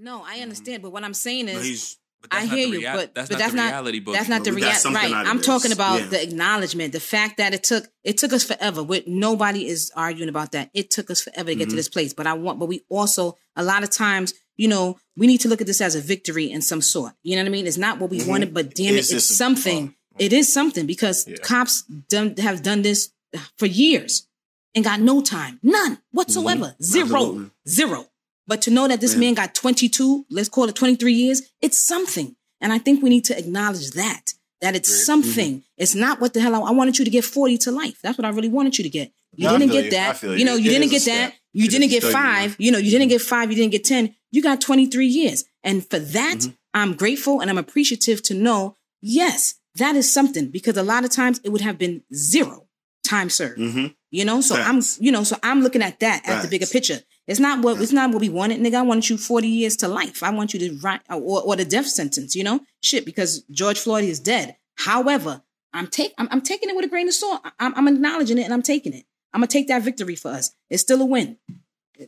No, 0.00 0.22
I 0.26 0.40
understand, 0.40 0.82
but 0.82 0.90
what 0.90 1.04
I'm 1.04 1.14
saying 1.14 1.46
But 1.46 1.54
is, 1.56 1.64
he's 1.66 1.96
But 2.22 2.34
I 2.34 2.46
hear 2.46 2.66
you, 2.68 2.78
rea- 2.80 2.92
but 2.92 3.14
that's 3.14 3.28
but 3.28 3.34
not 3.34 3.38
that's 3.38 3.50
the 3.52 3.56
not 3.56 3.66
reality. 3.70 4.00
Boogie. 4.04 4.12
that's 4.12 4.28
not 4.28 4.44
the 4.44 4.50
But 4.50 4.56
reality. 4.62 4.94
Right? 4.94 5.12
I'm 5.26 5.40
talking 5.40 5.72
about 5.72 6.00
Yeah. 6.00 6.06
the 6.08 6.22
acknowledgement, 6.22 6.92
the 6.92 7.00
fact 7.00 7.36
that 7.38 7.54
it 7.54 7.62
took 7.62 7.88
it 8.04 8.18
took 8.18 8.32
us 8.32 8.44
forever. 8.44 8.82
With 8.82 9.06
nobody 9.06 9.66
is 9.66 9.90
arguing 9.94 10.28
about 10.28 10.52
that. 10.52 10.70
It 10.74 10.90
took 10.90 11.10
us 11.10 11.20
forever 11.22 11.50
to 11.50 11.54
get 11.54 11.68
to 11.68 11.74
Mhm. 11.74 11.76
this 11.76 11.88
place. 11.88 12.12
But 12.14 12.26
I 12.26 12.32
want, 12.34 12.58
but 12.58 12.66
we 12.66 12.82
also 12.88 13.36
a 13.56 13.62
lot 13.62 13.82
of 13.82 13.90
times, 13.90 14.34
you 14.56 14.66
know, 14.68 14.98
we 15.16 15.26
need 15.26 15.40
to 15.42 15.48
look 15.48 15.60
at 15.60 15.66
this 15.68 15.80
as 15.80 15.94
a 15.94 16.00
victory 16.00 16.50
in 16.50 16.60
some 16.62 16.80
sort. 16.82 17.12
You 17.22 17.36
know 17.36 17.42
what 17.42 17.48
I 17.48 17.52
mean? 17.52 17.66
It's 17.66 17.76
not 17.76 17.98
what 18.00 18.10
we 18.10 18.20
Mhm. 18.20 18.26
wanted, 18.26 18.54
but 18.54 18.74
damn 18.74 18.94
it, 18.94 18.98
It's 18.98 19.12
it's 19.12 19.24
something. 19.36 19.94
oh. 19.94 20.16
It 20.18 20.32
is 20.32 20.52
something 20.52 20.86
because 20.86 21.24
Yeah. 21.28 21.36
cops 21.42 21.82
done, 22.08 22.34
have 22.38 22.62
done 22.62 22.82
this 22.82 23.10
for 23.56 23.66
years 23.66 24.26
and 24.74 24.84
got 24.84 25.00
no 25.00 25.20
time, 25.22 25.60
none 25.62 26.00
whatsoever, 26.10 26.74
zero, 26.82 27.06
Mm-hmm. 27.06 27.14
Absolutely. 27.14 27.50
zero. 27.68 28.10
But 28.48 28.62
to 28.62 28.70
know 28.72 28.88
that 28.88 29.00
this 29.00 29.14
man 29.14 29.34
got 29.34 29.54
22, 29.54 30.26
let's 30.30 30.48
call 30.48 30.68
it 30.68 30.74
23 30.74 31.12
years, 31.12 31.42
it's 31.62 31.78
something. 31.78 32.34
And 32.60 32.72
I 32.72 32.78
think 32.78 33.02
we 33.02 33.10
need 33.10 33.24
to 33.26 33.38
acknowledge 33.38 33.90
that, 33.92 34.32
that 34.62 34.74
it's 34.74 34.88
Agreed. 34.88 35.04
something. 35.04 35.52
Mm-hmm. 35.58 35.76
It's 35.82 35.94
not 35.94 36.20
what 36.20 36.34
the 36.34 36.40
hell 36.40 36.54
I, 36.56 36.68
I 36.68 36.72
wanted 36.72 36.98
you 36.98 37.04
to 37.04 37.10
get 37.10 37.24
40 37.24 37.58
to 37.58 37.70
life. 37.70 37.98
That's 38.02 38.18
what 38.18 38.24
I 38.24 38.30
really 38.30 38.48
wanted 38.48 38.76
you 38.78 38.82
to 38.84 38.90
get. 38.90 39.12
You 39.36 39.46
No, 39.46 39.58
didn't 39.58 39.72
get 39.72 39.84
you. 39.84 39.90
That. 39.92 40.22
You, 40.22 40.32
you. 40.32 40.44
know, 40.44 40.56
you 40.56 40.70
It 40.70 40.74
didn't 40.78 40.90
get 40.90 41.04
that. 41.04 41.34
You 41.52 41.66
It 41.66 41.70
didn't 41.70 41.90
get 41.90 42.02
five. 42.02 42.56
You 42.58 42.72
know, 42.72 42.78
you 42.78 42.90
didn't 42.90 43.08
get 43.08 43.20
five. 43.22 43.50
You 43.50 43.56
didn't 43.56 43.72
get 43.72 43.84
10. 43.84 44.14
You 44.32 44.42
got 44.42 44.60
23 44.60 45.06
years. 45.06 45.44
And 45.62 45.88
for 45.88 45.98
that, 45.98 46.38
Mm-hmm. 46.38 46.52
I'm 46.74 46.94
grateful 46.94 47.40
and 47.40 47.50
I'm 47.50 47.58
appreciative 47.58 48.22
to 48.24 48.34
know, 48.34 48.76
yes, 49.00 49.54
that 49.76 49.96
is 49.96 50.12
something 50.12 50.48
because 50.50 50.76
a 50.76 50.82
lot 50.82 51.04
of 51.04 51.10
times 51.10 51.40
it 51.44 51.50
would 51.50 51.60
have 51.62 51.78
been 51.78 52.02
zero 52.14 52.66
time 53.06 53.30
served. 53.30 53.58
Mhm. 53.58 53.94
You 54.10 54.24
know, 54.24 54.40
so 54.42 54.54
Facts. 54.54 54.98
I'm, 54.98 55.04
you 55.04 55.10
know, 55.12 55.24
so 55.24 55.36
I'm 55.42 55.62
looking 55.62 55.82
at 55.82 55.98
that 56.00 56.28
at 56.28 56.42
the 56.42 56.48
bigger 56.48 56.66
picture. 56.66 57.00
It's 57.28 57.38
not 57.38 57.62
what 57.62 57.78
it's 57.78 57.92
not 57.92 58.10
what 58.10 58.22
we 58.22 58.30
wanted, 58.30 58.58
nigga. 58.58 58.76
I 58.76 58.82
wanted 58.82 59.10
you 59.10 59.18
40 59.18 59.46
years 59.46 59.76
to 59.76 59.88
life. 59.88 60.22
I 60.22 60.30
want 60.30 60.54
you 60.54 60.60
to 60.60 60.78
write 60.78 61.02
or, 61.10 61.42
or 61.42 61.56
the 61.56 61.64
death 61.66 61.86
sentence, 61.86 62.34
you 62.34 62.42
know? 62.42 62.60
Shit, 62.80 63.04
because 63.04 63.42
George 63.50 63.78
Floyd 63.78 64.04
is 64.04 64.18
dead. 64.18 64.56
However, 64.76 65.42
I'm 65.74 65.88
take 65.88 66.14
I'm, 66.16 66.28
I'm 66.30 66.40
taking 66.40 66.70
it 66.70 66.74
with 66.74 66.86
a 66.86 66.88
grain 66.88 67.06
of 67.06 67.12
salt. 67.12 67.42
I'm, 67.60 67.74
I'm 67.74 67.86
acknowledging 67.86 68.38
it 68.38 68.44
and 68.44 68.54
I'm 68.54 68.62
taking 68.62 68.94
it. 68.94 69.04
I'm 69.34 69.40
gonna 69.40 69.48
take 69.48 69.68
that 69.68 69.82
victory 69.82 70.16
for 70.16 70.30
us. 70.30 70.52
It's 70.70 70.82
still 70.82 71.02
a 71.02 71.04
win. 71.04 71.36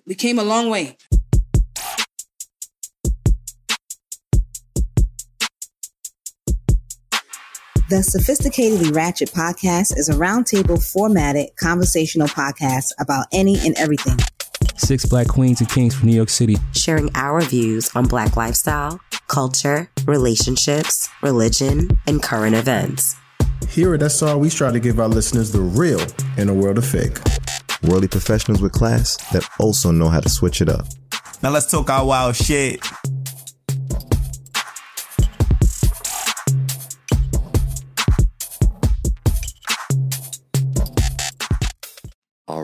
We 0.07 0.15
came 0.15 0.39
a 0.39 0.43
long 0.43 0.71
way. 0.71 0.97
The 7.91 7.97
Sophisticatedly 7.97 8.95
Ratchet 8.95 9.33
podcast 9.33 9.99
is 9.99 10.09
a 10.09 10.15
roundtable 10.15 10.83
formatted 10.83 11.51
conversational 11.57 12.29
podcast 12.29 12.93
about 12.99 13.27
any 13.33 13.59
and 13.67 13.77
everything. 13.77 14.17
Six 14.81 15.05
black 15.05 15.29
queens 15.29 15.61
and 15.61 15.69
kings 15.69 15.95
from 15.95 16.09
New 16.09 16.15
York 16.15 16.31
City. 16.31 16.57
sharing 16.73 17.11
our 17.15 17.43
views 17.43 17.91
on 17.95 18.07
Black 18.07 18.35
lifestyle, 18.37 18.99
culture, 19.29 19.91
relationships, 20.07 21.07
religion, 21.23 21.91
and 22.07 22.23
current 22.23 22.57
events. 22.57 23.15
Here 23.69 23.93
at 23.95 24.03
SR, 24.03 24.39
we 24.39 24.49
strive 24.49 24.73
to 24.73 24.81
give 24.81 24.99
our 24.99 25.07
listeners 25.07 25.53
the 25.53 25.61
real 25.61 26.01
in 26.39 26.49
a 26.49 26.55
world 26.55 26.79
of 26.79 26.87
fake. 26.87 27.19
Worldly 27.83 28.09
professionals 28.09 28.63
with 28.63 28.73
class 28.73 29.17
that 29.33 29.47
also 29.61 29.91
know 29.91 30.09
how 30.09 30.21
to 30.21 30.31
switch 30.31 30.63
it 30.63 30.71
up. 30.71 30.87
Now 31.43 31.51
let's 31.51 31.71
talk 31.71 31.91
our 31.91 32.05
wild 32.05 32.35
shit. 32.37 32.81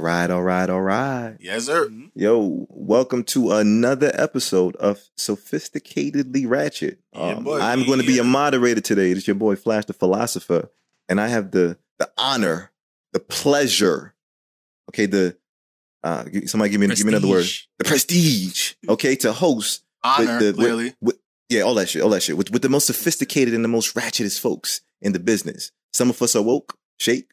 Right, 0.06 0.30
all 0.30 0.42
right, 0.42 0.70
all 0.70 0.80
right. 0.82 1.36
Yes, 1.40 1.64
sir. 1.66 1.90
Yo, 2.14 2.66
welcome 2.70 3.24
to 3.24 3.50
another 3.52 4.12
episode 4.14 4.76
of 4.76 5.00
Sophisticatedly 5.18 6.48
Ratchet. 6.48 7.00
Yeah, 7.12 7.20
Um, 7.36 7.44
boy. 7.44 7.60
I'm 7.60 7.84
going 7.86 8.00
to 8.00 8.06
be 8.06 8.14
Yeah. 8.14 8.20
a 8.22 8.24
moderator 8.24 8.80
today. 8.80 9.10
It's 9.10 9.26
your 9.26 9.34
boy 9.34 9.56
Flash 9.56 9.86
the 9.86 9.92
Philosopher, 9.92 10.70
and 11.08 11.20
I 11.20 11.28
have 11.28 11.50
the 11.50 11.76
the 11.98 12.10
honor, 12.18 12.70
the 13.12 13.20
pleasure. 13.20 14.14
Okay, 14.90 15.06
the 15.06 15.36
uh, 16.04 16.24
g- 16.24 16.46
somebody 16.46 16.70
give 16.70 16.80
me 16.80 16.86
give 16.86 17.04
me 17.04 17.12
another 17.12 17.26
word. 17.28 17.46
The 17.78 17.84
prestige. 17.84 18.74
Okay, 18.88 19.16
to 19.16 19.32
host 19.32 19.82
Honor, 20.04 20.38
with 20.38 20.40
the, 20.40 20.52
clearly. 20.52 20.84
With, 20.84 20.94
with- 21.00 21.18
yeah, 21.48 21.62
all 21.62 21.74
that 21.74 21.88
shit, 21.88 22.02
all 22.02 22.10
that 22.10 22.22
shit. 22.24 22.36
With, 22.36 22.50
with 22.50 22.62
the 22.62 22.68
most 22.68 22.86
sophisticated 22.86 23.54
and 23.54 23.62
the 23.64 23.68
most 23.68 23.94
ratchetest 23.94 24.40
folks 24.40 24.80
in 25.00 25.12
the 25.12 25.20
business. 25.20 25.70
Some 25.92 26.10
of 26.10 26.20
us 26.20 26.34
are 26.36 26.42
woke, 26.42 26.76
shake. 26.98 27.30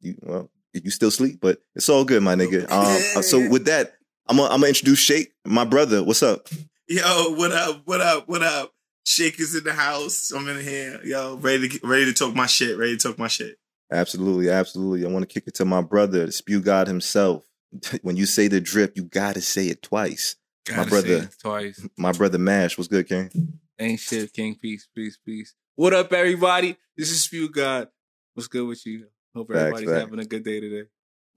You 0.00 0.14
well, 0.22 0.50
you 0.84 0.90
still 0.90 1.10
sleep, 1.10 1.38
but 1.40 1.58
it's 1.74 1.88
all 1.88 2.04
good, 2.04 2.22
my 2.22 2.34
nigga. 2.34 2.66
Um, 3.16 3.22
so 3.22 3.48
with 3.48 3.64
that, 3.66 3.94
I'm 4.28 4.36
gonna 4.36 4.48
I'm 4.48 4.60
gonna 4.60 4.68
introduce 4.68 4.98
Shake, 4.98 5.32
my 5.44 5.64
brother. 5.64 6.02
What's 6.02 6.22
up? 6.22 6.48
Yo, 6.88 7.34
what 7.34 7.52
up? 7.52 7.82
What 7.84 8.00
up? 8.00 8.28
What 8.28 8.42
up? 8.42 8.72
Shake 9.04 9.38
is 9.38 9.54
in 9.54 9.64
the 9.64 9.72
house. 9.72 10.32
I'm 10.32 10.48
in 10.48 10.60
here. 10.60 11.00
Yo, 11.04 11.36
ready 11.36 11.68
to 11.68 11.86
ready 11.86 12.06
to 12.06 12.12
talk 12.12 12.34
my 12.34 12.46
shit. 12.46 12.76
Ready 12.76 12.96
to 12.96 13.08
talk 13.08 13.18
my 13.18 13.28
shit. 13.28 13.56
Absolutely, 13.92 14.50
absolutely. 14.50 15.06
I 15.06 15.08
want 15.08 15.22
to 15.22 15.32
kick 15.32 15.44
it 15.46 15.54
to 15.54 15.64
my 15.64 15.80
brother, 15.80 16.26
the 16.26 16.32
spew 16.32 16.60
god 16.60 16.88
himself. 16.88 17.44
when 18.02 18.16
you 18.16 18.26
say 18.26 18.48
the 18.48 18.60
drip, 18.60 18.96
you 18.96 19.04
gotta 19.04 19.40
say 19.40 19.66
it 19.66 19.82
twice. 19.82 20.36
Gotta 20.66 20.82
my 20.82 20.88
brother. 20.88 21.30
twice. 21.40 21.86
My 21.96 22.12
brother 22.12 22.38
Mash, 22.38 22.76
what's 22.76 22.88
good, 22.88 23.08
King? 23.08 23.30
Ain't 23.78 24.00
shit, 24.00 24.32
King. 24.32 24.56
Peace, 24.60 24.88
peace, 24.94 25.18
peace. 25.24 25.54
What 25.76 25.92
up, 25.92 26.12
everybody? 26.12 26.76
This 26.96 27.10
is 27.10 27.22
Spew 27.22 27.48
God. 27.48 27.88
What's 28.34 28.48
good 28.48 28.66
with 28.66 28.84
you? 28.86 29.06
Hope 29.36 29.48
Facts, 29.48 29.58
everybody's 29.60 29.88
facts. 29.90 30.00
having 30.00 30.18
a 30.20 30.24
good 30.24 30.44
day 30.44 30.60
today. 30.60 30.88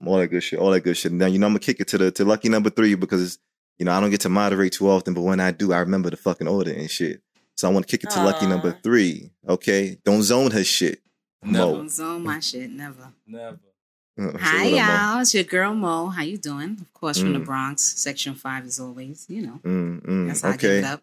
All 0.06 0.16
that 0.16 0.28
good 0.28 0.42
shit, 0.42 0.58
all 0.58 0.70
that 0.70 0.80
good 0.80 0.96
shit. 0.96 1.12
Now 1.12 1.26
you 1.26 1.38
know 1.38 1.46
I'm 1.46 1.52
gonna 1.52 1.58
kick 1.60 1.80
it 1.80 1.88
to 1.88 1.98
the 1.98 2.10
to 2.12 2.24
lucky 2.24 2.48
number 2.48 2.70
three 2.70 2.94
because 2.94 3.38
you 3.78 3.84
know 3.84 3.92
I 3.92 4.00
don't 4.00 4.10
get 4.10 4.20
to 4.22 4.28
moderate 4.30 4.72
too 4.72 4.88
often, 4.88 5.12
but 5.14 5.20
when 5.22 5.40
I 5.40 5.50
do, 5.50 5.72
I 5.72 5.78
remember 5.80 6.08
the 6.10 6.16
fucking 6.16 6.48
order 6.48 6.72
and 6.72 6.90
shit. 6.90 7.20
So 7.56 7.68
I 7.68 7.72
want 7.72 7.86
to 7.86 7.90
kick 7.90 8.04
it 8.04 8.10
to 8.10 8.20
lucky 8.20 8.46
number 8.46 8.72
three. 8.82 9.30
Okay, 9.46 9.98
don't 10.04 10.22
zone 10.22 10.50
her 10.52 10.64
shit. 10.64 11.00
Mo. 11.44 11.74
Don't 11.76 11.90
zone 11.90 12.24
my 12.24 12.40
shit, 12.40 12.70
never. 12.70 13.12
Never. 13.26 13.58
Uh, 14.18 14.32
so 14.32 14.38
Hi 14.38 14.64
what 14.64 14.66
up, 14.66 14.72
Mo? 14.72 14.78
y'all, 14.78 15.20
it's 15.20 15.34
your 15.34 15.44
girl 15.44 15.74
Mo. 15.74 16.08
How 16.08 16.22
you 16.22 16.38
doing? 16.38 16.78
Of 16.80 16.92
course, 16.94 17.20
from 17.20 17.34
the 17.34 17.38
Mm. 17.38 17.44
Bronx, 17.46 17.82
Section 17.82 18.34
Five 18.34 18.64
as 18.64 18.80
always. 18.80 19.26
You 19.28 19.42
know, 19.42 19.60
Mm, 19.64 20.00
mm, 20.06 20.26
that's 20.28 20.40
how 20.40 20.50
I 20.50 20.54
okay. 20.54 20.80
give 20.80 20.84
it 20.84 20.84
up. 20.84 21.02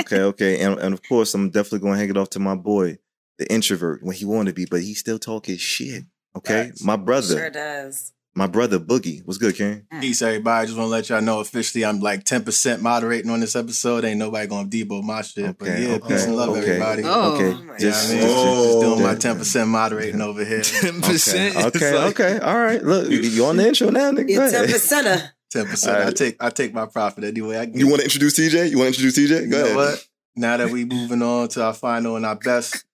okay, 0.00 0.20
okay, 0.22 0.60
and 0.62 0.78
and 0.78 0.94
of 0.94 1.02
course 1.06 1.34
I'm 1.34 1.50
definitely 1.50 1.80
gonna 1.80 1.98
hang 1.98 2.08
it 2.10 2.16
off 2.16 2.30
to 2.30 2.38
my 2.38 2.54
boy, 2.54 2.98
the 3.38 3.50
introvert, 3.52 4.02
when 4.02 4.14
he 4.16 4.24
wanted 4.24 4.50
to 4.50 4.54
be, 4.54 4.64
but 4.64 4.80
he 4.82 4.94
still 4.94 5.18
talk 5.18 5.46
his 5.46 5.60
shit. 5.60 6.04
Okay, 6.36 6.66
Facts. 6.68 6.82
my 6.84 6.96
brother, 6.96 7.36
Sure 7.36 7.50
does. 7.50 8.12
my 8.34 8.46
brother 8.46 8.78
Boogie, 8.78 9.24
what's 9.24 9.38
good, 9.38 9.56
King? 9.56 9.86
Mm. 9.92 10.00
Peace, 10.00 10.22
everybody. 10.22 10.66
Just 10.66 10.78
want 10.78 10.86
to 10.88 10.90
let 10.90 11.08
y'all 11.08 11.20
know 11.22 11.40
officially 11.40 11.84
I'm 11.84 11.98
like 12.00 12.22
10% 12.24 12.80
moderating 12.80 13.30
on 13.30 13.40
this 13.40 13.56
episode. 13.56 14.04
Ain't 14.04 14.18
nobody 14.18 14.46
gonna 14.46 14.68
debo 14.68 15.02
my 15.02 15.22
shit. 15.22 15.56
but 15.58 15.66
yeah, 15.66 15.94
okay, 15.94 16.08
peace 16.08 16.24
and 16.26 16.36
love, 16.36 16.50
okay. 16.50 16.60
everybody. 16.60 17.02
Oh. 17.04 17.34
okay, 17.34 17.64
my 17.64 17.72
Yeah, 17.72 17.78
just, 17.78 18.10
I 18.10 18.14
mean, 18.14 18.22
just- 18.22 18.34
just, 18.44 18.62
just 18.64 18.80
doing 18.80 19.02
my 19.02 19.14
10% 19.14 19.68
moderating 19.68 20.20
over 20.20 20.44
here. 20.44 20.60
10%. 20.60 21.54
Okay, 21.68 21.94
okay, 21.94 21.96
okay, 22.34 22.38
all 22.38 22.56
right. 22.58 22.82
Look, 22.84 23.10
you, 23.10 23.18
you 23.20 23.44
on 23.46 23.56
the 23.56 23.66
intro 23.66 23.90
now, 23.90 24.10
nigga? 24.12 24.30
You're 24.30 24.50
10 24.50 24.66
percenter. 24.66 25.30
10%. 25.54 25.88
All 26.02 26.08
I 26.08 26.10
take 26.10 26.36
I 26.40 26.50
take 26.50 26.74
my 26.74 26.84
profit 26.86 27.24
any 27.24 27.40
way 27.40 27.56
I 27.58 27.64
get. 27.64 27.76
You 27.76 27.86
want 27.88 28.00
to 28.00 28.04
introduce 28.04 28.38
TJ? 28.38 28.70
You 28.70 28.78
want 28.78 28.94
to 28.94 29.02
introduce 29.02 29.18
TJ? 29.18 29.44
You 29.46 29.50
Go 29.50 29.58
know 29.58 29.64
ahead. 29.64 29.76
what? 29.76 30.04
Now 30.36 30.56
that 30.58 30.68
we 30.70 30.84
moving 30.84 31.22
on 31.22 31.48
to 31.48 31.64
our 31.64 31.72
final 31.72 32.16
and 32.16 32.26
our 32.26 32.36
best. 32.36 32.84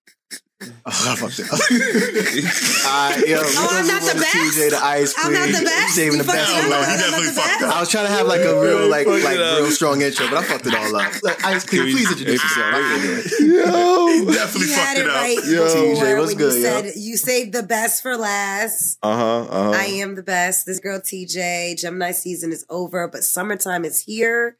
Oh, 0.86 0.90
I 0.90 1.16
fucked 1.16 1.38
it 1.40 1.46
up. 1.48 1.58
All 1.58 3.10
right, 3.10 3.26
yo, 3.28 3.38
Oh, 3.40 3.68
I'm 3.72 3.86
not 3.86 4.02
the 4.02 4.20
best? 4.20 4.36
TJ, 4.36 4.70
the 4.70 4.80
ice 4.84 5.12
cream. 5.14 5.26
I'm 5.26 5.32
not 5.32 5.48
the 5.48 5.58
You 5.60 5.64
best? 5.64 5.94
saving 5.94 6.12
You 6.12 6.22
the 6.22 6.32
best 6.32 6.50
it 6.50 6.60
for 6.60 6.64
up? 6.66 6.70
last. 6.70 6.88
I'm 7.04 7.10
not 7.10 7.20
the 7.20 7.34
best? 7.34 7.62
I 7.64 7.80
was 7.80 7.90
trying 7.90 8.06
to 8.06 8.12
have 8.12 8.26
like 8.26 8.40
a 8.40 8.60
real, 8.60 8.88
like, 8.88 9.06
like 9.06 9.38
real 9.38 9.70
strong 9.70 10.02
intro, 10.02 10.28
but 10.28 10.38
I 10.38 10.42
fucked 10.44 10.66
it 10.66 10.74
all 10.74 10.96
up. 10.96 11.12
Like, 11.22 11.44
Ice 11.44 11.64
Queen, 11.64 11.80
Can 11.80 11.86
we- 11.86 11.92
please 11.94 12.10
introduce 12.12 12.42
yourself. 12.42 12.74
I 12.74 12.80
can't 12.80 13.02
do 13.02 13.12
it. 13.14 13.40
Yo. 13.66 14.32
Definitely 14.34 14.60
You 14.68 14.74
fucked 14.74 14.86
had 14.88 14.96
it 14.98 15.00
it 15.00 15.08
up. 15.08 15.14
right 15.16 15.36
Yo. 15.44 15.66
TJ, 15.74 16.18
what's 16.18 16.34
good, 16.34 16.54
you 16.54 16.60
yo? 16.60 16.62
said 16.82 16.92
you 16.96 17.16
saved 17.16 17.52
the 17.52 17.62
best 17.62 18.02
for 18.02 18.16
last. 18.16 18.98
Uh 19.02 19.16
huh. 19.16 19.40
Uh 19.44 19.62
huh. 19.64 19.70
I 19.78 19.84
am 19.86 20.14
the 20.16 20.22
best. 20.22 20.66
This 20.66 20.80
girl 20.80 21.00
TJ, 21.00 21.78
Gemini 21.78 22.12
season 22.12 22.52
is 22.52 22.64
over, 22.68 23.08
but 23.08 23.24
summertime 23.24 23.84
is 23.84 24.00
here. 24.00 24.58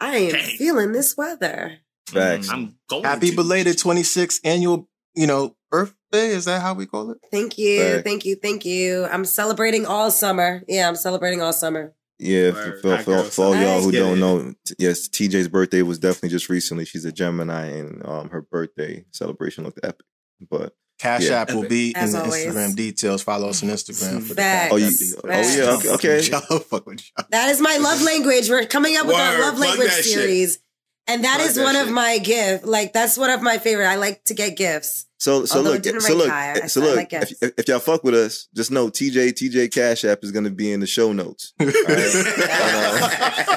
I 0.00 0.16
am 0.16 0.32
Dang. 0.32 0.56
feeling 0.56 0.92
this 0.92 1.16
weather. 1.16 1.78
Facts. 2.08 2.48
I'm 2.50 2.76
going 2.88 3.02
to 3.02 3.08
Happy 3.08 3.34
belated 3.34 3.76
26th 3.76 4.40
annual, 4.44 4.88
you 5.14 5.26
know, 5.26 5.56
Earth 5.72 5.94
Day. 6.12 6.28
Is 6.30 6.44
that 6.46 6.62
how 6.62 6.74
we 6.74 6.86
call 6.86 7.10
it? 7.10 7.18
Thank 7.30 7.58
you, 7.58 7.80
Facts. 7.80 8.02
thank 8.04 8.24
you, 8.24 8.36
thank 8.36 8.64
you. 8.64 9.06
I'm 9.06 9.24
celebrating 9.24 9.86
all 9.86 10.10
summer. 10.10 10.62
Yeah, 10.68 10.88
I'm 10.88 10.96
celebrating 10.96 11.42
all 11.42 11.52
summer. 11.52 11.94
Yeah, 12.18 12.50
for, 12.50 12.56
Word. 12.56 12.80
for, 12.82 12.98
for, 12.98 13.22
for 13.30 13.44
all 13.46 13.56
y'all 13.56 13.80
who 13.80 13.92
don't 13.92 14.20
know, 14.20 14.52
yes, 14.78 15.08
TJ's 15.08 15.48
birthday 15.48 15.80
was 15.82 15.98
definitely 15.98 16.28
just 16.28 16.50
recently. 16.50 16.84
She's 16.84 17.06
a 17.06 17.12
Gemini, 17.12 17.66
and 17.66 18.06
um, 18.06 18.28
her 18.28 18.42
birthday 18.42 19.04
celebration 19.10 19.64
looked 19.64 19.80
epic. 19.82 20.04
But 20.50 20.74
Cash 20.98 21.28
Yeah. 21.28 21.40
App 21.40 21.54
will 21.54 21.66
be 21.66 21.94
As 21.96 22.12
in 22.12 22.18
the 22.20 22.24
always. 22.26 22.44
Instagram 22.46 22.76
details. 22.76 23.22
Follow 23.22 23.48
us 23.48 23.62
on 23.62 23.70
Instagram 23.70 24.22
for 24.22 24.34
Facts. 24.34 24.70
Cash 24.70 24.72
oh, 24.72 24.76
you, 24.76 24.86
App 24.86 25.26
Facts. 25.26 25.56
oh 25.56 25.58
yeah, 25.58 25.92
okay, 25.94 26.16
okay. 26.18 26.20
Y'all 26.30 26.58
fuck 26.60 26.86
with 26.86 27.02
y'all. 27.16 27.26
That 27.30 27.48
is 27.48 27.60
my 27.60 27.78
love 27.78 28.02
language. 28.02 28.50
We're 28.50 28.66
coming 28.66 28.96
up 28.98 29.06
with 29.06 29.16
our 29.16 29.40
love 29.40 29.54
Plug 29.56 29.68
language 29.78 29.90
series. 29.92 30.52
shit. 30.54 30.62
And 31.06 31.24
that 31.24 31.40
is 31.40 31.58
one 31.58 31.76
of 31.76 31.90
my 31.90 32.18
gift. 32.18 32.64
Like 32.64 32.92
that's 32.92 33.18
one 33.18 33.30
of 33.30 33.42
my 33.42 33.58
favorite. 33.58 33.88
I 33.88 33.96
like 33.96 34.24
to 34.24 34.34
get 34.34 34.56
gifts. 34.56 35.06
So 35.20 35.44
so 35.44 35.58
Although 35.58 35.72
look, 35.72 36.00
so 36.00 36.14
look, 36.16 36.30
higher, 36.30 36.62
I 36.62 36.66
so 36.66 36.80
I 36.80 36.84
look. 36.84 36.96
like 36.96 37.12
If, 37.12 37.42
if, 37.42 37.52
if 37.58 37.68
y'all 37.68 37.78
fuck 37.78 38.02
with 38.02 38.14
us, 38.14 38.48
just 38.54 38.70
know 38.70 38.88
TJ 38.88 39.34
TJ 39.34 39.70
Cash 39.70 40.02
App 40.06 40.24
is 40.24 40.32
gonna 40.32 40.48
be 40.48 40.72
in 40.72 40.80
the 40.80 40.86
show 40.86 41.12
notes. 41.12 41.52
All 41.60 41.66
right? 41.66 41.76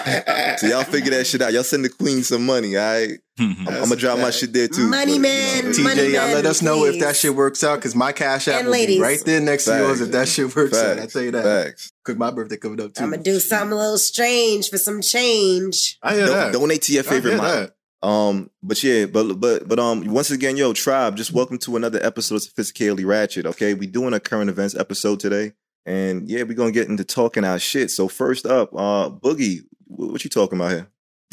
Uh, 0.06 0.58
so 0.58 0.68
y'all 0.68 0.84
figure 0.84 1.12
that 1.12 1.26
shit 1.26 1.42
out. 1.42 1.54
Y'all 1.54 1.64
send 1.64 1.86
the 1.86 1.90
queen 1.90 2.22
some 2.22 2.46
money. 2.46 2.76
All 2.76 2.84
right, 2.84 3.18
I'm, 3.40 3.56
mm-hmm. 3.56 3.68
I'm 3.70 3.84
gonna 3.84 3.96
drop 3.96 4.20
my 4.20 4.30
shit 4.30 4.52
there 4.52 4.68
too. 4.68 4.90
Money 4.90 5.14
But, 5.14 5.22
man, 5.22 5.66
you 5.68 5.78
know, 5.78 5.84
money 5.84 6.02
TJ, 6.02 6.14
y'all 6.14 6.26
man, 6.26 6.36
let 6.36 6.46
us 6.48 6.62
know 6.62 6.84
if 6.84 7.00
that 7.00 7.16
shit 7.16 7.34
works 7.34 7.64
out 7.64 7.78
because 7.78 7.96
my 7.96 8.12
cash 8.12 8.50
app 8.50 8.60
And 8.60 8.68
will 8.68 8.86
be 8.86 9.00
right 9.00 9.24
there 9.26 9.40
next 9.40 9.64
to 9.66 9.78
yours 9.78 10.02
if 10.02 10.12
that 10.12 10.28
shit 10.28 10.54
works 10.54 10.78
out. 10.78 10.98
I 10.98 11.02
Facts. 11.02 11.14
tell 11.14 11.22
you 11.22 11.32
that. 11.32 11.44
Facts. 11.44 11.94
Cause 12.04 12.18
my 12.18 12.32
birthday 12.32 12.58
coming 12.58 12.82
up 12.82 12.94
too. 12.94 13.06
I'm 13.06 13.12
gonna 13.12 13.24
do 13.24 13.40
something 13.40 13.72
a 13.72 13.76
little 13.80 13.98
strange 13.98 14.70
for 14.70 14.78
some 14.78 15.02
change. 15.02 15.98
I 16.04 16.16
hear 16.16 16.26
Don- 16.26 16.36
that. 16.36 16.52
Donate 16.52 16.82
to 16.82 16.94
your 16.94 17.04
I 17.04 17.08
favorite 17.08 17.32
hear 17.32 17.38
model. 17.38 17.62
that. 17.62 17.76
Um, 18.04 18.50
but 18.62 18.84
yeah, 18.84 19.06
but 19.06 19.40
but 19.40 19.68
but 19.68 19.80
um, 19.80 20.06
once 20.06 20.30
again, 20.30 20.58
yo, 20.58 20.74
tribe, 20.74 21.16
just 21.16 21.32
welcome 21.32 21.58
to 21.60 21.78
another 21.78 22.06
episode 22.06 22.36
of 22.36 22.42
Sophisticatedly 22.42 23.06
Ratchet. 23.06 23.46
Okay, 23.46 23.74
we 23.74 23.88
doing 23.88 24.14
a 24.14 24.20
current 24.20 24.50
events 24.50 24.76
episode 24.76 25.22
today, 25.22 25.54
and 25.86 26.30
yeah, 26.30 26.44
we're 26.44 26.54
gonna 26.54 26.72
get 26.72 26.90
into 26.90 27.06
talking 27.06 27.46
our 27.46 27.58
shit. 27.58 27.92
So 27.92 28.10
first 28.10 28.46
up, 28.46 28.74
uh, 28.74 29.10
Boogie, 29.10 29.62
wh- 29.88 30.12
what 30.12 30.24
you 30.26 30.30
talking 30.30 30.60
about 30.60 30.72
here? 30.72 30.88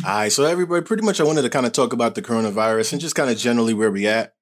All 0.06 0.10
right, 0.14 0.32
so 0.32 0.44
everybody, 0.44 0.84
pretty 0.86 1.02
much, 1.02 1.20
I 1.20 1.24
wanted 1.24 1.42
to 1.42 1.50
kind 1.50 1.66
of 1.66 1.72
talk 1.72 1.92
about 1.92 2.14
the 2.14 2.22
coronavirus 2.22 2.92
and 2.92 3.00
just 3.00 3.16
kind 3.16 3.30
of 3.30 3.36
generally 3.36 3.74
where 3.74 3.90
we 3.90 4.06
at. 4.06 4.34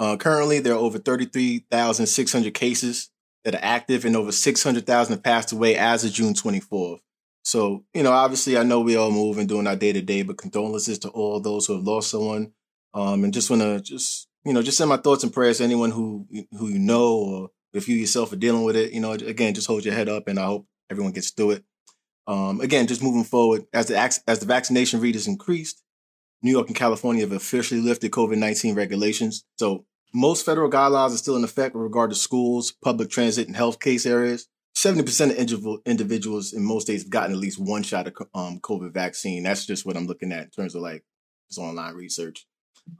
Uh, 0.00 0.16
currently, 0.16 0.60
there 0.60 0.72
are 0.72 0.78
over 0.78 0.98
thirty-three 0.98 1.66
thousand 1.70 2.06
six 2.06 2.32
hundred 2.32 2.54
cases 2.54 3.10
that 3.44 3.54
are 3.54 3.62
active, 3.62 4.06
and 4.06 4.16
over 4.16 4.32
six 4.32 4.62
hundred 4.62 4.86
thousand 4.86 5.16
have 5.16 5.22
passed 5.22 5.52
away 5.52 5.76
as 5.76 6.02
of 6.02 6.12
June 6.12 6.32
twenty-fourth. 6.32 7.00
So, 7.44 7.84
you 7.92 8.02
know, 8.02 8.12
obviously, 8.12 8.56
I 8.56 8.62
know 8.62 8.80
we 8.80 8.96
all 8.96 9.10
move 9.10 9.38
and 9.38 9.48
doing 9.48 9.66
our 9.66 9.76
day 9.76 9.92
to 9.92 10.00
day, 10.00 10.22
but 10.22 10.38
condolences 10.38 10.98
to 11.00 11.10
all 11.10 11.40
those 11.40 11.66
who 11.66 11.74
have 11.74 11.84
lost 11.84 12.10
someone. 12.10 12.52
Um, 12.94 13.24
and 13.24 13.34
just 13.34 13.50
want 13.50 13.62
to 13.62 13.80
just 13.80 14.28
you 14.44 14.52
know 14.52 14.62
just 14.62 14.78
send 14.78 14.88
my 14.88 14.96
thoughts 14.96 15.24
and 15.24 15.32
prayers 15.32 15.58
to 15.58 15.64
anyone 15.64 15.90
who 15.90 16.26
who 16.52 16.68
you 16.68 16.78
know 16.78 17.16
or 17.16 17.50
if 17.72 17.88
you 17.88 17.96
yourself 17.96 18.32
are 18.32 18.36
dealing 18.36 18.64
with 18.64 18.76
it. 18.76 18.92
You 18.92 19.00
know, 19.00 19.12
again, 19.12 19.54
just 19.54 19.66
hold 19.66 19.84
your 19.84 19.94
head 19.94 20.08
up, 20.08 20.28
and 20.28 20.38
I 20.38 20.46
hope 20.46 20.66
everyone 20.90 21.12
gets 21.12 21.30
through 21.30 21.52
it. 21.52 21.64
Um, 22.26 22.60
again, 22.60 22.86
just 22.86 23.02
moving 23.02 23.24
forward 23.24 23.64
as 23.72 23.86
the 23.86 23.98
as 23.98 24.38
the 24.38 24.46
vaccination 24.46 25.00
rate 25.00 25.14
has 25.14 25.26
increased, 25.26 25.82
New 26.42 26.52
York 26.52 26.68
and 26.68 26.76
California 26.76 27.22
have 27.22 27.32
officially 27.32 27.80
lifted 27.80 28.10
COVID 28.10 28.38
nineteen 28.38 28.74
regulations. 28.74 29.44
So 29.58 29.84
most 30.14 30.46
federal 30.46 30.70
guidelines 30.70 31.12
are 31.12 31.18
still 31.18 31.36
in 31.36 31.44
effect 31.44 31.74
with 31.74 31.82
regard 31.82 32.10
to 32.10 32.16
schools, 32.16 32.72
public 32.82 33.10
transit, 33.10 33.48
and 33.48 33.56
health 33.56 33.80
case 33.80 34.06
areas. 34.06 34.48
Seventy 34.74 35.04
percent 35.04 35.32
of 35.32 35.38
individual- 35.38 35.80
individuals 35.86 36.52
in 36.52 36.64
most 36.64 36.84
states 36.84 37.04
have 37.04 37.10
gotten 37.10 37.32
at 37.32 37.38
least 37.38 37.60
one 37.60 37.82
shot 37.82 38.08
of 38.08 38.14
um, 38.34 38.58
COVID 38.60 38.92
vaccine. 38.92 39.44
That's 39.44 39.66
just 39.66 39.86
what 39.86 39.96
I'm 39.96 40.06
looking 40.06 40.32
at 40.32 40.44
in 40.44 40.50
terms 40.50 40.74
of 40.74 40.82
like 40.82 41.04
just 41.48 41.60
online 41.60 41.94
research. 41.94 42.46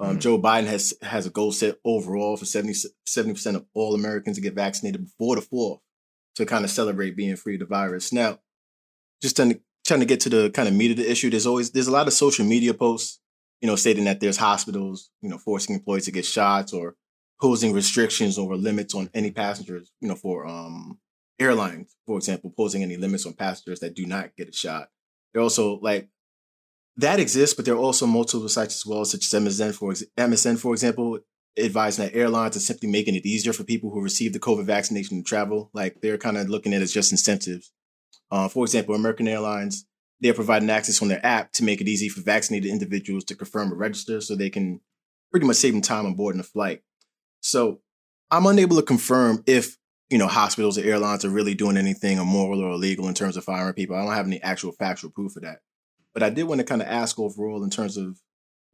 Um, 0.00 0.19
Joe 0.19 0.41
Biden 0.41 0.67
has 0.67 0.94
has 1.03 1.26
a 1.26 1.31
goal 1.31 1.53
set 1.53 1.76
overall 1.85 2.37
for 2.37 2.47
70 2.47 2.75
percent 3.06 3.56
of 3.56 3.67
all 3.75 3.94
Americans 3.94 4.37
to 4.37 4.43
get 4.43 4.55
vaccinated 4.55 5.05
before 5.05 5.37
the 5.37 5.43
fourth 5.43 5.81
to 6.37 6.47
kind 6.47 6.65
of 6.65 6.71
celebrate 6.71 7.17
being 7.17 7.37
free 7.37 7.55
of 7.55 7.61
the 7.61 7.67
virus. 7.67 8.12
Now, 8.12 8.38
just 9.23 9.37
trying 9.37 9.55
to, 9.55 9.61
trying 9.87 10.00
to 10.00 10.06
get 10.06 10.21
to 10.21 10.29
the 10.29 10.50
kind 10.50 10.69
of 10.69 10.75
meat 10.75 10.91
of 10.91 10.97
the 10.97 11.11
issue, 11.11 11.31
there's 11.31 11.47
always 11.47 11.71
there's 11.71 11.87
a 11.87 11.93
lot 11.93 12.06
of 12.06 12.12
social 12.12 12.44
media 12.44 12.75
posts, 12.75 13.21
you 13.61 13.69
know, 13.69 13.76
stating 13.76 14.05
that 14.05 14.21
there's 14.21 14.37
hospitals, 14.37 15.11
you 15.23 15.29
know, 15.29 15.38
forcing 15.38 15.75
employees 15.75 16.06
to 16.06 16.12
get 16.12 16.25
shots 16.25 16.73
or 16.73 16.97
posing 17.41 17.73
restrictions 17.73 18.38
or 18.38 18.56
limits 18.56 18.94
on 18.94 19.11
any 19.12 19.31
passengers, 19.31 19.93
you 20.00 20.09
know, 20.09 20.17
for 20.17 20.47
um 20.47 20.99
airlines, 21.39 21.97
for 22.07 22.17
example, 22.17 22.53
posing 22.57 22.83
any 22.83 22.97
limits 22.97 23.27
on 23.27 23.33
passengers 23.35 23.81
that 23.81 23.95
do 23.95 24.07
not 24.07 24.37
get 24.37 24.49
a 24.49 24.53
shot. 24.53 24.89
They're 25.33 25.43
also 25.43 25.79
like 25.81 26.09
that 26.97 27.19
exists, 27.19 27.55
but 27.55 27.65
there 27.65 27.75
are 27.75 27.79
also 27.79 28.07
multiple 28.07 28.49
sites 28.49 28.77
as 28.77 28.87
well, 28.87 29.05
such 29.05 29.25
as 29.33 29.43
MSN, 29.43 29.75
for 29.75 29.93
MSN, 29.93 30.59
for 30.59 30.73
example, 30.73 31.19
advising 31.59 32.05
that 32.05 32.15
airlines 32.15 32.57
are 32.57 32.61
simply 32.61 32.89
making 32.89 33.15
it 33.15 33.27
easier 33.27 33.53
for 33.53 33.65
people 33.65 33.91
who 33.91 34.03
receive 34.03 34.33
the 34.33 34.41
COVID 34.41 34.65
vaccination 34.65 35.19
to 35.19 35.25
travel. 35.25 35.71
Like 35.73 36.01
they're 36.01 36.19
kind 36.19 36.37
of 36.37 36.49
looking 36.49 36.73
at 36.73 36.81
it 36.81 36.85
as 36.85 36.93
just 36.93 37.13
incentives. 37.13 37.73
Uh, 38.31 38.49
for 38.49 38.65
example, 38.65 38.95
American 38.95 39.29
Airlines, 39.29 39.87
they're 40.21 40.35
providing 40.35 40.71
access 40.71 41.03
on 41.03 41.09
their 41.09 41.25
app 41.25 41.53
to 41.53 41.65
make 41.65 41.81
it 41.81 41.89
easy 41.89 42.09
for 42.09 42.21
vaccinated 42.21 42.71
individuals 42.71 43.25
to 43.25 43.35
confirm 43.35 43.73
or 43.73 43.77
register 43.77 44.21
so 44.21 44.35
they 44.35 44.51
can 44.51 44.81
pretty 45.31 45.47
much 45.47 45.57
save 45.57 45.73
them 45.73 45.83
time 45.83 46.07
on 46.07 46.15
board 46.15 46.35
in 46.35 46.41
a 46.41 46.45
flight. 46.45 46.83
So 47.41 47.81
I'm 48.31 48.47
unable 48.47 48.77
to 48.77 48.83
confirm 48.83 49.45
if, 49.47 49.77
you 50.11 50.19
know, 50.19 50.27
hospitals 50.27 50.79
or 50.79 50.85
airlines 50.85 51.25
are 51.25 51.31
really 51.31 51.55
doing 51.55 51.77
anything 51.77 52.19
immoral 52.19 52.61
or 52.61 52.73
illegal 52.73 53.09
in 53.09 53.15
terms 53.15 53.37
of 53.37 53.45
firing 53.45 53.75
people. 53.75 53.97
I 53.97 54.05
don't 54.05 54.15
have 54.15 54.27
any 54.27 54.43
actual 54.43 54.73
factual 54.73 55.11
proof 55.11 55.37
of 55.37 55.43
that. 55.43 55.61
But 56.12 56.23
I 56.23 56.31
did 56.31 56.45
want 56.45 56.61
to 56.61 56.67
kind 56.67 56.83
of 56.83 56.89
ask 56.89 57.19
overall 57.19 57.65
in 57.65 57.71
terms 57.71 57.97
of 57.97 58.19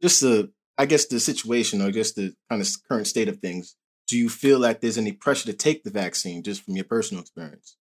just 0.01 0.21
the, 0.21 0.51
I 0.77 0.85
guess, 0.85 1.05
the 1.07 1.19
situation 1.19 1.81
or 1.81 1.91
just 1.91 2.15
the 2.15 2.33
kind 2.49 2.61
of 2.61 2.67
current 2.87 3.07
state 3.07 3.29
of 3.29 3.39
things. 3.39 3.75
Do 4.07 4.17
you 4.17 4.29
feel 4.29 4.59
like 4.59 4.81
there's 4.81 4.97
any 4.97 5.13
pressure 5.13 5.45
to 5.45 5.53
take 5.53 5.83
the 5.83 5.89
vaccine 5.89 6.43
just 6.43 6.63
from 6.63 6.75
your 6.75 6.85
personal 6.85 7.21
experience? 7.21 7.77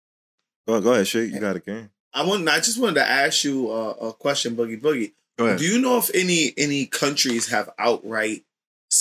Go, 0.68 0.82
go 0.82 0.94
ahead, 0.94 1.08
shit. 1.08 1.30
You 1.30 1.40
got 1.40 1.56
it, 1.56 1.66
Ken. 1.66 1.92
I 2.14 2.24
want. 2.26 2.48
I 2.50 2.58
just 2.58 2.80
wanted 2.80 2.96
to 2.96 3.08
ask 3.08 3.44
you 3.44 3.70
uh, 3.70 4.08
a 4.08 4.14
question, 4.14 4.56
Boogie 4.56 4.82
Boogie. 4.82 5.12
Go 5.38 5.46
ahead. 5.46 5.60
Do 5.60 5.66
you 5.66 5.80
know 5.80 5.98
if 5.98 6.10
any 6.14 6.54
any 6.58 6.86
countries 6.86 7.50
have 7.50 7.70
outright 7.78 8.44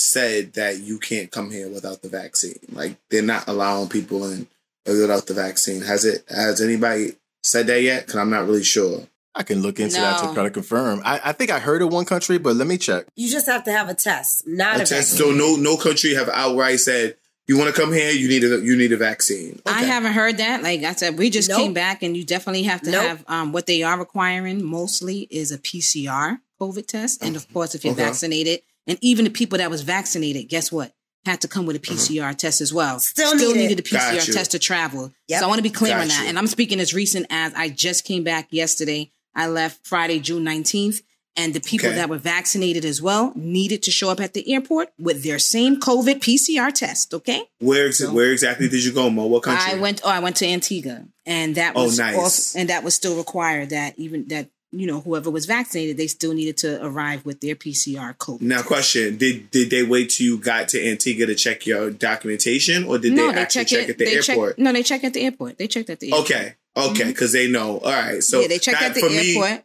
said 0.05 0.53
that 0.53 0.79
you 0.79 0.99
can't 0.99 1.31
come 1.31 1.51
here 1.51 1.69
without 1.69 2.01
the 2.01 2.09
vaccine? 2.09 2.59
Like 2.71 2.97
they're 3.09 3.21
not 3.21 3.47
allowing 3.47 3.89
people 3.89 4.29
in 4.31 4.47
without 4.85 5.25
the 5.27 5.33
vaccine. 5.33 5.81
Has 5.81 6.05
it? 6.05 6.23
Has 6.29 6.61
anybody 6.61 7.13
said 7.43 7.67
that 7.67 7.81
yet? 7.81 8.05
Because 8.05 8.19
I'm 8.19 8.29
not 8.29 8.45
really 8.47 8.63
sure. 8.63 9.07
I 9.37 9.43
can 9.43 9.61
look 9.61 9.79
into 9.81 9.99
that 9.99 10.19
to 10.19 10.25
No. 10.27 10.33
kind 10.33 10.47
of 10.47 10.53
confirm. 10.53 11.01
I, 11.03 11.19
I 11.25 11.31
think 11.33 11.51
I 11.51 11.59
heard 11.59 11.81
of 11.81 11.91
one 11.91 12.05
country, 12.05 12.37
but 12.37 12.55
let 12.55 12.67
me 12.67 12.77
check. 12.77 13.05
You 13.17 13.29
just 13.29 13.47
have 13.47 13.65
to 13.65 13.71
have 13.71 13.89
a 13.89 13.93
test, 13.93 14.47
not 14.47 14.73
a, 14.79 14.83
A 14.83 14.85
test- 14.85 14.91
vaccine. 15.11 15.17
so 15.17 15.31
no 15.31 15.55
no 15.57 15.75
country 15.75 16.13
have 16.13 16.29
outright 16.29 16.79
said 16.79 17.17
you 17.47 17.57
want 17.57 17.75
to 17.75 17.79
come 17.79 17.91
here. 17.91 18.11
You 18.11 18.29
need 18.29 18.43
a 18.45 18.61
you 18.61 18.77
need 18.77 18.93
a 18.93 18.97
vaccine. 18.97 19.59
I 19.65 19.83
haven't 19.83 20.13
heard 20.13 20.37
that. 20.37 20.63
Like 20.63 20.83
I 20.83 20.93
said, 20.93 21.17
we 21.17 21.29
just 21.29 21.49
Nope. 21.49 21.57
came 21.59 21.73
back, 21.73 22.01
and 22.01 22.15
you 22.15 22.23
definitely 22.23 22.63
have 22.63 22.81
to 22.83 22.91
Nope. 22.91 23.03
have 23.05 23.25
um, 23.27 23.51
what 23.51 23.65
they 23.65 23.83
are 23.83 23.99
requiring 23.99 24.63
mostly 24.63 25.27
is 25.29 25.51
a 25.51 25.57
PCR 25.57 26.39
COVID 26.61 26.87
test, 26.87 27.21
and 27.21 27.35
of 27.35 27.51
course, 27.53 27.75
if 27.75 27.83
you're 27.83 27.93
Okay. 27.93 28.03
vaccinated, 28.05 28.61
and 28.87 28.97
even 29.01 29.25
the 29.25 29.31
people 29.31 29.57
that 29.57 29.69
was 29.69 29.81
vaccinated, 29.81 30.49
guess 30.49 30.71
what? 30.71 30.93
Had 31.25 31.41
to 31.41 31.47
come 31.47 31.65
with 31.65 31.75
a 31.75 31.79
mm-hmm. 31.79 31.95
PCR 31.95 32.37
test 32.37 32.61
as 32.61 32.71
well. 32.71 32.99
Still 32.99 33.35
need 33.35 33.55
it. 33.55 33.57
needed 33.57 33.79
a 33.79 33.81
PCR 33.81 34.17
Got 34.17 34.33
test 34.33 34.51
to 34.51 34.59
travel. 34.59 35.11
Yep. 35.27 35.39
So 35.39 35.45
I 35.45 35.47
want 35.47 35.57
to 35.57 35.63
be 35.63 35.71
clear 35.71 35.97
on 35.97 36.07
that. 36.07 36.21
you. 36.23 36.29
And 36.29 36.37
I'm 36.37 36.45
speaking 36.47 36.79
as 36.79 36.93
recent 36.93 37.25
as 37.31 37.51
I 37.55 37.69
just 37.69 38.05
came 38.05 38.23
back 38.23 38.47
yesterday. 38.51 39.11
I 39.33 39.47
left 39.47 39.87
Friday, 39.87 40.19
June 40.19 40.45
19th. 40.45 41.01
And 41.37 41.53
the 41.53 41.59
people 41.59 41.87
Okay. 41.89 41.97
that 41.97 42.07
were 42.09 42.17
vaccinated 42.17 42.85
as 42.85 43.01
well 43.01 43.33
needed 43.35 43.83
to 43.83 43.91
show 43.91 44.09
up 44.09 44.21
at 44.21 44.33
the 44.33 44.53
airport 44.53 44.93
with 44.97 45.23
their 45.23 45.37
same 45.37 45.77
COVID 45.81 46.21
PCR 46.21 46.71
test. 46.73 47.13
Okay. 47.13 47.43
Where 47.59 47.87
ex- 47.87 48.07
where 48.07 48.31
exactly 48.31 48.69
did 48.69 48.85
you 48.85 48.93
go, 48.93 49.09
Mo? 49.09 49.25
What 49.25 49.43
country? 49.43 49.73
I 49.73 49.75
went. 49.75 49.99
Oh, 50.05 50.09
I 50.09 50.19
went 50.19 50.37
to 50.37 50.45
Antigua, 50.47 51.03
and 51.25 51.55
that 51.55 51.73
oh, 51.75 51.85
was 51.85 51.99
Oh, 51.99 52.03
nice. 52.03 52.15
also, 52.17 52.59
and 52.59 52.69
that 52.69 52.85
was 52.85 52.95
still 52.95 53.17
required. 53.17 53.71
That 53.71 53.95
even 53.99 54.29
that 54.29 54.49
you 54.79 54.87
know 54.87 54.99
whoever 55.01 55.29
was 55.29 55.45
vaccinated, 55.45 55.97
they 55.97 56.07
still 56.07 56.33
needed 56.33 56.57
to 56.57 56.83
arrive 56.85 57.25
with 57.25 57.39
their 57.41 57.55
PCR 57.55 58.17
code. 58.17 58.41
Now, 58.41 58.61
question: 58.61 59.17
Did 59.17 59.49
did 59.51 59.69
they 59.69 59.83
wait 59.83 60.09
till 60.11 60.25
you 60.27 60.37
got 60.37 60.67
to 60.69 60.87
Antigua 60.89 61.25
to 61.27 61.35
check 61.35 61.65
your 61.65 61.89
documentation, 61.91 62.83
or 62.85 62.97
did 62.97 63.13
no, 63.13 63.27
they, 63.27 63.35
they 63.35 63.41
actually 63.41 63.65
check 63.65 63.79
check 63.79 63.89
at 63.89 63.97
the 63.97 64.07
airport? 64.07 64.55
Check, 64.57 64.63
no, 64.63 64.73
they 64.73 64.83
check 64.83 65.03
at 65.03 65.13
the 65.13 65.21
airport. 65.21 65.57
They 65.57 65.67
checked 65.67 65.89
at 65.89 65.99
the 65.99 66.11
airport. 66.11 66.31
Okay, 66.31 66.53
okay, 66.75 67.03
because 67.05 67.31
they 67.33 67.49
know. 67.49 67.79
All 67.79 67.91
right, 67.91 68.23
so 68.23 68.41
yeah, 68.41 68.47
they 68.47 68.59
checked 68.59 68.79
that- 68.79 68.89
at 68.91 68.93
the 68.95 68.99
for 69.01 69.09
me, 69.09 69.35
airport, 69.37 69.63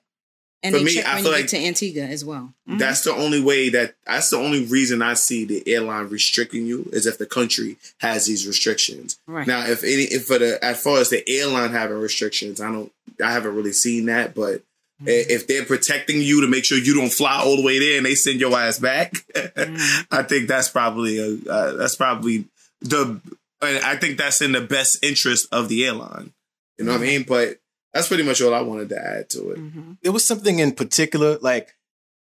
and 0.62 0.74
for 0.74 0.78
they 0.78 0.84
me, 0.84 0.92
check 0.94 1.06
I 1.06 1.14
when 1.14 1.22
feel 1.22 1.32
you 1.32 1.38
like 1.38 1.50
get 1.50 1.58
to 1.60 1.66
Antigua 1.66 2.02
as 2.04 2.24
well. 2.24 2.54
Mhm. 2.68 2.78
That's 2.78 3.02
the 3.02 3.12
only 3.14 3.40
way 3.40 3.68
that 3.70 3.94
that's 4.06 4.30
the 4.30 4.36
only 4.36 4.64
reason 4.64 5.02
I 5.02 5.14
see 5.14 5.44
the 5.44 5.62
airline 5.66 6.08
restricting 6.08 6.66
you 6.66 6.88
is 6.92 7.06
if 7.06 7.18
the 7.18 7.26
country 7.26 7.76
has 7.98 8.26
these 8.26 8.46
restrictions. 8.46 9.18
Right. 9.26 9.46
Now, 9.46 9.66
if 9.66 9.82
any, 9.82 10.02
if 10.04 10.26
for 10.26 10.38
the 10.38 10.62
as 10.64 10.82
far 10.82 10.98
as 10.98 11.10
the 11.10 11.28
airline 11.28 11.70
having 11.72 11.98
restrictions, 11.98 12.60
I 12.60 12.70
don't, 12.70 12.92
I 13.24 13.32
haven't 13.32 13.54
really 13.56 13.72
seen 13.72 14.06
that. 14.06 14.34
But 14.34 14.62
Mm-hmm. 15.00 15.08
if 15.08 15.46
they're 15.46 15.64
protecting 15.64 16.20
you 16.20 16.42
to 16.42 16.46
make 16.46 16.64
sure 16.64 16.76
you 16.76 16.94
don't 16.94 17.12
fly 17.12 17.36
all 17.42 17.56
the 17.56 17.62
way 17.62 17.78
there 17.78 17.96
and 17.96 18.04
they 18.04 18.14
send 18.14 18.38
your 18.40 18.54
ass 18.58 18.78
back, 18.78 19.14
Mm-hmm. 19.34 20.00
I 20.10 20.22
think 20.22 20.46
that's 20.48 20.68
probably 20.68 21.18
a, 21.18 21.50
uh, 21.50 21.72
that's 21.72 21.96
probably 21.96 22.44
the, 22.82 23.20
I 23.62 23.96
think 23.96 24.18
that's 24.18 24.40
in 24.40 24.52
the 24.52 24.60
best 24.60 25.02
interest 25.02 25.48
of 25.52 25.68
the 25.68 25.86
airline. 25.86 26.32
You 26.78 26.84
know 26.84 26.92
what 26.92 27.00
I 27.00 27.04
mean? 27.04 27.22
But 27.24 27.58
that's 27.92 28.08
pretty 28.08 28.22
much 28.22 28.40
all 28.42 28.54
I 28.54 28.60
wanted 28.62 28.88
to 28.90 28.98
add 29.02 29.30
to 29.30 29.50
it. 29.50 29.58
Mhm. 29.58 29.98
There 30.02 30.12
was 30.12 30.24
something 30.24 30.58
in 30.58 30.72
particular, 30.72 31.38
like 31.40 31.74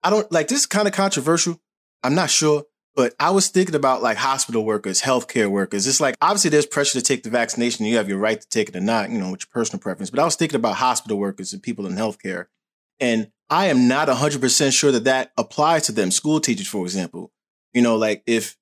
I 0.03 0.09
don't 0.09 0.29
like 0.31 0.47
this 0.47 0.61
is 0.61 0.65
kind 0.65 0.87
of 0.87 0.93
controversial. 0.93 1.59
I'm 2.03 2.15
not 2.15 2.29
sure, 2.29 2.63
but 2.95 3.13
I 3.19 3.29
was 3.31 3.49
thinking 3.49 3.75
about 3.75 4.01
like 4.01 4.17
hospital 4.17 4.63
workers, 4.65 5.01
healthcare 5.01 5.49
workers. 5.49 5.85
It's 5.87 5.99
like 6.01 6.15
obviously 6.21 6.49
there's 6.49 6.65
pressure 6.65 6.99
to 6.99 7.01
take 7.05 7.23
the 7.23 7.29
vaccination. 7.29 7.85
You 7.85 7.97
have 7.97 8.09
your 8.09 8.17
right 8.19 8.39
to 8.39 8.47
take 8.49 8.69
it 8.69 8.75
or 8.75 8.79
not, 8.81 9.09
you 9.09 9.17
know, 9.17 9.31
with 9.31 9.41
your 9.41 9.49
personal 9.53 9.79
preference. 9.81 10.09
But 10.09 10.19
I 10.19 10.25
was 10.25 10.35
thinking 10.35 10.55
about 10.57 10.75
hospital 10.75 11.17
workers 11.17 11.51
and 11.53 11.61
people 11.63 11.85
in 11.87 11.93
healthcare, 11.93 12.47
and 12.99 13.31
I 13.49 13.67
am 13.67 13.87
not 13.87 14.07
100 14.07 14.41
percent 14.41 14.73
sure 14.73 14.91
that 14.91 15.05
that 15.05 15.31
applies 15.37 15.83
to 15.87 15.91
them. 15.91 16.11
School 16.11 16.39
teachers, 16.39 16.67
for 16.67 16.83
example, 16.85 17.31
you 17.73 17.81
know, 17.81 17.95
like 17.95 18.23
if 18.25 18.57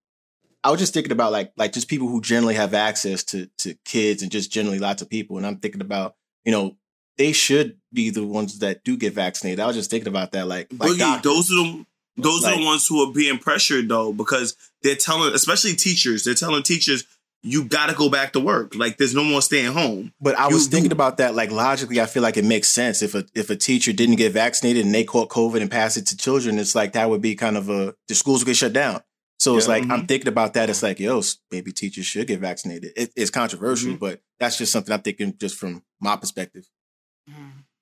I 0.64 0.72
was 0.72 0.80
just 0.80 0.94
thinking 0.94 1.12
about 1.12 1.32
like 1.32 1.54
like 1.58 1.74
just 1.74 1.88
people 1.88 2.08
who 2.08 2.22
generally 2.22 2.56
have 2.56 2.74
access 2.74 3.24
to 3.26 3.48
to 3.60 3.76
kids 3.86 4.22
and 4.22 4.32
just 4.32 4.52
generally 4.52 4.80
lots 4.80 5.02
of 5.02 5.10
people, 5.10 5.38
and 5.38 5.46
I'm 5.46 5.58
thinking 5.58 5.82
about 5.82 6.16
you 6.46 6.52
know 6.52 6.78
they 7.18 7.32
should 7.32 7.78
be 7.92 8.10
the 8.10 8.26
ones 8.26 8.60
that 8.60 8.84
do 8.84 8.98
get 8.98 9.14
vaccinated. 9.14 9.60
I 9.60 9.68
was 9.68 9.76
just 9.76 9.90
thinking 9.90 10.08
about 10.08 10.32
that, 10.34 10.48
like 10.48 10.68
like 10.72 11.24
those 11.24 11.52
are 11.52 11.56
the 11.56 11.86
Those 12.18 12.46
are 12.46 12.58
the 12.58 12.66
ones 12.66 12.88
who 12.88 13.08
are 13.08 13.14
being 13.14 13.38
pressured 13.38 13.90
though, 13.90 14.12
because 14.12 14.56
they're 14.82 14.96
telling, 14.96 15.34
especially 15.34 15.76
teachers, 15.76 16.24
they're 16.24 16.34
telling 16.34 16.64
teachers, 16.64 17.06
you 17.48 17.64
got 17.66 17.88
to 17.90 17.96
go 17.96 18.10
back 18.10 18.34
to 18.34 18.40
work. 18.40 18.76
Like 18.76 18.98
there's 18.98 19.16
no 19.16 19.24
more 19.24 19.42
staying 19.42 19.72
home. 19.74 20.14
But 20.22 20.38
I 20.38 20.48
You- 20.50 20.56
was 20.56 20.66
you- 20.66 20.72
thinking 20.72 20.92
about 20.92 21.18
that. 21.18 21.36
Like 21.36 21.52
logically, 21.52 22.00
I 22.02 22.06
feel 22.06 22.24
like 22.24 22.38
it 22.38 22.46
makes 22.46 22.68
sense 22.70 23.02
if 23.02 23.16
a 23.16 23.26
if 23.34 23.50
a 23.50 23.56
teacher 23.56 23.94
didn't 23.94 24.16
get 24.18 24.32
vaccinated 24.34 24.86
and 24.86 24.94
they 24.94 25.04
caught 25.04 25.30
COVID 25.30 25.62
and 25.62 25.72
passed 25.72 25.98
it 25.98 26.06
to 26.08 26.18
children, 26.18 26.60
it's 26.60 26.76
like 26.76 26.94
that 26.94 27.10
would 27.10 27.22
be 27.22 27.36
kind 27.36 27.58
of 27.58 27.70
a 27.70 27.96
the 28.08 28.16
schools 28.16 28.42
would 28.42 28.48
get 28.48 28.58
shut 28.58 28.74
down. 28.74 29.02
So 29.40 29.56
it's 29.58 29.68
Yeah. 29.68 29.74
like 29.76 29.90
I'm 29.90 30.08
thinking 30.08 30.28
about 30.28 30.54
that. 30.56 30.70
It's 30.70 30.82
like 30.84 31.00
yo, 31.00 31.22
maybe 31.52 31.72
teachers 31.72 32.06
should 32.06 32.28
get 32.28 32.40
vaccinated. 32.40 32.92
It, 32.96 33.12
it's 33.16 33.30
controversial, 33.32 33.90
Mm-hmm. 33.92 34.00
but 34.00 34.22
that's 34.40 34.58
just 34.58 34.72
something 34.72 34.94
I'm 34.94 35.02
thinking 35.02 35.36
just 35.40 35.56
from 35.58 35.84
my 36.02 36.16
perspective. 36.16 36.66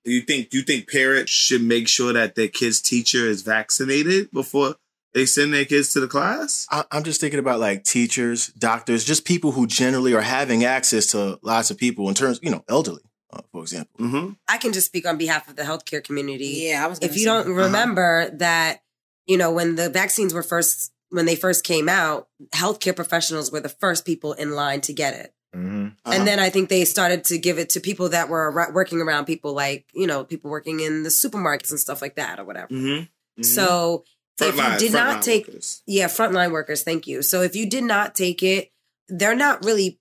You 0.04 0.20
think 0.20 0.50
do 0.50 0.58
you 0.58 0.64
think 0.64 0.88
parents 0.90 1.32
should 1.32 1.62
make 1.62 1.88
sure 1.88 2.12
that 2.12 2.34
their 2.36 2.48
kid's 2.48 2.80
teacher 2.80 3.26
is 3.26 3.42
vaccinated 3.42 4.30
before 4.30 4.76
they 5.16 5.24
send 5.24 5.54
their 5.54 5.64
kids 5.64 5.94
to 5.94 6.00
the 6.00 6.06
class? 6.06 6.66
I, 6.70 6.84
I'm 6.92 7.02
just 7.02 7.22
thinking 7.22 7.40
about 7.40 7.58
like 7.58 7.84
teachers, 7.84 8.48
doctors, 8.48 9.02
just 9.02 9.24
people 9.24 9.52
who 9.52 9.66
generally 9.66 10.12
are 10.12 10.20
having 10.20 10.62
access 10.62 11.06
to 11.12 11.38
lots 11.42 11.70
of 11.70 11.78
people 11.78 12.06
in 12.10 12.14
terms, 12.14 12.38
you 12.42 12.50
know, 12.50 12.62
elderly, 12.68 13.02
uh, 13.32 13.40
for 13.50 13.62
example. 13.62 13.98
Mm-hmm. 13.98 14.32
I 14.46 14.58
can 14.58 14.74
just 14.74 14.86
speak 14.86 15.08
on 15.08 15.16
behalf 15.16 15.48
of 15.48 15.56
the 15.56 15.62
healthcare 15.62 16.04
community. 16.04 16.66
Yeah, 16.68 16.84
I 16.84 16.86
was. 16.88 16.98
If 16.98 17.14
you 17.14 17.20
say. 17.20 17.24
don't 17.24 17.48
remember 17.48 18.28
that, 18.36 18.82
you 19.26 19.38
know, 19.38 19.50
when 19.50 19.76
the 19.76 19.88
vaccines 19.88 20.34
were 20.34 20.42
first 20.42 20.92
when 21.08 21.24
they 21.24 21.36
first 21.36 21.64
came 21.64 21.88
out, 21.88 22.28
healthcare 22.50 22.94
professionals 22.94 23.50
were 23.50 23.60
the 23.60 23.70
first 23.70 24.04
people 24.04 24.34
in 24.34 24.50
line 24.50 24.82
to 24.82 24.92
get 24.92 25.14
it. 25.14 25.32
Mm-hmm. 25.54 25.86
Uh-huh. 25.86 26.12
And 26.14 26.28
then 26.28 26.38
I 26.38 26.50
think 26.50 26.68
they 26.68 26.84
started 26.84 27.24
to 27.24 27.38
give 27.38 27.58
it 27.58 27.70
to 27.70 27.80
people 27.80 28.10
that 28.10 28.28
were 28.28 28.60
ar- 28.60 28.72
working 28.72 29.00
around 29.00 29.24
people 29.24 29.54
like, 29.54 29.86
you 29.94 30.06
know, 30.06 30.24
people 30.24 30.50
working 30.50 30.80
in 30.80 31.04
the 31.04 31.08
supermarkets 31.08 31.70
and 31.70 31.80
stuff 31.80 32.02
like 32.02 32.16
that 32.16 32.38
or 32.38 32.44
whatever. 32.44 32.68
Mm-hmm. 32.68 33.42
So 33.42 34.04
if 34.40 34.56
you 34.56 34.78
did 34.78 34.92
not 34.92 35.22
take 35.22 35.46
workers. 35.48 35.82
yeah, 35.86 36.06
frontline 36.06 36.50
workers, 36.52 36.82
thank 36.82 37.06
you. 37.06 37.22
So 37.22 37.42
if 37.42 37.56
you 37.56 37.68
did 37.68 37.84
not 37.84 38.14
take 38.14 38.42
it, 38.42 38.70
they're 39.08 39.34
not 39.36 39.64
really 39.64 39.98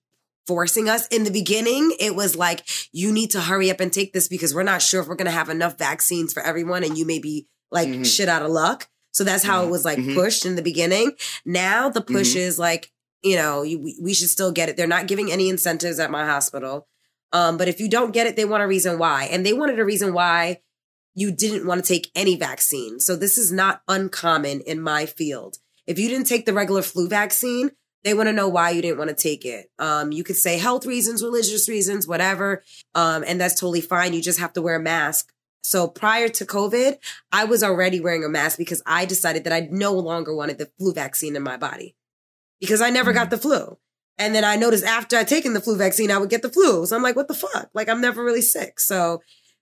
forcing 0.47 0.89
us. 0.89 1.07
In 1.07 1.23
the 1.23 1.31
beginning, 1.31 1.95
it 1.99 2.15
was 2.15 2.35
like, 2.35 2.63
you 2.91 3.11
need 3.11 3.31
to 3.31 3.41
hurry 3.41 3.71
up 3.71 3.79
and 3.79 3.91
take 3.91 4.13
this 4.13 4.27
because 4.27 4.53
we're 4.53 4.63
not 4.63 4.81
sure 4.81 5.01
if 5.01 5.07
we're 5.07 5.15
going 5.15 5.25
to 5.25 5.31
have 5.31 5.49
enough 5.49 5.77
vaccines 5.77 6.33
for 6.33 6.43
everyone 6.43 6.83
and 6.83 6.97
you 6.97 7.05
may 7.05 7.19
be 7.19 7.47
like 7.71 7.87
Mhm. 7.87 8.05
shit 8.05 8.29
out 8.29 8.41
of 8.43 8.51
luck. 8.51 8.87
So 9.11 9.23
that's 9.23 9.43
how 9.43 9.63
it 9.63 9.69
was 9.69 9.85
like 9.85 9.97
Mhm. 9.97 10.13
pushed 10.13 10.45
in 10.45 10.55
the 10.55 10.61
beginning. 10.61 11.13
Now 11.45 11.89
the 11.89 12.01
push 12.01 12.33
Mhm. 12.33 12.39
is 12.41 12.59
like, 12.59 12.91
you 13.23 13.35
know, 13.37 13.63
you, 13.63 13.79
we, 13.79 13.97
we 13.99 14.13
should 14.13 14.29
still 14.29 14.51
get 14.51 14.69
it. 14.69 14.77
They're 14.77 14.85
not 14.87 15.07
giving 15.07 15.31
any 15.31 15.49
incentives 15.49 15.97
at 15.99 16.11
my 16.11 16.25
hospital. 16.25 16.87
Um, 17.33 17.57
but 17.57 17.67
if 17.67 17.79
you 17.79 17.89
don't 17.89 18.11
get 18.13 18.27
it, 18.27 18.35
they 18.35 18.45
want 18.45 18.61
a 18.63 18.67
reason 18.67 18.99
why. 18.99 19.23
And 19.25 19.43
they 19.45 19.53
wanted 19.53 19.79
a 19.79 19.85
reason 19.85 20.13
why 20.13 20.61
you 21.15 21.31
didn't 21.31 21.65
want 21.65 21.83
to 21.83 21.87
take 21.87 22.11
any 22.13 22.35
vaccine. 22.35 22.99
So 22.99 23.15
this 23.15 23.37
is 23.37 23.51
not 23.51 23.81
uncommon 23.87 24.61
in 24.61 24.81
my 24.81 25.05
field. 25.05 25.57
If 25.87 25.97
you 25.97 26.09
didn't 26.09 26.27
take 26.27 26.45
the 26.45 26.53
regular 26.53 26.81
flu 26.81 27.07
vaccine, 27.07 27.71
they 28.03 28.13
want 28.13 28.27
to 28.27 28.33
know 28.33 28.49
why 28.49 28.69
you 28.69 28.81
didn't 28.81 28.99
want 28.99 29.09
to 29.09 29.15
take 29.15 29.45
it. 29.45 29.71
Um, 29.79 30.11
you 30.11 30.23
could 30.23 30.35
say 30.35 30.59
health 30.59 30.85
reasons, 30.85 31.23
religious 31.23 31.67
reasons, 31.67 32.07
whatever. 32.07 32.63
Um, 32.93 33.23
and 33.25 33.41
that's 33.41 33.59
totally 33.59 33.81
fine. 33.81 34.13
You 34.13 34.21
just 34.21 34.39
have 34.39 34.53
to 34.53 34.61
wear 34.61 34.75
a 34.75 34.79
mask. 34.79 35.31
So 35.63 35.87
prior 35.87 36.27
to 36.29 36.45
COVID, 36.45 36.97
I 37.31 37.45
was 37.45 37.63
already 37.63 37.99
wearing 37.99 38.23
a 38.23 38.29
mask 38.29 38.59
because 38.59 38.83
I 38.85 39.05
decided 39.05 39.45
that 39.45 39.53
I 39.53 39.67
no 39.71 39.93
longer 39.93 40.35
wanted 40.35 40.59
the 40.59 40.69
flu 40.77 40.93
vaccine 40.93 41.35
in 41.35 41.41
my 41.41 41.57
body 41.57 41.95
because 42.59 42.81
I 42.81 42.91
never 42.91 43.13
got 43.13 43.31
the 43.31 43.37
flu. 43.37 43.77
And 44.19 44.35
then 44.35 44.43
I 44.43 44.55
noticed 44.55 44.85
after 44.85 45.17
I'd 45.17 45.27
taken 45.27 45.53
the 45.53 45.59
flu 45.59 45.75
vaccine, 45.75 46.11
I 46.11 46.19
would 46.19 46.29
get 46.29 46.43
the 46.43 46.49
flu. 46.49 46.85
So 46.85 46.95
I'm 46.95 47.01
like, 47.01 47.15
what 47.15 47.27
the 47.27 47.33
fuck? 47.33 47.69
Like 47.73 47.89
I'm 47.89 48.01
never 48.01 48.23
really 48.23 48.43
sick. 48.43 48.79
So 48.79 49.21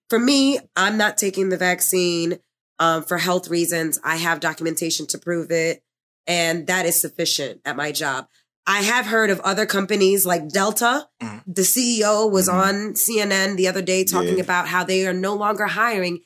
for 0.10 0.19
me, 0.19 0.60
I'm 0.75 0.98
not 0.98 1.17
taking 1.17 1.50
the 1.50 1.57
vaccine 1.57 2.39
um, 2.79 3.03
for 3.03 3.17
health 3.17 3.48
reasons. 3.50 4.00
I 4.03 4.17
have 4.17 4.39
documentation 4.39 5.07
to 5.07 5.17
prove 5.17 5.51
it, 5.51 5.83
and 6.27 6.67
that 6.67 6.86
is 6.86 7.00
sufficient 7.00 7.62
at 7.65 7.75
my 7.75 7.91
job. 7.91 8.27
I 8.65 8.81
have 8.81 9.05
heard 9.07 9.29
of 9.29 9.39
other 9.41 9.65
companies 9.65 10.25
like 10.25 10.48
Delta. 10.48 11.07
Mhm. 11.22 11.43
The 11.48 11.63
CEO 11.63 12.29
was 12.29 12.48
on 12.48 12.93
CNN 12.95 13.57
the 13.57 13.67
other 13.67 13.81
day 13.81 14.03
talking 14.05 14.38
Yeah. 14.38 14.43
about 14.43 14.69
how 14.69 14.83
they 14.86 15.05
are 15.05 15.13
no 15.13 15.33
longer 15.36 15.65
hiring 15.67 16.19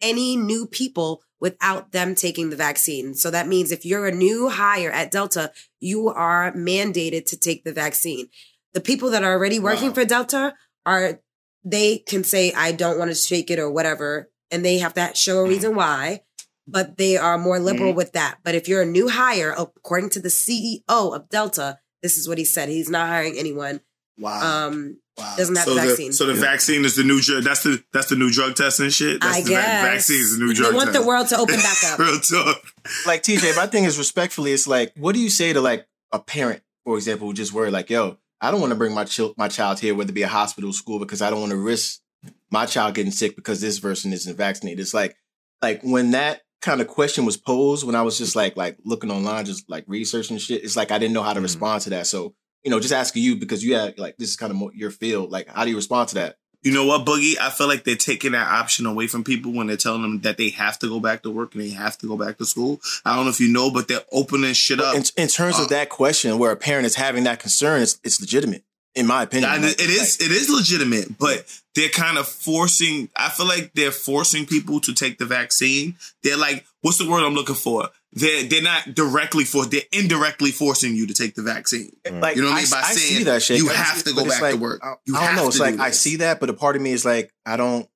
any 0.00 0.36
new 0.36 0.66
people 0.66 1.22
without 1.40 1.92
them 1.92 2.14
taking 2.14 2.50
the 2.50 2.56
vaccine. 2.56 3.14
So 3.14 3.30
that 3.30 3.46
means 3.46 3.70
if 3.70 3.84
you're 3.84 4.06
a 4.06 4.12
new 4.12 4.48
hire 4.48 4.90
at 4.90 5.10
Delta, 5.12 5.52
you 5.78 6.08
are 6.08 6.52
mandated 6.52 7.26
to 7.26 7.36
take 7.36 7.64
the 7.64 7.72
vaccine. 7.72 8.28
The 8.72 8.80
people 8.80 9.10
that 9.10 9.22
are 9.22 9.32
already 9.32 9.58
working 9.60 9.88
Wow. 9.88 9.94
for 9.94 10.04
Delta 10.04 10.54
are 10.84 11.20
they 11.64 11.98
can 11.98 12.24
say 12.24 12.52
I 12.52 12.72
don't 12.72 12.98
want 12.98 13.14
to 13.14 13.28
take 13.28 13.50
it 13.50 13.58
or 13.58 13.70
whatever, 13.70 14.30
and 14.50 14.64
they 14.64 14.78
have 14.78 14.94
to 14.94 15.12
show 15.14 15.38
a 15.44 15.48
reason 15.48 15.74
why. 15.74 16.22
But 16.66 16.96
they 16.96 17.18
are 17.18 17.36
more 17.36 17.58
liberal 17.58 17.92
with 17.92 18.12
that. 18.12 18.38
But 18.42 18.54
if 18.54 18.68
you're 18.68 18.80
a 18.82 18.86
new 18.86 19.08
hire, 19.10 19.54
according 19.56 20.08
to 20.10 20.20
the 20.20 20.30
CEO 20.30 20.80
of 20.88 21.28
Delta, 21.28 21.78
this 22.02 22.16
is 22.16 22.26
what 22.26 22.38
he 22.38 22.44
said: 22.44 22.68
he's 22.70 22.88
not 22.88 23.08
hiring 23.08 23.36
anyone. 23.38 23.80
Wow. 24.16 24.68
Um, 24.68 24.98
wow. 25.18 25.34
doesn't 25.36 25.56
have 25.56 25.64
so 25.64 25.74
the 25.74 25.80
the 25.82 25.86
vaccine. 25.88 26.12
So 26.12 26.26
the 26.26 26.34
vaccine 26.34 26.84
is 26.84 26.96
the 26.96 27.04
new 27.04 27.20
drug. 27.20 27.42
That's 27.44 27.64
the 27.64 27.82
that's 27.92 28.08
the 28.08 28.16
new 28.16 28.30
drug 28.30 28.54
test 28.54 28.80
and 28.80 28.90
shit. 28.92 29.20
That's 29.20 29.36
I 29.36 29.40
the 29.40 29.46
va- 29.46 29.50
guess 29.50 29.82
vaccine 29.84 30.20
is 30.20 30.38
the 30.38 30.44
new 30.44 30.54
drug 30.54 30.70
they 30.70 30.76
want 30.76 30.92
test. 30.92 31.00
the 31.02 31.06
world 31.06 31.28
to 31.28 31.36
open 31.38 31.56
back 31.56 31.84
up. 31.92 31.98
Real 31.98 32.18
talk. 32.20 32.62
like 33.06 33.22
TJ, 33.22 33.56
my 33.56 33.66
thing 33.66 33.84
is 33.84 33.98
respectfully, 33.98 34.52
it's 34.52 34.66
like, 34.66 34.92
what 34.96 35.14
do 35.14 35.20
you 35.20 35.28
say 35.30 35.52
to 35.52 35.60
like 35.60 35.86
a 36.12 36.18
parent, 36.18 36.62
for 36.84 36.96
example, 36.96 37.26
who 37.26 37.34
just 37.34 37.52
worried 37.52 37.72
like, 37.72 37.90
yo, 37.90 38.16
I 38.44 38.50
don't 38.50 38.60
want 38.60 38.72
to 38.72 38.76
bring 38.76 38.94
my 38.94 39.04
child 39.04 39.34
my 39.38 39.48
child 39.48 39.80
here, 39.80 39.94
whether 39.94 40.10
it 40.10 40.14
be 40.14 40.22
a 40.22 40.28
hospital, 40.28 40.72
school, 40.72 40.98
because 40.98 41.22
I 41.22 41.30
don't 41.30 41.40
want 41.40 41.52
to 41.52 41.56
risk 41.58 42.00
my 42.50 42.66
child 42.66 42.94
getting 42.94 43.10
sick 43.12 43.36
because 43.36 43.60
this 43.60 43.80
person 43.80 44.12
isn't 44.12 44.36
vaccinated. 44.36 44.80
It's 44.80 44.92
like, 44.92 45.16
like 45.62 45.80
when 45.82 46.10
that 46.10 46.42
kind 46.60 46.80
of 46.82 46.86
question 46.86 47.24
was 47.24 47.36
posed, 47.38 47.86
when 47.86 47.94
I 47.94 48.02
was 48.02 48.18
just 48.18 48.36
like, 48.36 48.56
like 48.56 48.76
looking 48.84 49.10
online, 49.10 49.46
just 49.46 49.68
like 49.70 49.84
researching 49.86 50.36
shit, 50.38 50.62
it's 50.62 50.76
like 50.76 50.90
I 50.90 50.98
didn't 50.98 51.14
know 51.14 51.22
how 51.22 51.32
to 51.32 51.40
Mhm. 51.40 51.44
respond 51.44 51.82
to 51.82 51.90
that. 51.90 52.06
So, 52.06 52.34
you 52.62 52.70
know, 52.70 52.80
just 52.80 52.92
asking 52.92 53.22
you 53.22 53.36
because 53.36 53.64
you 53.64 53.76
had 53.76 53.98
like 53.98 54.16
this 54.18 54.28
is 54.30 54.36
kind 54.36 54.50
of 54.50 54.56
more 54.56 54.72
your 54.74 54.90
field. 54.90 55.30
Like, 55.30 55.48
how 55.48 55.64
do 55.64 55.70
you 55.70 55.76
respond 55.76 56.10
to 56.10 56.14
that? 56.16 56.36
You 56.64 56.72
know 56.72 56.86
what, 56.86 57.04
Boogie? 57.04 57.38
I 57.38 57.50
feel 57.50 57.68
like 57.68 57.84
they're 57.84 57.94
taking 57.94 58.32
that 58.32 58.48
option 58.48 58.86
away 58.86 59.06
from 59.06 59.22
people 59.22 59.52
when 59.52 59.66
they're 59.66 59.76
telling 59.76 60.00
them 60.02 60.20
that 60.22 60.38
they 60.38 60.48
have 60.50 60.78
to 60.78 60.88
go 60.88 60.98
back 60.98 61.22
to 61.22 61.30
work 61.30 61.54
and 61.54 61.62
they 61.62 61.68
have 61.70 61.98
to 61.98 62.06
go 62.08 62.16
back 62.16 62.38
to 62.38 62.46
school. 62.46 62.80
I 63.04 63.14
don't 63.14 63.26
know 63.26 63.30
if 63.30 63.38
you 63.38 63.52
know, 63.52 63.70
but 63.70 63.86
they're 63.86 64.00
opening 64.10 64.54
shit 64.54 64.80
up. 64.80 64.96
In, 64.96 65.04
in 65.16 65.28
terms 65.28 65.58
Uh, 65.58 65.64
of 65.64 65.68
that 65.68 65.90
question, 65.90 66.38
where 66.38 66.50
a 66.52 66.56
parent 66.56 66.86
is 66.86 66.94
having 66.94 67.24
that 67.24 67.38
concern, 67.38 67.82
it's 67.82 68.00
it's 68.02 68.18
legitimate, 68.20 68.64
in 68.94 69.06
my 69.06 69.22
opinion. 69.24 69.60
Like- 69.62 69.72
it 69.72 69.90
is 69.90 70.18
like- 70.20 70.30
it 70.30 70.34
is 70.34 70.48
legitimate, 70.48 71.18
but 71.18 71.44
they're 71.74 71.90
kind 71.90 72.16
of 72.16 72.26
forcing. 72.26 73.10
I 73.14 73.28
feel 73.28 73.46
like 73.46 73.72
they're 73.74 73.90
forcing 73.92 74.46
people 74.46 74.80
to 74.80 74.94
take 74.94 75.18
the 75.18 75.26
vaccine. 75.26 75.96
They're 76.22 76.38
like, 76.38 76.64
what's 76.80 76.96
the 76.98 77.08
word 77.08 77.24
I'm 77.24 77.34
looking 77.34 77.56
for? 77.56 77.90
They're 78.16 78.44
they're 78.44 78.62
not 78.62 78.94
directly 78.94 79.44
for. 79.44 79.66
They're 79.66 79.82
indirectly 79.92 80.50
forcing 80.52 80.94
you 80.94 81.06
to 81.08 81.14
take 81.14 81.34
the 81.34 81.42
vaccine. 81.42 81.90
like 82.10 82.36
You 82.36 82.42
know 82.42 82.48
what 82.50 82.58
I 82.58 82.60
mean? 82.62 82.70
By 82.70 82.78
I 82.78 82.92
saying 82.92 83.18
see 83.18 83.24
that 83.24 83.42
shit. 83.42 83.58
you 83.58 83.68
have 83.68 84.02
to 84.04 84.10
go 84.12 84.20
but 84.22 84.26
it's 84.26 84.40
back 84.40 84.52
to 84.52 84.58
work. 84.58 84.80
I, 84.84 84.94
You 85.04 85.16
I 85.16 85.18
don't 85.20 85.26
have 85.28 85.36
know. 85.36 85.46
It's 85.48 85.56
to 85.56 85.62
like 85.62 85.76
do 85.76 85.82
I 85.82 85.90
see 85.90 86.16
that, 86.16 86.38
but 86.40 86.48
a 86.48 86.54
part 86.54 86.76
of 86.76 86.82
me 86.82 86.92
is 86.92 87.04
like 87.04 87.32
I 87.44 87.56
don't. 87.56 87.88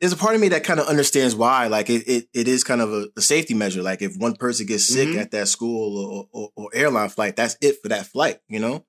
There's 0.00 0.12
a 0.12 0.16
part 0.16 0.34
of 0.34 0.40
me 0.40 0.48
that 0.48 0.64
kind 0.64 0.80
of 0.80 0.86
understands 0.86 1.34
why. 1.36 1.66
Like 1.68 1.88
it, 1.90 2.08
it, 2.08 2.28
it 2.32 2.48
is 2.48 2.64
kind 2.64 2.80
of 2.80 2.90
a, 2.92 3.06
a 3.16 3.20
safety 3.20 3.54
measure. 3.54 3.82
Like 3.82 4.00
if 4.02 4.16
one 4.16 4.34
person 4.34 4.66
gets 4.66 4.86
sick 4.88 5.08
Mhm. 5.10 5.20
at 5.20 5.30
that 5.32 5.46
school 5.46 5.98
or, 5.98 6.26
or, 6.32 6.50
or 6.56 6.70
airline 6.74 7.10
flight, 7.10 7.36
that's 7.36 7.56
it 7.60 7.76
for 7.82 7.90
that 7.90 8.06
flight. 8.06 8.38
You 8.48 8.60
know, 8.60 8.84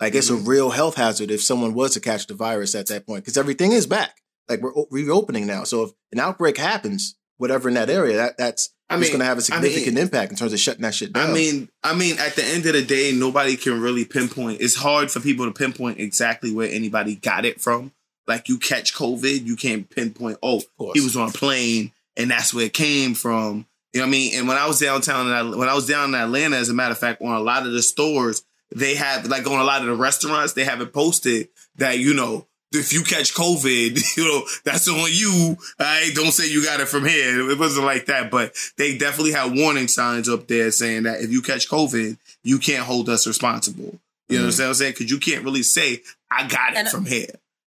like 0.00 0.14
it's 0.14 0.30
a 0.30 0.34
Mm-hmm. 0.34 0.48
real 0.48 0.70
health 0.70 0.96
hazard 0.96 1.30
if 1.30 1.42
someone 1.42 1.74
was 1.74 1.94
to 1.94 2.00
catch 2.00 2.26
the 2.26 2.34
virus 2.34 2.74
at 2.74 2.86
that 2.88 3.06
point 3.06 3.24
because 3.24 3.36
everything 3.38 3.72
is 3.72 3.86
back. 3.86 4.18
Like 4.48 4.60
we're 4.60 4.72
reopening 4.90 5.46
now. 5.46 5.64
So 5.64 5.82
if 5.84 5.90
an 6.12 6.20
outbreak 6.20 6.58
happens, 6.58 7.16
whatever 7.38 7.68
in 7.68 7.74
that 7.74 7.88
area, 7.90 8.16
that 8.18 8.36
that's 8.36 8.68
I 8.92 8.96
it's 8.96 9.02
mean, 9.02 9.10
going 9.12 9.20
to 9.20 9.26
have 9.26 9.38
a 9.38 9.42
significant 9.42 9.94
mean- 9.94 10.02
impact 10.04 10.30
in 10.32 10.36
terms 10.36 10.52
of 10.52 10.60
shutting 10.60 10.82
that 10.82 10.94
shit 10.94 11.12
down. 11.12 11.30
I 11.30 11.32
mean, 11.32 11.68
I 11.82 11.94
mean, 11.94 12.18
at 12.18 12.36
the 12.36 12.44
end 12.44 12.66
of 12.66 12.72
the 12.74 12.82
day, 12.84 13.12
nobody 13.12 13.56
can 13.56 13.80
really 13.80 14.04
pinpoint. 14.04 14.60
It's 14.60 14.76
hard 14.76 15.10
for 15.10 15.20
people 15.20 15.46
to 15.46 15.52
pinpoint 15.52 15.98
exactly 15.98 16.52
where 16.52 16.70
anybody 16.70 17.16
got 17.16 17.44
it 17.44 17.60
from. 17.60 17.92
Like 18.26 18.48
you 18.48 18.58
catch 18.58 18.94
COVID, 18.94 19.44
you 19.44 19.56
can't 19.56 19.88
pinpoint. 19.90 20.38
Oh, 20.42 20.62
he 20.94 21.00
was 21.00 21.16
on 21.16 21.28
a 21.30 21.32
plane, 21.32 21.92
and 22.16 22.30
that's 22.30 22.54
where 22.54 22.66
it 22.66 22.72
came 22.72 23.14
from. 23.14 23.66
You 23.92 24.00
know 24.00 24.06
what 24.06 24.08
I 24.08 24.10
mean? 24.12 24.38
And 24.38 24.48
when 24.48 24.56
I 24.56 24.66
was 24.66 24.78
downtown, 24.78 25.58
when 25.58 25.68
I 25.68 25.74
was 25.74 25.86
down 25.86 26.10
in 26.10 26.14
Atlanta, 26.14 26.56
as 26.56 26.68
a 26.68 26.74
matter 26.74 26.92
of 26.92 26.98
fact, 26.98 27.20
on 27.20 27.34
a 27.34 27.40
lot 27.40 27.66
of 27.66 27.72
the 27.72 27.82
stores, 27.82 28.42
they 28.74 28.94
have 28.94 29.26
like 29.26 29.46
on 29.46 29.58
a 29.58 29.64
lot 29.64 29.80
of 29.80 29.86
the 29.88 29.94
restaurants, 29.94 30.52
they 30.54 30.64
have 30.64 30.80
it 30.80 30.92
posted 30.92 31.48
that 31.76 31.98
you 31.98 32.14
know 32.14 32.46
if 32.72 32.92
you 32.92 33.02
catch 33.02 33.34
COVID, 33.34 34.00
you 34.16 34.24
know 34.24 34.42
that's 34.64 34.88
on 34.88 35.08
you. 35.10 35.56
I 35.78 36.10
don't 36.14 36.32
say 36.32 36.48
you 36.48 36.64
got 36.64 36.80
it 36.80 36.88
from 36.88 37.04
here. 37.04 37.50
It 37.50 37.58
wasn't 37.58 37.86
like 37.86 38.06
that, 38.06 38.30
but 38.30 38.54
they 38.76 38.96
definitely 38.98 39.32
had 39.32 39.54
warning 39.56 39.88
signs 39.88 40.28
up 40.28 40.48
there 40.48 40.70
saying 40.70 41.04
that 41.04 41.20
if 41.20 41.30
you 41.30 41.42
catch 41.42 41.68
COVID, 41.68 42.16
you 42.42 42.58
can't 42.58 42.84
hold 42.84 43.08
us 43.08 43.26
responsible. 43.26 43.98
You 44.28 44.38
know 44.38 44.46
what 44.46 44.60
I'm 44.60 44.74
saying? 44.74 44.92
Because 44.92 45.10
you 45.10 45.18
can't 45.18 45.44
really 45.44 45.62
say 45.62 46.00
I 46.30 46.46
got 46.48 46.72
it 46.72 46.78
And- 46.78 46.88
from 46.88 47.06
here. 47.06 47.26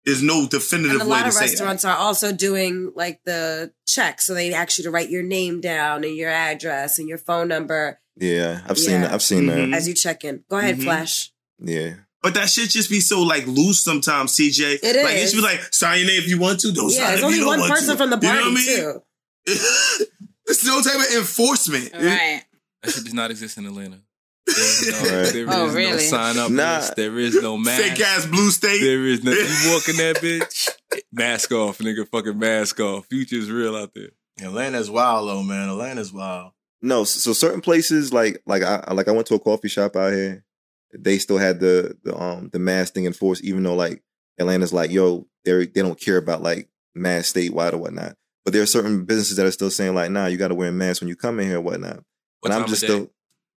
There's 0.04 0.22
no 0.22 0.46
definitive 0.46 0.92
And 0.92 1.02
a 1.02 1.04
way 1.04 1.10
lot 1.10 1.22
to 1.22 1.28
of 1.28 1.34
say 1.34 1.40
that. 1.46 1.50
restaurants 1.50 1.84
are 1.84 1.96
also 1.96 2.32
doing 2.32 2.92
like 2.96 3.20
the 3.24 3.72
check. 3.86 4.22
So 4.22 4.32
they 4.32 4.54
ask 4.54 4.78
you 4.78 4.84
to 4.84 4.90
write 4.90 5.10
your 5.10 5.22
name 5.22 5.60
down 5.60 6.02
and 6.02 6.16
your 6.16 6.30
address 6.30 6.98
and 6.98 7.06
your 7.08 7.18
phone 7.18 7.48
number 7.48 8.00
Yeah, 8.16 8.62
I've 8.66 8.78
seen 8.78 9.02
that. 9.02 9.12
I've 9.12 9.22
seen 9.22 9.44
Mhm. 9.44 9.74
as 9.76 9.86
you 9.86 9.92
check 9.92 10.24
in. 10.24 10.44
Go 10.48 10.56
ahead, 10.56 10.78
Mhm. 10.78 10.84
Flash. 10.84 11.30
Yeah. 11.62 11.94
But 12.22 12.34
that 12.34 12.48
shit 12.48 12.70
just 12.70 12.90
be 12.90 13.00
so 13.00 13.22
like 13.22 13.46
loose 13.46 13.82
sometimes, 13.82 14.32
CJ. 14.36 14.80
It 14.82 15.04
Like 15.04 15.14
it 15.14 15.18
is. 15.22 15.30
should 15.30 15.36
be 15.36 15.42
like 15.42 15.60
sign 15.72 15.98
your 15.98 16.08
name 16.08 16.18
if 16.18 16.28
you 16.28 16.38
want 16.40 16.60
to. 16.60 16.72
Don't 16.72 16.90
yeah, 16.92 16.96
sign 16.98 17.06
there's 17.06 17.18
if 17.20 17.24
only 17.26 17.38
you 17.38 17.44
don't 17.44 17.60
one 17.60 17.68
person 17.70 17.90
to. 17.90 17.96
from 17.96 18.10
the 18.10 18.18
party 18.18 18.38
You 18.38 18.44
know 18.44 18.50
what 18.50 18.60
I 18.60 18.64
mean? 18.66 18.76
too. 18.76 19.02
There's 20.46 20.64
no 20.66 20.80
type 20.80 20.94
of 20.96 21.16
enforcement. 21.16 21.90
Right. 21.94 22.42
That 22.82 22.90
shit 22.92 23.04
does 23.04 23.14
not 23.14 23.30
exist 23.30 23.58
in 23.58 23.66
Atlanta. 23.66 23.98
There 24.46 24.56
is 24.58 24.88
no, 24.90 24.98
Right. 25.22 25.32
there 25.32 25.46
Oh, 25.48 25.66
is 25.66 25.72
no 25.74 25.78
really? 25.78 25.98
sign 26.00 26.38
up 26.38 26.50
Nah. 26.50 26.76
list. 26.78 26.96
There 26.96 27.18
is 27.18 27.40
no 27.42 27.56
mask. 27.58 27.82
Fake 27.82 28.00
ass 28.00 28.26
blue 28.26 28.50
state. 28.50 28.80
There 28.80 29.06
is 29.06 29.22
no. 29.22 29.30
You 29.32 29.72
walk 29.72 29.88
in 29.88 29.96
that 29.98 30.16
bitch, 30.22 30.70
mask 31.12 31.52
off, 31.52 31.78
nigga. 31.78 32.08
Fucking 32.08 32.38
mask 32.38 32.80
off. 32.80 33.06
Future's 33.10 33.50
real 33.50 33.76
out 33.76 33.92
there. 33.94 34.08
Atlanta's 34.40 34.90
wild 34.90 35.28
though, 35.28 35.42
man. 35.42 35.68
Atlanta's 35.68 36.12
wild. 36.12 36.52
No, 36.80 37.04
so, 37.04 37.18
so 37.18 37.32
certain 37.32 37.60
places 37.60 38.12
like 38.12 38.40
like 38.46 38.62
I 38.62 38.92
like 38.94 39.08
I 39.08 39.12
went 39.12 39.26
to 39.28 39.34
a 39.34 39.40
coffee 39.40 39.68
shop 39.68 39.96
out 39.96 40.12
here. 40.12 40.44
They 40.92 41.18
still 41.18 41.38
had 41.38 41.60
the 41.60 41.96
the 42.02 42.16
um 42.16 42.50
the 42.52 42.58
mask 42.58 42.94
thing 42.94 43.04
enforced, 43.06 43.44
even 43.44 43.62
though 43.62 43.74
like 43.74 44.02
Atlanta's 44.38 44.72
like 44.72 44.90
yo 44.90 45.26
they 45.44 45.66
they 45.66 45.82
don't 45.82 46.00
care 46.00 46.16
about 46.16 46.42
like 46.42 46.68
mask 46.94 47.34
statewide 47.34 47.72
or 47.74 47.78
whatnot. 47.78 48.16
But 48.44 48.54
there 48.54 48.62
are 48.62 48.66
certain 48.66 49.04
businesses 49.04 49.36
that 49.36 49.46
are 49.46 49.50
still 49.50 49.70
saying 49.70 49.94
like 49.94 50.10
nah 50.10 50.26
you 50.26 50.36
got 50.38 50.48
to 50.48 50.54
wear 50.54 50.68
a 50.68 50.72
mask 50.72 51.02
when 51.02 51.08
you 51.08 51.16
come 51.16 51.40
in 51.40 51.46
here 51.48 51.58
or 51.58 51.60
whatnot. 51.60 52.02
What 52.40 52.52
and 52.52 52.52
time 52.52 52.62
I'm 52.62 52.68
just 52.68 52.82
still 52.82 53.10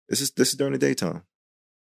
this 0.07 0.21
is 0.21 0.31
this 0.31 0.49
is 0.49 0.55
during 0.55 0.73
the 0.73 0.79
daytime. 0.79 1.23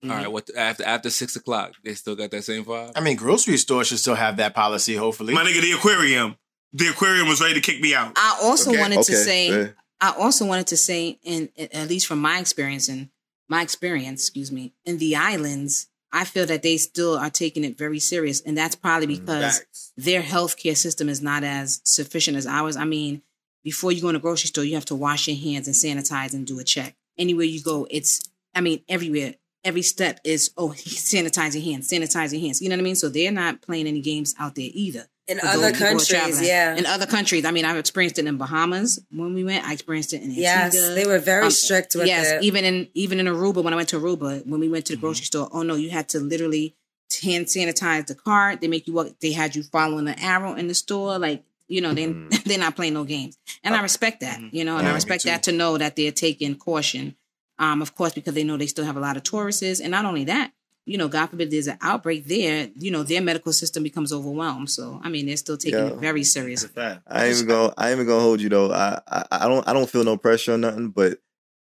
All 0.05 0.11
right. 0.11 0.31
What 0.31 0.49
after 0.57 0.85
after 0.85 1.11
six 1.11 1.35
o'clock? 1.35 1.73
They 1.83 1.95
still 1.95 2.15
got 2.15 2.31
that 2.31 2.45
same 2.45 2.65
vibe. 2.65 2.93
I 2.95 3.01
mean, 3.01 3.17
grocery 3.17 3.57
stores 3.57 3.89
should 3.89 3.99
still 3.99 4.15
have 4.15 4.37
that 4.37 4.55
policy. 4.55 4.95
Hopefully, 4.95 5.35
My 5.35 5.43
nigga, 5.45 5.61
the 5.61 5.73
aquarium. 5.73 6.37
The 6.73 6.89
aquarium 6.89 7.27
was 7.27 7.41
ready 7.41 7.55
to 7.55 7.61
kick 7.61 7.81
me 7.81 7.95
out. 7.95 8.13
I 8.17 8.39
also 8.43 8.71
Okay. 8.71 8.79
wanted 8.81 9.03
to 9.03 9.17
say, 9.17 9.49
yeah. 9.49 9.67
I 10.01 10.13
also 10.13 10.45
wanted 10.45 10.67
to 10.69 10.77
say, 10.77 11.19
and 11.25 11.49
at 11.57 11.89
least 11.89 12.07
from 12.07 12.21
my 12.21 12.39
experience 12.39 12.89
and 12.89 13.09
my 13.49 13.63
experience, 13.63 14.21
excuse 14.23 14.53
me, 14.53 14.75
in 14.85 14.99
the 14.99 15.17
islands, 15.17 15.89
I 16.13 16.25
feel 16.25 16.47
that 16.47 16.63
they 16.63 16.77
still 16.79 17.19
are 17.19 17.31
taking 17.31 17.65
it 17.65 17.77
very 17.77 17.99
serious, 17.99 18.41
and 18.41 18.57
that's 18.57 18.75
probably 18.75 19.07
Mm, 19.07 19.21
because 19.21 19.59
Facts. 19.59 19.93
their 19.97 20.23
healthcare 20.23 20.77
system 20.77 21.09
is 21.09 21.21
not 21.21 21.45
as 21.45 21.81
sufficient 21.85 22.37
as 22.37 22.47
ours. 22.47 22.77
I 22.77 22.85
mean, 22.85 23.23
before 23.65 23.93
you 23.93 24.01
go 24.01 24.09
in 24.09 24.17
a 24.17 24.21
grocery 24.21 24.49
store, 24.49 24.65
you 24.65 24.75
have 24.75 24.87
to 24.87 24.95
wash 24.95 25.29
your 25.29 25.37
hands 25.37 25.67
and 25.67 25.77
sanitize 25.77 26.33
and 26.33 26.47
do 26.47 26.59
a 26.59 26.65
check. 26.65 26.97
Anywhere 27.19 27.45
you 27.45 27.63
go, 27.63 27.87
it's, 27.91 28.23
I 28.55 28.61
mean, 28.61 28.83
everywhere, 28.89 29.35
every 29.65 29.83
step 29.83 30.21
is, 30.25 30.51
oh, 30.57 30.69
sanitize 30.77 31.55
your 31.55 31.63
hands, 31.65 31.91
sanitize 31.91 32.33
your 32.33 32.41
hands. 32.41 32.61
You 32.63 32.69
know 32.69 32.77
what 32.77 32.81
I 32.81 32.85
mean? 32.85 32.95
So 32.97 33.09
they're 33.09 33.33
not 33.33 33.63
playing 33.63 33.87
any 33.87 34.01
games 34.01 34.35
out 34.39 34.55
there 34.55 34.69
either. 34.73 35.07
In 35.27 35.41
other 35.41 35.61
those 35.61 35.73
people 35.73 35.79
who 35.89 35.95
are 35.95 35.99
countries, 35.99 36.41
yeah. 36.49 36.75
In 36.75 36.87
other 36.87 37.05
countries, 37.05 37.45
I 37.45 37.51
mean, 37.51 37.67
I've 37.67 37.77
experienced 37.77 38.19
it 38.19 38.27
in 38.27 38.39
Bahamas 38.39 38.99
when 39.11 39.35
we 39.35 39.45
went. 39.45 39.67
I 39.67 39.75
experienced 39.75 40.15
it 40.15 40.23
in 40.23 40.31
Antigua. 40.31 40.43
Yes, 40.43 40.95
they 40.95 41.05
were 41.05 41.19
very 41.19 41.45
Um, 41.45 41.51
strict 41.51 41.95
with 41.95 42.07
yes, 42.07 42.31
it. 42.31 42.45
even 42.45 42.65
in 42.65 42.89
even 42.95 43.21
in 43.21 43.27
Aruba 43.27 43.63
when 43.63 43.75
I 43.75 43.77
went 43.77 43.91
to 43.91 44.01
Aruba 44.01 44.47
when 44.47 44.59
we 44.59 44.71
went 44.71 44.87
Mm-hmm. 44.87 44.93
to 44.95 44.97
the 44.97 45.01
grocery 45.01 45.27
store. 45.27 45.51
Oh 45.53 45.63
no, 45.63 45.75
you 45.75 45.91
had 45.91 46.09
to 46.11 46.21
literally 46.21 46.77
hand 47.23 47.45
sanitize 47.47 48.07
the 48.07 48.15
cart. 48.15 48.63
They 48.63 48.69
make 48.69 48.87
you 48.87 48.95
walk. 48.95 49.09
They 49.21 49.33
had 49.33 49.55
you 49.55 49.65
following 49.65 50.07
the 50.07 50.19
arrow 50.19 50.55
in 50.55 50.67
the 50.67 50.75
store. 50.75 51.19
Like 51.19 51.45
you 51.67 51.83
know, 51.83 51.93
they 51.93 52.07
Mm-hmm. 52.07 52.29
they're 52.47 52.59
not 52.59 52.75
playing 52.75 52.95
no 52.95 53.05
games, 53.05 53.37
and 53.63 53.75
I 53.75 53.83
respect 53.83 54.21
that. 54.23 54.41
You 54.55 54.65
know, 54.65 54.79
and 54.79 54.87
Yeah, 54.87 54.93
I 54.93 54.95
respect 54.95 55.25
that 55.25 55.43
to 55.43 55.53
know 55.53 55.77
that 55.77 55.95
they're 55.95 56.11
taking 56.11 56.55
caution. 56.55 57.17
Um, 57.59 57.83
of 57.83 57.95
course, 57.95 58.13
because 58.13 58.35
they 58.35 58.45
know 58.45 58.57
they 58.57 58.67
still 58.67 58.85
have 58.85 58.97
a 58.97 59.01
lot 59.01 59.17
of 59.17 59.23
tourists, 59.25 59.81
and 59.81 59.91
not 59.91 60.05
only 60.05 60.25
that, 60.25 60.53
you 60.87 60.97
know, 60.97 61.09
God 61.09 61.27
forbid 61.27 61.51
there's 61.51 61.67
an 61.67 61.77
outbreak 61.83 62.25
there. 62.27 62.71
You 62.77 62.91
know, 62.91 63.03
their 63.03 63.21
medical 63.21 63.53
system 63.53 63.83
becomes 63.83 64.13
overwhelmed. 64.13 64.71
So 64.71 65.01
I 65.03 65.09
mean, 65.09 65.27
they're 65.27 65.37
still 65.37 65.57
taking 65.59 65.81
Yeah. 65.87 65.93
it 65.93 65.99
very 65.99 66.25
seriously. 66.25 66.71
I 66.77 67.27
ain't 67.27 67.35
even 67.37 67.47
gonna 67.47 67.75
I 67.77 67.89
ain't 67.91 67.97
even 67.97 68.07
gonna 68.07 68.23
hold 68.23 68.41
you 68.41 68.49
though. 68.49 68.73
I, 68.73 69.01
I 69.07 69.25
I 69.33 69.49
don't 69.49 69.67
I 69.69 69.73
don't 69.73 69.91
feel 69.91 70.05
no 70.05 70.17
pressure 70.17 70.55
or 70.55 70.59
nothing, 70.59 70.91
but 70.91 71.19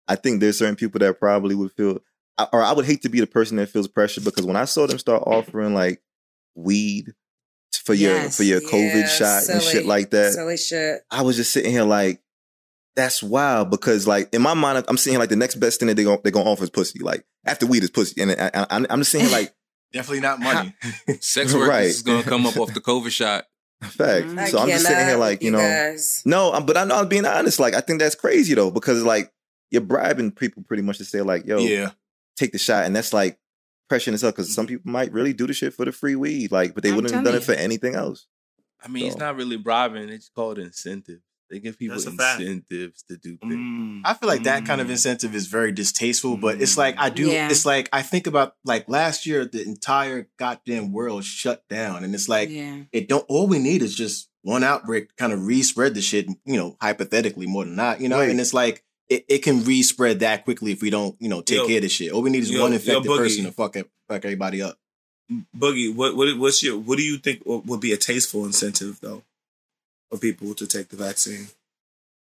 I 0.06 0.14
think 0.16 0.40
there's 0.40 0.58
certain 0.58 0.76
people 0.76 1.00
that 1.00 1.18
probably 1.18 1.54
would 1.54 1.72
feel 1.72 2.00
or 2.52 2.62
I 2.62 2.72
would 2.72 2.86
hate 2.86 3.02
to 3.02 3.08
be 3.08 3.20
the 3.20 3.26
person 3.26 3.56
that 3.56 3.68
feels 3.68 3.88
pressure 3.88 4.20
because 4.20 4.46
when 4.46 4.56
I 4.56 4.64
saw 4.66 4.86
them 4.86 4.98
start 4.98 5.24
offering 5.26 5.74
like 5.74 6.00
weed 6.54 7.12
for 7.84 7.94
your 7.94 8.14
Yes. 8.14 8.36
for 8.36 8.42
your 8.44 8.60
COVID 8.60 9.02
Yeah, 9.02 9.06
shot 9.08 9.48
and 9.48 9.62
shit 9.62 9.84
like 9.86 10.10
that, 10.10 10.34
Silly 10.34 10.56
shit. 10.56 11.00
I 11.10 11.22
was 11.22 11.36
just 11.36 11.52
sitting 11.52 11.72
here 11.72 11.82
like, 11.84 12.20
that's 12.98 13.22
wild 13.22 13.70
because 13.70 14.06
like 14.08 14.28
in 14.34 14.42
my 14.42 14.54
mind 14.54 14.84
I'm 14.88 14.96
seeing 14.96 15.18
like 15.18 15.28
the 15.28 15.36
next 15.36 15.54
best 15.54 15.78
thing 15.78 15.86
that 15.86 15.94
they 15.94 16.02
gonna 16.02 16.20
they 16.22 16.32
gonna 16.32 16.50
offer 16.50 16.64
is 16.64 16.70
pussy. 16.70 16.98
Like 16.98 17.24
after 17.46 17.64
weed 17.64 17.84
is 17.84 17.90
pussy, 17.90 18.20
and 18.20 18.32
I, 18.32 18.50
I, 18.54 18.66
I'm 18.90 19.00
just 19.00 19.12
saying 19.12 19.30
like 19.30 19.54
definitely 19.92 20.20
not 20.20 20.40
money. 20.40 20.74
Sex 21.20 21.54
workers 21.54 21.68
Right. 21.68 21.86
is 21.86 22.02
gonna 22.02 22.24
come 22.24 22.44
up 22.44 22.56
off 22.56 22.74
the 22.74 22.80
COVID 22.80 23.10
shot. 23.10 23.44
fact. 23.82 24.00
I 24.00 24.20
mm-hmm. 24.28 24.46
So 24.46 24.58
I'm 24.58 24.68
just 24.68 24.84
sitting 24.84 25.06
here 25.06 25.16
like 25.16 25.38
with 25.38 25.44
you 25.44 25.50
know. 25.52 25.58
guys. 25.58 26.22
No, 26.26 26.60
but 26.60 26.76
I 26.76 26.84
know 26.84 26.96
I'm 26.96 27.08
being 27.08 27.24
honest. 27.24 27.60
Like, 27.60 27.74
I 27.74 27.80
think 27.80 28.00
that's 28.00 28.16
crazy 28.16 28.54
though, 28.54 28.72
because 28.72 29.04
like 29.04 29.32
you're 29.70 29.80
bribing 29.80 30.32
people 30.32 30.64
pretty 30.64 30.82
much 30.82 30.98
to 30.98 31.04
say 31.04 31.22
like, 31.22 31.46
"Yo, 31.46 31.58
yeah, 31.58 31.90
take 32.36 32.50
the 32.50 32.58
shot," 32.58 32.84
and 32.84 32.96
that's 32.96 33.12
like 33.12 33.38
pressuring 33.88 34.14
itself 34.14 34.34
because 34.34 34.52
some 34.52 34.66
people 34.66 34.90
might 34.90 35.12
really 35.12 35.32
do 35.32 35.46
the 35.46 35.54
shit 35.54 35.72
for 35.72 35.84
the 35.84 35.92
free 35.92 36.16
weed, 36.16 36.50
like, 36.50 36.74
but 36.74 36.82
they 36.82 36.90
I'm 36.90 36.96
wouldn't 36.96 37.14
have 37.14 37.22
done 37.22 37.32
telling 37.32 37.42
it 37.42 37.46
for 37.46 37.54
anything 37.54 37.94
else. 37.94 38.26
I 38.82 38.88
mean, 38.88 39.06
it's 39.06 39.16
not 39.16 39.36
really 39.36 39.56
bribing. 39.56 40.08
It's 40.08 40.28
called 40.28 40.58
incentive. 40.58 41.20
They 41.50 41.58
give 41.60 41.78
people 41.78 41.96
That's 41.96 42.14
fact. 42.14 42.40
incentives 42.40 43.02
to 43.04 43.16
do 43.16 43.36
things. 43.38 43.54
Mm. 43.54 44.00
I 44.04 44.14
feel 44.14 44.28
like 44.28 44.42
that 44.42 44.66
kind 44.66 44.80
of 44.80 44.90
incentive 44.90 45.34
is 45.34 45.46
very 45.46 45.72
distasteful. 45.72 46.36
But 46.36 46.60
it's 46.60 46.76
like 46.76 46.96
I 46.98 47.10
do. 47.10 47.28
Yeah. 47.28 47.48
It's 47.50 47.64
like 47.64 47.88
I 47.92 48.02
think 48.02 48.26
about 48.26 48.54
like 48.64 48.88
last 48.88 49.26
year, 49.26 49.44
the 49.44 49.62
entire 49.62 50.28
goddamn 50.38 50.92
world 50.92 51.24
shut 51.24 51.66
down, 51.68 52.04
and 52.04 52.14
it's 52.14 52.28
like 52.28 52.50
yeah. 52.50 52.82
it 52.92 53.08
don't. 53.08 53.24
All 53.28 53.46
we 53.46 53.58
need 53.58 53.82
is 53.82 53.94
just 53.94 54.28
one 54.42 54.62
outbreak, 54.62 55.08
to 55.08 55.14
kind 55.16 55.32
of 55.32 55.46
respread 55.46 55.94
the 55.94 56.02
shit. 56.02 56.26
You 56.44 56.56
know, 56.56 56.76
hypothetically, 56.80 57.46
more 57.46 57.64
than 57.64 57.76
not. 57.76 58.00
You 58.00 58.08
know, 58.08 58.18
Right. 58.18 58.30
and 58.30 58.40
it's 58.40 58.54
like. 58.54 58.84
It, 59.10 59.24
it 59.26 59.38
can 59.38 59.64
respread 59.64 60.20
that 60.20 60.44
quickly 60.44 60.72
if 60.72 60.82
we 60.82 60.90
don't, 60.90 61.16
you 61.18 61.30
know, 61.30 61.40
take 61.40 61.56
Yo. 61.56 61.66
care 61.66 61.76
of 61.78 61.82
the 61.82 61.88
shit. 61.88 62.12
All 62.12 62.20
we 62.20 62.28
need 62.28 62.42
is 62.42 62.50
Yo, 62.50 62.60
one 62.60 62.74
infected 62.74 63.04
Boogie. 63.10 63.16
person 63.16 63.44
to 63.46 63.52
fuck 63.52 63.74
it, 63.76 63.88
fuck 64.06 64.22
everybody 64.22 64.60
up. 64.60 64.78
Boogie, 65.56 65.94
what 65.94 66.14
what 66.14 66.36
what's 66.38 66.62
your 66.62 66.76
what 66.76 66.98
do 66.98 67.02
you 67.04 67.16
think 67.16 67.40
would 67.46 67.80
be 67.80 67.92
a 67.92 67.96
tasteful 67.96 68.44
incentive 68.44 68.98
though 69.00 69.22
for 70.10 70.18
people 70.18 70.54
to 70.54 70.66
take 70.66 70.88
the 70.88 70.96
vaccine? 70.96 71.48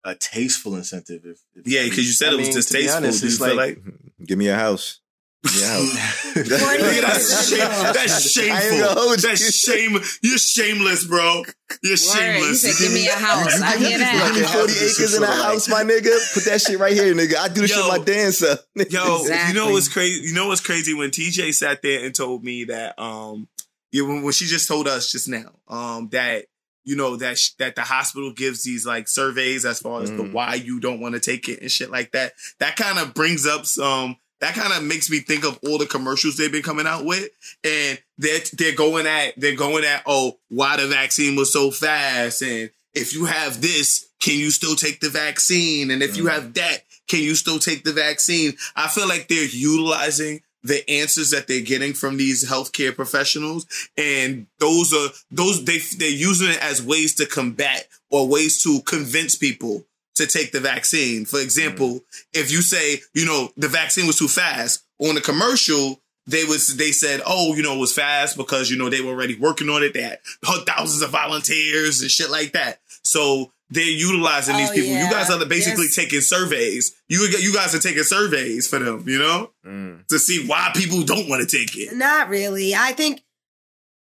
A 0.03 0.15
tasteful 0.15 0.75
incentive. 0.75 1.25
If, 1.25 1.39
if 1.55 1.67
Yeah, 1.67 1.83
because 1.83 1.99
you 2.07 2.13
said 2.13 2.29
I 2.29 2.33
it 2.33 2.37
was 2.37 2.45
mean, 2.47 2.51
to 2.53 2.59
distasteful. 2.59 2.97
honest, 2.97 3.19
do 3.21 3.25
you 3.27 3.33
it's 3.33 3.37
feel 3.45 3.55
like- 3.55 3.77
like, 3.85 4.27
Give 4.27 4.37
me 4.37 4.47
a 4.49 4.55
house. 4.55 4.99
Yeah, 5.43 5.79
that's, 6.35 7.49
shame, 7.49 7.57
that's 7.59 7.97
I 7.97 8.01
ain't 8.03 8.21
shameful. 8.21 9.15
That's 9.17 9.41
you. 9.67 9.73
shame. 9.73 9.91
You're 10.21 10.37
shameless, 10.37 11.05
bro. 11.05 11.23
You're 11.23 11.43
Word. 11.43 11.45
You 11.81 11.97
shameless. 11.97 12.61
said, 12.61 12.83
give 12.83 12.93
me 12.93 13.07
a 13.07 13.11
house. 13.15 13.59
I 13.59 13.77
hear 13.77 13.97
Give 13.97 14.35
me 14.35 14.43
40 14.43 14.73
acres 14.73 15.15
in 15.15 15.23
a 15.23 15.25
house, 15.25 15.67
my 15.67 15.83
nigga. 15.83 16.33
Put 16.35 16.43
that 16.45 16.61
shit 16.61 16.77
right 16.77 16.93
here, 16.93 17.13
nigga. 17.15 17.37
I 17.37 17.47
do 17.47 17.61
the 17.61 17.67
shit 17.67 17.77
Yo. 17.77 17.89
with 17.89 17.97
my 17.97 18.03
dancer. 18.05 18.57
Yo, 18.75 18.83
you 18.83 19.21
Exactly. 19.21 19.55
know 19.59 19.71
what's 19.71 19.87
crazy? 19.89 20.27
You 20.27 20.35
know 20.35 20.47
what's 20.47 20.61
crazy 20.61 20.93
when 20.93 21.09
TJ 21.09 21.53
sat 21.55 21.81
there 21.81 22.05
and 22.05 22.13
told 22.13 22.43
me 22.43 22.65
that 22.65 22.99
um 23.01 23.47
yeah, 23.91 24.03
when, 24.03 24.21
when 24.21 24.33
she 24.33 24.45
just 24.45 24.67
told 24.67 24.87
us 24.87 25.11
just 25.11 25.27
now 25.27 25.51
um 25.67 26.07
that 26.09 26.45
you 26.83 26.95
know 26.95 27.15
that 27.17 27.37
sh- 27.37 27.51
that 27.59 27.75
the 27.75 27.81
hospital 27.83 28.31
gives 28.33 28.63
these 28.63 28.85
like 28.85 29.07
surveys 29.07 29.65
as 29.65 29.79
far 29.79 30.01
as 30.01 30.09
the 30.11 30.17
Mm. 30.23 30.31
why 30.33 30.55
you 30.55 30.79
don't 30.79 30.99
want 30.99 31.13
to 31.15 31.19
take 31.19 31.47
it 31.49 31.61
and 31.61 31.71
shit 31.71 31.91
like 31.91 32.11
that. 32.11 32.33
That 32.59 32.75
kind 32.75 32.99
of 32.99 33.13
brings 33.13 33.45
up 33.47 33.65
some 33.65 34.17
that 34.39 34.55
kind 34.55 34.73
of 34.73 34.83
makes 34.83 35.07
me 35.09 35.19
think 35.19 35.45
of 35.45 35.59
all 35.63 35.77
the 35.77 35.85
commercials 35.85 36.35
they've 36.37 36.51
been 36.51 36.63
coming 36.63 36.87
out 36.87 37.05
with 37.05 37.29
and 37.63 37.99
they're 38.17 38.39
they're 38.53 38.75
going 38.75 39.05
at 39.05 39.33
they're 39.39 39.55
going 39.55 39.83
at 39.85 40.01
oh 40.07 40.39
why 40.49 40.77
the 40.77 40.87
vaccine 40.87 41.35
was 41.35 41.53
so 41.53 41.69
fast 41.69 42.41
and 42.41 42.71
if 42.95 43.13
you 43.13 43.25
have 43.25 43.61
this 43.61 44.09
can 44.19 44.37
you 44.39 44.49
still 44.49 44.75
take 44.75 44.99
the 44.99 45.09
vaccine 45.09 45.91
and 45.91 46.01
if 46.01 46.17
you 46.17 46.25
have 46.25 46.53
that 46.55 46.77
can 47.07 47.19
you 47.19 47.35
still 47.35 47.59
take 47.59 47.83
the 47.83 47.93
vaccine 47.93 48.53
i 48.75 48.87
feel 48.87 49.07
like 49.07 49.27
they're 49.27 49.45
utilizing 49.45 50.41
the 50.63 50.87
answers 50.89 51.31
that 51.31 51.47
they're 51.47 51.61
getting 51.61 51.93
from 51.93 52.17
these 52.17 52.47
healthcare 52.49 52.95
professionals. 52.95 53.65
And 53.97 54.47
those 54.59 54.93
are 54.93 55.09
those 55.29 55.65
they 55.65 55.79
they're 55.97 56.09
using 56.09 56.49
it 56.49 56.63
as 56.63 56.83
ways 56.83 57.15
to 57.15 57.25
combat 57.25 57.87
or 58.09 58.27
ways 58.27 58.61
to 58.63 58.81
convince 58.81 59.35
people 59.35 59.85
to 60.15 60.27
take 60.27 60.51
the 60.51 60.59
vaccine. 60.59 61.25
For 61.25 61.39
example 61.39 62.01
if 62.33 62.51
you 62.51 62.61
say 62.61 63.01
you 63.13 63.25
know 63.25 63.49
the 63.57 63.67
vaccine 63.67 64.07
was 64.07 64.19
too 64.19 64.27
fast 64.27 64.83
on 64.99 65.15
the 65.15 65.21
commercial 65.21 65.99
they 66.27 66.43
was 66.43 66.77
they 66.77 66.91
said 66.91 67.21
oh 67.25 67.55
you 67.55 67.63
know 67.63 67.75
it 67.75 67.79
was 67.79 67.95
fast 67.95 68.37
because 68.37 68.69
you 68.69 68.77
know 68.77 68.89
they 68.89 69.01
were 69.01 69.11
already 69.11 69.35
working 69.35 69.69
on 69.69 69.83
it. 69.83 69.93
They 69.93 70.03
had 70.03 70.19
thousands 70.43 71.01
of 71.01 71.09
volunteers 71.09 72.01
and 72.01 72.11
shit 72.11 72.29
like 72.29 72.53
that. 72.53 72.79
So 73.03 73.51
they're 73.71 73.83
utilizing 73.83 74.57
these 74.57 74.69
Oh, 74.69 74.73
people 74.73 74.91
you 74.91 75.09
guys 75.09 75.29
are 75.29 75.43
basically 75.45 75.85
Yes. 75.85 75.95
taking 75.95 76.21
surveys 76.21 76.93
you 77.09 77.19
you 77.39 77.53
guys 77.53 77.73
are 77.73 77.79
taking 77.79 78.03
surveys 78.03 78.67
for 78.67 78.79
them 78.79 79.03
you 79.07 79.17
know 79.17 79.51
Mm. 79.65 80.05
to 80.07 80.19
see 80.19 80.45
why 80.45 80.71
people 80.75 81.01
don't 81.03 81.27
want 81.29 81.47
to 81.47 81.57
take 81.57 81.75
it 81.77 81.95
Not 81.95 82.29
really. 82.29 82.73
I 82.75 82.91
think 82.93 83.21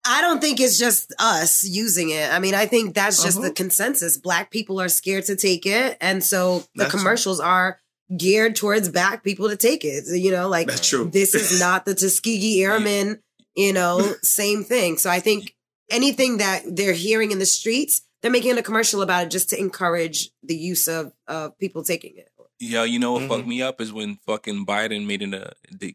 I 0.05 0.21
don't 0.21 0.39
think 0.39 0.59
it's 0.61 0.79
just 0.79 1.13
us 1.19 1.65
using 1.65 2.09
it. 2.09 2.31
I 2.31 2.39
mean, 2.39 2.55
I 2.55 2.65
think 2.67 2.95
that's 2.95 3.21
just 3.21 3.37
Uh-huh. 3.37 3.49
the 3.49 3.53
consensus. 3.53 4.15
Black 4.17 4.49
people 4.49 4.79
are 4.79 4.87
scared 4.87 5.25
to 5.25 5.35
take 5.35 5.65
it, 5.65 5.97
and 5.99 6.23
so 6.23 6.59
the 6.59 6.65
That's 6.83 6.91
true. 6.91 6.99
commercials 7.01 7.39
are 7.41 7.79
geared 8.17 8.55
towards 8.55 8.87
black 8.89 9.23
people 9.25 9.49
to 9.49 9.57
take 9.57 9.83
it. 9.83 10.05
You 10.07 10.31
know, 10.31 10.47
like 10.47 10.67
that's 10.67 10.87
true 10.87 11.09
this 11.11 11.35
is 11.35 11.59
not 11.65 11.85
the 11.85 11.93
Tuskegee 11.95 12.63
Airmen, 12.63 13.19
you 13.55 13.73
know, 13.73 14.15
same 14.23 14.63
thing. 14.63 14.97
So 14.97 15.09
I 15.09 15.19
think 15.19 15.53
anything 15.91 16.37
that 16.37 16.63
they're 16.65 16.93
hearing 16.93 17.31
in 17.31 17.39
the 17.39 17.45
streets, 17.45 18.01
they're 18.21 18.31
making 18.31 18.57
a 18.57 18.63
commercial 18.63 19.01
about 19.01 19.23
it 19.25 19.31
just 19.31 19.49
to 19.49 19.59
encourage 19.59 20.29
the 20.43 20.55
use 20.55 20.87
of 20.87 21.13
of 21.27 21.57
people 21.59 21.83
taking 21.83 22.17
it. 22.17 22.29
Yo, 22.61 22.83
you 22.83 22.99
know 22.99 23.13
what 23.13 23.21
Mhm. 23.23 23.27
fucked 23.29 23.47
me 23.47 23.61
up 23.61 23.79
is 23.79 23.93
when 23.93 24.17
fucking 24.25 24.65
Biden 24.65 25.05
made 25.05 25.21
an 25.21 25.33
uh, 25.33 25.51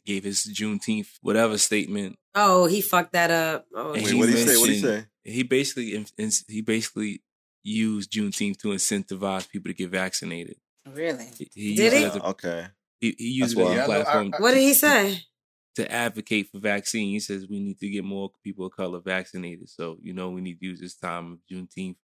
gave 0.07 0.25
his 0.25 0.47
Juneteenth 0.47 1.09
whatever 1.21 1.59
statement. 1.59 2.19
Oh, 2.35 2.67
he 2.67 2.81
fucked 2.81 3.13
that 3.13 3.31
up. 3.31 3.67
Oh, 3.75 3.93
Wait, 3.93 4.09
he 4.09 4.15
what 4.15 4.27
did 4.27 4.37
he 4.39 4.45
say? 4.47 4.57
What 4.57 4.67
did 4.67 4.75
he 4.77 4.81
say? 4.81 5.05
He 5.25 5.43
basically 5.43 5.95
in- 5.95 6.07
in- 6.17 6.31
he 6.49 6.63
basically 6.63 7.23
used 7.63 8.11
Juneteenth 8.13 8.59
to 8.59 8.69
incentivize 8.69 9.49
people 9.49 9.69
to 9.71 9.75
get 9.75 9.91
vaccinated. 9.91 10.57
Really? 10.87 11.29
He, 11.39 11.51
he 11.55 11.75
Did 11.77 11.93
used 11.93 11.97
he? 11.97 12.19
it 12.19 12.23
a, 12.23 12.27
Okay. 12.29 12.67
he, 13.01 13.15
he 13.19 13.29
used 13.31 13.57
That's 13.57 13.69
it 13.71 13.73
as 13.79 13.89
why- 13.89 13.97
a 13.97 14.05
platform 14.05 14.33
What 14.39 14.53
did 14.55 14.61
he 14.63 14.75
say? 14.75 15.21
to 15.77 15.91
advocate 15.91 16.49
for 16.51 16.61
vaccine. 16.61 17.09
He 17.11 17.21
says 17.21 17.49
we 17.49 17.59
need 17.61 17.79
to 17.81 17.89
get 17.91 18.05
more 18.05 18.31
people 18.45 18.67
of 18.67 18.73
color 18.77 19.01
vaccinated. 19.01 19.69
So 19.69 19.99
you 20.01 20.13
know 20.15 20.31
we 20.31 20.41
need 20.41 20.61
to 20.61 20.67
use 20.67 20.81
this 20.81 20.95
time 20.95 21.33
of 21.33 21.39
Juneteenth 21.51 21.97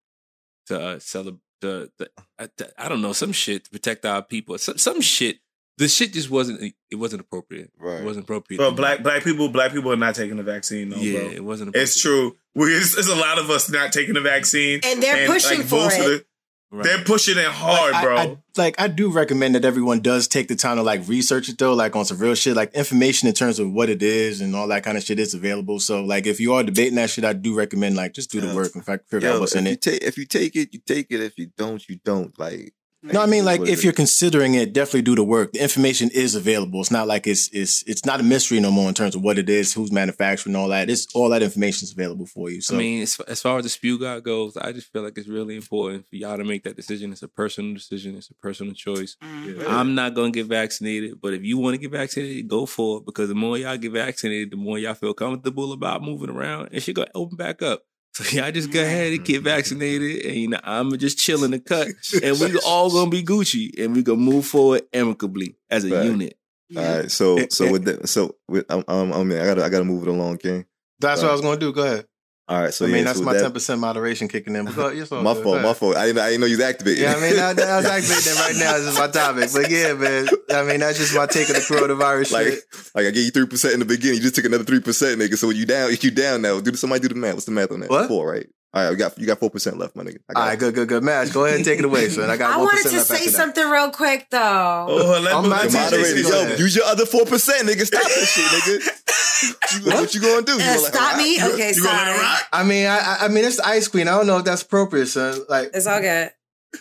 to 0.71 0.81
uh, 0.81 0.99
celebrate. 0.99 1.41
The, 1.61 1.91
the, 1.99 2.11
uh, 2.39 2.47
the- 2.57 2.73
I 2.83 2.89
don't 2.89 3.03
know 3.03 3.13
some 3.13 3.33
shit 3.33 3.65
to 3.65 3.71
protect 3.71 4.07
our 4.07 4.23
people. 4.23 4.57
Some, 4.57 4.79
some 4.79 5.01
shit. 5.03 5.37
The 5.77 5.89
shit 5.89 6.13
just 6.13 6.31
wasn't. 6.31 6.75
It 6.91 6.97
wasn't 6.97 7.21
appropriate. 7.21 7.71
Right. 7.79 8.01
It 8.01 8.05
wasn't 8.05 8.25
appropriate. 8.25 8.59
But 8.59 8.73
black 8.77 9.03
black 9.03 9.23
people, 9.25 9.49
black 9.51 9.73
people 9.73 9.93
are 9.93 9.97
not 9.97 10.15
taking 10.15 10.37
the 10.37 10.43
vaccine. 10.43 10.91
No, 10.91 10.97
yeah, 10.97 11.21
bro. 11.21 11.31
it 11.31 11.45
wasn't. 11.45 11.69
Appropriate. 11.71 11.83
It's 11.83 12.01
true. 12.01 12.37
We, 12.55 12.75
it's, 12.77 12.97
it's 12.97 13.09
a 13.09 13.15
lot 13.15 13.39
of 13.39 13.49
us 13.51 13.71
not 13.71 13.93
taking 13.93 14.15
the 14.15 14.21
vaccine, 14.21 14.81
And 14.85 15.03
they're 15.03 15.27
pushing 15.27 15.63
for 15.63 15.77
most 15.77 15.99
of 16.01 16.07
it. 16.07 16.27
The- 16.73 16.83
they're 16.85 17.05
pushing 17.05 17.37
it 17.39 17.45
hard, 17.47 17.93
Like, 17.93 18.03
I- 18.03 18.05
bro. 18.05 18.17
I, 18.19 18.37
like 18.57 18.81
I 18.81 18.89
do 18.89 19.11
recommend 19.11 19.55
that 19.55 19.65
everyone 19.65 20.01
does 20.01 20.29
take 20.29 20.49
the 20.49 20.57
time 20.57 20.77
to 20.77 20.83
like 20.83 21.07
research 21.09 21.49
it 21.49 21.59
though, 21.59 21.75
like 21.75 21.97
on 21.97 22.05
some 22.05 22.19
real 22.19 22.35
shit, 22.35 22.55
like 22.57 22.75
information 22.75 23.29
in 23.29 23.35
terms 23.35 23.59
of 23.59 23.73
what 23.73 23.89
it 23.89 24.03
is 24.03 24.41
and 24.41 24.55
all 24.55 24.69
that 24.69 24.83
kind 24.85 24.97
of 24.99 25.05
shit 25.05 25.19
is 25.19 25.35
available. 25.35 25.81
So 25.81 26.05
like 26.05 26.27
if 26.27 26.41
you 26.41 26.53
are 26.55 26.63
debating 26.63 26.97
that 26.97 27.11
shit, 27.11 27.25
I 27.25 27.33
do 27.33 27.55
recommend 27.55 27.97
like 27.97 28.13
just 28.13 28.31
do 28.31 28.41
the 28.41 28.55
work 28.55 28.75
and 28.75 28.85
fact 28.85 29.09
figure 29.11 29.31
out 29.31 29.41
what's 29.41 29.55
in 29.55 29.67
you 29.67 29.73
it. 29.73 29.83
take 29.83 30.03
if 30.03 30.19
you 30.19 30.27
take 30.27 30.57
it, 30.57 30.73
you 30.73 30.81
take 30.85 31.07
it. 31.11 31.21
If 31.21 31.39
you 31.39 31.51
don't, 31.57 31.87
you 31.89 31.99
don't. 32.05 32.39
Like 32.39 32.73
No, 33.03 33.23
I 33.23 33.27
mean 33.27 33.47
like 33.47 33.63
if 33.63 33.83
you're 33.83 33.95
considering 33.95 34.55
it, 34.55 34.75
definitely 34.75 35.03
do 35.03 35.15
the 35.15 35.25
work. 35.25 35.53
The 35.53 35.63
information 35.63 36.11
is 36.13 36.35
available. 36.35 36.81
It's 36.81 36.91
not 36.91 37.07
like 37.07 37.27
it's 37.27 37.49
it's 37.53 37.83
it's 37.87 38.05
not 38.05 38.21
a 38.21 38.23
mystery 38.23 38.61
no 38.61 38.71
more 38.71 38.89
in 38.89 38.95
terms 38.95 39.15
of 39.15 39.23
what 39.23 39.39
it 39.39 39.49
is, 39.49 39.73
who's 39.73 39.91
manufacturing 39.91 40.55
all 40.55 40.69
that. 40.69 40.91
It's 40.91 41.07
all 41.15 41.31
that 41.31 41.43
information 41.43 41.87
is 41.87 41.93
available 41.93 42.27
for 42.27 42.51
you. 42.51 42.61
So 42.61 42.75
I 42.75 42.79
mean, 42.79 43.03
as, 43.03 43.19
as 43.21 43.41
far 43.41 43.59
as 43.59 43.65
the 43.65 43.71
spew 43.71 43.99
god 43.99 44.23
goes, 44.23 44.57
I 44.57 44.73
just 44.73 44.93
feel 44.93 45.03
like 45.03 45.17
it's 45.17 45.29
really 45.29 45.57
important 45.57 46.09
for 46.11 46.17
y'all 46.17 46.37
to 46.37 46.45
make 46.45 46.65
that 46.65 46.77
decision. 46.77 47.13
It's 47.13 47.23
a 47.23 47.29
personal 47.29 47.73
decision. 47.73 48.17
It's 48.17 48.31
a 48.31 48.35
personal 48.35 48.75
choice. 48.75 49.17
Mm-hmm. 49.23 49.67
I'm 49.67 49.95
not 49.95 50.15
gonna 50.15 50.31
get 50.31 50.47
vaccinated, 50.47 51.21
but 51.23 51.33
if 51.33 51.43
you 51.43 51.57
want 51.57 51.75
to 51.75 51.81
get 51.81 51.93
vaccinated, 51.93 52.49
go 52.49 52.67
for 52.67 52.99
it 52.99 53.07
because 53.07 53.29
the 53.29 53.35
more 53.35 53.57
y'all 53.57 53.79
get 53.79 53.93
vaccinated, 53.93 54.51
the 54.51 54.57
more 54.57 54.79
y'all 54.79 54.95
feel 54.95 55.15
comfortable 55.15 55.73
about 55.73 56.03
moving 56.03 56.31
around, 56.31 56.69
and 56.73 56.83
shit 56.83 56.97
gonna 56.97 57.09
open 57.15 57.37
back 57.37 57.63
up. 57.63 57.83
So 58.13 58.25
y'all 58.37 58.51
just 58.51 58.73
go 58.73 58.81
ahead 58.83 59.13
and 59.13 59.25
get 59.25 59.43
vaccinated, 59.43 60.27
and 60.27 60.37
you 60.37 60.49
know 60.49 60.59
I'm 60.65 60.97
just 60.99 61.17
chill 61.19 61.45
in 61.45 61.53
the 61.53 61.61
cut, 61.61 61.89
and 62.23 62.41
we 62.41 62.59
all 62.67 62.91
gonna 62.91 63.11
be 63.11 63.23
Gucci, 63.23 63.71
and 63.83 63.95
we 63.95 64.03
gonna 64.03 64.19
move 64.19 64.47
forward 64.47 64.83
amicably 64.93 65.57
as 65.71 65.85
a 65.85 65.91
Right. 65.91 66.05
unit. 66.07 66.37
all 66.77 66.83
right. 66.83 67.11
So 67.11 67.47
so 67.51 67.71
with 67.71 67.85
that, 67.85 68.09
so 68.09 68.35
with 68.49 68.69
um, 68.71 68.85
um 68.89 69.13
I 69.13 69.23
mean 69.23 69.39
I 69.39 69.45
gotta 69.47 69.65
I 69.65 69.69
gotta 69.69 69.85
move 69.85 70.03
it 70.03 70.09
along, 70.09 70.39
King. 70.39 70.67
that's 70.99 71.23
what 71.23 71.31
I 71.31 71.33
was 71.33 71.41
gonna 71.41 71.61
do. 71.61 71.73
Go 71.73 71.83
ahead. 71.85 72.07
All 72.51 72.61
right. 72.61 72.75
So 72.75 72.85
I 72.85 72.89
mean 72.89 72.99
yeah, 72.99 73.05
that's 73.05 73.19
so 73.21 73.25
my 73.25 73.33
that- 73.35 73.43
ten 73.43 73.53
percent 73.53 73.81
moderation 73.81 74.27
kicking 74.27 74.57
in. 74.57 74.65
But 74.67 74.97
it's 74.97 75.13
all 75.13 75.23
My 75.23 75.35
good. 75.35 75.43
fault. 75.45 75.63
My 75.63 75.73
fault. 75.73 75.97
I 75.97 76.07
didn't. 76.07 76.19
I 76.19 76.31
didn't 76.31 76.41
know 76.41 76.47
you 76.49 76.57
was 76.57 76.67
activated. 76.67 77.03
Yeah, 77.05 77.15
I 77.15 77.21
mean, 77.21 77.39
I, 77.39 77.51
I 77.51 77.77
was 77.77 77.87
activating 77.97 78.35
right 78.41 78.57
now. 78.59 78.73
This 78.77 78.87
is 78.93 78.99
my 78.99 79.07
topic. 79.07 79.51
But 79.55 79.71
yeah, 79.71 79.93
man. 79.95 80.29
I 80.53 80.63
mean, 80.65 80.81
that's 80.81 80.99
just 80.99 81.15
my 81.15 81.27
take 81.27 81.49
of 81.49 81.55
the 81.55 81.61
coronavirus 81.61 82.33
like, 82.33 82.47
shit. 82.47 82.65
like 82.95 83.07
I 83.07 83.11
gave 83.13 83.25
you 83.25 83.31
three 83.31 83.47
percent 83.47 83.75
in 83.75 83.81
the 83.81 83.87
beginning. 83.87 84.17
You 84.17 84.23
just 84.23 84.35
took 84.35 84.45
another 84.45 84.65
three 84.65 84.81
percent, 84.81 85.21
nigga. 85.21 85.39
So 85.39 85.47
when 85.49 85.57
you 85.57 85.65
down? 85.65 85.91
You 86.01 86.11
down 86.11 86.43
now? 86.43 86.59
Do 86.61 86.75
somebody 86.75 87.01
do 87.03 87.09
the 87.09 87.15
math? 87.15 87.35
What's 87.35 87.47
the 87.47 87.53
math 87.53 87.71
on 87.71 87.81
that? 87.81 87.91
What? 87.91 88.09
Four, 88.09 88.29
right? 88.33 88.49
All 88.73 88.83
right, 88.85 88.91
we 88.91 88.97
got 88.97 89.19
you 89.19 89.27
got 89.27 89.39
four 89.41 89.51
percent 89.51 89.79
left, 89.79 89.97
my 89.97 90.05
nigga. 90.05 90.19
I 90.29 90.33
got 90.35 90.41
All 90.43 90.49
right, 90.49 90.59
good, 90.59 90.75
good, 90.77 90.89
good. 90.89 91.03
Mash, 91.03 91.31
go 91.31 91.45
ahead 91.45 91.57
and 91.57 91.65
take 91.65 91.81
it 91.81 91.85
away, 91.85 92.09
son. 92.09 92.31
I 92.31 92.37
got 92.37 92.53
I 92.53 92.57
wanted 92.59 92.89
to 92.89 92.97
left 92.99 93.09
say 93.09 93.15
after 93.17 93.31
that. 93.31 93.37
something 93.37 93.69
real 93.69 93.91
quick 93.91 94.29
though. 94.31 94.87
Oh, 94.89 95.21
let 95.21 95.35
I'm 95.35 95.43
me- 95.43 95.49
not 95.49 95.65
let 95.65 95.73
moderator, 95.73 96.21
yo, 96.21 96.43
ahead. 96.45 96.59
use 96.61 96.77
your 96.77 96.85
other 96.85 97.05
four 97.05 97.25
percent, 97.25 97.67
nigga. 97.69 97.85
Stop 97.85 98.03
this 98.05 98.29
shit, 98.31 98.45
nigga. 98.45 99.85
You- 99.85 99.91
what 99.93 100.15
you 100.15 100.21
gonna 100.21 100.43
do? 100.43 100.53
You 100.53 100.59
Uh, 100.61 100.75
gonna 100.77 100.79
stop 100.87 101.17
me? 101.17 101.37
You- 101.37 101.53
Okay, 101.55 101.73
you 101.75 101.83
gonna 101.83 101.97
let 101.97 102.09
it 102.09 102.11
sorry. 102.15 102.19
rock? 102.21 102.49
I 102.53 102.63
mean, 102.63 102.87
I, 102.87 102.99
I- 102.99 103.19
I 103.25 103.29
mean, 103.29 103.45
it's 103.45 103.57
the 103.57 103.67
ice 103.67 103.89
queen. 103.89 104.07
I 104.07 104.17
don't 104.17 104.29
know 104.29 104.39
if 104.39 104.45
that's 104.45 104.63
appropriate, 104.63 105.07
son. 105.07 105.41
Like, 105.49 105.71
It's 105.75 105.89
all 105.89 106.01
good. 106.01 106.31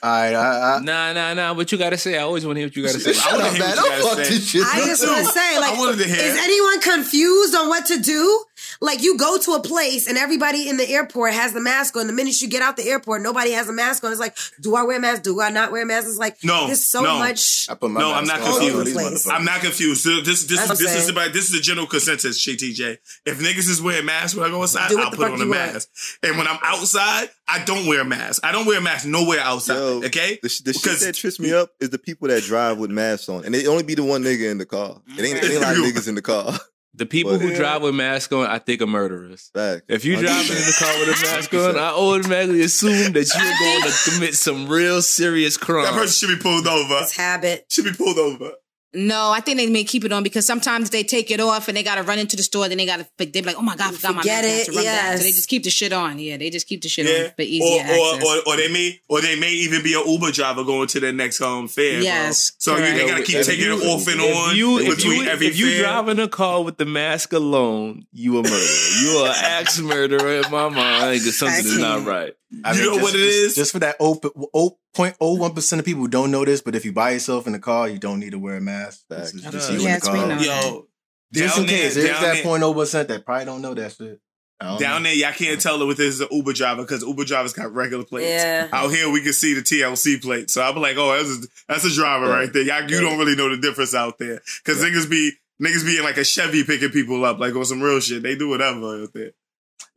all 0.04 0.10
right, 0.12 0.36
I, 0.36 0.76
I, 0.76 0.80
Nah, 0.82 1.14
nah, 1.14 1.34
nah. 1.34 1.54
What 1.56 1.72
you 1.72 1.80
gotta 1.80 1.98
say? 1.98 2.18
I 2.20 2.22
always 2.22 2.46
want 2.46 2.58
to 2.58 2.60
hear 2.60 2.68
what 2.68 2.76
you 2.76 2.84
gotta 2.86 3.00
say. 3.00 3.14
Shut 3.14 3.32
wanna 3.32 3.46
up, 3.46 3.52
hear 3.56 3.66
man. 3.66 3.76
what 3.78 3.84
you 3.86 3.90
Don't 3.90 4.10
fuck 4.18 4.26
say. 4.26 4.30
this 4.36 4.48
shit. 4.48 4.62
I 4.64 4.86
just 4.86 5.08
want 5.08 5.26
to 5.26 5.32
say, 5.34 5.60
like, 5.60 5.74
I 5.74 5.78
wanted 5.80 5.98
to 6.04 6.08
hear. 6.08 6.22
is 6.22 6.38
anyone 6.38 6.82
confused 6.82 7.56
on 7.56 7.68
what 7.70 7.88
to 7.88 7.98
do? 8.00 8.44
Like, 8.82 9.02
you 9.04 9.18
go 9.18 9.38
to 9.38 9.52
a 9.54 9.62
place 9.62 10.08
and 10.08 10.18
everybody 10.18 10.68
in 10.70 10.78
the 10.78 10.90
airport 10.90 11.34
has 11.34 11.54
the 11.54 11.60
mask 11.62 11.96
on. 11.98 12.08
The 12.08 12.14
minute 12.14 12.42
you 12.42 12.48
get 12.50 12.62
out 12.62 12.78
the 12.78 12.88
airport, 12.90 13.22
nobody 13.22 13.52
has 13.52 13.70
a 13.70 13.74
mask 13.74 14.04
on. 14.04 14.12
It's 14.12 14.20
like, 14.20 14.36
do 14.62 14.76
I 14.76 14.84
wear 14.84 14.98
a 14.98 15.00
mask? 15.00 15.24
Do 15.24 15.40
I 15.42 15.50
not 15.50 15.72
wear 15.72 15.84
a 15.84 15.86
mask? 15.86 16.08
It's 16.08 16.18
like, 16.18 16.38
No, 16.44 16.68
there's 16.68 16.84
so 16.84 17.02
no. 17.04 17.20
much. 17.20 17.68
I 17.70 17.76
put 17.76 17.92
my 17.92 18.00
No, 18.00 18.10
mask 18.12 18.20
I'm 18.22 18.28
not 18.28 18.40
confused. 18.42 18.76
All 18.76 18.84
these 18.84 18.94
Place. 18.94 19.26
motherfuckers. 19.28 19.34
I'm 19.34 19.46
not 19.46 19.62
confused. 19.62 20.04
So 20.04 20.22
this 20.22 20.46
this 20.46 20.68
That's 20.68 20.80
this 20.80 20.96
is 20.96 21.10
about 21.10 21.34
this 21.34 21.46
is 21.50 21.52
the 21.52 21.62
general 21.62 21.88
consensus, 21.88 22.44
TJ. 22.46 22.98
If 23.26 23.40
niggas 23.40 23.70
is 23.70 23.82
wearing 23.82 24.06
masks 24.06 24.36
when 24.36 24.46
I 24.46 24.50
go 24.50 24.62
outside, 24.64 24.90
Do 24.90 24.98
what 24.98 25.06
I'll 25.06 25.12
put 25.12 25.32
on 25.32 25.42
a 25.42 25.44
you 25.46 25.50
want. 25.50 25.74
mask. 25.74 25.90
And 26.24 26.38
when 26.38 26.48
I'm 26.48 26.60
outside, 26.64 27.30
I 27.48 27.64
don't 27.64 27.86
wear 27.88 28.02
a 28.02 28.06
mask. 28.06 28.46
I 28.46 28.52
don't 28.52 28.66
wear 28.66 28.78
a 28.80 28.82
mask 28.82 29.06
nowhere 29.08 29.40
outside. 29.40 29.76
Yo, 29.76 30.04
okay? 30.06 30.40
The, 30.42 30.50
sh- 30.50 30.60
the 30.60 30.74
shit 30.74 30.84
Because- 30.84 31.02
that 31.06 31.16
trips 31.16 31.40
me 31.40 31.54
up 31.54 31.72
is 31.80 31.90
the 31.90 31.98
people 32.00 32.28
that 32.28 32.44
drive 32.44 32.78
with 32.78 32.92
masks 32.92 33.28
on, 33.30 33.46
and 33.46 33.56
it 33.56 33.68
only 33.68 33.84
be 33.84 33.96
the 33.96 34.04
one 34.04 34.24
nigga 34.24 34.50
in 34.52 34.58
the 34.58 34.66
car. 34.66 35.02
It 35.18 35.24
ain't, 35.24 35.38
it 35.38 35.44
ain't 35.46 35.54
a 35.56 35.60
lot 35.60 35.72
of 35.78 35.84
niggas 35.84 36.08
in 36.08 36.16
the 36.16 36.22
car. 36.22 36.54
The 36.96 37.06
people 37.06 37.34
But- 37.34 37.42
who 37.42 37.56
drive 37.56 37.82
with 37.84 37.96
masks 37.96 38.34
on, 38.34 38.48
I 38.48 38.60
think 38.60 38.82
are 38.82 38.88
murderers. 38.88 39.52
Fact. 39.54 39.84
If 39.90 40.06
you 40.06 40.16
driving 40.16 40.58
in 40.58 40.64
the 40.64 40.76
car 40.78 41.00
with 41.00 41.10
a 41.10 41.22
mask 41.26 41.54
on, 41.54 41.78
I 41.78 41.90
automatically 41.92 42.62
assume 42.62 43.14
that 43.14 43.34
you're 43.34 43.82
going 43.82 43.92
to 43.92 44.12
commit 44.12 44.36
some 44.36 44.68
real 44.68 45.02
serious 45.02 45.56
crime. 45.56 45.84
That 45.86 45.94
person 45.94 46.28
should 46.30 46.38
be 46.38 46.42
pulled 46.42 46.68
over. 46.68 47.00
It's 47.04 47.16
habit. 47.16 47.66
Should 47.70 47.86
be 47.86 47.94
pulled 47.94 48.18
over. 48.18 48.54
No, 48.94 49.32
I 49.32 49.40
think 49.40 49.58
they 49.58 49.68
may 49.70 49.84
keep 49.84 50.04
it 50.04 50.12
on 50.12 50.24
because 50.24 50.46
sometimes 50.48 50.90
they 50.90 51.04
take 51.04 51.30
it 51.30 51.40
off 51.40 51.68
and 51.68 51.78
they 51.78 51.84
got 51.84 51.96
to 51.96 52.04
run 52.04 52.18
into 52.18 52.36
the 52.36 52.42
store. 52.42 52.68
Then 52.68 52.80
they 52.80 52.88
got 52.88 52.98
to, 53.00 53.08
they 53.18 53.26
be 53.28 53.42
like, 53.44 53.56
oh 53.58 53.62
my 53.62 53.76
God, 53.76 53.94
I 53.94 53.98
forgot 53.98 54.16
my 54.16 54.22
Forget 54.24 54.44
mask. 54.44 54.56
I 54.56 54.62
it, 54.62 54.66
to 54.66 54.72
run 54.78 54.86
back. 54.86 55.18
So 55.18 55.24
they 55.24 55.30
just 55.32 55.48
keep 55.50 55.64
the 55.64 55.70
shit 55.70 55.94
on. 55.94 56.18
Yeah, 56.18 56.38
they 56.38 56.50
just 56.50 56.68
keep 56.68 56.82
the 56.82 56.90
shit 56.90 57.06
Yeah. 57.06 57.26
on 57.26 57.32
for 57.36 57.42
easier 57.44 57.82
or, 57.82 57.82
access. 58.16 58.24
or, 58.26 58.36
or, 58.38 58.42
or 58.48 58.58
they 58.58 58.68
may 58.72 59.00
or 59.08 59.22
they 59.22 59.40
may 59.40 59.52
even 59.52 59.84
be 59.84 59.94
an 59.94 60.08
Uber 60.08 60.32
driver 60.32 60.64
going 60.64 60.88
to 60.88 61.00
their 61.00 61.14
next 61.14 61.38
home 61.38 61.68
fare. 61.68 61.98
bro. 61.98 62.02
Yes, 62.04 62.54
So 62.58 62.76
you, 62.78 62.82
they 62.84 63.08
gotta 63.08 63.24
keep 63.24 63.36
If 63.36 63.46
taking 63.46 63.66
you- 63.66 63.80
it 63.80 63.86
off 63.86 64.08
and 64.08 64.22
if 64.22 64.36
on 64.36 64.56
you, 64.56 64.80
if 64.80 64.98
between 64.98 65.22
you, 65.24 65.30
every 65.30 65.48
if 65.48 65.60
you 65.60 65.68
fair. 65.72 65.84
drive 65.84 66.10
in 66.10 66.20
a 66.20 66.28
car 66.28 66.64
with 66.64 66.78
the 66.78 66.86
mask 66.86 67.32
alone, 67.34 68.08
you 68.12 68.40
a 68.40 68.42
murderer. 68.42 68.58
You 69.04 69.10
are 69.26 69.34
axe 69.38 69.80
murderer 69.80 70.42
in 70.42 70.52
my 70.52 70.68
mind 70.70 71.20
because 71.20 71.38
something 71.38 71.64
is 71.64 71.78
not 71.78 72.06
right. 72.06 72.34
I 72.64 72.74
You 72.74 72.82
know 72.86 72.92
just, 72.94 73.02
what 73.04 73.16
it 73.16 73.18
just- 73.20 73.36
is? 73.38 73.56
Just 73.56 73.72
for 73.74 73.80
that 73.80 73.96
open, 74.00 74.32
oh, 74.54 74.78
0.01 74.96 75.54
percent 75.56 75.80
of 75.80 75.86
people 75.86 76.02
who 76.02 76.08
don't 76.08 76.32
know 76.32 76.44
this, 76.46 76.62
but 76.62 76.76
if 76.76 76.84
you 76.84 76.92
buy 76.92 77.12
yourself 77.12 77.46
in 77.48 77.54
the 77.54 77.60
car, 77.60 77.88
you 77.88 78.00
don't 78.00 78.20
need 78.20 78.32
to 78.32 78.40
wear 78.40 78.56
a 78.56 78.62
mask. 78.62 79.02
This 79.10 79.34
is 79.34 79.42
Fact. 79.44 79.54
just 79.54 79.70
Yeah. 79.72 79.76
you 79.78 79.82
in 79.82 79.86
the 79.86 79.90
Yes, 79.92 80.04
we 80.04 80.10
car. 80.20 80.28
know. 80.28 80.42
Yo, 80.42 80.88
Just 81.32 81.56
down 81.56 81.64
in 81.66 81.70
case, 81.70 81.94
there, 81.96 82.04
there's 82.06 82.20
that 82.22 82.34
there- 82.36 82.44
0.0 82.44 82.74
percent 82.74 83.08
that 83.10 83.24
probably 83.26 83.46
don't 83.46 83.62
know 83.62 83.74
that 83.76 83.94
shit. 83.94 84.20
Down 84.62 84.78
know. 85.04 85.10
there, 85.10 85.14
y'all 85.16 85.32
can't 85.32 85.62
tell 85.62 85.90
if 85.90 86.00
it's 86.02 86.20
an 86.20 86.28
Uber 86.32 86.52
driver 86.52 86.82
because 86.82 87.02
Uber 87.04 87.24
drivers 87.24 87.54
got 87.54 87.74
regular 87.74 88.04
plates. 88.04 88.28
Yeah. 88.28 88.68
Out 88.74 88.90
here, 88.90 89.10
we 89.10 89.22
can 89.22 89.32
see 89.32 89.54
the 89.54 89.62
TLC 89.62 90.18
plate. 90.22 90.50
So 90.50 90.62
I'm 90.62 90.76
like, 90.76 90.98
oh, 90.98 91.16
that's 91.16 91.30
a, 91.46 91.48
that's 91.70 91.86
a 91.86 91.94
driver 91.96 92.28
right 92.28 92.52
there. 92.52 92.64
Y'all, 92.64 92.82
you 92.90 93.00
don't 93.00 93.18
really 93.18 93.38
know 93.38 93.48
the 93.50 93.62
difference 93.62 93.96
out 93.96 94.18
there 94.18 94.42
because 94.66 94.84
niggas 94.84 95.10
be 95.10 95.32
niggas 95.62 95.86
be 95.86 95.98
in 95.98 96.04
like 96.04 96.18
a 96.18 96.26
Chevy 96.26 96.66
picking 96.66 96.90
people 96.90 97.24
up 97.24 97.40
like 97.40 97.56
on 97.56 97.64
some 97.64 97.82
real 97.82 98.02
shit. 98.02 98.22
They 98.22 98.36
do 98.36 98.50
whatever 98.50 99.02
out 99.04 99.14
there. 99.14 99.32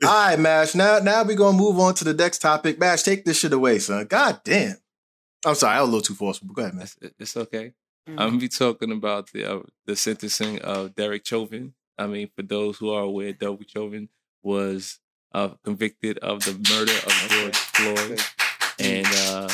All 0.04 0.08
right, 0.28 0.38
Mash. 0.38 0.74
Now, 0.74 0.98
now 0.98 1.22
we're 1.24 1.36
gonna 1.36 1.56
move 1.56 1.78
on 1.78 1.94
to 1.94 2.04
the 2.04 2.14
next 2.14 2.38
topic. 2.40 2.78
Mash, 2.78 3.02
take 3.02 3.24
this 3.24 3.38
shit 3.38 3.52
away, 3.52 3.78
son. 3.78 4.06
God 4.06 4.40
damn. 4.44 4.76
I'm 5.44 5.54
sorry, 5.54 5.76
I 5.76 5.80
was 5.80 5.88
a 5.88 5.92
little 5.92 6.02
too 6.06 6.14
forceful. 6.14 6.48
But 6.48 6.54
go 6.56 6.62
ahead, 6.62 6.74
man. 6.74 6.84
It's, 6.84 6.96
it's 7.18 7.36
okay. 7.36 7.72
I'm 8.08 8.16
gonna 8.16 8.38
be 8.38 8.48
talking 8.48 8.90
about 8.90 9.30
the 9.32 9.44
uh, 9.44 9.60
the 9.86 9.94
sentencing 9.94 10.60
of 10.60 10.94
Derek 10.96 11.24
Chauvin. 11.26 11.74
I 11.98 12.06
mean, 12.08 12.30
for 12.34 12.42
those 12.42 12.78
who 12.78 12.90
are 12.90 13.02
aware, 13.02 13.32
Derek 13.32 13.68
Chauvin 13.68 14.08
was 14.42 14.98
uh, 15.32 15.50
convicted 15.64 16.18
of 16.18 16.40
the 16.44 16.52
murder 16.72 16.92
of 16.92 17.12
George 17.30 17.56
Floyd, 17.56 18.20
and 18.80 19.06
uh, 19.06 19.48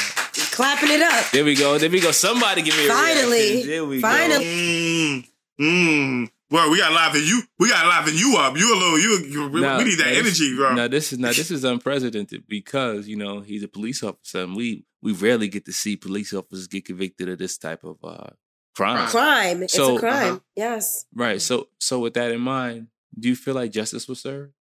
Clapping 0.52 0.90
it 0.90 1.02
up. 1.02 1.30
there 1.30 1.44
we 1.44 1.54
go. 1.54 1.76
There 1.78 1.90
we 1.90 2.00
go. 2.00 2.10
Somebody 2.10 2.62
give 2.62 2.76
me 2.76 2.86
a 2.86 2.88
Finally. 2.88 3.30
reaction. 3.52 3.68
There 3.68 3.84
we 3.84 4.00
Finally. 4.00 4.44
go. 4.44 5.64
Mm, 5.64 6.24
mm. 6.26 6.30
Well, 6.50 6.70
we 6.70 6.78
got 6.78 6.88
to 6.88 6.94
liven 6.94 7.28
you. 7.28 7.42
We 7.58 7.68
got 7.68 7.82
to 7.82 7.88
liven 7.88 8.14
you 8.18 8.36
up. 8.38 8.56
You 8.56 8.74
a 8.74 8.78
little. 8.78 8.98
You. 8.98 9.18
you 9.28 9.48
we- 9.48 9.60
Now- 9.60 9.78
we 9.78 9.84
need 9.84 9.98
that 9.98 10.12
now 10.12 10.18
energy, 10.18 10.56
bro. 10.56 10.74
Now 10.74 10.88
this 10.88 11.12
is 11.12 11.18
now 11.18 11.28
this 11.32 11.50
is 11.50 11.64
unprecedented 11.64 12.44
because 12.48 13.06
you 13.06 13.16
know 13.16 13.40
he's 13.40 13.62
a 13.62 13.68
police 13.68 14.02
officer, 14.02 14.42
and 14.44 14.56
we 14.56 14.84
we 15.02 15.12
rarely 15.12 15.48
get 15.48 15.64
to 15.66 15.72
see 15.72 15.96
police 15.96 16.32
officers 16.32 16.66
get 16.66 16.84
convicted 16.86 17.28
of 17.28 17.38
this 17.38 17.58
type 17.58 17.84
of 17.84 17.96
uh, 18.02 18.28
crime. 18.74 19.08
Crime. 19.08 19.62
It's 19.64 19.74
So, 19.74 19.96
a 19.96 20.00
crime. 20.00 20.26
uh-huh. 20.34 20.38
Yes. 20.56 21.04
Right. 21.14 21.40
So 21.42 21.68
so 21.80 21.98
with 22.00 22.14
that 22.14 22.30
in 22.32 22.40
mind, 22.40 22.88
do 23.18 23.28
you 23.28 23.36
feel 23.36 23.54
like 23.54 23.70
justice 23.70 24.08
was 24.08 24.20
served? 24.20 24.52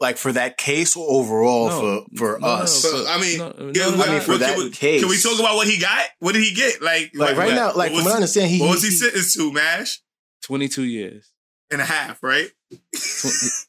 Like 0.00 0.16
for 0.16 0.32
that 0.32 0.56
case 0.56 0.96
or 0.96 1.06
overall 1.10 1.68
No. 1.68 2.06
for 2.16 2.16
for 2.36 2.38
No, 2.40 2.46
us? 2.46 2.84
no, 2.90 3.04
I 3.06 3.20
mean, 3.20 3.38
No, 3.38 3.48
no, 3.58 3.72
yeah, 3.74 3.88
I 3.88 4.12
mean, 4.12 4.20
for 4.22 4.30
what- 4.32 4.40
that 4.40 4.54
can 4.54 4.64
we, 4.64 4.70
case. 4.70 5.00
can 5.02 5.10
we 5.10 5.18
talk 5.20 5.38
about 5.38 5.56
what 5.56 5.66
he 5.68 5.78
got? 5.78 6.06
What 6.20 6.32
did 6.32 6.42
he 6.42 6.54
get? 6.54 6.80
Like, 6.80 7.10
Like 7.14 7.36
right 7.36 7.48
what- 7.48 7.54
now, 7.54 7.66
like 7.74 7.92
what 7.92 7.98
from 7.98 8.04
what 8.04 8.12
I 8.12 8.14
understand, 8.14 8.50
he 8.50 8.60
what 8.60 8.70
was 8.70 8.82
he 8.82 8.88
he- 8.88 8.94
sentenced 8.96 9.36
to? 9.36 9.52
Mash 9.52 10.00
Twenty 10.42 10.68
two 10.68 10.84
years. 10.84 11.32
and 11.70 11.80
a 11.80 11.84
half, 11.84 12.22
right? 12.22 12.50
Tw- 12.94 13.66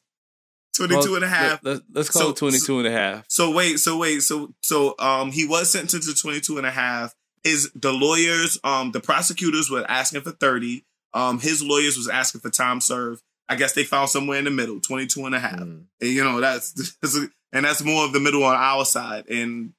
22 0.76 1.16
and 1.16 1.24
a 1.24 1.28
half. 1.28 1.62
Let, 1.62 1.82
us 1.96 2.08
call 2.08 2.22
So- 2.22 2.30
it 2.30 2.36
22 2.36 2.78
and 2.78 2.88
a 2.88 2.90
half. 2.90 3.24
So 3.28 3.50
wait, 3.50 3.78
so 3.80 3.98
wait, 3.98 4.20
so 4.22 4.54
so 4.62 4.94
um 4.98 5.30
he 5.32 5.46
was 5.46 5.70
sentenced 5.70 6.08
to 6.08 6.14
22 6.20 6.58
and 6.58 6.66
a 6.66 6.70
half. 6.70 7.14
Is 7.44 7.70
the 7.74 7.92
lawyers 7.92 8.58
um 8.64 8.92
the 8.92 9.00
prosecutors 9.00 9.68
were 9.70 9.84
asking 9.88 10.22
for 10.22 10.30
30. 10.30 10.84
Um 11.12 11.40
his 11.40 11.62
lawyers 11.62 11.96
was 11.96 12.08
asking 12.08 12.40
for 12.40 12.50
time 12.50 12.80
served. 12.80 13.22
I 13.48 13.56
guess 13.56 13.72
they 13.72 13.82
found 13.84 14.08
somewhere 14.10 14.38
in 14.38 14.44
the 14.44 14.50
middle, 14.50 14.80
22 14.80 15.26
and 15.26 15.34
a 15.34 15.40
half. 15.40 15.58
Mm. 15.58 15.82
And, 16.00 16.10
you 16.10 16.22
know, 16.22 16.40
that's, 16.40 16.72
that's 17.02 17.18
and 17.52 17.64
that's 17.64 17.82
more 17.82 18.04
of 18.04 18.12
the 18.12 18.20
middle 18.20 18.44
on 18.44 18.54
our 18.54 18.84
side. 18.84 19.28
And 19.28 19.72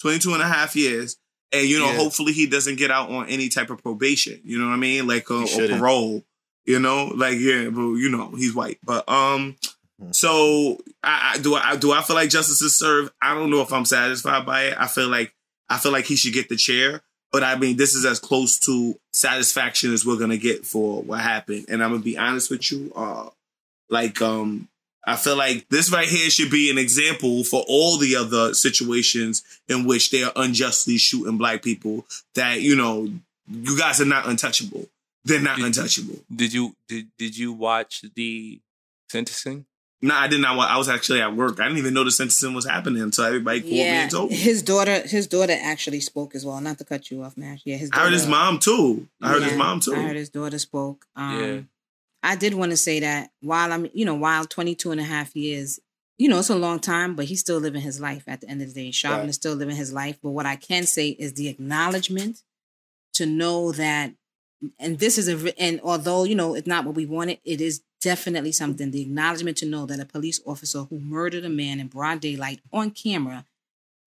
22 0.00 0.32
and 0.32 0.42
a 0.42 0.46
half 0.48 0.74
years. 0.74 1.16
and 1.52 1.68
you 1.68 1.78
know, 1.78 1.90
Yeah. 1.90 1.96
hopefully 1.98 2.32
he 2.32 2.46
doesn't 2.46 2.76
get 2.76 2.90
out 2.90 3.10
on 3.10 3.28
any 3.28 3.50
type 3.50 3.68
of 3.70 3.82
probation. 3.82 4.40
You 4.42 4.58
know 4.58 4.68
what 4.68 4.72
I 4.72 4.76
mean, 4.78 5.06
like 5.06 5.30
uh, 5.30 5.42
or 5.44 5.68
parole. 5.68 6.24
You 6.66 6.78
know, 6.78 7.06
like 7.14 7.38
yeah, 7.38 7.68
but 7.70 7.94
you 7.94 8.10
know 8.10 8.30
he's 8.30 8.54
white. 8.54 8.78
But 8.84 9.08
um, 9.08 9.56
so 10.12 10.78
I, 11.02 11.34
I 11.34 11.38
do 11.38 11.54
I 11.54 11.76
do 11.76 11.92
I 11.92 12.02
feel 12.02 12.16
like 12.16 12.30
justice 12.30 12.62
is 12.62 12.78
served? 12.78 13.12
I 13.20 13.34
don't 13.34 13.50
know 13.50 13.62
if 13.62 13.72
I'm 13.72 13.84
satisfied 13.84 14.46
by 14.46 14.64
it. 14.64 14.74
I 14.78 14.86
feel 14.86 15.08
like 15.08 15.34
I 15.68 15.78
feel 15.78 15.92
like 15.92 16.06
he 16.06 16.16
should 16.16 16.34
get 16.34 16.48
the 16.48 16.56
chair. 16.56 17.02
But 17.32 17.44
I 17.44 17.56
mean, 17.56 17.76
this 17.76 17.94
is 17.94 18.04
as 18.04 18.18
close 18.18 18.58
to 18.60 18.98
satisfaction 19.12 19.92
as 19.92 20.04
we're 20.04 20.18
gonna 20.18 20.36
get 20.36 20.66
for 20.66 21.02
what 21.02 21.20
happened. 21.20 21.66
And 21.68 21.82
I'm 21.82 21.90
gonna 21.90 22.02
be 22.02 22.18
honest 22.18 22.50
with 22.50 22.70
you. 22.72 22.92
Uh, 22.94 23.28
like 23.88 24.20
um, 24.20 24.68
I 25.06 25.16
feel 25.16 25.36
like 25.36 25.68
this 25.68 25.92
right 25.92 26.08
here 26.08 26.30
should 26.30 26.50
be 26.50 26.70
an 26.70 26.78
example 26.78 27.44
for 27.44 27.64
all 27.68 27.98
the 27.98 28.16
other 28.16 28.54
situations 28.54 29.42
in 29.68 29.86
which 29.86 30.10
they 30.10 30.22
are 30.22 30.32
unjustly 30.36 30.98
shooting 30.98 31.38
black 31.38 31.62
people. 31.62 32.06
That 32.34 32.60
you 32.62 32.76
know, 32.76 33.08
you 33.48 33.78
guys 33.78 34.00
are 34.00 34.06
not 34.06 34.26
untouchable. 34.26 34.88
They're 35.24 35.40
not 35.40 35.58
untouchable. 35.60 36.16
Did 36.34 36.52
you 36.52 36.74
did 36.88 37.08
did 37.18 37.36
you 37.36 37.52
watch 37.52 38.04
the 38.14 38.60
sentencing? 39.10 39.66
No, 40.02 40.14
I 40.14 40.28
did 40.28 40.40
not. 40.40 40.56
wa- 40.56 40.64
I 40.64 40.78
was 40.78 40.88
actually 40.88 41.20
at 41.20 41.36
work. 41.36 41.60
I 41.60 41.64
didn't 41.64 41.76
even 41.78 41.92
know 41.92 42.04
the 42.04 42.10
sentencing 42.10 42.54
was 42.54 42.64
happening 42.66 43.02
until 43.02 43.24
everybody 43.24 43.60
called 43.60 43.72
me 43.74 43.80
and 43.82 44.10
told 44.10 44.30
me. 44.30 44.36
his 44.36 44.62
daughter, 44.62 45.00
his 45.06 45.26
daughter 45.26 45.54
actually 45.60 46.00
spoke 46.00 46.34
as 46.34 46.44
well. 46.46 46.58
Not 46.62 46.78
to 46.78 46.84
cut 46.86 47.10
you 47.10 47.22
off, 47.22 47.36
Mash. 47.36 47.60
Yeah, 47.66 47.76
his. 47.76 47.90
I 47.92 47.98
heard 48.04 48.12
his 48.14 48.26
mom 48.26 48.58
too. 48.60 49.08
I 49.20 49.28
heard 49.28 49.42
his 49.42 49.52
mom 49.58 49.80
too. 49.80 49.94
I 49.94 50.00
heard 50.00 50.16
his 50.16 50.30
daughter 50.30 50.58
spoke. 50.58 51.04
Um, 51.16 51.38
Yeah. 51.42 51.60
I 52.22 52.36
did 52.36 52.54
want 52.54 52.70
to 52.70 52.76
say 52.78 53.00
that 53.00 53.30
while 53.40 53.72
I'm, 53.72 53.88
you 53.94 54.04
know, 54.06 54.14
while 54.14 54.44
22 54.46 54.90
and 54.90 55.00
a 55.00 55.04
half 55.04 55.34
years, 55.36 55.80
you 56.18 56.28
know, 56.28 56.38
it's 56.38 56.50
a 56.50 56.54
long 56.56 56.78
time, 56.78 57.14
but 57.14 57.24
he's 57.26 57.40
still 57.40 57.58
living 57.58 57.80
his 57.80 57.98
life 58.00 58.24
at 58.26 58.40
the 58.42 58.48
end 58.48 58.60
of 58.62 58.68
the 58.68 58.74
day. 58.74 58.90
Chauvin 58.90 59.20
Right. 59.20 59.28
is 59.30 59.36
still 59.36 59.54
living 59.54 59.76
his 59.76 59.92
life. 59.92 60.18
But 60.22 60.30
what 60.30 60.44
I 60.46 60.56
can 60.56 60.84
say 60.86 61.08
is 61.10 61.32
the 61.34 61.48
acknowledgement 61.48 62.42
to 63.14 63.24
know 63.26 63.72
that, 63.72 64.12
and 64.78 64.98
this 64.98 65.16
is 65.18 65.28
a, 65.28 65.60
and 65.60 65.80
although, 65.82 66.24
you 66.24 66.34
know, 66.34 66.54
it's 66.54 66.66
not 66.66 66.84
what 66.84 66.94
we 66.94 67.06
wanted, 67.06 67.38
it 67.44 67.60
is 67.60 67.82
definitely 68.00 68.52
something. 68.52 68.90
The 68.90 69.02
acknowledgement 69.02 69.56
to 69.58 69.66
know 69.66 69.86
that 69.86 70.00
a 70.00 70.04
police 70.04 70.40
officer 70.46 70.80
who 70.84 70.98
murdered 70.98 71.44
a 71.44 71.48
man 71.48 71.80
in 71.80 71.88
broad 71.88 72.20
daylight 72.20 72.60
on 72.72 72.90
camera 72.90 73.44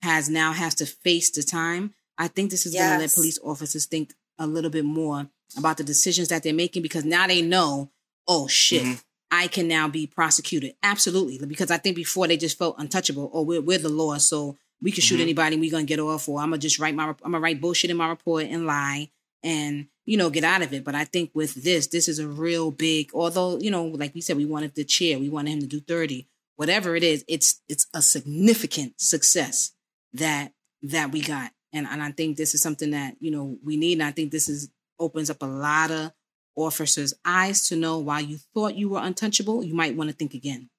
has 0.01 0.29
now 0.29 0.51
has 0.53 0.75
to 0.75 0.85
face 0.85 1.29
the 1.31 1.43
time. 1.43 1.93
I 2.17 2.27
think 2.27 2.51
this 2.51 2.65
is 2.65 2.73
going 2.73 2.91
to 2.93 2.97
let 2.99 3.13
police 3.13 3.39
officers 3.43 3.85
think 3.85 4.13
a 4.37 4.45
little 4.47 4.69
bit 4.69 4.85
more 4.85 5.27
about 5.57 5.77
the 5.77 5.83
decisions 5.83 6.27
that 6.29 6.43
they're 6.43 6.53
making 6.53 6.81
because 6.81 7.05
now 7.05 7.27
they 7.27 7.41
know, 7.41 7.89
oh 8.27 8.47
shit, 8.47 8.83
Mhm. 8.83 9.03
I 9.31 9.47
can 9.47 9.67
now 9.67 9.87
be 9.87 10.05
prosecuted. 10.05 10.75
Absolutely, 10.83 11.43
because 11.47 11.71
I 11.71 11.77
think 11.77 11.95
before 11.95 12.27
they 12.27 12.37
just 12.37 12.57
felt 12.57 12.75
untouchable. 12.77 13.31
Oh, 13.33 13.41
we're 13.41 13.61
we're 13.61 13.79
the 13.79 13.89
law, 13.89 14.17
so 14.19 14.57
we 14.81 14.91
can 14.91 15.01
shoot 15.01 15.17
Mhm. 15.17 15.23
anybody 15.23 15.55
and 15.55 15.61
we're 15.61 15.71
gonna 15.71 15.85
get 15.85 15.99
off. 15.99 16.29
Or 16.29 16.39
I'm 16.39 16.49
gonna 16.49 16.59
just 16.59 16.77
write 16.77 16.93
my 16.93 17.05
I'm 17.07 17.15
gonna 17.31 17.39
write 17.39 17.59
bullshit 17.61 17.89
in 17.89 17.97
my 17.97 18.09
report 18.09 18.45
and 18.45 18.67
lie 18.67 19.09
and 19.43 19.87
you 20.05 20.17
know 20.17 20.29
get 20.29 20.43
out 20.43 20.61
of 20.61 20.73
it. 20.73 20.83
But 20.83 20.95
I 20.95 21.05
think 21.05 21.31
with 21.33 21.53
this, 21.63 21.87
this 21.87 22.07
is 22.07 22.19
a 22.19 22.27
real 22.27 22.71
big. 22.71 23.11
Although 23.13 23.59
you 23.59 23.71
know, 23.71 23.85
like 23.85 24.15
we 24.15 24.21
said, 24.21 24.37
we 24.37 24.45
wanted 24.45 24.75
the 24.75 24.83
chair, 24.83 25.19
we 25.19 25.29
wanted 25.29 25.51
him 25.51 25.59
to 25.61 25.67
do 25.67 25.79
thirty. 25.81 26.27
Whatever 26.55 26.95
it 26.95 27.03
is, 27.03 27.25
it's 27.27 27.61
it's 27.67 27.87
a 27.93 28.01
significant 28.01 28.99
success 29.01 29.71
that 30.13 30.53
that 30.81 31.11
we 31.11 31.21
got. 31.21 31.51
And 31.73 31.87
and 31.87 32.01
I 32.03 32.11
think 32.11 32.37
this 32.37 32.53
is 32.53 32.61
something 32.61 32.91
that, 32.91 33.15
you 33.19 33.31
know, 33.31 33.57
we 33.63 33.77
need. 33.77 33.93
And 33.93 34.03
I 34.03 34.11
think 34.11 34.31
this 34.31 34.47
is 34.47 34.69
opens 34.99 35.29
up 35.29 35.41
a 35.41 35.45
lot 35.47 35.89
of 35.91 36.11
officers' 36.55 37.15
eyes 37.25 37.67
to 37.69 37.75
know 37.75 37.97
why 37.97 38.19
you 38.19 38.37
thought 38.53 38.75
you 38.75 38.89
were 38.89 38.99
untouchable, 39.01 39.63
you 39.63 39.73
might 39.73 39.95
want 39.95 40.09
to 40.11 40.15
think 40.15 40.33
again. 40.35 40.69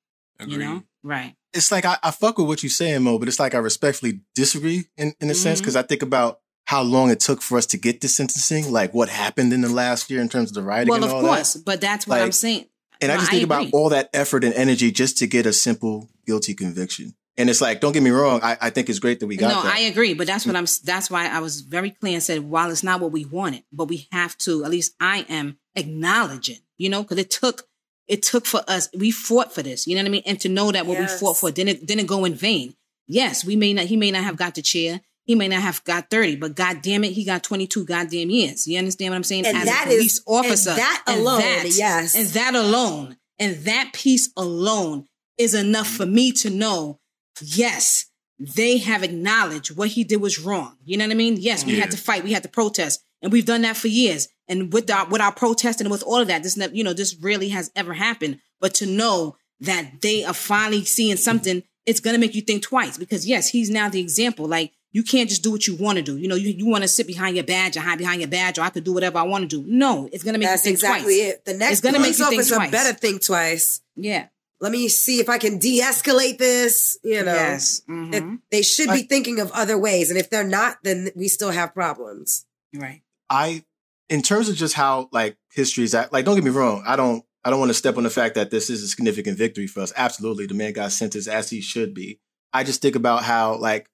You 0.47 0.59
know? 0.59 0.83
Right. 1.03 1.35
it's 1.53 1.71
like 1.71 1.85
I, 1.85 1.97
I 2.03 2.11
fuck 2.11 2.39
with 2.39 2.47
what 2.49 2.63
you're 2.63 2.71
saying, 2.71 3.03
Mo, 3.03 3.19
but 3.19 3.29
it's 3.29 3.39
like 3.39 3.55
I 3.55 3.59
respectfully 3.59 4.21
disagree 4.35 4.85
in, 4.97 5.15
in 5.21 5.31
a 5.31 5.35
sense 5.35 5.59
Mhm. 5.59 5.63
because 5.63 5.77
I 5.77 5.83
think 5.83 6.03
about 6.03 6.41
how 6.65 6.83
long 6.83 7.11
it 7.11 7.21
took 7.21 7.43
for 7.43 7.59
us 7.59 7.67
to 7.67 7.77
get 7.77 8.01
this 8.01 8.17
sentencing, 8.17 8.73
like 8.73 8.95
what 8.95 9.09
happened 9.09 9.53
in 9.53 9.61
the 9.61 9.69
last 9.69 10.11
year 10.11 10.21
in 10.21 10.29
terms 10.29 10.51
of 10.51 10.55
the 10.55 10.63
writing 10.63 10.89
Well, 10.89 10.97
and 10.97 11.05
of 11.05 11.13
all 11.13 11.21
course, 11.21 11.55
that. 11.55 11.65
but 11.65 11.81
that's 11.81 12.07
what 12.07 12.21
I'm 12.21 12.33
saying. 12.33 12.67
And 13.01 13.13
I 13.13 13.17
No, 13.17 13.21
just 13.21 13.31
think 13.33 13.45
about 13.45 13.69
all 13.73 13.91
that 13.91 14.09
effort 14.15 14.45
and 14.45 14.55
energy 14.55 14.91
just 14.91 15.19
to 15.19 15.27
get 15.27 15.47
a 15.47 15.53
simple 15.53 16.09
guilty 16.27 16.55
conviction. 16.55 17.15
And 17.37 17.51
it's 17.51 17.61
like, 17.61 17.81
don't 17.81 17.93
get 17.93 18.03
me 18.03 18.11
wrong, 18.11 18.41
I, 18.43 18.57
I 18.61 18.71
think 18.71 18.89
it's 18.89 19.01
great 19.01 19.21
that 19.21 19.27
we 19.27 19.37
got 19.37 19.49
no, 19.49 19.63
that. 19.63 19.75
I 19.75 19.81
agree, 19.81 20.15
but 20.15 20.27
that's 20.27 20.47
what 20.47 20.55
mm. 20.55 20.59
I'm. 20.59 20.67
That's 20.85 21.11
why 21.11 21.27
I 21.29 21.41
was 21.41 21.63
very 21.63 21.91
clear 21.91 22.15
and 22.15 22.23
said, 22.23 22.41
while 22.41 22.71
it's 22.71 22.85
not 22.85 23.01
what 23.01 23.11
we 23.11 23.25
wanted, 23.25 23.65
but 23.73 23.89
we 23.89 24.07
have 24.13 24.39
to. 24.39 24.65
At 24.65 24.71
least 24.71 24.95
I 25.01 25.27
am 25.29 25.59
acknowledging, 25.75 26.59
you 26.79 26.89
know, 26.89 27.03
because 27.03 27.19
it 27.19 27.31
took 27.31 27.67
it 28.07 28.23
took 28.23 28.47
for 28.47 28.63
us. 28.69 28.89
We 28.97 29.11
fought 29.11 29.53
for 29.53 29.63
this, 29.63 29.87
you 29.87 29.97
know 29.97 30.03
what 30.03 30.09
I 30.09 30.11
mean, 30.13 30.23
and 30.27 30.41
to 30.43 30.49
know 30.49 30.71
that 30.71 30.87
what 30.87 30.99
Yes. 30.99 31.13
we 31.15 31.27
fought 31.27 31.37
for 31.37 31.51
didn't 31.51 31.85
didn't 31.85 32.07
go 32.07 32.25
in 32.25 32.35
vain. 32.35 32.77
Yes, 33.09 33.45
we 33.45 33.57
may 33.57 33.73
not. 33.75 33.87
He 33.87 33.97
may 33.97 34.13
not 34.13 34.23
have 34.23 34.37
got 34.37 34.55
the 34.55 34.63
chair. 34.63 35.01
He 35.25 35.35
may 35.35 35.49
not 35.49 35.63
have 35.63 35.83
got 35.85 36.11
thirty, 36.11 36.37
but 36.37 36.55
god 36.55 36.83
damn 36.83 37.03
it, 37.05 37.13
he 37.13 37.25
got 37.25 37.43
twenty 37.43 37.67
two 37.67 37.85
goddamn 37.85 38.31
years. 38.31 38.67
You 38.67 38.79
understand 38.79 39.11
what 39.13 39.17
I'm 39.17 39.25
saying? 39.25 39.47
And 39.47 39.57
As 39.57 39.65
that 39.65 39.85
a 39.87 39.91
police 39.91 40.13
is- 40.19 40.25
and 40.27 40.37
officer, 40.37 40.75
that 40.75 41.03
and 41.07 41.21
alone, 41.21 41.41
that- 41.41 41.73
yes. 41.75 42.15
and 42.15 42.27
that 42.29 42.55
alone, 42.55 43.17
and 43.39 43.57
that 43.65 43.91
piece 43.95 44.31
alone 44.37 45.07
is 45.39 45.55
enough 45.55 45.89
for 45.89 46.07
me 46.07 46.31
to 46.33 46.51
know 46.51 47.01
yes, 47.43 48.07
they 48.39 48.79
have 48.79 49.03
acknowledged 49.03 49.77
what 49.77 49.89
he 49.89 50.05
did 50.05 50.21
was 50.21 50.39
wrong. 50.39 50.77
You 50.85 50.97
know 50.97 51.05
what 51.07 51.13
I 51.13 51.17
mean? 51.17 51.37
Yes, 51.39 51.65
we 51.65 51.79
had 51.79 51.91
to 51.93 51.97
fight, 51.97 52.25
we 52.25 52.33
had 52.33 52.43
to 52.43 52.49
protest, 52.49 53.03
and 53.23 53.33
we've 53.33 53.47
done 53.47 53.63
that 53.63 53.77
for 53.77 53.89
years. 53.89 54.29
And 54.47 54.73
with 54.73 54.91
our 54.91 55.09
with 55.09 55.23
our 55.23 55.33
protesting 55.33 55.87
and 55.87 55.93
with 55.93 56.03
all 56.03 56.21
of 56.21 56.29
that, 56.29 56.43
this 56.43 56.57
never, 56.57 56.75
you 56.75 56.85
know, 56.85 56.93
this 56.93 57.17
really 57.21 57.49
has 57.49 57.71
ever 57.75 57.95
happened. 57.95 58.41
But 58.61 58.75
to 58.75 58.87
know 58.87 59.37
that 59.61 60.03
they 60.03 60.23
are 60.25 60.35
finally 60.35 60.85
seeing 60.85 61.17
something, 61.17 61.63
it's 61.87 62.01
gonna 62.01 62.19
make 62.19 62.35
you 62.35 62.43
think 62.43 62.63
twice 62.63 62.99
because 62.99 63.27
yes, 63.27 63.49
he's 63.49 63.71
now 63.71 63.89
the 63.89 64.01
example. 64.01 64.47
Like 64.47 64.73
you 64.95 65.03
can't 65.03 65.29
just 65.29 65.43
do 65.43 65.51
what 65.51 65.67
you 65.67 65.75
want 65.75 65.97
to 65.97 66.03
do. 66.03 66.17
You 66.17 66.29
know, 66.29 66.37
you, 66.37 66.51
you 66.51 66.67
want 66.67 66.83
to 66.83 66.89
sit 66.89 67.07
behind 67.07 67.37
your 67.37 67.45
badge 67.45 67.77
and 67.77 67.85
hide 67.85 67.99
behind 67.99 68.21
your 68.23 68.31
badge, 68.31 68.59
or 68.59 68.63
I 68.63 68.71
could 68.71 68.85
do 68.85 68.95
whatever 68.95 69.19
I 69.19 69.25
want 69.25 69.43
to 69.51 69.61
do. 69.61 69.69
No, 69.69 70.09
it's 70.13 70.23
gonna 70.25 70.39
make 70.39 70.49
That's 70.49 70.63
you 70.65 70.71
think 70.71 70.75
exactly 70.77 71.17
twice. 71.19 71.33
it. 71.35 71.45
The 71.45 71.55
next 71.55 71.73
It's 71.73 71.81
gonna 71.83 71.99
make 72.01 72.17
you 72.19 72.25
think 72.31 72.41
officer 72.41 72.55
twice. 72.55 72.71
better 72.71 72.93
think 72.99 73.23
twice. 73.23 73.81
Yeah. 73.97 74.29
Let 74.61 74.73
me 74.73 74.89
see 74.89 75.19
if 75.21 75.29
I 75.29 75.37
can 75.39 75.59
de-escalate 75.59 76.39
this. 76.39 76.97
You 77.05 77.23
know, 77.25 77.35
Yes. 77.35 77.81
It- 77.87 77.91
Mhm. 77.91 78.39
they 78.51 78.63
should 78.63 78.87
be 78.87 78.93
Like- 79.01 79.09
thinking 79.11 79.41
of 79.41 79.51
other 79.53 79.77
ways, 79.77 80.09
and 80.11 80.19
if 80.19 80.31
they're 80.31 80.43
not, 80.47 80.79
then 80.85 81.11
we 81.15 81.29
still 81.29 81.51
have 81.51 81.75
problems. 81.75 82.47
Right. 82.73 83.03
I, 83.29 83.65
in 84.09 84.23
terms 84.23 84.49
of 84.49 84.55
just 84.57 84.75
how 84.75 85.09
like 85.13 85.37
history 85.53 85.85
is 85.85 85.95
at, 85.95 86.13
like, 86.13 86.25
don't 86.25 86.37
get 86.37 86.45
me 86.45 86.51
wrong. 86.51 86.83
I 86.87 86.95
don't, 86.97 87.25
I 87.45 87.51
don't 87.51 87.59
want 87.59 87.71
to 87.71 87.75
step 87.75 87.97
on 87.99 88.05
the 88.05 88.11
fact 88.11 88.37
that 88.37 88.51
this 88.51 88.71
is 88.71 88.83
a 88.83 88.89
significant 88.89 89.37
victory 89.37 89.67
for 89.67 89.81
us. 89.81 89.93
Absolutely. 89.97 90.47
The 90.47 90.55
man 90.55 90.73
got 90.73 90.93
sentenced 90.93 91.29
as 91.29 91.51
he 91.51 91.61
should 91.61 91.93
be. 91.95 92.21
I 92.53 92.65
just 92.65 92.81
think 92.81 92.95
about 92.97 93.25
how 93.25 93.57
like, 93.57 93.89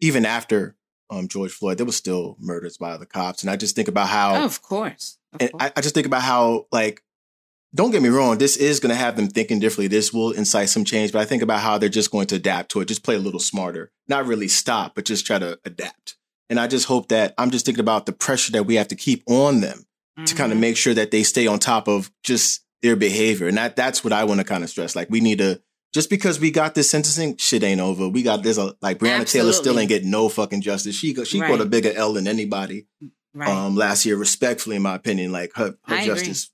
even 0.00 0.24
after 0.24 0.76
um, 1.10 1.28
George 1.28 1.52
Floyd, 1.52 1.78
there 1.78 1.86
was 1.86 1.96
still 1.96 2.36
murders 2.38 2.76
by 2.76 2.96
the 2.96 3.06
cops. 3.06 3.42
And 3.42 3.50
I 3.50 3.56
just 3.56 3.76
think 3.76 3.88
about 3.88 4.08
how, 4.08 4.44
of 4.44 4.62
course. 4.62 5.18
Of 5.32 5.40
and 5.42 5.52
course. 5.52 5.62
I, 5.64 5.72
I 5.76 5.80
just 5.80 5.94
think 5.94 6.06
about 6.06 6.22
how 6.22 6.66
like, 6.72 7.02
don't 7.74 7.90
get 7.90 8.02
me 8.02 8.08
wrong, 8.08 8.38
this 8.38 8.56
is 8.56 8.78
going 8.78 8.90
to 8.90 8.96
have 8.96 9.16
them 9.16 9.26
thinking 9.26 9.58
differently. 9.58 9.88
This 9.88 10.12
will 10.12 10.30
incite 10.30 10.68
some 10.68 10.84
change, 10.84 11.10
but 11.12 11.20
I 11.20 11.24
think 11.24 11.42
about 11.42 11.60
how 11.60 11.76
they're 11.76 11.88
just 11.88 12.12
going 12.12 12.28
to 12.28 12.36
adapt 12.36 12.70
to 12.70 12.80
it, 12.80 12.88
just 12.88 13.02
play 13.02 13.16
a 13.16 13.20
little 13.20 13.40
smarter, 13.40 13.90
not 14.06 14.26
really 14.26 14.46
stop, 14.46 14.94
but 14.94 15.04
just 15.04 15.26
try 15.26 15.40
to 15.40 15.58
adapt. 15.64 16.16
And 16.48 16.60
I 16.60 16.68
just 16.68 16.86
hope 16.86 17.08
that 17.08 17.34
I'm 17.36 17.50
just 17.50 17.66
thinking 17.66 17.80
about 17.80 18.06
the 18.06 18.12
pressure 18.12 18.52
that 18.52 18.64
we 18.64 18.76
have 18.76 18.88
to 18.88 18.96
keep 18.96 19.24
on 19.26 19.60
them 19.60 19.86
to 20.26 20.34
kind 20.36 20.52
of 20.52 20.58
make 20.58 20.76
sure 20.76 20.94
that 20.94 21.10
they 21.10 21.24
stay 21.24 21.48
on 21.48 21.58
top 21.58 21.88
of 21.88 22.12
just 22.22 22.64
their 22.82 22.94
behavior. 22.94 23.48
And 23.48 23.56
that 23.56 23.74
that's 23.74 24.04
what 24.04 24.12
I 24.12 24.22
want 24.22 24.38
to 24.38 24.44
kind 24.44 24.62
of 24.62 24.70
stress. 24.70 24.94
Like 24.94 25.10
we 25.10 25.20
need 25.20 25.38
to 25.38 25.60
just 25.94 26.10
because 26.10 26.40
we 26.40 26.50
got 26.50 26.74
this 26.74 26.90
sentencing, 26.90 27.36
shit 27.36 27.62
ain't 27.62 27.80
over. 27.80 28.08
We 28.08 28.22
got 28.22 28.42
there's 28.42 28.58
a 28.58 28.74
like 28.82 28.98
Breonna 28.98 29.30
Taylor 29.30 29.52
still 29.52 29.78
ain't 29.78 29.88
getting 29.88 30.10
no 30.10 30.28
fucking 30.28 30.60
justice. 30.60 30.96
She 30.96 31.14
she 31.24 31.40
Right. 31.40 31.48
got 31.48 31.60
a 31.60 31.66
bigger 31.66 31.92
L 31.94 32.12
than 32.14 32.26
anybody 32.26 32.86
right. 33.32 33.48
um 33.48 33.76
last 33.76 34.04
year, 34.04 34.16
respectfully, 34.16 34.76
in 34.76 34.82
my 34.82 34.94
opinion. 34.96 35.32
Like 35.32 35.52
her, 35.54 35.76
her 35.86 35.94
I 35.94 36.02
agree. 36.02 36.06
justice. 36.14 36.50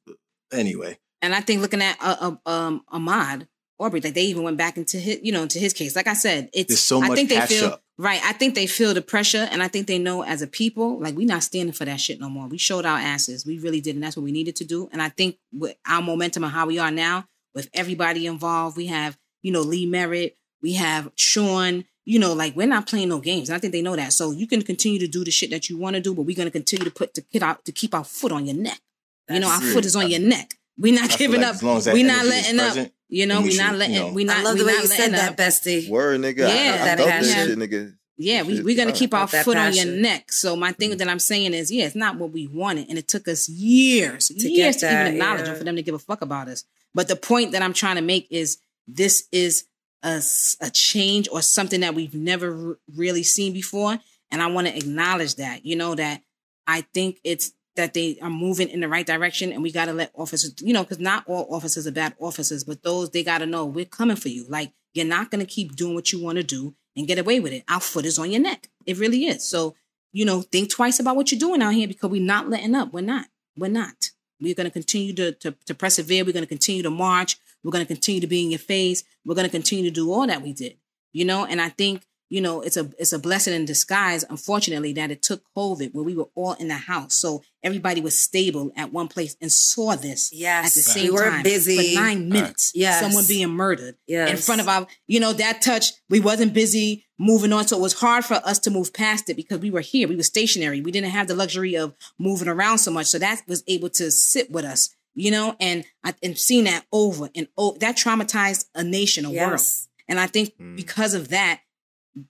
Anyway, 0.52 0.98
And 1.22 1.34
I 1.34 1.40
think 1.40 1.62
looking 1.62 1.80
at 1.82 1.96
uh, 2.00 2.36
uh, 2.44 2.50
um, 2.50 2.82
Ahmaud 2.92 3.46
Arbery, 3.78 4.00
like 4.00 4.14
they 4.14 4.24
even 4.24 4.42
went 4.42 4.56
back 4.58 4.76
into 4.76 4.98
his, 4.98 5.20
you 5.22 5.32
know, 5.32 5.42
into 5.42 5.58
his 5.58 5.72
case. 5.72 5.94
Like 5.96 6.08
I 6.08 6.12
said, 6.14 6.50
it's 6.52 6.68
There's 6.68 6.80
so 6.80 7.00
I 7.02 7.08
much 7.08 7.16
think 7.16 7.28
they 7.30 7.40
feel 7.42 7.66
up. 7.66 7.82
right. 7.98 8.20
I 8.24 8.32
think 8.32 8.54
they 8.56 8.66
feel 8.66 8.92
the 8.94 9.00
pressure, 9.00 9.48
and 9.50 9.62
I 9.62 9.68
think 9.68 9.86
they 9.86 9.98
know 9.98 10.22
as 10.24 10.42
a 10.42 10.46
people, 10.48 10.98
like 11.00 11.14
we're 11.14 11.26
not 11.26 11.44
standing 11.44 11.72
for 11.72 11.84
that 11.84 12.00
shit 12.00 12.20
no 12.20 12.28
more. 12.28 12.46
We 12.48 12.58
showed 12.58 12.84
our 12.84 12.98
asses, 12.98 13.46
we 13.46 13.58
really 13.58 13.80
did, 13.80 13.94
and 13.94 14.02
that's 14.04 14.16
what 14.16 14.24
we 14.24 14.32
needed 14.32 14.56
to 14.56 14.64
do. 14.64 14.88
And 14.92 15.00
I 15.00 15.08
think 15.08 15.38
with 15.52 15.76
our 15.86 16.02
momentum 16.02 16.42
and 16.44 16.52
how 16.52 16.66
we 16.66 16.78
are 16.80 16.90
now, 16.90 17.26
with 17.54 17.70
everybody 17.72 18.26
involved, 18.26 18.76
we 18.76 18.86
have 18.86 19.16
you 19.42 19.52
know 19.52 19.62
Lee 19.62 19.86
Merritt, 19.86 20.36
we 20.62 20.74
have 20.74 21.10
Sean. 21.16 21.84
You 22.06 22.18
know, 22.18 22.32
like 22.32 22.56
we're 22.56 22.66
not 22.66 22.88
playing 22.88 23.10
no 23.10 23.20
games. 23.20 23.50
And 23.50 23.56
I 23.56 23.60
think 23.60 23.72
they 23.72 23.82
know 23.82 23.94
that. 23.94 24.12
So 24.12 24.32
you 24.32 24.46
can 24.46 24.62
continue 24.62 24.98
to 24.98 25.06
do 25.06 25.22
the 25.22 25.30
shit 25.30 25.50
that 25.50 25.68
you 25.68 25.78
want 25.78 25.94
to 25.94 26.00
do, 26.00 26.14
but 26.14 26.22
we're 26.22 26.36
gonna 26.36 26.50
continue 26.50 26.84
to 26.84 26.90
put 26.90 27.14
to 27.14 27.22
get 27.32 27.42
out 27.42 27.64
to 27.66 27.72
keep 27.72 27.94
our 27.94 28.04
foot 28.04 28.32
on 28.32 28.46
your 28.46 28.56
neck. 28.56 28.80
You 29.28 29.38
know, 29.38 29.48
our 29.48 29.58
That's- 29.58 29.74
foot 29.74 29.84
is 29.84 29.94
on 29.94 30.10
your 30.10 30.20
neck. 30.20 30.54
We're 30.76 30.94
not 30.94 31.12
I 31.12 31.16
giving 31.16 31.42
like 31.42 31.50
up. 31.50 31.62
as 31.62 31.88
as 31.88 31.94
We're 31.94 32.06
not 32.06 32.24
energy 32.24 32.36
is 32.36 32.54
letting 32.54 32.84
up. 32.84 32.92
You 33.10 33.26
know, 33.26 33.42
we 33.42 33.50
we're 33.50 33.62
not 33.62 33.74
letting. 33.74 33.94
you 33.94 34.00
know. 34.00 34.12
we 34.12 34.24
not. 34.24 34.38
I 34.38 34.42
love 34.42 34.54
we 34.54 34.60
the 34.60 34.66
way 34.66 34.72
not 34.72 34.82
you 34.82 34.88
letting 34.88 35.04
said 35.04 35.12
that, 35.14 35.32
up. 35.32 35.36
bestie. 35.36 35.88
Word, 35.90 36.20
nigga. 36.20 36.38
Yeah, 36.38 36.46
I, 36.46 36.48
I 36.48 36.84
that 36.84 36.98
felt 36.98 37.10
this 37.10 37.34
shit, 37.34 37.58
nigga. 37.58 37.94
Yeah, 38.16 38.42
we, 38.42 38.62
we're 38.62 38.76
gonna 38.76 38.92
keep 38.92 39.14
our 39.14 39.22
With 39.24 39.30
that 39.32 39.44
foot 39.46 39.56
on 39.56 39.72
your 39.72 39.86
neck. 39.86 40.30
So 40.30 40.54
my 40.54 40.72
thing 40.72 40.90
mm. 40.90 40.98
that 40.98 41.08
I'm 41.08 41.18
saying 41.18 41.54
is, 41.54 41.70
yeah, 41.70 41.86
it's 41.86 41.94
not 41.94 42.16
what 42.16 42.32
we 42.32 42.46
wanted, 42.46 42.88
and 42.88 42.98
it 42.98 43.08
took 43.08 43.26
us 43.28 43.48
years, 43.48 44.28
To 44.28 44.48
years 44.48 44.76
get 44.76 44.80
to 44.80 44.86
that, 44.86 45.06
even 45.06 45.14
acknowledge 45.14 45.46
yeah. 45.46 45.52
or 45.52 45.56
for 45.56 45.64
them 45.64 45.76
to 45.76 45.82
give 45.82 45.94
a 45.94 45.98
fuck 45.98 46.20
about 46.20 46.48
us. 46.48 46.64
But 46.94 47.08
the 47.08 47.16
point 47.16 47.52
that 47.52 47.62
I'm 47.62 47.72
trying 47.72 47.96
to 47.96 48.02
make 48.02 48.26
is, 48.30 48.58
this 48.86 49.28
is 49.32 49.64
a, 50.02 50.22
a 50.60 50.70
change 50.70 51.28
or 51.30 51.42
something 51.42 51.80
that 51.80 51.94
we've 51.94 52.14
never 52.14 52.70
r- 52.70 52.78
really 52.96 53.22
seen 53.22 53.52
before. 53.52 53.98
And 54.30 54.40
I 54.42 54.46
want 54.46 54.66
to 54.68 54.76
acknowledge 54.76 55.36
that, 55.36 55.64
you 55.64 55.76
know, 55.76 55.94
that 55.94 56.22
I 56.66 56.82
think 56.94 57.18
it's 57.24 57.52
that 57.76 57.94
they 57.94 58.18
are 58.20 58.30
moving 58.30 58.68
in 58.68 58.80
the 58.80 58.88
right 58.88 59.06
direction 59.06 59.52
and 59.52 59.62
we 59.62 59.72
got 59.72 59.86
to 59.86 59.92
let 59.92 60.12
officers, 60.14 60.54
you 60.60 60.72
know, 60.72 60.82
because 60.82 60.98
not 60.98 61.24
all 61.26 61.46
officers 61.54 61.86
are 61.86 61.92
bad 61.92 62.14
officers, 62.18 62.64
but 62.64 62.82
those 62.82 63.10
they 63.10 63.22
got 63.22 63.38
to 63.38 63.46
know 63.46 63.64
we're 63.64 63.84
coming 63.84 64.16
for 64.16 64.28
you. 64.28 64.46
Like 64.48 64.72
you're 64.92 65.06
not 65.06 65.30
going 65.30 65.44
to 65.44 65.50
keep 65.52 65.76
doing 65.76 65.94
what 65.94 66.12
you 66.12 66.22
want 66.22 66.36
to 66.36 66.42
do 66.42 66.74
and 66.96 67.06
get 67.06 67.18
away 67.18 67.40
with 67.40 67.52
it. 67.52 67.64
Our 67.68 67.80
foot 67.80 68.04
is 68.04 68.18
on 68.18 68.30
your 68.30 68.40
neck. 68.40 68.68
It 68.86 68.98
really 68.98 69.26
is. 69.26 69.44
So, 69.44 69.74
you 70.12 70.24
know, 70.24 70.42
think 70.42 70.70
twice 70.70 70.98
about 70.98 71.16
what 71.16 71.30
you're 71.30 71.38
doing 71.38 71.62
out 71.62 71.74
here 71.74 71.88
because 71.88 72.10
we're 72.10 72.22
not 72.22 72.48
letting 72.48 72.74
up. 72.74 72.92
We're 72.92 73.02
not. 73.02 73.26
We're 73.56 73.68
not. 73.68 74.10
We're 74.40 74.54
going 74.54 74.66
to 74.66 74.72
continue 74.72 75.14
to, 75.14 75.32
to, 75.32 75.52
to 75.66 75.74
persevere. 75.74 76.24
We're 76.24 76.32
going 76.32 76.44
to 76.44 76.48
continue 76.48 76.82
to 76.82 76.90
march. 76.90 77.38
We're 77.64 77.72
going 77.72 77.84
to 77.84 77.92
continue 77.92 78.20
to 78.20 78.26
be 78.26 78.42
in 78.42 78.50
your 78.50 78.58
face. 78.58 79.04
We're 79.24 79.34
going 79.34 79.46
to 79.46 79.50
continue 79.50 79.84
to 79.84 79.90
do 79.90 80.12
all 80.12 80.26
that 80.26 80.42
we 80.42 80.52
did, 80.52 80.78
you 81.12 81.24
know, 81.24 81.44
and 81.44 81.60
I 81.60 81.68
think 81.70 82.02
you 82.32 82.40
know, 82.40 82.60
it's 82.60 82.76
a 82.76 82.88
it's 82.96 83.12
a 83.12 83.18
blessing 83.18 83.52
in 83.54 83.64
disguise, 83.64 84.24
unfortunately, 84.30 84.92
that 84.92 85.10
it 85.10 85.20
took 85.20 85.42
COVID 85.56 85.92
where 85.92 86.04
we 86.04 86.14
were 86.14 86.28
all 86.36 86.52
in 86.52 86.68
the 86.68 86.74
house. 86.76 87.14
So 87.14 87.42
everybody 87.64 88.00
was 88.00 88.16
stable 88.16 88.70
at 88.76 88.92
one 88.92 89.08
place 89.08 89.36
and 89.40 89.50
saw 89.50 89.96
this 89.96 90.30
Yes. 90.32 90.66
at 90.68 90.74
the 90.74 90.80
same 90.88 91.04
we 91.06 91.10
were 91.10 91.28
time 91.28 91.42
busy. 91.42 91.94
for 91.96 92.00
nine 92.00 92.28
minutes. 92.28 92.70
Yes. 92.72 93.00
Someone 93.00 93.24
being 93.26 93.48
murdered 93.50 93.96
Yes. 94.06 94.30
in 94.30 94.36
front 94.36 94.60
of 94.60 94.68
our, 94.68 94.86
you 95.08 95.18
know, 95.18 95.32
that 95.32 95.60
touch, 95.60 95.90
we 96.08 96.20
wasn't 96.20 96.54
busy 96.54 97.04
moving 97.18 97.52
on. 97.52 97.66
So 97.66 97.76
it 97.76 97.82
was 97.82 97.94
hard 97.94 98.24
for 98.24 98.34
us 98.34 98.60
to 98.60 98.70
move 98.70 98.92
past 98.92 99.28
it 99.28 99.34
because 99.34 99.58
we 99.58 99.72
were 99.72 99.80
here. 99.80 100.06
We 100.06 100.14
were 100.14 100.22
stationary. 100.22 100.80
We 100.80 100.92
didn't 100.92 101.10
have 101.10 101.26
the 101.26 101.34
luxury 101.34 101.74
of 101.76 101.96
moving 102.16 102.46
around 102.46 102.78
so 102.78 102.92
much. 102.92 103.06
So 103.06 103.18
that 103.18 103.42
was 103.48 103.64
able 103.66 103.90
to 103.90 104.08
sit 104.12 104.52
with 104.52 104.64
us, 104.64 104.94
you 105.14 105.30
know, 105.30 105.56
and 105.60 105.84
I 106.04 106.14
and 106.22 106.38
seeing 106.38 106.64
that 106.64 106.86
over 106.92 107.28
and 107.34 107.48
over, 107.56 107.78
that 107.78 107.96
traumatized 107.96 108.66
a 108.74 108.82
nation, 108.84 109.24
a 109.24 109.30
world. 109.30 109.60
And 110.08 110.18
I 110.18 110.26
think 110.26 110.54
because 110.76 111.14
of 111.14 111.28
that, 111.28 111.60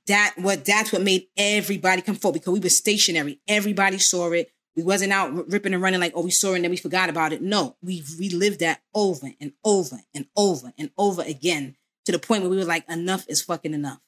that 0.07 0.35
what 0.37 0.65
that's 0.65 0.93
what 0.93 1.03
made 1.03 1.27
everybody 1.37 2.03
come 2.03 2.15
forward 2.15 2.41
because 2.41 2.53
we 2.53 2.61
were 2.61 2.69
stationary. 2.69 3.41
Everybody 3.49 3.99
saw 3.99 4.31
it. 4.33 4.51
We 4.77 4.83
wasn't 4.83 5.13
out 5.13 5.51
ripping 5.51 5.75
and 5.75 5.83
running 5.83 6.01
like, 6.01 6.13
oh, 6.15 6.23
we 6.23 6.31
saw 6.31 6.53
it 6.53 6.57
and 6.57 6.65
then 6.65 6.71
we 6.71 6.77
forgot 6.77 7.09
about 7.09 7.33
it. 7.33 7.43
No, 7.43 7.77
we 7.83 8.05
relived 8.19 8.61
that 8.61 8.83
over 8.95 9.31
and 9.41 9.53
over 9.65 9.99
and 10.15 10.27
over 10.37 10.73
and 10.79 10.91
over 10.97 11.23
again 11.23 11.77
to 12.07 12.13
the 12.13 12.19
point 12.19 12.43
where 12.43 12.51
we 12.51 12.57
were 12.57 12.65
like, 12.65 12.89
enough 12.89 13.25
is 13.29 13.43
fucking 13.43 13.75
enough. 13.75 14.01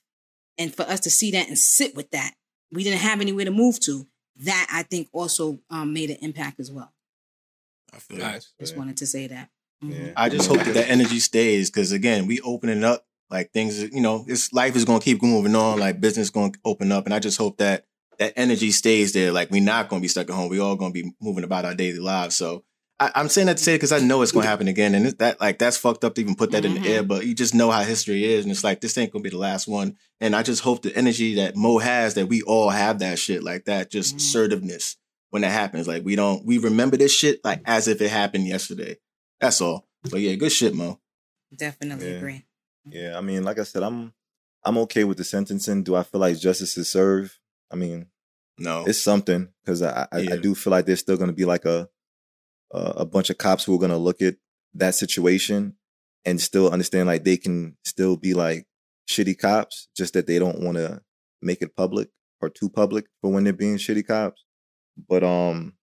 And 0.58 0.74
for 0.74 0.82
us 0.82 1.00
to 1.00 1.10
see 1.10 1.30
that 1.32 1.48
and 1.48 1.58
sit 1.58 1.94
with 1.96 2.10
that, 2.10 2.34
we 2.70 2.84
didn't 2.84 3.00
have 3.00 3.20
anywhere 3.20 3.44
to 3.44 3.50
move 3.50 3.80
to. 3.80 4.06
That 4.36 4.66
I 4.72 4.82
think 4.82 5.08
also 5.12 5.60
um, 5.68 5.92
made 5.92 6.10
an 6.10 6.16
impact 6.20 6.58
as 6.60 6.70
well. 6.70 6.92
I 7.92 7.98
feel 7.98 8.18
Nice. 8.18 8.52
Just 8.58 8.76
wanted 8.76 8.96
to 8.98 9.06
say 9.06 9.26
that. 9.26 9.50
Mhm. 9.84 10.12
I 10.16 10.28
just 10.28 10.48
hope 10.48 10.58
that 10.58 10.74
that 10.74 10.88
energy 10.88 11.18
stays 11.18 11.70
because 11.70 11.92
again, 11.92 12.26
we 12.26 12.40
opening 12.40 12.84
up 12.84 13.04
like 13.30 13.52
things. 13.52 13.82
You 13.82 14.00
know, 14.00 14.24
it's 14.28 14.52
life 14.52 14.76
is 14.76 14.84
going 14.84 15.00
to 15.00 15.04
keep 15.04 15.22
moving 15.22 15.56
on. 15.56 15.78
Like 15.78 16.00
business 16.00 16.30
going 16.30 16.52
to 16.52 16.58
open 16.64 16.92
up, 16.92 17.04
and 17.04 17.14
I 17.14 17.18
just 17.18 17.38
hope 17.38 17.58
that 17.58 17.86
that 18.18 18.32
energy 18.36 18.70
stays 18.70 19.12
there. 19.12 19.32
Like 19.32 19.50
we're 19.50 19.62
not 19.62 19.88
going 19.88 20.00
to 20.00 20.04
be 20.04 20.08
stuck 20.08 20.30
at 20.30 20.36
home. 20.36 20.48
We 20.48 20.60
all 20.60 20.76
going 20.76 20.92
to 20.92 21.02
be 21.02 21.12
moving 21.20 21.44
about 21.44 21.64
our 21.64 21.74
daily 21.74 21.98
lives. 21.98 22.36
So 22.36 22.64
I, 23.00 23.10
I'm 23.16 23.28
saying 23.28 23.48
that 23.48 23.56
to 23.56 23.62
say 23.62 23.74
because 23.74 23.90
I 23.90 23.98
know 23.98 24.22
it's 24.22 24.30
going 24.30 24.44
to 24.44 24.48
happen 24.48 24.68
again, 24.68 24.94
and 24.94 25.06
that 25.18 25.40
like 25.40 25.58
that's 25.58 25.76
fucked 25.76 26.04
up 26.04 26.14
to 26.14 26.20
even 26.20 26.36
put 26.36 26.52
that 26.52 26.64
in 26.64 26.74
the 26.74 26.88
air. 26.88 27.02
But 27.02 27.26
you 27.26 27.34
just 27.34 27.54
know 27.54 27.70
how 27.72 27.82
history 27.82 28.24
is, 28.24 28.44
and 28.44 28.52
it's 28.52 28.62
like 28.62 28.80
this 28.80 28.96
ain't 28.96 29.12
going 29.12 29.24
to 29.24 29.28
be 29.28 29.34
the 29.34 29.40
last 29.40 29.66
one. 29.66 29.96
And 30.20 30.36
I 30.36 30.44
just 30.44 30.62
hope 30.62 30.82
the 30.82 30.96
energy 30.96 31.34
that 31.36 31.56
Mo 31.56 31.78
has 31.78 32.14
that 32.14 32.26
we 32.28 32.42
all 32.42 32.70
have 32.70 33.00
that 33.00 33.18
shit 33.18 33.42
like 33.42 33.64
that, 33.64 33.90
just 33.90 34.16
assertiveness 34.16 34.96
when 35.32 35.42
that 35.42 35.50
happens. 35.50 35.88
Like 35.88 36.04
we 36.04 36.14
don't 36.14 36.44
we 36.44 36.58
remember 36.58 36.96
this 36.98 37.12
shit 37.12 37.42
like 37.42 37.60
mm. 37.60 37.64
as 37.66 37.88
if 37.88 38.00
it 38.00 38.10
happened 38.10 38.46
yesterday. 38.46 38.98
That's 39.40 39.60
all. 39.60 39.88
But 40.10 40.20
yeah, 40.20 40.34
good 40.34 40.52
shit, 40.52 40.74
Mo. 40.74 41.00
Definitely 41.56 42.10
Yeah. 42.10 42.16
agree. 42.16 42.44
Mm. 42.86 42.92
Yeah, 42.92 43.18
I 43.18 43.22
mean, 43.22 43.42
like 43.42 43.58
I 43.58 43.64
said, 43.64 43.82
I'm 43.82 44.12
I'm 44.62 44.78
okay 44.78 45.04
with 45.04 45.16
the 45.16 45.24
sentencing. 45.24 45.84
Do 45.84 45.96
I 45.96 46.02
feel 46.02 46.20
like 46.20 46.38
justice 46.38 46.76
is 46.76 46.88
served? 46.90 47.32
I 47.70 47.76
mean, 47.76 48.08
no, 48.58 48.84
it's 48.84 49.00
something 49.00 49.48
because 49.64 49.82
I, 49.82 50.06
I, 50.12 50.18
I 50.32 50.36
do 50.36 50.54
feel 50.54 50.70
like 50.70 50.84
there's 50.84 51.00
still 51.00 51.16
going 51.16 51.30
to 51.30 51.36
be 51.36 51.46
like 51.46 51.64
a 51.64 51.88
a 52.70 52.78
a 52.78 53.06
bunch 53.06 53.30
of 53.30 53.38
cops 53.38 53.64
who 53.64 53.74
are 53.74 53.80
going 53.80 53.90
to 53.90 53.96
look 53.96 54.20
at 54.20 54.36
that 54.74 54.94
situation 54.94 55.76
and 56.26 56.40
still 56.40 56.70
understand 56.70 57.06
like 57.06 57.24
they 57.24 57.38
can 57.38 57.76
still 57.84 58.18
be 58.18 58.34
like 58.34 58.66
shitty 59.08 59.38
cops, 59.38 59.88
just 59.96 60.12
that 60.12 60.26
they 60.26 60.38
don't 60.38 60.60
want 60.60 60.76
to 60.76 61.00
make 61.40 61.62
it 61.62 61.74
public 61.74 62.10
or 62.42 62.50
too 62.50 62.68
public 62.68 63.06
for 63.22 63.32
when 63.32 63.44
they're 63.44 63.52
being 63.54 63.76
shitty 63.76 64.06
cops. 64.06 64.44
But 65.08 65.24
um, 65.24 65.74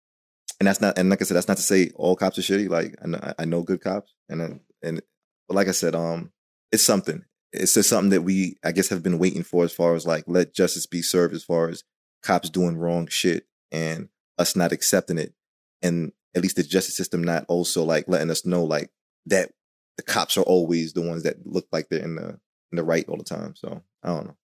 and 0.59 0.67
that's 0.67 0.81
not 0.81 0.97
and 0.97 1.09
like 1.09 1.21
I 1.21 1.25
said, 1.25 1.35
that's 1.35 1.47
not 1.47 1.57
to 1.57 1.63
say 1.63 1.91
all 1.95 2.15
cops 2.15 2.37
are 2.37 2.41
shitty. 2.41 2.69
Like 2.69 2.95
I 3.03 3.07
know, 3.07 3.33
I 3.39 3.45
know 3.45 3.63
good 3.63 3.81
cops, 3.81 4.13
and 4.27 4.59
and 4.81 5.01
but 5.47 5.55
like 5.55 5.67
I 5.67 5.71
said, 5.71 5.95
um, 5.95 6.31
it's 6.71 6.83
something. 6.83 7.23
It's 7.51 7.73
just 7.73 7.89
something 7.89 8.11
that 8.11 8.21
we 8.21 8.57
I 8.63 8.71
guess 8.71 8.89
have 8.89 9.03
been 9.03 9.19
waiting 9.19 9.43
for 9.43 9.63
as 9.63 9.73
far 9.73 9.95
as 9.95 10.05
like 10.05 10.25
let 10.27 10.53
justice 10.53 10.85
be 10.85 11.01
served 11.01 11.33
as 11.33 11.43
far 11.43 11.69
as 11.69 11.83
cops 12.21 12.49
doing 12.49 12.77
wrong 12.77 13.07
shit 13.07 13.45
and 13.71 14.09
us 14.37 14.55
not 14.55 14.71
accepting 14.71 15.17
it, 15.17 15.33
and 15.81 16.11
at 16.35 16.43
least 16.43 16.57
the 16.57 16.63
justice 16.63 16.95
system 16.95 17.23
not 17.23 17.45
also 17.47 17.83
like 17.83 18.07
letting 18.07 18.29
us 18.29 18.45
know 18.45 18.63
like 18.63 18.91
that 19.25 19.51
the 19.97 20.03
cops 20.03 20.37
are 20.37 20.43
always 20.43 20.93
the 20.93 21.01
ones 21.01 21.23
that 21.23 21.45
look 21.45 21.67
like 21.71 21.89
they're 21.89 21.99
in 21.99 22.15
the 22.15 22.39
in 22.71 22.75
the 22.75 22.83
right 22.83 23.07
all 23.07 23.17
the 23.17 23.23
time. 23.23 23.55
So 23.55 23.81
I 24.03 24.09
don't 24.09 24.27
know. 24.27 24.37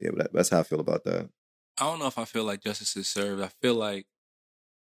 Yeah, 0.00 0.10
but 0.10 0.18
that, 0.18 0.32
that's 0.32 0.48
how 0.50 0.60
I 0.60 0.64
feel 0.64 0.80
about 0.80 1.04
that. 1.04 1.28
I 1.78 1.84
don't 1.84 1.98
know 1.98 2.06
if 2.06 2.18
I 2.18 2.24
feel 2.24 2.44
like 2.44 2.62
justice 2.62 2.96
is 2.96 3.08
served. 3.08 3.42
I 3.42 3.50
feel 3.60 3.74
like 3.74 4.06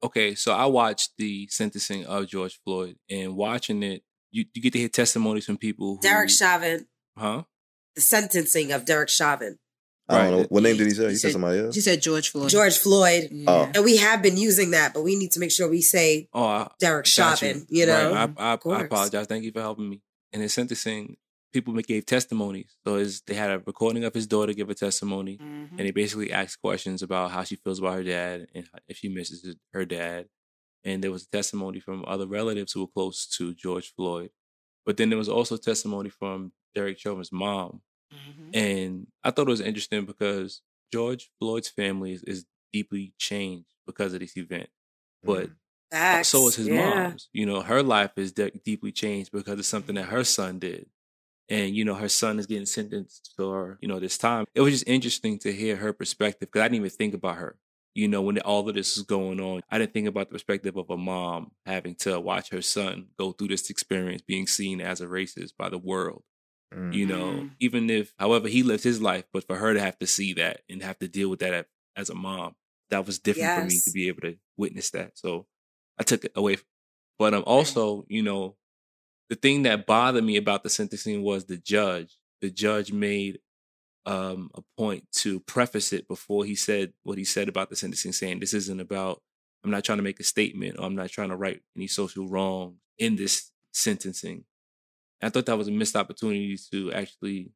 okay, 0.02 0.34
so 0.34 0.52
I 0.52 0.66
watched 0.66 1.12
the 1.16 1.46
sentencing 1.48 2.06
of 2.06 2.26
George 2.26 2.60
Floyd, 2.64 2.96
and 3.08 3.36
watching 3.36 3.82
it, 3.82 4.02
you, 4.30 4.44
you 4.52 4.62
get 4.62 4.72
to 4.72 4.78
hear 4.80 4.88
testimonies 4.88 5.46
from 5.46 5.58
people. 5.58 5.96
Who, 5.96 6.00
Derek 6.00 6.30
Chauvin, 6.30 6.86
huh? 7.16 7.44
the 7.94 8.00
sentencing 8.00 8.72
of 8.72 8.84
Derek 8.84 9.08
Chauvin. 9.08 9.58
I 10.08 10.18
don't 10.18 10.30
know 10.30 10.46
what 10.50 10.62
name 10.62 10.76
did 10.76 10.88
he 10.88 10.94
say. 10.94 11.10
He, 11.10 11.14
said, 11.14 11.32
somebody 11.32 11.60
else. 11.60 11.74
He 11.74 11.80
said 11.80 12.02
George 12.02 12.30
Floyd. 12.30 12.50
George 12.50 12.76
Floyd. 12.76 13.30
Oh. 13.46 13.70
And 13.74 13.84
we 13.84 13.98
have 13.98 14.20
been 14.20 14.36
using 14.36 14.72
that, 14.72 14.92
but 14.92 15.02
we 15.02 15.16
need 15.16 15.32
to 15.32 15.40
make 15.40 15.52
sure 15.52 15.68
we 15.70 15.80
say 15.80 16.28
Oh, 16.32 16.44
I, 16.44 16.68
Derek 16.80 17.04
got 17.04 17.08
Chauvin, 17.08 17.66
you 17.70 17.86
know? 17.86 18.12
Right. 18.12 18.30
I, 18.36 18.52
I. 18.52 18.74
I 18.74 18.82
apologize. 18.82 19.26
Thank 19.26 19.44
you 19.44 19.52
for 19.52 19.60
helping 19.60 19.88
me. 19.88 20.02
In 20.32 20.40
his 20.40 20.52
sentencing, 20.52 21.16
people 21.52 21.74
gave 21.74 22.06
testimonies. 22.06 22.76
So 22.86 22.96
his, 22.96 23.20
they 23.22 23.34
had 23.34 23.50
a 23.50 23.58
recording 23.60 24.04
of 24.04 24.14
his 24.14 24.26
daughter 24.26 24.52
give 24.52 24.70
a 24.70 24.74
testimony, 24.74 25.38
Mm-hmm. 25.38 25.78
and 25.78 25.86
they 25.86 25.90
basically 25.90 26.32
asked 26.32 26.60
questions 26.60 27.02
about 27.02 27.30
how 27.30 27.44
she 27.44 27.56
feels 27.56 27.78
about 27.78 27.94
her 27.94 28.02
dad 28.04 28.46
and 28.54 28.68
if 28.88 28.96
she 28.98 29.08
misses 29.08 29.56
her 29.72 29.84
dad. 29.84 30.26
And 30.84 31.02
there 31.04 31.12
was 31.12 31.24
a 31.24 31.30
testimony 31.30 31.78
from 31.80 32.04
other 32.08 32.26
relatives 32.26 32.72
who 32.72 32.80
were 32.80 32.86
close 32.88 33.26
to 33.36 33.54
George 33.54 33.92
Floyd. 33.94 34.30
But 34.84 34.96
then 34.96 35.10
there 35.10 35.18
was 35.18 35.28
also 35.28 35.56
testimony 35.56 36.08
from 36.10 36.52
Derek 36.74 36.98
Chauvin's 36.98 37.30
mom. 37.30 37.82
Mm-hmm. 38.12 38.50
And 38.54 39.06
I 39.22 39.30
thought 39.30 39.46
it 39.46 39.50
was 39.50 39.60
interesting 39.60 40.04
because 40.06 40.60
George 40.92 41.30
Floyd's 41.38 41.68
family 41.68 42.12
is, 42.14 42.22
is 42.24 42.44
deeply 42.72 43.14
changed 43.18 43.68
because 43.86 44.12
of 44.12 44.20
this 44.20 44.36
event. 44.36 44.68
But 45.22 45.50
Facts. 45.92 46.28
so 46.28 46.48
is 46.48 46.56
his 46.56 46.66
Yeah. 46.68 46.90
mom's. 47.04 47.28
You 47.32 47.46
know, 47.46 47.60
her 47.60 47.82
life 47.82 48.10
is 48.16 48.32
de- 48.32 48.50
deeply 48.64 48.90
changed 48.90 49.30
because 49.30 49.58
of 49.60 49.66
something 49.66 49.94
that 49.94 50.06
her 50.06 50.24
son 50.24 50.58
did. 50.58 50.86
And, 51.52 51.76
you 51.76 51.84
know, 51.84 51.94
her 51.94 52.08
son 52.08 52.38
is 52.38 52.46
getting 52.46 52.64
sentenced 52.64 53.34
for, 53.36 53.76
you 53.82 53.86
know, 53.86 54.00
this 54.00 54.16
time. 54.16 54.46
It 54.54 54.62
was 54.62 54.72
just 54.72 54.88
interesting 54.88 55.38
to 55.40 55.52
hear 55.52 55.76
her 55.76 55.92
perspective 55.92 56.48
because 56.50 56.62
I 56.62 56.64
didn't 56.64 56.76
even 56.76 56.90
think 56.90 57.12
about 57.12 57.36
her. 57.36 57.58
You 57.94 58.08
know, 58.08 58.22
when 58.22 58.38
all 58.38 58.66
of 58.66 58.74
this 58.74 58.96
is 58.96 59.02
going 59.02 59.38
on, 59.38 59.60
I 59.70 59.76
didn't 59.76 59.92
think 59.92 60.08
about 60.08 60.28
the 60.30 60.32
perspective 60.32 60.78
of 60.78 60.88
a 60.88 60.96
mom 60.96 61.50
having 61.66 61.94
to 61.96 62.18
watch 62.18 62.48
her 62.52 62.62
son 62.62 63.08
go 63.18 63.32
through 63.32 63.48
this 63.48 63.68
experience, 63.68 64.22
being 64.22 64.46
seen 64.46 64.80
as 64.80 65.02
a 65.02 65.06
racist 65.06 65.50
by 65.58 65.68
the 65.68 65.76
world. 65.76 66.22
You 66.94 67.04
know, 67.04 67.50
even 67.60 67.90
if, 67.90 68.14
however, 68.18 68.48
he 68.48 68.62
lived 68.62 68.82
his 68.82 69.02
life, 69.02 69.24
but 69.30 69.46
for 69.46 69.56
her 69.56 69.74
to 69.74 69.80
have 69.80 69.98
to 69.98 70.06
see 70.06 70.32
that 70.32 70.62
and 70.70 70.82
have 70.82 70.98
to 71.00 71.08
deal 71.08 71.28
with 71.28 71.40
that 71.40 71.66
as 71.96 72.08
a 72.08 72.14
mom, 72.14 72.54
that 72.88 73.04
was 73.04 73.18
different 73.18 73.50
for 73.56 73.66
me 73.66 73.78
to 73.84 73.90
be 73.92 74.08
able 74.08 74.22
to 74.22 74.38
witness 74.56 74.88
that. 74.92 75.18
So 75.18 75.44
I 75.98 76.02
took 76.02 76.24
it 76.24 76.32
away. 76.34 76.56
But 77.18 77.34
um, 77.34 77.44
also, 77.46 78.06
you 78.08 78.22
know, 78.22 78.56
the 79.32 79.36
thing 79.36 79.62
that 79.62 79.86
bothered 79.86 80.22
me 80.22 80.36
about 80.36 80.62
the 80.62 80.68
sentencing 80.68 81.22
was 81.22 81.46
the 81.46 81.56
judge. 81.56 82.18
The 82.42 82.50
judge 82.50 82.92
made 82.92 83.38
um, 84.04 84.50
a 84.54 84.60
point 84.76 85.10
to 85.20 85.40
preface 85.40 85.94
it 85.94 86.06
before 86.06 86.44
he 86.44 86.54
said 86.54 86.92
what 87.02 87.16
he 87.16 87.24
said 87.24 87.48
about 87.48 87.70
the 87.70 87.76
sentencing, 87.76 88.12
saying 88.12 88.40
this 88.40 88.52
isn't 88.52 88.78
about. 88.78 89.22
I'm 89.64 89.70
not 89.70 89.84
trying 89.84 89.96
to 89.96 90.04
make 90.04 90.20
a 90.20 90.22
statement, 90.22 90.76
or 90.78 90.84
I'm 90.84 90.94
not 90.94 91.08
trying 91.08 91.30
to 91.30 91.36
right 91.36 91.62
any 91.74 91.86
social 91.86 92.28
wrong 92.28 92.76
in 92.98 93.16
this 93.16 93.50
sentencing. 93.72 94.44
I 95.22 95.30
thought 95.30 95.46
that 95.46 95.56
was 95.56 95.68
a 95.68 95.72
missed 95.72 95.96
opportunity 95.96 96.58
to 96.70 96.92
actually 96.92 97.52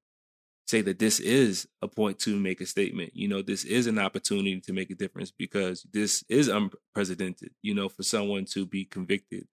say 0.67 0.81
that 0.81 0.99
this 0.99 1.21
is 1.21 1.69
a 1.83 1.89
point 1.89 2.19
to 2.21 2.41
make 2.41 2.63
a 2.63 2.67
statement. 2.67 3.11
You 3.15 3.29
know, 3.29 3.43
this 3.43 3.65
is 3.65 3.87
an 3.87 3.99
opportunity 3.99 4.63
to 4.63 4.73
make 4.73 4.91
a 4.91 4.95
difference 4.95 5.31
because 5.31 5.87
this 5.93 6.25
is 6.31 6.49
unprecedented, 6.49 7.51
you 7.61 7.75
know, 7.75 7.91
for 7.91 8.03
someone 8.03 8.47
to 8.53 8.65
be 8.65 8.87
convicted 8.87 9.47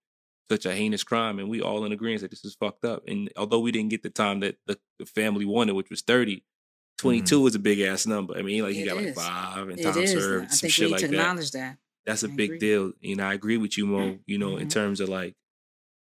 such 0.54 0.66
a 0.66 0.76
heinous 0.76 1.04
crime. 1.04 1.40
And 1.40 1.50
we 1.50 1.62
all 1.62 1.86
in 1.86 1.92
agreement 1.92 2.22
that 2.22 2.32
this 2.32 2.46
is 2.46 2.56
fucked 2.56 2.86
up. 2.86 3.04
And 3.08 3.32
although 3.36 3.60
we 3.60 3.72
didn't 3.72 3.90
get 3.90 4.04
the 4.04 4.10
time 4.10 4.40
that 4.42 4.58
the, 4.68 4.78
the 5.00 5.06
family 5.06 5.46
wanted, 5.46 5.74
which 5.74 5.90
was 5.90 6.02
30, 6.02 6.38
mm-hmm. 6.38 7.08
22 7.08 7.48
is 7.48 7.56
a 7.56 7.60
big 7.60 7.80
ass 7.82 8.06
number. 8.06 8.38
I 8.38 8.42
mean, 8.42 8.64
like 8.64 8.74
he 8.76 8.84
It 8.84 8.88
got 8.88 8.98
like 8.98 9.16
five 9.16 9.70
and 9.70 9.80
It 9.80 9.84
time 9.84 9.98
is. 9.98 10.12
served, 10.12 10.46
I 10.46 10.50
some 10.50 10.58
think 10.60 10.74
shit 10.74 10.86
we 10.88 10.92
like 10.92 11.02
to 11.02 11.08
that. 11.08 11.14
acknowledge 11.14 11.52
that. 11.52 11.78
That's 12.06 12.24
a 12.24 12.28
I 12.30 12.36
big 12.36 12.50
agree. 12.52 12.60
deal. 12.60 12.92
You 13.00 13.16
know, 13.16 13.26
I 13.26 13.34
agree 13.34 13.58
with 13.58 13.78
you, 13.78 13.86
Mo, 13.86 14.20
you 14.26 14.38
know, 14.38 14.52
Mm-hmm. 14.52 14.62
in 14.62 14.70
terms 14.70 15.00
of 15.00 15.10
like, 15.10 15.36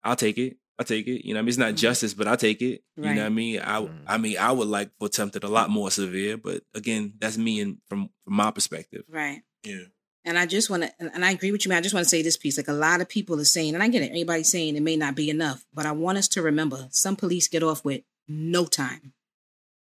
I'll 0.02 0.16
take 0.16 0.38
it. 0.38 0.56
I'll 0.78 0.84
take 0.84 1.06
it. 1.06 1.24
You 1.26 1.34
know, 1.34 1.38
what 1.38 1.40
I 1.40 1.42
mean, 1.42 1.48
it's 1.50 1.58
not 1.58 1.68
mm-hmm. 1.68 1.76
justice, 1.76 2.14
but 2.14 2.26
I 2.26 2.36
take 2.36 2.60
it. 2.60 2.82
You 2.96 3.04
know, 3.04 3.14
what 3.14 3.26
I 3.26 3.28
mean, 3.28 3.60
I, 3.60 3.80
mm. 3.80 3.90
I 4.06 4.18
mean, 4.18 4.36
I 4.38 4.50
would 4.50 4.66
like 4.68 4.90
for 4.98 5.08
tempted 5.08 5.44
a 5.44 5.48
lot 5.48 5.70
more 5.70 5.90
severe, 5.90 6.36
but 6.36 6.62
again, 6.74 7.14
that's 7.20 7.38
me 7.38 7.60
and 7.60 7.78
from 7.88 8.10
from 8.24 8.34
my 8.34 8.50
perspective. 8.50 9.04
Right. 9.08 9.42
Yeah. 9.62 9.84
And 10.26 10.38
I 10.38 10.46
just 10.46 10.70
want 10.70 10.84
to, 10.84 10.92
and 10.98 11.10
and 11.14 11.24
I 11.24 11.32
agree 11.32 11.52
with 11.52 11.64
you, 11.64 11.68
man. 11.68 11.78
I 11.78 11.82
just 11.82 11.94
want 11.94 12.04
to 12.04 12.08
say 12.08 12.22
this 12.22 12.36
piece. 12.38 12.56
Like 12.56 12.68
a 12.68 12.72
lot 12.72 13.00
of 13.02 13.08
people 13.08 13.38
are 13.40 13.44
saying, 13.44 13.74
and 13.74 13.82
I 13.82 13.88
get 13.88 14.02
it, 14.02 14.06
everybody's 14.10 14.50
saying 14.50 14.74
it 14.76 14.82
may 14.82 14.96
not 14.96 15.14
be 15.14 15.28
enough, 15.28 15.64
but 15.74 15.84
I 15.86 15.92
want 15.92 16.18
us 16.18 16.28
to 16.28 16.42
remember 16.42 16.88
some 16.90 17.14
police 17.16 17.46
get 17.48 17.62
off 17.62 17.84
with 17.84 18.02
no 18.26 18.64
time. 18.64 19.12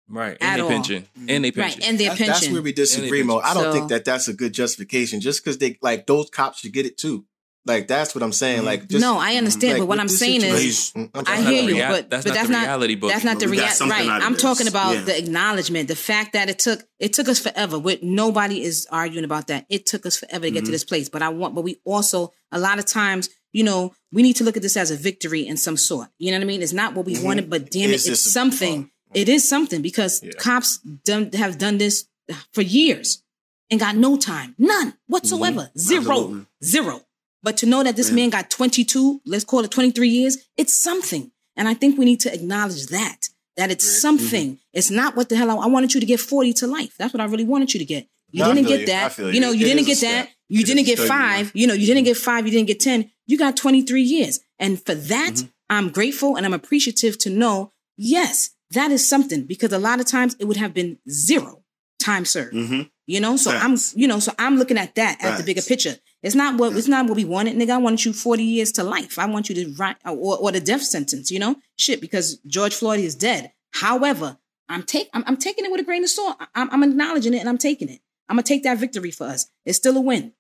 Right. 0.09 0.37
At 0.41 0.53
And 0.53 0.63
all. 0.63 0.69
they 0.69 0.75
pension. 0.75 1.09
And 1.29 1.45
they 1.45 1.51
pension. 1.51 1.81
Right. 1.81 1.89
And 1.89 1.99
their 1.99 2.09
That's, 2.11 2.19
pension. 2.19 2.33
that's 2.35 2.49
where 2.53 2.63
we 2.63 2.73
disagree, 2.73 3.23
Mo. 3.25 3.39
I 3.39 3.55
don't 3.55 3.65
So- 3.65 3.73
think 3.73 3.89
that 3.89 4.05
that's 4.05 4.29
a 4.29 4.35
good 4.35 4.53
justification. 4.53 5.21
Just 5.21 5.43
because 5.43 5.59
they 5.59 5.79
like 5.83 6.07
those 6.07 6.31
cops 6.31 6.61
should 6.61 6.73
get 6.73 6.87
it 6.87 6.97
too. 6.99 7.25
Like 7.67 7.89
that's 7.89 8.15
what 8.15 8.23
I'm 8.23 8.33
saying. 8.33 8.59
Mm-hmm. 8.59 8.67
Like 8.67 8.89
just, 8.89 9.01
no, 9.01 9.19
I 9.19 9.35
understand, 9.35 9.75
like, 9.75 9.83
but 9.83 9.87
what 9.89 9.99
I'm 10.01 10.09
saying 10.09 10.43
is, 10.43 10.93
I'm 10.95 11.11
I 11.27 11.41
hear 11.43 11.63
you, 11.65 11.75
rea- 11.75 11.89
but 11.89 12.11
that's 12.11 12.25
but 12.25 12.31
not 12.31 12.35
that's 12.37 12.47
the 12.47 12.53
not 12.53 12.63
reality, 12.63 12.95
but 12.95 13.09
that's 13.09 13.25
not 13.25 13.41
the 13.41 13.49
reality. 13.49 13.91
Right. 13.91 14.09
I'm 14.09 14.33
this. 14.35 14.43
talking 14.43 14.69
about 14.69 14.95
Yeah. 14.95 15.01
the 15.03 15.19
acknowledgement, 15.19 15.89
the 15.89 15.97
fact 15.97 16.33
that 16.35 16.49
it 16.49 16.59
took 16.61 16.85
it 16.99 17.13
took 17.13 17.29
us 17.29 17.39
forever. 17.41 17.79
With 17.79 18.03
nobody 18.03 18.63
is 18.63 18.87
arguing 18.91 19.25
about 19.25 19.49
that. 19.49 19.67
It 19.69 19.85
took 19.87 20.07
us 20.07 20.17
forever 20.17 20.45
to 20.45 20.51
get 20.51 20.59
Mm-hmm. 20.61 20.67
to 20.67 20.71
this 20.73 20.85
place. 20.85 21.09
But 21.09 21.23
I 21.23 21.29
want, 21.31 21.55
but 21.55 21.63
we 21.65 21.81
also 21.85 22.33
a 22.53 22.59
lot 22.59 22.79
of 22.79 22.87
times, 22.87 23.29
you 23.53 23.65
know, 23.65 23.93
we 24.13 24.23
need 24.23 24.37
to 24.37 24.45
look 24.45 24.57
at 24.57 24.63
this 24.63 24.77
as 24.77 24.91
a 24.93 24.97
victory 24.97 25.47
in 25.47 25.57
some 25.57 25.77
sort. 25.77 26.09
You 26.19 26.31
know 26.31 26.39
what 26.39 26.45
I 26.45 26.47
mean? 26.47 26.63
It's 26.63 26.73
not 26.73 26.95
what 26.95 27.05
we 27.07 27.15
mm-hmm. 27.15 27.25
wanted, 27.25 27.51
but 27.51 27.71
damn 27.71 27.91
Is 27.91 28.07
it, 28.07 28.11
this 28.11 28.21
it's 28.21 28.27
a- 28.27 28.31
something. 28.31 28.91
It 29.15 29.29
is 29.29 29.49
something 29.49 29.83
because 29.83 30.23
Yeah. 30.23 30.33
cops 30.39 30.79
done, 31.05 31.31
have 31.33 31.59
done 31.59 31.79
this 31.79 32.07
for 32.53 32.63
years 32.63 33.23
and 33.71 33.81
got 33.81 33.97
no 33.97 34.17
time, 34.17 34.55
none 34.59 34.89
mm-hmm. 34.89 34.97
whatsoever, 35.13 35.71
zero, 35.79 36.01
Absolutely. 36.01 36.47
zero. 36.65 37.01
But 37.47 37.59
to 37.59 37.67
know 37.67 37.85
that 37.85 37.95
this 37.95 38.11
man 38.11 38.31
got 38.31 38.51
22, 38.51 39.21
let's 39.25 39.45
call 39.45 39.61
it 39.61 39.71
23 39.71 40.09
years, 40.09 40.37
it's 40.57 40.77
something. 40.77 41.31
And 41.57 41.69
I 41.69 41.75
think 41.75 41.97
we 41.97 42.05
need 42.05 42.19
to 42.23 42.35
acknowledge 42.35 42.89
that, 42.89 43.29
that 43.57 43.71
it's 43.71 44.03
something. 44.03 44.59
It's 44.73 44.91
not 44.91 45.15
what 45.15 45.29
the 45.29 45.37
hell 45.37 45.51
I, 45.53 45.55
I 45.55 45.67
wanted 45.69 45.95
you 45.95 46.01
to 46.01 46.07
get 46.07 46.19
40 46.19 46.53
to 46.55 46.67
life. 46.67 46.97
That's 46.99 47.15
what 47.15 47.21
I 47.21 47.27
really 47.27 47.45
wanted 47.45 47.73
you 47.73 47.79
to 47.79 47.85
get. 47.85 48.09
You 48.33 48.43
No, 48.43 48.53
didn't 48.53 48.67
get 48.67 48.81
you. 48.81 48.87
That. 48.87 49.17
You 49.19 49.29
you. 49.29 49.41
know, 49.41 49.53
you 49.53 49.65
It 49.65 49.69
didn't 49.75 49.87
get 49.87 50.01
that. 50.01 50.29
You 50.49 50.63
It 50.63 50.67
didn't 50.67 50.87
get 50.87 50.99
five. 50.99 51.53
You 51.55 51.69
know, 51.69 51.75
you 51.75 51.87
didn't 51.87 52.03
get 52.03 52.17
five. 52.17 52.47
You 52.47 52.51
didn't 52.51 52.67
get 52.67 52.81
10. 52.81 53.13
You 53.27 53.39
got 53.39 53.57
23 53.57 54.03
years. 54.03 54.41
And 54.59 54.85
for 54.85 54.97
that, 54.97 55.35
Mm-hmm. 55.35 55.47
I'm 55.69 55.91
grateful 55.91 56.37
and 56.37 56.47
I'm 56.47 56.53
appreciative 56.53 57.17
to 57.19 57.31
know, 57.31 57.73
yes, 57.97 58.51
that 58.73 58.91
is 58.91 59.09
something 59.09 59.45
because 59.45 59.73
a 59.73 59.79
lot 59.79 60.01
of 60.01 60.07
times 60.07 60.35
it 60.41 60.47
would 60.47 60.57
have 60.57 60.75
been 60.75 60.99
zero 61.09 61.63
time 62.01 62.25
served. 62.25 62.55
Mm-hmm. 62.55 62.83
You 63.07 63.21
know, 63.21 63.37
so. 63.37 63.53
I'm, 63.53 63.77
you 63.95 64.09
know, 64.09 64.19
so 64.19 64.33
I'm 64.37 64.57
looking 64.59 64.79
at 64.79 64.97
that 64.97 65.19
at 65.23 65.39
the 65.39 65.45
bigger 65.45 65.63
picture. 65.63 65.97
It's 66.23 66.35
not 66.35 66.59
what 66.59 66.75
it's 66.77 66.89
not 66.89 67.07
what 67.07 67.17
we 67.17 67.25
wanted, 67.25 67.57
nigga. 67.57 67.71
I 67.71 67.79
wanted 67.79 68.05
you 68.05 68.13
40 68.13 68.43
years 68.43 68.73
to 68.73 68.85
life. 68.85 69.19
I 69.19 69.27
want 69.27 69.49
you 69.49 69.55
to 69.57 69.75
write 69.75 69.97
uh, 70.05 70.13
or, 70.13 70.39
or 70.39 70.53
the 70.53 70.61
death 70.61 70.83
sentence, 70.83 71.31
you 71.31 71.39
know? 71.39 71.57
Shit, 71.77 72.01
because 72.01 72.39
George 72.47 72.75
Floyd 72.75 73.01
is 73.01 73.15
dead. 73.15 73.53
However, 73.73 74.39
I'm 74.69 74.83
take 74.83 75.09
I'm, 75.13 75.25
I'm 75.27 75.37
taking 75.37 75.65
it 75.65 75.71
with 75.71 75.81
a 75.81 75.85
grain 75.85 76.03
of 76.03 76.11
salt. 76.11 76.37
I'm, 76.55 76.71
I'm 76.71 76.83
acknowledging 76.83 77.35
it 77.35 77.39
and 77.39 77.49
I'm 77.49 77.59
taking 77.59 77.89
it. 77.89 78.01
I'm 78.29 78.37
gonna 78.37 78.43
take 78.43 78.65
that 78.65 78.79
victory 78.79 79.11
for 79.11 79.25
us. 79.25 79.47
It's 79.65 79.79
still 79.79 79.97
a 79.97 80.01
win. 80.01 80.33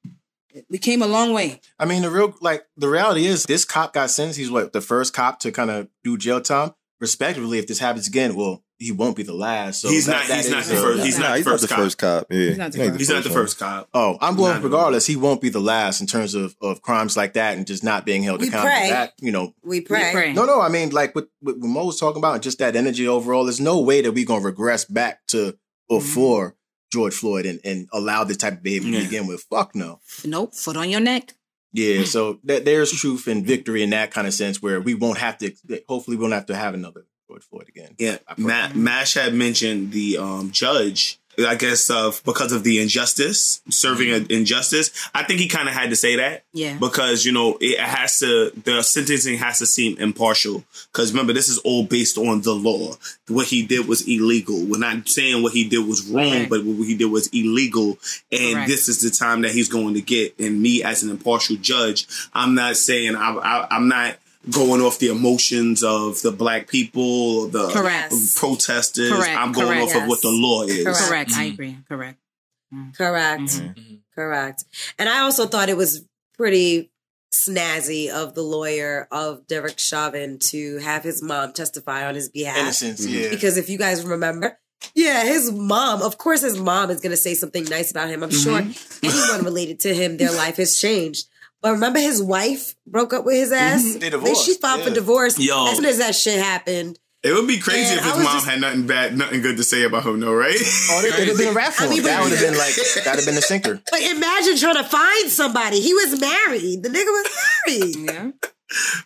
We 0.70 0.79
came 0.79 1.03
a 1.03 1.07
long 1.07 1.35
way. 1.35 1.61
I 1.79 1.85
mean, 1.85 2.03
the 2.03 2.11
real 2.11 2.35
like 2.41 2.66
the 2.77 2.89
reality 2.89 3.27
is 3.27 3.45
this 3.45 3.64
cop 3.64 3.93
got 3.93 4.11
sentenced. 4.11 4.39
He's 4.39 4.51
what 4.51 4.72
the 4.72 4.81
first 4.81 5.12
cop 5.12 5.39
to 5.41 5.53
kind 5.53 5.70
of 5.70 5.89
do 6.03 6.16
jail 6.16 6.41
time. 6.41 6.72
Respectively, 6.99 7.59
if 7.59 7.66
this 7.66 7.79
happens 7.79 8.09
again, 8.09 8.35
well, 8.35 8.62
he 8.79 8.93
won't 8.93 9.16
be 9.16 9.22
the 9.22 9.33
last. 9.33 9.81
So 9.81 9.89
He's 9.89 10.07
that- 10.07 10.12
not- 10.12 10.29
that 10.29 10.37
he's 10.37 10.51
not 10.51 10.64
the 10.64 10.74
first- 10.77 11.05
he's 11.05 11.18
not 11.18 11.39
the 11.61 11.68
first 11.68 11.99
cop. 11.99 12.27
Yeah, 12.31 12.39
He's 12.49 12.59
not 12.59 12.72
the 12.72 12.79
He 12.83 12.89
first. 12.89 12.99
He's 12.99 13.09
not 13.09 13.24
the 13.24 13.31
first 13.31 13.59
cop. 13.59 13.89
Oh, 13.95 14.18
I'm 14.20 14.37
going 14.37 14.61
regardless. 14.62 15.07
He 15.07 15.16
won't 15.16 15.41
be 15.41 15.49
the 15.49 15.61
last 15.61 16.01
in 16.01 16.07
terms 16.07 16.35
of 16.35 16.55
of 16.61 16.83
crimes 16.83 17.16
like 17.16 17.33
that 17.35 17.57
and 17.57 17.66
just 17.66 17.83
not 17.85 18.05
being 18.05 18.22
held 18.22 18.41
We 18.41 18.49
accountable. 18.49 18.70
pray. 18.77 18.89
That 18.91 19.12
you 19.20 19.33
know, 19.33 19.55
We 19.62 19.81
pray. 19.81 20.11
Pray. 20.12 20.33
no, 20.33 20.45
no. 20.45 20.61
I 20.61 20.68
mean, 20.68 20.91
like 20.91 21.14
what 21.14 21.29
what 21.41 21.57
Mo 21.59 21.87
was 21.87 21.99
talking 21.99 22.18
about, 22.18 22.35
and 22.35 22.43
just 22.43 22.59
that 22.59 22.77
energy 22.77 23.09
overall. 23.09 23.45
There's 23.45 23.61
no 23.61 23.81
way 23.81 24.03
that 24.03 24.12
we're 24.12 24.27
gonna 24.27 24.45
regress 24.45 24.85
back 24.85 25.27
to 25.29 25.37
mm-hmm. 25.37 25.97
before 25.97 26.57
George 26.93 27.14
Floyd 27.14 27.47
and, 27.47 27.61
and 27.64 27.89
allow 27.93 28.24
this 28.24 28.37
type 28.37 28.55
of 28.55 28.62
behavior 28.62 28.91
Yeah. 28.91 28.99
to 29.01 29.05
begin 29.07 29.27
with. 29.27 29.43
Fuck 29.51 29.74
no. 29.74 30.01
Nope, 30.24 30.55
foot 30.55 30.77
on 30.77 30.89
your 30.91 31.01
neck. 31.01 31.35
Yeah, 31.72 32.05
so 32.05 32.35
th- 32.47 32.64
there's 32.64 32.91
truth 32.93 33.27
and 33.27 33.45
victory 33.45 33.83
in 33.83 33.91
that 33.91 34.11
kind 34.11 34.27
of 34.27 34.33
sense 34.33 34.62
where 34.62 34.81
we 34.81 34.95
won't 34.95 35.18
have 35.18 35.37
to. 35.39 35.53
Hopefully, 35.89 36.16
we 36.16 36.22
won't 36.22 36.33
have 36.33 36.47
to 36.47 36.55
have 36.55 36.72
another 36.74 37.07
George 37.37 37.45
Floyd 37.45 37.68
again. 37.68 37.95
Yeah, 37.99 38.16
Ma- 38.39 38.70
Mash 38.74 39.14
had 39.14 39.34
mentioned 39.34 39.93
the 39.93 40.16
um, 40.18 40.51
judge. 40.51 41.18
I 41.39 41.55
guess 41.55 41.91
of 41.91 42.22
because 42.24 42.51
of 42.51 42.64
the 42.64 42.80
injustice, 42.80 43.61
serving 43.68 44.11
an 44.11 44.26
injustice. 44.30 44.91
I 45.14 45.22
think 45.22 45.39
he 45.39 45.49
kind 45.49 45.68
of 45.68 45.74
had 45.74 45.91
to 45.91 45.97
say 45.97 46.16
that 46.16 46.45
Yeah. 46.55 46.78
because 46.78 47.26
you 47.26 47.32
know 47.32 47.59
it 47.61 47.78
has 47.78 48.20
to. 48.20 48.53
The 48.64 48.80
sentencing 48.82 49.37
has 49.37 49.59
to 49.59 49.66
seem 49.66 49.99
impartial 49.99 50.64
because 50.91 51.12
remember 51.12 51.34
this 51.34 51.51
is 51.51 51.59
all 51.59 51.84
based 51.84 52.16
on 52.16 52.41
the 52.41 52.55
law. 52.55 52.95
What 53.28 53.49
he 53.49 53.66
did 53.66 53.87
was 53.87 54.09
illegal. 54.09 54.64
We're 54.64 54.78
not 54.78 55.11
saying 55.11 55.43
what 55.43 55.53
he 55.53 55.68
did 55.68 55.87
was 55.87 56.09
wrong, 56.09 56.24
Right. 56.30 56.49
but 56.49 56.64
what 56.64 56.87
he 56.89 56.97
did 56.97 57.11
was 57.11 57.26
illegal, 57.34 57.99
and 58.32 58.55
Correct. 58.55 58.68
this 58.70 58.89
is 58.89 59.03
the 59.03 59.11
time 59.11 59.43
that 59.43 59.51
he's 59.51 59.68
going 59.68 59.93
to 59.93 60.01
get. 60.01 60.41
And 60.41 60.62
me 60.62 60.82
as 60.82 61.03
an 61.03 61.11
impartial 61.11 61.57
judge, 61.57 62.07
I'm 62.32 62.55
not 62.55 62.78
saying 62.78 63.14
I, 63.14 63.34
I, 63.34 63.66
I'm 63.76 63.89
not 63.89 64.16
going 64.51 64.80
off 64.80 64.99
the 64.99 65.09
emotions 65.09 65.82
of 65.82 66.20
the 66.22 66.30
black 66.30 66.68
people, 66.68 67.49
the 67.49 67.68
Correct. 67.68 68.14
protesters. 68.36 69.11
Correct, 69.11 69.38
I'm 69.38 69.53
going 69.53 69.78
correct. 69.78 69.97
off 69.97 70.03
of 70.03 70.09
what 70.09 70.22
the 70.22 70.30
law 70.30 70.62
is. 70.64 70.84
Correct. 70.84 71.09
Correct. 71.09 71.32
I 71.32 71.44
mm-hmm. 71.44 71.55
agree. 71.55 71.78
Correct. 71.88 72.18
Mm-hmm. 72.72 72.90
Correct. 72.92 73.42
Mm-hmm. 73.42 73.66
mm-hmm. 73.66 73.94
Correct. 74.14 74.64
And 74.99 75.09
I 75.09 75.20
also 75.20 75.47
thought 75.47 75.68
it 75.68 75.76
was 75.76 76.05
pretty 76.36 76.90
snazzy 77.32 78.09
of 78.09 78.34
the 78.34 78.42
lawyer 78.42 79.09
of 79.11 79.47
Derek 79.47 79.78
Chauvin 79.78 80.38
to 80.38 80.78
have 80.78 81.03
his 81.03 81.22
mom 81.22 81.53
testify 81.53 82.07
on 82.07 82.14
his 82.14 82.30
behalf. 82.30 82.57
Innocence, 82.57 83.07
yeah. 83.07 83.28
Because 83.28 83.59
if 83.59 83.68
you 83.68 83.76
guys 83.76 84.05
remember, 84.07 84.59
yeah, 84.94 85.24
his 85.24 85.53
mom, 85.53 86.03
of 86.03 86.18
course, 86.18 86.42
his 86.42 86.59
mom 86.59 86.90
is 86.90 87.01
going 87.01 87.11
to 87.11 87.16
say 87.16 87.34
something 87.34 87.64
nice 87.64 87.90
about 87.90 88.09
him. 88.09 88.22
I'm 88.22 88.30
sure 88.30 88.62
anyone 89.03 89.44
related 89.44 89.80
to 89.80 89.94
him, 89.94 90.16
their 90.16 90.32
life 90.32 90.57
has 90.57 90.78
changed. 90.78 91.26
But 91.67 91.73
remember, 91.73 91.99
his 91.99 92.23
wife 92.23 92.77
broke 92.87 93.12
up 93.12 93.25
with 93.25 93.35
his 93.35 93.51
ass. 93.51 93.97
They 93.97 94.09
divorced, 94.11 94.47
She 94.47 94.55
filed 94.55 94.83
for 94.85 94.91
divorce. 94.91 95.37
Yo. 95.37 95.67
As 95.67 95.75
soon 95.75 95.85
as 95.87 95.99
that 95.99 96.14
shit 96.14 96.39
happened, 96.39 96.97
It 97.25 97.33
would 97.33 97.49
be 97.49 97.59
crazy 97.59 97.93
Yeah, 97.93 97.99
if 97.99 98.05
his 98.05 98.14
mom 98.23 98.37
just- 98.37 98.47
had 98.47 98.61
nothing 98.61 98.87
bad, 98.87 99.19
nothing 99.19 99.43
good 99.43 99.57
to 99.57 99.64
say 99.64 99.83
about 99.83 100.07
him, 100.07 100.21
though, 100.21 100.33
right? 100.33 100.55
Oh, 100.91 101.03
it 101.05 101.19
would 101.19 101.27
have 101.27 101.37
been 101.37 101.49
a 101.49 101.53
rap 101.53 101.73
for 101.73 101.83
I 101.83 101.89
mean, 101.89 102.05
that 102.05 102.23
would 102.23 102.31
have 102.31 102.41
been 102.41 102.57
like 102.64 102.73
that'd 102.77 103.17
have 103.17 103.27
been 103.27 103.37
a 103.37 103.43
sinker. 103.43 103.83
but 103.91 104.01
imagine 104.01 104.57
trying 104.59 104.77
to 104.77 104.85
find 104.85 105.29
somebody. 105.29 105.81
He 105.81 105.93
was 105.93 106.21
married. 106.21 106.85
The 106.85 106.89
nigga 106.89 107.07
was 107.07 107.27
married. 107.67 107.97
Yeah. 108.14 108.31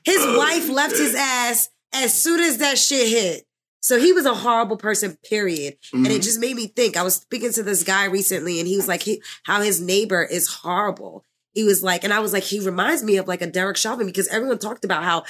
His 0.04 0.18
Oh, 0.20 0.36
wife 0.36 0.68
left 0.68 0.98
his 0.98 1.14
ass 1.14 1.70
as 1.94 2.12
soon 2.12 2.40
as 2.40 2.58
that 2.58 2.78
shit 2.78 3.08
hit. 3.08 3.46
So 3.80 3.98
he 3.98 4.12
was 4.12 4.26
a 4.26 4.34
horrible 4.34 4.76
person, 4.76 5.16
period. 5.26 5.78
And 5.94 6.04
Mm-hmm. 6.04 6.14
it 6.16 6.22
just 6.22 6.38
made 6.40 6.56
me 6.56 6.66
think. 6.66 6.98
I 6.98 7.02
was 7.02 7.14
speaking 7.14 7.52
to 7.54 7.62
this 7.62 7.82
guy 7.84 8.04
recently, 8.04 8.58
and 8.58 8.68
he 8.68 8.76
was 8.76 8.86
like, 8.86 9.02
he, 9.02 9.22
how 9.44 9.62
his 9.62 9.80
neighbor 9.80 10.22
is 10.22 10.46
horrible. 10.48 11.24
He 11.52 11.64
was 11.64 11.82
like, 11.82 12.04
and 12.04 12.12
I 12.12 12.20
was 12.20 12.32
like, 12.32 12.44
he 12.44 12.60
reminds 12.60 13.02
me 13.02 13.16
of 13.16 13.26
like 13.28 13.42
a 13.42 13.46
Derek 13.46 13.76
Chauvin 13.76 14.06
because 14.06 14.28
everyone 14.28 14.58
talked 14.58 14.84
about 14.84 15.04
how 15.04 15.24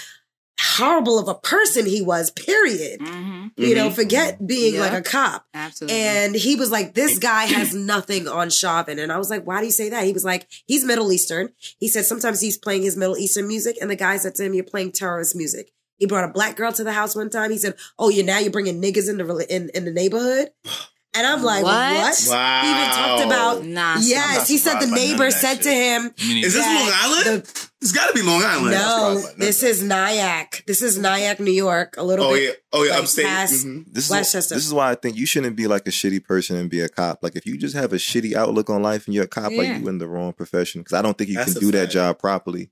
horrible 0.61 1.19
of 1.19 1.27
a 1.29 1.35
person 1.35 1.87
he 1.87 2.03
was, 2.03 2.31
period. 2.31 3.01
Mm-hmm. 3.01 3.47
You 3.57 3.75
know, 3.75 3.91
forget 3.91 4.47
being 4.47 4.75
Yeah. 4.75 4.81
like 4.81 4.93
a 4.93 5.03
cop. 5.03 5.47
Absolutely. 5.55 5.99
And 5.99 6.35
he 6.35 6.57
was 6.57 6.71
like, 6.71 6.95
this 6.95 7.19
guy 7.19 7.45
has 7.45 7.75
nothing 7.75 8.29
on 8.29 8.51
Chauvin. 8.51 8.99
And 8.99 9.11
I 9.11 9.17
was 9.19 9.31
like, 9.31 9.47
why 9.47 9.61
do 9.61 9.67
you 9.67 9.73
say 9.73 9.89
that? 9.89 10.05
He 10.05 10.13
was 10.13 10.25
like, 10.25 10.47
he's 10.67 10.85
Middle 10.85 11.13
Eastern. 11.13 11.51
He 11.79 11.89
said 11.89 12.05
sometimes 12.05 12.41
he's 12.41 12.59
playing 12.59 12.83
his 12.83 12.97
Middle 12.97 13.17
Eastern 13.17 13.49
music. 13.49 13.77
And 13.81 13.91
the 13.91 13.97
guy 13.97 14.19
said 14.19 14.35
to 14.35 14.45
him, 14.45 14.53
you're 14.55 14.65
playing 14.65 14.93
terrorist 14.93 15.35
music. 15.35 15.73
He 15.97 16.07
brought 16.07 16.29
a 16.29 16.33
black 16.33 16.57
girl 16.57 16.73
to 16.73 16.85
the 16.85 16.93
house 16.93 17.15
one 17.17 17.31
time. 17.31 17.51
He 17.51 17.59
said, 17.59 17.75
oh, 17.99 18.11
you 18.11 18.23
now 18.23 18.39
you're 18.39 18.53
bringing 18.53 18.83
niggas 18.83 19.09
in 19.09 19.17
the, 19.19 19.47
in, 19.55 19.71
in 19.75 19.85
the 19.87 19.93
neighborhood. 19.93 20.51
And 21.13 21.27
I'm 21.27 21.43
like, 21.43 21.65
What? 21.65 21.73
what? 21.97 22.27
Wow. 22.29 22.63
He 22.63 22.71
even 22.71 22.91
talked 22.95 23.25
about, 23.25 23.65
Nah, 23.67 23.97
yes, 24.01 24.47
he 24.49 24.59
said 24.59 24.75
the 24.77 24.83
surprised 24.83 24.91
by 24.93 24.97
none 24.97 25.05
of 25.05 25.11
neighbor 25.19 25.31
said 25.33 25.55
shit. 25.55 25.63
to 25.65 25.71
him, 25.73 26.15
Is 26.45 26.55
this 26.55 26.65
Long 26.65 26.91
Island? 26.95 27.43
the- 27.45 27.71
it's 27.83 27.93
got 27.93 28.09
to 28.09 28.15
be 28.15 28.21
Long 28.23 28.43
Island. 28.45 28.71
no, 28.73 29.17
surprised 29.17 29.39
this 29.39 29.63
is 29.65 29.83
Nyack. 29.83 30.63
This 30.67 30.83
is 30.83 30.99
Nyack, 30.99 31.41
New 31.41 31.51
York, 31.51 31.97
a 31.97 32.03
little 32.05 32.27
Oh 32.27 32.35
bit. 32.35 32.43
yeah. 32.45 32.53
Oh 32.73 32.83
yeah. 32.85 32.91
like, 32.93 33.01
Upstate. 33.01 33.25
past- 33.27 33.67
Mhm. 33.67 33.85
This 33.93 34.05
is 34.05 34.11
Westchester. 34.11 34.55
this 34.55 34.67
is 34.67 34.73
why 34.75 34.91
I 34.91 34.95
think 34.95 35.17
you 35.17 35.27
shouldn't 35.27 35.57
be 35.57 35.67
like 35.67 35.87
a 35.89 35.91
shitty 35.91 36.23
person 36.23 36.57
and 36.57 36.69
be 36.71 36.81
a 36.81 36.89
cop. 36.91 37.21
Like 37.23 37.35
if 37.37 37.45
you 37.47 37.57
just 37.57 37.75
have 37.75 37.93
a 37.93 37.97
shitty 37.97 38.35
outlook 38.35 38.69
on 38.71 38.83
life 38.83 39.07
and 39.07 39.15
you're 39.15 39.25
a 39.25 39.29
cop, 39.29 39.51
Yeah. 39.51 39.59
like 39.63 39.81
you 39.83 39.89
in 39.89 39.99
the 39.99 40.07
wrong 40.09 40.33
profession. 40.35 40.83
Because 40.83 40.93
I 40.93 41.03
don't 41.03 41.17
think 41.19 41.31
you 41.31 41.37
That's 41.37 41.55
can 41.55 41.57
a 41.57 41.61
do 41.61 41.71
that 41.73 41.91
job 41.91 42.19
properly. 42.21 42.71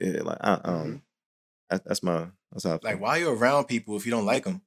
Yeah, 0.00 0.22
like 0.22 0.38
I, 0.40 0.52
um, 0.52 0.60
Mm-hmm. 0.64 0.96
that, 1.70 1.84
that's 1.86 2.02
my 2.02 2.26
that's 2.52 2.64
how 2.64 2.70
I 2.74 2.78
feel. 2.78 2.80
Like, 2.90 3.00
why 3.00 3.08
are 3.10 3.18
you 3.20 3.30
around 3.30 3.64
people 3.66 3.96
if 3.96 4.04
you 4.04 4.10
don't 4.10 4.26
like 4.26 4.44
them? 4.44 4.60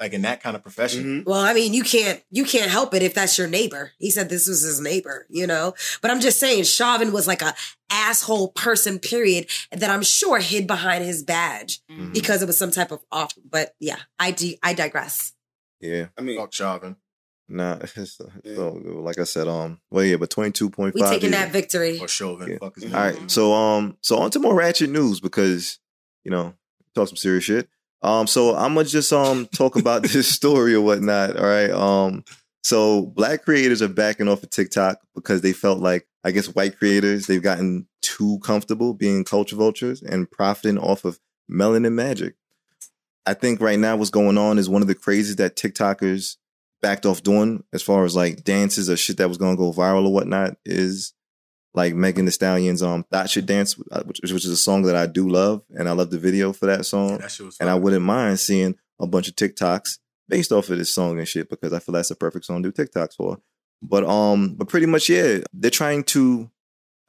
Like 0.00 0.12
in 0.12 0.22
that 0.22 0.42
kind 0.42 0.56
of 0.56 0.62
profession. 0.62 1.22
Mhm. 1.22 1.24
Well, 1.26 1.38
I 1.40 1.54
mean, 1.54 1.72
you 1.72 1.84
can't 1.84 2.20
you 2.30 2.44
can't 2.44 2.68
help 2.70 2.94
it 2.94 3.02
if 3.02 3.14
that's 3.14 3.38
your 3.38 3.46
neighbor. 3.46 3.92
He 3.98 4.10
said 4.10 4.28
this 4.28 4.48
was 4.48 4.62
his 4.62 4.80
neighbor, 4.80 5.24
you 5.30 5.46
know. 5.46 5.74
But 6.02 6.10
I'm 6.10 6.20
just 6.20 6.40
saying, 6.40 6.64
Chauvin 6.64 7.12
was 7.12 7.28
like 7.28 7.42
a 7.42 7.54
asshole 7.90 8.48
person, 8.48 8.98
period, 8.98 9.46
that 9.70 9.90
I'm 9.90 10.02
sure 10.02 10.40
hid 10.40 10.66
behind 10.66 11.04
his 11.04 11.22
badge 11.22 11.80
Mm-hmm. 11.90 12.12
because 12.12 12.42
it 12.42 12.46
was 12.46 12.58
some 12.58 12.72
type 12.72 12.90
of 12.90 13.00
off. 13.12 13.34
But 13.48 13.74
yeah, 13.78 13.98
I 14.18 14.32
de- 14.32 14.58
I 14.64 14.74
digress. 14.74 15.32
Yeah, 15.80 16.06
I 16.18 16.22
mean, 16.22 16.38
Fuck 16.38 16.52
Chauvin. 16.52 16.96
nah. 17.48 17.78
It's, 17.96 18.20
Yeah. 18.42 18.54
so, 18.56 18.70
like 18.72 19.18
I 19.20 19.24
said, 19.24 19.46
um, 19.46 19.80
well, 19.92 20.04
yeah, 20.04 20.16
but 20.16 20.28
twenty 20.30 20.50
two 20.50 20.70
point 20.70 20.94
five. 20.94 20.94
point 20.94 20.94
We 20.94 21.00
five. 21.02 21.10
taking 21.12 21.30
that 21.30 21.52
victory. 21.52 22.00
Or 22.00 22.08
Chauvin. 22.08 22.50
Yeah. 22.50 22.58
Fuck 22.58 22.74
his 22.74 22.84
name. 22.86 22.94
right, 22.94 23.30
so 23.30 23.52
um, 23.54 23.96
so 24.00 24.18
on 24.18 24.32
to 24.32 24.40
more 24.40 24.54
ratchet 24.56 24.90
news 24.90 25.20
because 25.20 25.78
you 26.24 26.32
know 26.32 26.54
talk 26.96 27.06
some 27.06 27.16
serious 27.16 27.44
shit. 27.44 27.68
Um, 28.04 28.26
so 28.26 28.54
I'm 28.54 28.74
gonna 28.74 28.84
just 28.86 29.12
um 29.12 29.46
talk 29.46 29.76
about 29.76 30.02
this 30.04 30.28
story 30.28 30.74
or 30.74 30.82
whatnot. 30.82 31.36
All 31.36 31.46
right. 31.46 31.70
Um, 31.70 32.24
so 32.62 33.06
black 33.06 33.44
creators 33.44 33.82
are 33.82 33.88
backing 33.88 34.28
off 34.28 34.42
of 34.42 34.50
TikTok 34.50 34.98
because 35.14 35.40
they 35.40 35.52
felt 35.52 35.80
like 35.80 36.06
I 36.22 36.30
guess 36.30 36.54
white 36.54 36.78
creators 36.78 37.26
they've 37.26 37.42
gotten 37.42 37.88
too 38.02 38.38
comfortable 38.40 38.92
being 38.92 39.24
culture 39.24 39.56
vultures 39.56 40.02
and 40.02 40.30
profiting 40.30 40.78
off 40.78 41.04
of 41.04 41.18
melanin 41.50 41.94
magic. 41.94 42.34
I 43.26 43.32
think 43.32 43.60
right 43.60 43.78
now 43.78 43.96
what's 43.96 44.10
going 44.10 44.36
on 44.36 44.58
is 44.58 44.68
one 44.68 44.82
of 44.82 44.88
the 44.88 44.94
crazes 44.94 45.36
that 45.36 45.56
TikTokers 45.56 46.36
backed 46.82 47.06
off 47.06 47.22
doing 47.22 47.64
as 47.72 47.82
far 47.82 48.04
as 48.04 48.14
like 48.14 48.44
dances 48.44 48.90
or 48.90 48.98
shit 48.98 49.16
that 49.16 49.28
was 49.28 49.38
gonna 49.38 49.56
go 49.56 49.72
viral 49.72 50.06
or 50.06 50.12
whatnot 50.12 50.58
is 50.66 51.14
like 51.74 51.94
Megan 51.94 52.24
Thee 52.24 52.30
Stallion's 52.30 52.82
um 52.82 53.04
"Thot 53.10 53.28
Shit 53.28 53.46
Dance, 53.46 53.76
uh, 53.90 54.02
which, 54.04 54.20
which 54.22 54.32
is 54.32 54.46
a 54.46 54.56
song 54.56 54.82
that 54.82 54.96
I 54.96 55.06
do 55.06 55.28
love, 55.28 55.62
and 55.76 55.88
I 55.88 55.92
love 55.92 56.10
the 56.10 56.18
video 56.18 56.52
for 56.52 56.66
that 56.66 56.86
song. 56.86 57.18
that 57.18 57.56
and 57.60 57.68
I 57.68 57.74
wouldn't 57.74 58.04
mind 58.04 58.40
seeing 58.40 58.76
a 59.00 59.06
bunch 59.06 59.28
of 59.28 59.36
TikToks 59.36 59.98
based 60.28 60.52
off 60.52 60.70
of 60.70 60.78
this 60.78 60.94
song 60.94 61.18
and 61.18 61.28
shit 61.28 61.50
because 61.50 61.72
I 61.72 61.80
feel 61.80 61.92
that's 61.92 62.10
a 62.10 62.16
perfect 62.16 62.46
song 62.46 62.62
to 62.62 62.70
do 62.70 62.84
TikToks 62.84 63.16
for. 63.16 63.40
But 63.82 64.04
um, 64.04 64.54
but 64.54 64.68
pretty 64.68 64.86
much 64.86 65.08
yeah, 65.08 65.38
they're 65.52 65.70
trying 65.70 66.04
to. 66.04 66.50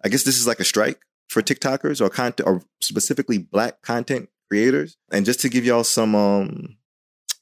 I 0.03 0.09
guess 0.09 0.24
this 0.24 0.38
is 0.38 0.45
like 0.45 0.59
a 0.59 0.66
strike 0.66 0.99
for 1.30 1.41
TikTokers 1.41 2.01
or 2.01 2.09
content 2.09 2.47
or 2.47 2.61
specifically 2.82 3.38
Black 3.38 3.82
content 3.82 4.30
creators. 4.49 4.97
And 5.11 5.26
just 5.26 5.39
to 5.41 5.49
give 5.49 5.66
y'all 5.66 5.84
some 5.84 6.16
um 6.16 6.78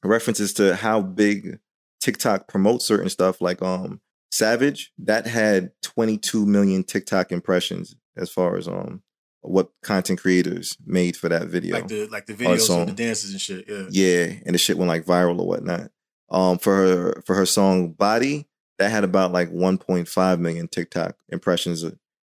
references 0.04 0.54
to 0.54 0.76
how 0.76 1.02
big 1.02 1.60
TikTok 2.02 2.48
promotes 2.48 2.86
certain 2.86 3.10
stuff, 3.10 3.42
like 3.42 3.62
um 3.62 4.02
Savage 4.34 4.92
that 4.98 5.28
had 5.28 5.70
22 5.84 6.44
million 6.48 6.84
TikTok 6.84 7.32
impressions 7.32 7.96
as 8.18 8.32
far 8.32 8.58
as 8.58 8.68
um 8.68 9.04
what 9.42 9.70
content 9.84 10.20
creators 10.20 10.76
made 10.84 11.16
for 11.16 11.30
that 11.30 11.50
video. 11.50 11.76
like 11.76 11.88
the 11.88 12.08
like 12.08 12.26
the 12.26 12.34
videos 12.34 12.82
of 12.82 12.88
the 12.88 12.94
dances 12.94 13.30
and 13.30 13.40
shit. 13.40 13.66
Yeah. 13.68 13.86
Yeah, 13.92 14.34
and 14.44 14.56
the 14.56 14.58
shit 14.58 14.76
went 14.76 14.90
like 14.90 15.06
viral 15.06 15.40
or 15.40 15.46
whatnot. 15.48 15.92
Um, 16.32 16.58
for 16.58 16.76
her 16.76 17.22
for 17.28 17.36
her 17.36 17.46
song 17.46 17.92
"Body," 17.92 18.48
that 18.80 18.90
had 18.90 19.04
about 19.04 19.32
like 19.32 19.52
1.5 19.52 20.40
million 20.40 20.68
TikTok 20.68 21.16
impressions, 21.30 21.86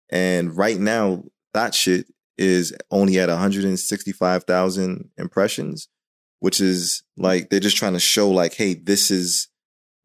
and 0.10 0.56
right 0.56 0.80
now 0.80 1.26
that 1.54 1.76
shit 1.76 2.08
is 2.38 2.74
only 2.92 3.20
at 3.20 3.28
165,000 3.28 5.10
impressions, 5.18 5.90
which 6.40 6.62
is 6.62 7.04
like 7.18 7.50
they're 7.50 7.60
just 7.60 7.76
trying 7.76 7.92
to 7.92 8.00
show 8.00 8.30
like, 8.30 8.54
hey, 8.54 8.74
this 8.74 9.12
is 9.12 9.50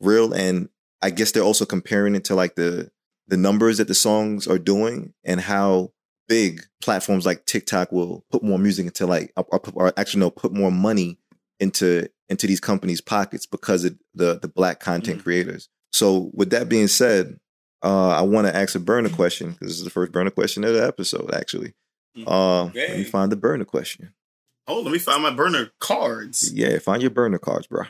real, 0.01 0.33
and 0.33 0.71
I 1.03 1.11
guess 1.11 1.33
they're 1.33 1.43
also 1.43 1.65
comparing 1.65 2.15
it 2.15 2.25
to 2.25 2.35
like 2.35 2.55
the 2.55 2.91
the 3.27 3.37
numbers 3.37 3.79
that 3.79 3.89
the 3.89 3.95
songs 3.95 4.47
are 4.47 4.59
doing 4.59 5.15
and 5.25 5.41
how 5.41 5.93
big 6.29 6.63
platforms 6.83 7.27
like 7.27 7.47
TikTok 7.47 7.93
will 7.93 8.25
put 8.31 8.43
more 8.43 8.59
music 8.59 8.87
into 8.87 9.07
like 9.07 9.33
or, 9.37 9.61
or, 9.75 9.93
actually 9.97 10.21
no 10.21 10.31
put 10.31 10.53
more 10.53 10.71
money 10.71 11.19
into 11.61 12.09
into 12.29 12.47
these 12.47 12.61
companies' 12.61 13.01
pockets 13.01 13.47
because 13.47 13.85
of 13.85 13.99
the 14.15 14.39
the 14.41 14.49
black 14.49 14.81
content 14.81 15.23
creators. 15.23 15.69
So 15.93 16.31
with 16.35 16.51
that 16.51 16.69
being 16.69 16.89
said, 16.89 17.39
uh, 17.83 18.09
I 18.09 18.23
want 18.23 18.47
to 18.47 18.57
ask 18.57 18.75
a 18.75 18.81
burner 18.81 19.11
question 19.11 19.53
because 19.53 19.69
this 19.69 19.79
is 19.79 19.85
the 19.85 19.91
first 19.91 20.13
burner 20.13 20.31
question 20.31 20.65
of 20.65 20.75
the 20.75 20.85
episode. 20.85 21.33
Actually, 21.35 21.75
uh, 22.27 22.65
let 22.65 22.97
me 22.97 23.05
find 23.05 23.31
the 23.31 23.37
burner 23.37 23.65
question. 23.65 24.15
Oh, 24.67 24.81
let 24.81 24.93
me 24.93 24.99
find 24.99 25.23
my 25.23 25.31
burner 25.31 25.71
cards. 25.81 26.53
Yeah, 26.53 26.79
find 26.79 27.03
your 27.03 27.11
burner 27.11 27.39
cards, 27.39 27.67
bro. 27.67 27.85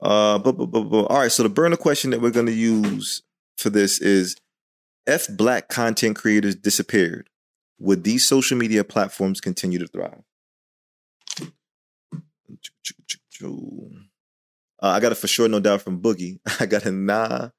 Uh, 0.00 0.38
but, 0.38 0.52
but, 0.52 0.66
but, 0.66 0.84
but 0.84 1.04
all 1.04 1.18
right. 1.18 1.32
So 1.32 1.42
the 1.42 1.48
burner 1.48 1.76
question 1.76 2.10
that 2.10 2.20
we're 2.20 2.30
going 2.30 2.46
to 2.46 2.52
use 2.52 3.22
for 3.56 3.70
this 3.70 4.00
is: 4.00 4.36
If 5.06 5.28
black 5.28 5.68
content 5.68 6.16
creators 6.16 6.54
disappeared, 6.54 7.28
would 7.78 8.04
these 8.04 8.26
social 8.26 8.56
media 8.56 8.84
platforms 8.84 9.40
continue 9.40 9.78
to 9.78 9.86
thrive? 9.86 10.22
Uh, 14.80 14.86
I 14.86 15.00
got 15.00 15.12
a 15.12 15.14
for 15.14 15.26
sure, 15.26 15.48
no 15.48 15.60
doubt 15.60 15.82
from 15.82 16.00
Boogie. 16.00 16.38
I 16.60 16.66
got 16.66 16.86
a 16.86 16.92
nah, 16.92 17.50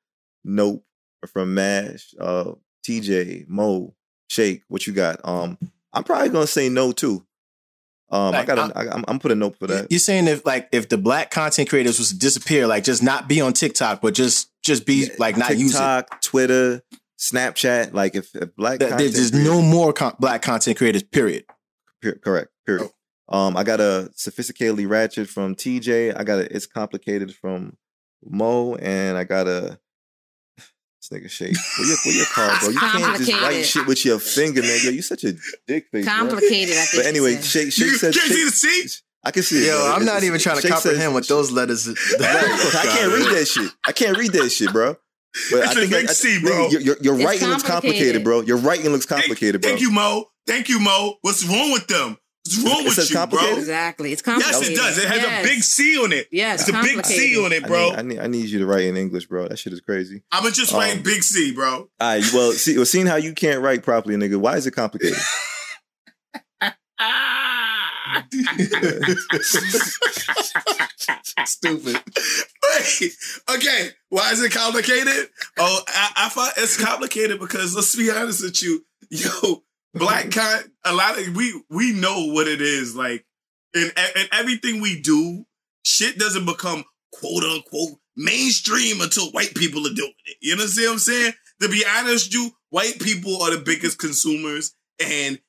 nope 0.43 0.85
from 1.27 1.53
Mash, 1.53 2.13
uh, 2.19 2.53
TJ, 2.87 3.47
Mo, 3.47 3.95
Shake. 4.29 4.63
What 4.67 4.87
you 4.87 4.93
got? 4.93 5.19
Um, 5.23 5.57
I'm 5.93 6.03
probably 6.03 6.29
gonna 6.29 6.47
say 6.47 6.69
no 6.69 6.91
too. 6.91 7.25
Um, 8.11 8.33
I 8.33 8.39
Like, 8.39 8.47
got. 8.47 8.71
A, 8.71 8.77
I, 8.77 8.93
I'm, 8.93 9.05
I'm 9.07 9.19
putting 9.19 9.37
a 9.37 9.39
note 9.39 9.57
for 9.57 9.67
that. 9.67 9.87
You're 9.91 9.99
saying 9.99 10.27
if 10.27 10.45
like 10.45 10.69
if 10.71 10.89
the 10.89 10.97
black 10.97 11.29
content 11.31 11.69
creators 11.69 11.99
was 11.99 12.09
to 12.09 12.17
disappear, 12.17 12.65
like 12.67 12.83
just 12.83 13.03
not 13.03 13.27
be 13.27 13.39
on 13.41 13.53
TikTok, 13.53 14.01
but 14.01 14.13
just 14.13 14.49
just 14.63 14.85
be 14.85 15.09
like 15.19 15.37
not 15.37 15.57
use. 15.57 15.71
TikTok, 15.73 16.21
Twitter, 16.21 16.81
Snapchat. 17.19 17.93
Like 17.93 18.15
if, 18.15 18.33
if 18.35 18.55
black 18.55 18.79
there's 18.79 18.93
creators- 18.93 19.33
no 19.33 19.61
more 19.61 19.93
con- 19.93 20.15
black 20.19 20.41
content 20.41 20.77
creators. 20.77 21.03
Period. 21.03 21.45
Per- 22.01 22.15
correct. 22.15 22.49
Period. 22.65 22.89
Um, 23.27 23.55
I 23.55 23.63
got 23.63 23.79
a 23.79 24.09
sophisticatedly 24.17 24.89
ratchet 24.89 25.29
from 25.29 25.55
TJ. 25.55 26.17
I 26.19 26.23
got 26.23 26.39
a 26.39 26.55
it's 26.55 26.65
complicated 26.65 27.35
from 27.35 27.77
Mo, 28.25 28.75
and 28.75 29.17
I 29.17 29.23
got 29.23 29.47
a 29.47 29.79
this 31.01 31.09
nigga 31.17 31.29
shake. 31.29 31.55
What 31.77 31.87
your, 31.87 31.97
where 32.05 32.15
your 32.15 32.25
card, 32.33 32.59
bro? 32.59 32.69
You 32.69 32.79
can't 32.79 33.17
just 33.17 33.31
write 33.41 33.65
shit 33.65 33.87
with 33.87 34.05
your 34.05 34.19
finger, 34.19 34.61
man. 34.61 34.79
Yo, 34.83 34.89
you 34.91 35.01
such 35.01 35.23
a 35.23 35.33
dick 35.67 35.87
face. 35.91 36.05
bro. 36.05 36.13
Complicated, 36.13 36.75
I 36.77 36.85
think 36.85 37.03
But 37.03 37.05
anyway, 37.07 37.41
shake, 37.41 37.71
shake 37.71 37.85
You 37.87 37.97
said. 37.97 38.13
can't 38.13 38.25
see 38.31 38.35
Shake, 38.35 38.45
the 38.45 38.51
seat. 38.51 39.01
I 39.23 39.31
can 39.31 39.43
see 39.43 39.63
it. 39.63 39.67
Yo, 39.67 39.77
bro. 39.77 39.85
I'm 39.93 40.01
It's- 40.01 40.05
not 40.15 40.23
even 40.23 40.39
trying 40.39 40.55
to 40.57 40.61
Shake 40.61 40.71
comprehend 40.71 41.01
says- 41.01 41.13
what 41.13 41.27
those 41.27 41.51
letters. 41.51 41.87
I 42.19 42.85
can't 42.97 43.13
read 43.13 43.35
that 43.35 43.45
shit. 43.47 43.71
I 43.87 43.91
can't 43.91 44.17
read 44.17 44.31
that 44.33 44.49
shit, 44.49 44.71
bro. 44.71 44.95
But 45.51 45.59
It's 45.59 45.67
I 45.67 45.71
a 45.71 45.75
think 45.75 45.93
I- 45.93 45.99
big 46.01 46.09
I- 46.09 46.13
C, 46.13 46.41
bro. 46.41 46.67
Your, 46.69 46.81
your, 46.81 46.97
your 47.01 47.15
It's 47.15 47.23
writing 47.25 47.49
looks 47.49 47.63
complicated, 47.63 48.23
complicated. 48.23 48.23
bro. 48.23 48.41
Your 48.41 48.57
writing 48.57 48.91
looks 48.91 49.05
complicated, 49.05 49.61
bro. 49.61 49.69
Thank 49.69 49.81
you, 49.81 49.91
Mo. 49.91 50.25
Thank 50.47 50.69
you, 50.69 50.79
Mo. 50.79 51.15
What's 51.21 51.45
wrong 51.45 51.71
with 51.71 51.87
them? 51.87 52.17
What's 52.45 52.57
wrong 52.63 52.79
It 52.81 52.85
with 52.97 53.09
you, 53.09 53.15
complicated? 53.15 53.53
bro? 53.53 53.59
Exactly. 53.59 54.11
It's 54.13 54.23
Yes, 54.25 54.61
it 54.67 54.75
does. 54.75 54.97
It 54.97 55.07
has 55.07 55.17
Yes. 55.17 55.45
a 55.45 55.47
big 55.47 55.61
C 55.63 55.97
on 56.03 56.11
it. 56.13 56.27
Yes, 56.31 56.67
it's 56.67 56.69
a 56.77 56.81
big 56.81 57.05
C 57.05 57.37
on 57.43 57.51
it, 57.51 57.63
I 57.63 57.67
bro. 57.67 57.89
need, 57.89 57.95
I 57.97 58.01
need 58.01 58.19
I 58.19 58.27
need 58.27 58.49
you 58.49 58.59
to 58.59 58.65
write 58.65 58.85
in 58.85 58.97
English, 58.97 59.27
bro. 59.27 59.47
That 59.47 59.57
shit 59.59 59.73
is 59.73 59.81
crazy. 59.81 60.23
I'm 60.31 60.43
gonna 60.43 60.55
just 60.55 60.73
Um, 60.73 60.79
write 60.79 61.03
big 61.03 61.21
C, 61.23 61.51
bro. 61.51 61.69
All 61.75 61.89
right, 61.99 62.23
well, 62.33 62.51
see, 62.53 62.75
well, 62.77 62.85
seeing 62.85 63.05
how 63.07 63.17
you 63.17 63.33
can't 63.33 63.61
write 63.61 63.83
properly, 63.83 64.15
nigga, 64.15 64.37
why 64.37 64.55
is 64.57 64.65
it 64.65 64.71
complicated? 64.71 65.17
Stupid. 71.45 71.95
Wait, 72.63 73.13
okay, 73.55 73.89
why 74.09 74.31
is 74.31 74.41
it 74.41 74.51
complicated? 74.51 75.29
Oh, 75.57 75.81
I, 75.87 76.11
I 76.15 76.29
find 76.29 76.51
it's 76.57 76.77
complicated 76.83 77.39
because 77.39 77.75
let's 77.75 77.95
be 77.95 78.09
honest 78.11 78.43
with 78.43 78.61
you, 78.61 78.85
yo, 79.09 79.63
black 79.93 80.25
mm-hmm. 80.25 80.39
con. 80.39 80.71
A 80.85 80.93
lot 80.93 81.19
of 81.19 81.35
we 81.35 81.61
we 81.69 81.93
know 81.93 82.31
what 82.31 82.47
it 82.47 82.61
is 82.61 82.95
like, 82.95 83.25
and 83.73 83.91
and 83.97 84.29
everything 84.31 84.81
we 84.81 85.01
do, 85.01 85.45
shit 85.83 86.17
doesn't 86.17 86.45
become 86.45 86.83
quote 87.11 87.43
unquote 87.43 87.99
mainstream 88.15 89.01
until 89.01 89.31
white 89.31 89.55
people 89.55 89.85
are 89.87 89.93
doing 89.93 90.13
it. 90.25 90.37
You 90.41 90.55
know 90.55 90.63
what 90.63 90.91
I'm 90.91 90.99
saying? 90.99 91.33
To 91.61 91.69
be 91.69 91.83
honest, 91.97 92.33
you 92.33 92.51
white 92.69 92.99
people 92.99 93.41
are 93.41 93.55
the 93.55 93.61
biggest 93.61 93.99
consumers, 93.99 94.73
and 94.99 95.39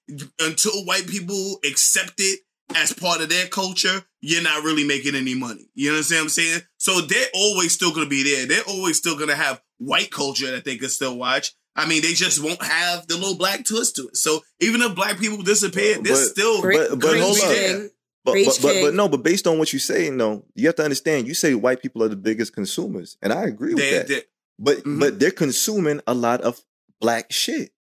until 0.40 0.84
white 0.84 1.06
people 1.06 1.58
accept 1.64 2.14
it 2.18 2.40
as 2.76 2.92
part 2.92 3.20
of 3.20 3.28
their 3.28 3.46
culture, 3.46 4.02
you're 4.20 4.42
not 4.42 4.62
really 4.62 4.84
making 4.84 5.14
any 5.14 5.34
money. 5.34 5.68
You 5.74 5.90
know 5.90 5.98
what 5.98 6.12
I'm 6.12 6.28
saying? 6.28 6.60
So 6.78 7.00
they're 7.00 7.26
always 7.34 7.72
still 7.72 7.92
gonna 7.92 8.06
be 8.06 8.22
there. 8.22 8.46
They're 8.46 8.68
always 8.68 8.96
still 8.96 9.18
gonna 9.18 9.34
have 9.34 9.60
white 9.78 10.10
culture 10.10 10.50
that 10.50 10.64
they 10.64 10.76
can 10.76 10.88
still 10.88 11.16
watch. 11.16 11.52
I 11.80 11.86
mean, 11.88 12.02
they 12.02 12.12
just 12.12 12.42
won't 12.42 12.62
have 12.62 13.06
the 13.06 13.14
little 13.16 13.36
black 13.36 13.64
twist 13.64 13.96
to 13.96 14.08
it. 14.08 14.16
So 14.16 14.42
even 14.60 14.82
if 14.82 14.94
black 14.94 15.18
people 15.18 15.38
disappear, 15.42 15.94
they're 16.02 16.14
But- 16.14 16.26
still 16.26 16.60
but- 16.62 16.98
but 17.00 17.18
hold 17.18 17.36
be 17.36 17.42
up. 17.42 17.48
there. 17.48 17.90
But, 18.22 18.34
but, 18.44 18.58
but, 18.62 18.80
but 18.82 18.94
no, 18.94 19.08
but 19.08 19.22
based 19.22 19.46
on 19.46 19.58
what 19.58 19.72
you 19.72 19.78
say, 19.78 20.10
no, 20.10 20.44
you 20.54 20.66
have 20.66 20.76
to 20.76 20.84
understand. 20.84 21.26
You 21.26 21.32
say 21.34 21.54
white 21.54 21.80
people 21.80 22.02
are 22.02 22.08
the 22.08 22.16
biggest 22.16 22.52
consumers, 22.52 23.16
and 23.22 23.32
I 23.32 23.44
agree 23.44 23.72
with 23.74 23.82
They- 23.82 23.92
that. 23.92 24.08
they- 24.08 24.24
but 24.58 24.84
Mhm. 24.84 25.00
but 25.00 25.18
they're 25.18 25.30
consuming 25.30 26.00
a 26.06 26.12
lot 26.12 26.42
of 26.42 26.60
black 27.00 27.32
shit. 27.32 27.72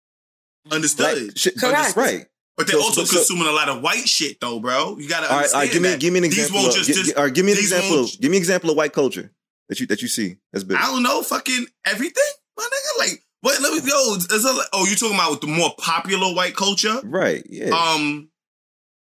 understood. 0.71 1.25
Black 1.25 1.37
shit, 1.39 1.57
Correct. 1.59 1.97
right? 1.97 2.27
But 2.57 2.67
they're 2.67 2.77
So- 2.79 2.83
also 2.87 3.05
so- 3.05 3.17
consuming 3.17 3.47
a 3.47 3.53
lot 3.53 3.69
of 3.69 3.81
white 3.83 4.09
shit, 4.09 4.39
though, 4.41 4.59
bro. 4.61 4.99
You 4.99 5.09
gotta 5.09 5.27
All 5.27 5.31
right, 5.37 5.37
understand 5.53 5.55
all 5.55 5.61
right. 5.63 5.73
Give 5.73 5.83
me 5.83 5.97
give 5.97 6.13
me 6.13 6.19
an 6.19 6.25
example. 6.25 6.67
Of, 6.67 6.75
just, 6.75 6.87
gi- 6.89 6.93
just- 6.95 7.07
gi- 7.07 7.15
all 7.15 7.25
right, 7.25 7.35
give 7.35 7.45
me 7.47 7.53
an 7.53 7.59
example. 7.59 8.05
Of, 8.05 8.21
give 8.21 8.31
me 8.31 8.37
an 8.37 8.43
example 8.43 8.71
of 8.71 8.77
white 8.77 8.93
culture 8.93 9.33
that 9.69 9.81
you 9.81 9.87
that 9.87 10.03
you 10.03 10.09
see. 10.09 10.37
That's 10.53 10.65
big. 10.65 10.77
I 10.77 10.87
don't 10.87 11.03
know, 11.03 11.23
fucking 11.23 11.67
everything, 11.87 12.33
my 12.57 12.65
nigga. 12.65 12.99
Like, 12.99 13.23
what? 13.41 13.61
Let 13.63 13.73
me 13.73 13.89
go. 13.89 14.15
Is 14.17 14.45
it, 14.45 14.67
oh, 14.73 14.85
you're 14.87 14.97
talking 14.97 15.15
about 15.15 15.41
the 15.41 15.47
more 15.47 15.71
popular 15.79 16.35
white 16.35 16.57
culture? 16.57 17.01
Right? 17.05 17.45
Yeah. 17.49 17.71
Um, 17.71 18.31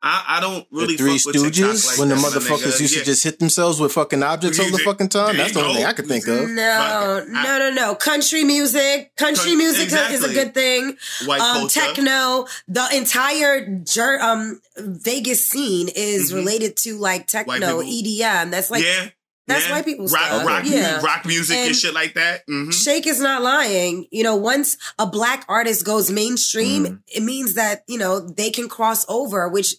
I, 0.07 0.37
I 0.37 0.39
don't 0.39 0.67
really 0.71 0.97
the 0.97 1.03
Three 1.03 1.17
fuck 1.17 1.33
with 1.33 1.43
TikTok 1.55 1.71
Stooges, 1.71 1.87
like 1.87 1.97
when 1.99 2.09
the 2.09 2.15
motherfuckers 2.15 2.73
nigga. 2.73 2.79
used 2.81 2.93
Yeah. 2.93 2.99
to 2.99 3.05
just 3.05 3.23
hit 3.23 3.39
themselves 3.39 3.79
with 3.79 3.91
fucking 3.93 4.21
objects 4.21 4.59
all 4.59 4.69
the 4.69 4.77
fucking 4.77 5.09
time. 5.09 5.35
That's 5.35 5.53
the 5.53 5.61
only 5.63 5.75
thing. 5.77 5.85
I 5.85 5.93
could 5.93 6.05
think 6.05 6.27
of. 6.27 6.47
No, 6.47 7.25
no, 7.27 7.57
no, 7.57 7.71
no. 7.71 7.95
Country 7.95 8.43
music, 8.43 9.15
country 9.15 9.51
Con- 9.51 9.57
music 9.57 9.87
is 10.11 10.23
a 10.23 10.31
good 10.31 10.53
thing. 10.53 10.95
white 11.25 11.41
um, 11.41 11.57
culture. 11.61 11.79
techno, 11.79 12.45
the 12.67 12.87
entire 12.93 13.65
jer- 13.83 14.21
um 14.21 14.61
Vegas 14.77 15.43
scene 15.43 15.89
is 15.95 16.31
Mhm. 16.31 16.35
related 16.35 16.77
to 16.77 16.99
like 16.99 17.25
techno. 17.25 17.81
EDM. 17.81 18.51
That's 18.51 18.69
like 18.69 18.83
yeah, 18.83 19.07
that's 19.47 19.65
yeah. 19.67 19.71
white 19.73 19.85
people 19.85 20.07
rock, 20.07 20.25
stuff. 20.25 20.45
rock, 20.45 20.63
Yeah. 20.65 21.01
rock 21.01 21.25
music 21.25 21.55
and, 21.57 21.67
And- 21.67 21.75
shit 21.75 21.93
like 21.93 22.13
that. 22.15 22.43
hmm 22.47 22.71
Shake 22.71 23.05
is 23.07 23.19
not 23.19 23.41
lying. 23.43 24.07
You 24.11 24.23
know, 24.23 24.35
once 24.35 24.77
a 24.97 25.05
black 25.05 25.45
artist 25.47 25.85
goes 25.85 26.09
mainstream, 26.11 26.85
Mm. 26.85 26.99
it 27.07 27.23
means 27.23 27.53
that, 27.55 27.83
you 27.87 27.97
know, 27.97 28.19
they 28.19 28.49
can 28.49 28.67
cross 28.69 29.05
over, 29.09 29.47
which 29.49 29.75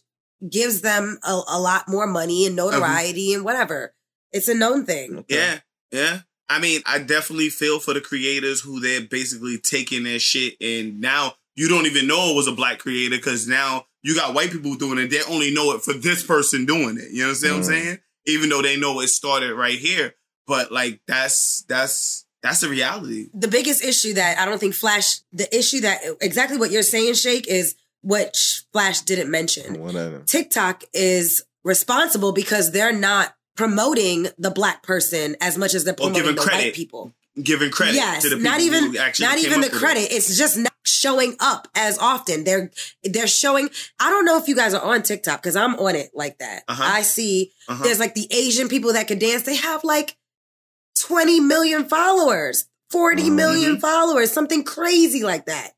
gives 0.48 0.82
them 0.82 1.18
a, 1.24 1.40
a 1.48 1.58
lot 1.58 1.88
more 1.88 2.06
money 2.06 2.46
and 2.46 2.54
notoriety 2.56 3.32
and 3.34 3.44
whatever. 3.44 3.94
It's 4.32 4.48
a 4.48 4.54
known 4.54 4.84
thing. 4.84 5.24
Yeah, 5.28 5.60
yeah. 5.90 6.20
I 6.48 6.60
mean, 6.60 6.80
I 6.86 6.98
definitely 7.00 7.48
feel 7.48 7.80
for 7.80 7.94
the 7.94 8.00
creators 8.00 8.60
who 8.60 8.78
they're 8.78 9.00
basically 9.00 9.58
taking 9.58 10.04
their 10.04 10.18
shit 10.20 10.54
and 10.60 11.00
now 11.00 11.34
you 11.56 11.68
don't 11.68 11.86
even 11.86 12.06
know 12.06 12.30
it 12.30 12.36
was 12.36 12.46
a 12.46 12.52
black 12.52 12.78
creator 12.78 13.16
because 13.16 13.48
now 13.48 13.86
you 14.02 14.14
got 14.14 14.34
white 14.34 14.50
people 14.52 14.74
doing 14.74 14.98
it. 14.98 15.10
They 15.10 15.22
only 15.22 15.52
know 15.52 15.72
it 15.72 15.82
for 15.82 15.94
this 15.94 16.22
person 16.22 16.66
doing 16.66 16.98
it. 16.98 17.10
You 17.10 17.22
know 17.22 17.28
what 17.32 17.42
I'm 17.50 17.60
Mm. 17.62 17.64
saying? 17.64 17.98
Even 18.26 18.48
though 18.48 18.62
they 18.62 18.76
know 18.76 19.00
it 19.00 19.08
started 19.08 19.54
right 19.54 19.78
here, 19.78 20.14
but 20.46 20.72
like 20.72 21.00
that's 21.06 21.62
that's 21.68 22.26
that's 22.42 22.60
the 22.60 22.68
reality. 22.68 23.28
the 23.34 23.48
biggest 23.48 23.82
issue 23.82 24.14
that 24.14 24.38
I 24.38 24.44
don't 24.44 24.58
think 24.58 24.74
Flash, 24.74 25.20
the 25.32 25.54
issue 25.56 25.80
that 25.80 26.00
exactly 26.20 26.58
what 26.58 26.70
you're 26.70 26.82
saying, 26.82 27.14
Shake, 27.14 27.48
is 27.48 27.74
what 28.02 28.36
Flash 28.72 29.00
didn't 29.00 29.30
mention. 29.30 29.80
Whatever. 29.80 30.20
TikTok 30.20 30.84
is 30.92 31.44
responsible 31.64 32.32
because 32.32 32.70
they're 32.70 32.92
not 32.92 33.34
promoting 33.56 34.28
the 34.38 34.50
black 34.50 34.82
person 34.82 35.34
as 35.40 35.58
much 35.58 35.74
as 35.74 35.84
they're 35.84 35.94
promoting 35.94 36.22
giving 36.22 36.36
the 36.36 36.42
credit 36.42 36.66
white 36.66 36.74
people. 36.74 37.14
Giving 37.42 37.70
credit 37.70 37.94
yes, 37.96 38.22
to 38.22 38.30
the 38.30 38.36
people 38.36 38.50
not 38.50 38.60
even 38.60 38.92
who 38.92 38.98
actually 38.98 39.26
not 39.26 39.38
even 39.38 39.60
the 39.60 39.66
with 39.66 39.74
it. 39.76 39.78
credit. 39.78 40.12
It's 40.12 40.38
just 40.38 40.56
not 40.56 40.72
showing 40.86 41.36
up 41.38 41.68
as 41.74 41.98
often. 41.98 42.44
They're 42.44 42.70
they're 43.04 43.26
showing. 43.26 43.68
I 44.00 44.08
don't 44.08 44.24
know 44.24 44.38
if 44.38 44.48
you 44.48 44.56
guys 44.56 44.72
are 44.72 44.82
on 44.82 45.02
TikTok 45.02 45.42
because 45.42 45.54
I'm 45.54 45.74
on 45.76 45.96
it 45.96 46.12
like 46.14 46.38
that. 46.38 46.62
Uh-huh. 46.66 46.82
I 46.82 47.02
see 47.02 47.52
Uh-huh. 47.68 47.84
there's 47.84 48.00
like 48.00 48.14
the 48.14 48.26
Asian 48.30 48.68
people 48.68 48.94
that 48.94 49.06
can 49.06 49.18
dance. 49.18 49.42
They 49.42 49.56
have 49.56 49.84
like 49.84 50.16
20 51.00 51.40
million 51.40 51.84
followers, 51.84 52.66
40 52.90 53.28
million 53.30 53.78
followers, 53.80 54.32
something 54.32 54.64
crazy 54.64 55.22
like 55.22 55.44
that. 55.46 55.72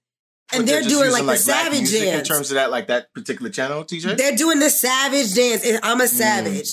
And 0.52 0.60
But 0.64 0.66
they're, 0.66 0.82
doing 0.82 1.06
using, 1.10 1.26
like, 1.26 1.36
the 1.36 1.42
savage 1.42 1.90
dance. 1.90 2.18
in 2.20 2.24
terms 2.24 2.50
of 2.50 2.54
that, 2.54 2.70
like 2.70 2.86
that 2.86 3.12
particular 3.12 3.50
channel, 3.50 3.84
TJ. 3.84 4.16
They're 4.16 4.36
doing 4.36 4.60
the 4.60 4.70
savage 4.70 5.34
dance. 5.34 5.64
and 5.66 5.80
I'm 5.82 6.00
a 6.00 6.04
Mm. 6.04 6.08
savage. 6.08 6.68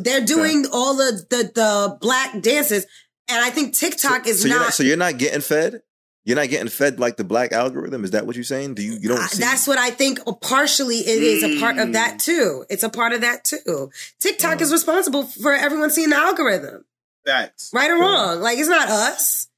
They're 0.00 0.24
doing 0.24 0.66
all 0.72 0.94
the, 0.94 1.24
the 1.28 1.50
the 1.54 1.98
black 2.00 2.40
dances, 2.40 2.86
and 3.28 3.44
I 3.44 3.50
think 3.50 3.74
TikTok 3.74 4.26
is 4.26 4.42
so 4.42 4.48
You're 4.48 4.58
not. 4.58 4.64
not, 4.64 4.74
so 4.74 4.82
you're 4.82 4.96
not 4.96 5.18
getting 5.18 5.40
fed. 5.40 5.82
You're 6.24 6.36
not 6.36 6.50
getting 6.50 6.68
fed 6.68 7.00
like 7.00 7.16
the 7.16 7.24
black 7.24 7.50
algorithm. 7.52 8.04
Is 8.04 8.12
that 8.12 8.26
what 8.26 8.36
you're 8.36 8.44
saying? 8.44 8.74
Do 8.74 8.82
you 8.82 8.92
you 8.92 9.08
don't? 9.08 9.18
I- 9.20 9.26
See, 9.26 9.42
That's 9.42 9.66
what 9.66 9.78
I 9.78 9.90
think. 9.90 10.20
Partially, 10.40 10.98
it 10.98 11.22
is 11.22 11.42
a 11.42 11.58
part 11.58 11.78
of 11.78 11.88
Mm. 11.88 11.92
that 11.94 12.20
too. 12.20 12.64
It's 12.70 12.84
a 12.84 12.88
part 12.88 13.12
of 13.12 13.22
that 13.22 13.44
too. 13.44 13.90
TikTok 14.20 14.52
Uh-huh. 14.54 14.62
is 14.64 14.70
responsible 14.72 15.24
for 15.26 15.52
everyone 15.52 15.90
seeing 15.90 16.10
the 16.10 16.16
algorithm, 16.16 16.84
Facts. 17.26 17.70
right 17.72 17.90
or 17.90 17.98
wrong. 17.98 18.40
Like 18.40 18.58
it's 18.58 18.68
not 18.68 18.88
us. 18.88 19.48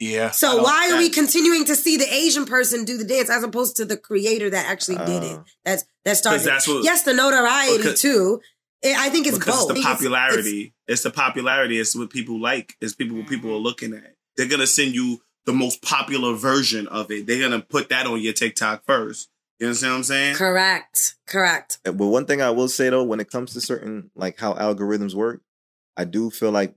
yeah. 0.00 0.30
So 0.32 0.52
don't- 0.54 0.62
why 0.64 0.90
are 0.90 0.98
we 0.98 1.10
continuing 1.10 1.64
to 1.66 1.76
see 1.76 1.96
the 1.96 2.12
Asian 2.12 2.44
person 2.44 2.84
do 2.84 2.96
the 2.96 3.04
dance 3.04 3.30
as 3.30 3.44
opposed 3.44 3.76
to 3.76 3.84
the 3.84 3.96
creator 3.96 4.50
that 4.50 4.66
actually 4.66 4.96
did 5.04 5.22
it? 5.22 5.36
Uh. 5.36 5.42
That's 5.64 5.84
that 6.04 6.16
started. 6.16 6.42
that's 6.44 6.66
what- 6.66 6.82
yes, 6.82 7.02
the 7.02 7.14
notoriety 7.14 7.76
Because- 7.76 8.00
too. 8.00 8.40
I 8.84 9.06
I 9.06 9.08
think 9.10 9.26
it's 9.26 9.38
because 9.38 9.54
both. 9.66 9.70
it's 9.70 9.74
the 9.74 9.80
It's- 9.80 9.94
popularity. 9.96 10.74
It's, 10.88 11.02
the 11.02 11.10
popularity. 11.10 11.78
It's 11.78 11.94
what 11.94 12.10
people 12.10 12.40
like. 12.40 12.76
It's 12.80 12.94
people 12.94 13.16
what 13.18 13.26
people 13.28 13.50
are 13.52 13.58
looking 13.58 13.94
at. 13.94 14.14
They're 14.36 14.48
gonna 14.48 14.66
send 14.66 14.94
you 14.94 15.20
the 15.46 15.52
most 15.52 15.82
popular 15.82 16.34
version 16.34 16.86
of 16.88 17.10
it. 17.10 17.26
They're 17.26 17.40
gonna 17.40 17.62
put 17.62 17.88
that 17.90 18.06
on 18.06 18.20
your 18.20 18.32
TikTok 18.32 18.84
first. 18.84 19.28
You 19.58 19.66
understand 19.66 19.92
what 19.92 19.96
I'm 19.98 20.04
saying? 20.04 20.34
correct. 20.36 21.16
Correct. 21.26 21.78
But 21.84 21.94
one 21.94 22.24
thing 22.24 22.40
I 22.40 22.50
will 22.50 22.68
say 22.68 22.88
though, 22.88 23.04
when 23.04 23.20
it 23.20 23.30
comes 23.30 23.52
to 23.52 23.60
certain 23.60 24.10
like 24.14 24.38
how 24.38 24.54
algorithms 24.54 25.14
work, 25.14 25.42
I 25.96 26.04
do 26.04 26.30
feel 26.30 26.50
like 26.50 26.74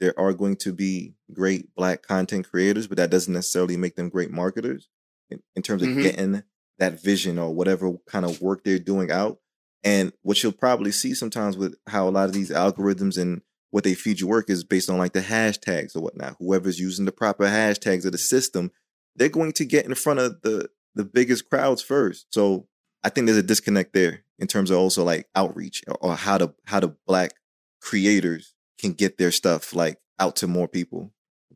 there 0.00 0.18
are 0.18 0.32
going 0.32 0.56
to 0.56 0.72
be 0.72 1.14
great 1.32 1.72
black 1.76 2.02
content 2.02 2.50
creators, 2.50 2.86
but 2.88 2.96
that 2.98 3.10
doesn't 3.10 3.32
necessarily 3.32 3.76
make 3.76 3.94
them 3.96 4.08
great 4.08 4.30
marketers 4.30 4.88
in, 5.30 5.40
in 5.54 5.62
terms 5.62 5.82
of 5.82 5.88
Mhm. 5.88 6.02
getting 6.02 6.42
that 6.78 7.00
vision 7.00 7.38
or 7.38 7.54
whatever 7.54 7.92
kind 8.06 8.24
of 8.26 8.42
work 8.42 8.62
they're 8.64 8.78
doing 8.78 9.10
out. 9.10 9.38
And 9.86 10.12
what 10.22 10.42
you'll 10.42 10.50
probably 10.50 10.90
see 10.90 11.14
sometimes 11.14 11.56
with 11.56 11.76
how 11.86 12.08
a 12.08 12.10
lot 12.10 12.28
of 12.28 12.32
these 12.32 12.50
algorithms 12.50 13.16
and 13.16 13.40
what 13.70 13.84
they 13.84 13.94
feed 13.94 14.18
you 14.18 14.26
work 14.26 14.50
is 14.50 14.64
based 14.64 14.90
on 14.90 14.98
like 14.98 15.12
the 15.12 15.20
hashtags 15.20 15.94
or 15.94 16.00
whatnot. 16.00 16.34
Whoever's 16.40 16.80
using 16.80 17.04
the 17.04 17.12
proper 17.12 17.44
hashtags 17.44 18.04
of 18.04 18.10
the 18.10 18.18
system, 18.18 18.72
they're 19.14 19.28
going 19.28 19.52
to 19.52 19.64
get 19.64 19.86
in 19.86 19.94
front 19.94 20.18
of 20.18 20.42
the 20.42 20.68
the 20.96 21.04
biggest 21.04 21.48
crowds 21.48 21.82
first. 21.82 22.26
So 22.30 22.66
I 23.04 23.10
think 23.10 23.26
there's 23.26 23.38
a 23.38 23.44
disconnect 23.44 23.92
there 23.92 24.24
in 24.40 24.48
terms 24.48 24.72
of 24.72 24.78
also 24.78 25.04
like 25.04 25.28
outreach 25.36 25.84
or, 25.86 25.96
or 26.00 26.16
how 26.16 26.38
to 26.38 26.52
how 26.64 26.80
the 26.80 26.96
black 27.06 27.34
creators 27.80 28.54
can 28.80 28.92
get 28.92 29.18
their 29.18 29.30
stuff 29.30 29.72
like 29.72 29.98
out 30.18 30.34
to 30.36 30.48
more 30.48 30.66
people. 30.66 31.12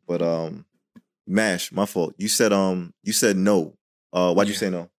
But 0.07 0.21
um 0.21 0.65
Mash, 1.27 1.71
my 1.71 1.85
fault. 1.85 2.15
You 2.17 2.29
said 2.29 2.53
um 2.53 2.93
you 3.03 3.11
said 3.11 3.35
no. 3.35 3.77
Uh 4.13 4.33
why'd 4.33 4.47
you 4.47 4.53
say 4.53 4.69
no? 4.69 4.89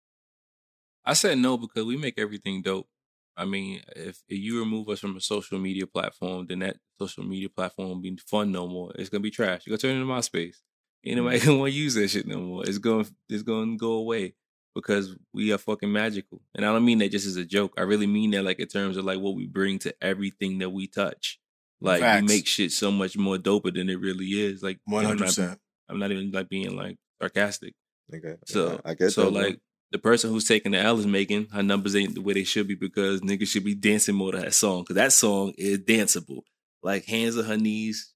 I 1.03 1.15
said 1.15 1.39
no 1.39 1.57
because 1.57 1.87
we 1.87 1.97
make 1.97 2.19
everything 2.19 2.61
dope. 2.61 2.89
I 3.37 3.45
mean, 3.45 3.81
if, 3.97 4.23
if 4.29 4.39
you 4.39 4.59
remove 4.59 4.89
us 4.89 5.01
from 5.01 5.17
a 5.17 5.21
social 5.21 5.59
media 5.59 5.87
platform, 5.87 6.47
then 6.49 6.61
that 6.61 6.77
social 6.99 7.25
media 7.25 7.49
platform 7.49 7.89
won't 7.89 8.03
be 8.03 8.17
fun 8.27 8.53
no 8.53 8.67
more. 8.67 8.93
It's 8.97 9.09
gonna 9.09 9.23
be 9.23 9.31
trash. 9.31 9.63
You're 9.67 9.77
gonna 9.77 9.93
turn 9.93 9.97
it 9.97 10.03
into 10.03 10.13
MySpace. 10.13 10.57
Ain't 11.05 11.17
nobody 11.17 11.39
mm-hmm. 11.39 11.47
gonna 11.47 11.59
want 11.61 11.73
to 11.73 11.79
use 11.79 11.95
that 11.95 12.09
shit 12.09 12.27
no 12.27 12.39
more. 12.39 12.65
It's 12.65 12.79
going 12.79 13.07
it's 13.29 13.43
gonna 13.43 13.77
go 13.77 13.93
away 13.93 14.35
because 14.75 15.17
we 15.33 15.53
are 15.53 15.59
fucking 15.59 15.93
magical. 15.93 16.41
And 16.55 16.65
I 16.65 16.73
don't 16.73 16.85
mean 16.85 16.99
that 16.99 17.11
just 17.11 17.27
as 17.27 17.37
a 17.37 17.45
joke. 17.45 17.75
I 17.77 17.83
really 17.83 18.07
mean 18.07 18.31
that 18.33 18.45
like 18.45 18.61
in 18.61 18.69
terms 18.69 18.97
of 18.97 19.05
like 19.05 19.19
what 19.19 19.35
we 19.35 19.47
bring 19.47 19.79
to 19.81 19.95
everything 20.03 20.59
that 20.59 20.71
we 20.71 20.87
touch. 20.87 21.39
Like 21.81 22.01
Facts. 22.01 22.23
we 22.23 22.29
make 22.29 22.47
shit 22.47 22.71
so 22.71 22.93
much 22.93 23.17
more 23.17 23.39
doper 23.39 23.75
than 23.75 23.89
it 23.89 23.99
really 23.99 24.27
is. 24.27 24.63
Like 24.63 24.79
one 24.85 25.05
hundred 25.05 25.27
percent. 25.27 25.59
I'm 25.89 25.99
not 25.99 26.13
even 26.13 26.31
like 26.31 26.49
being 26.49 26.77
like 26.77 26.99
sarcastic. 27.21 27.75
Nigga, 28.13 28.39
So 28.47 28.81
I, 28.85 28.91
I 28.91 28.95
get 28.95 29.11
so 29.11 29.29
like 29.29 29.59
the 29.93 29.99
person 29.99 30.31
who's 30.31 30.45
taking 30.47 30.73
the 30.73 30.79
L 30.79 30.99
is 30.99 31.07
making 31.07 31.47
her 31.53 31.63
numbers 31.63 31.95
ain't 31.95 32.15
the 32.15 32.21
way 32.23 32.35
they 32.35 32.45
should 32.45 32.67
be 32.67 32.75
because 32.75 33.21
niggas 33.21 33.49
should 33.49 33.65
be 33.65 33.75
dancing 33.75 34.15
more 34.15 34.33
to 34.33 34.39
that 34.39 34.55
song 34.55 34.81
because 34.83 34.97
that 34.97 35.13
song 35.13 35.53
is 35.59 35.79
danceable. 35.79 36.43
Like 36.83 37.05
hands 37.05 37.37
on 37.39 37.45
her 37.45 37.57
knees, 37.57 38.13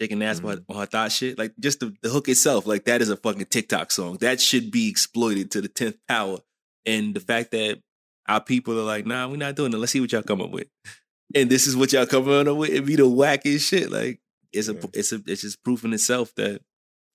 shaking 0.00 0.22
ass 0.22 0.38
on, 0.40 0.44
her, 0.50 0.56
Mm-hmm. 0.56 0.72
on 0.72 0.78
her 0.78 0.86
thought 0.86 1.12
shit. 1.12 1.38
Like 1.38 1.52
just 1.60 1.80
the, 1.80 1.94
the 2.02 2.08
hook 2.08 2.28
itself, 2.28 2.66
like 2.66 2.84
that 2.86 3.02
is 3.02 3.10
a 3.10 3.16
fucking 3.16 3.46
TikTok 3.46 3.90
song. 3.90 4.16
That 4.20 4.40
should 4.40 4.70
be 4.70 4.88
exploited 4.88 5.50
to 5.52 5.60
the 5.60 5.68
tenth 5.68 5.96
power. 6.08 6.38
And 6.86 7.14
the 7.14 7.20
fact 7.20 7.50
that 7.50 7.80
our 8.26 8.40
people 8.40 8.78
are 8.78 8.84
like, 8.84 9.04
nah, 9.06 9.28
we're 9.28 9.36
not 9.36 9.56
doing 9.56 9.72
it. 9.72 9.76
Let's 9.76 9.92
see 9.92 10.00
what 10.00 10.12
y'all 10.12 10.22
come 10.22 10.40
up 10.40 10.50
with. 10.50 10.68
And 11.32 11.48
this 11.48 11.68
is 11.68 11.76
what 11.76 11.92
y'all 11.92 12.06
coming 12.06 12.48
up 12.48 12.56
with. 12.56 12.70
It 12.70 12.84
be 12.84 12.96
the 12.96 13.04
wackest 13.04 13.60
shit. 13.68 13.88
Like 13.92 14.20
it's 14.52 14.66
a 14.68 14.74
Yeah. 14.74 14.80
it's 14.94 15.12
a 15.12 15.22
it's 15.26 15.42
just 15.42 15.62
proof 15.62 15.84
in 15.84 15.92
itself 15.92 16.34
that 16.34 16.60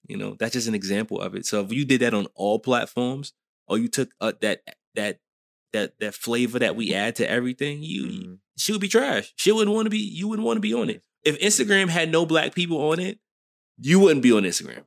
you 0.08 0.16
know 0.16 0.38
that's 0.40 0.54
just 0.54 0.70
an 0.70 0.74
example 0.76 1.20
of 1.20 1.36
it. 1.36 1.46
So 1.46 1.60
if 1.66 1.74
you 1.74 1.84
did 1.84 2.00
that 2.00 2.14
on 2.14 2.28
all 2.34 2.60
platforms, 2.60 3.34
or 3.68 3.78
you 3.78 3.88
took 3.88 4.10
uh, 4.22 4.34
that 4.42 4.62
that 4.96 5.20
that 5.74 6.00
that 6.00 6.16
flavor 6.16 6.60
that 6.60 6.76
we 6.76 6.94
add 6.94 7.16
to 7.18 7.30
everything, 7.30 7.84
you 7.84 8.06
Mhm. 8.06 8.38
she 8.58 8.72
would 8.72 8.82
be 8.82 8.88
trash. 8.88 9.34
She 9.36 9.52
wouldn't 9.52 9.76
want 9.76 9.86
to 9.88 9.90
be. 9.90 10.00
You 10.00 10.28
wouldn't 10.28 10.46
want 10.46 10.58
to 10.58 10.62
be 10.62 10.74
on 10.74 10.90
it. 10.90 11.04
If 11.24 11.40
Instagram 11.40 11.90
had 11.90 12.12
no 12.12 12.26
black 12.26 12.54
people 12.56 12.78
on 12.92 13.00
it, 13.00 13.20
you 13.80 14.00
wouldn't 14.00 14.22
be 14.24 14.32
on 14.32 14.44
Instagram. 14.44 14.86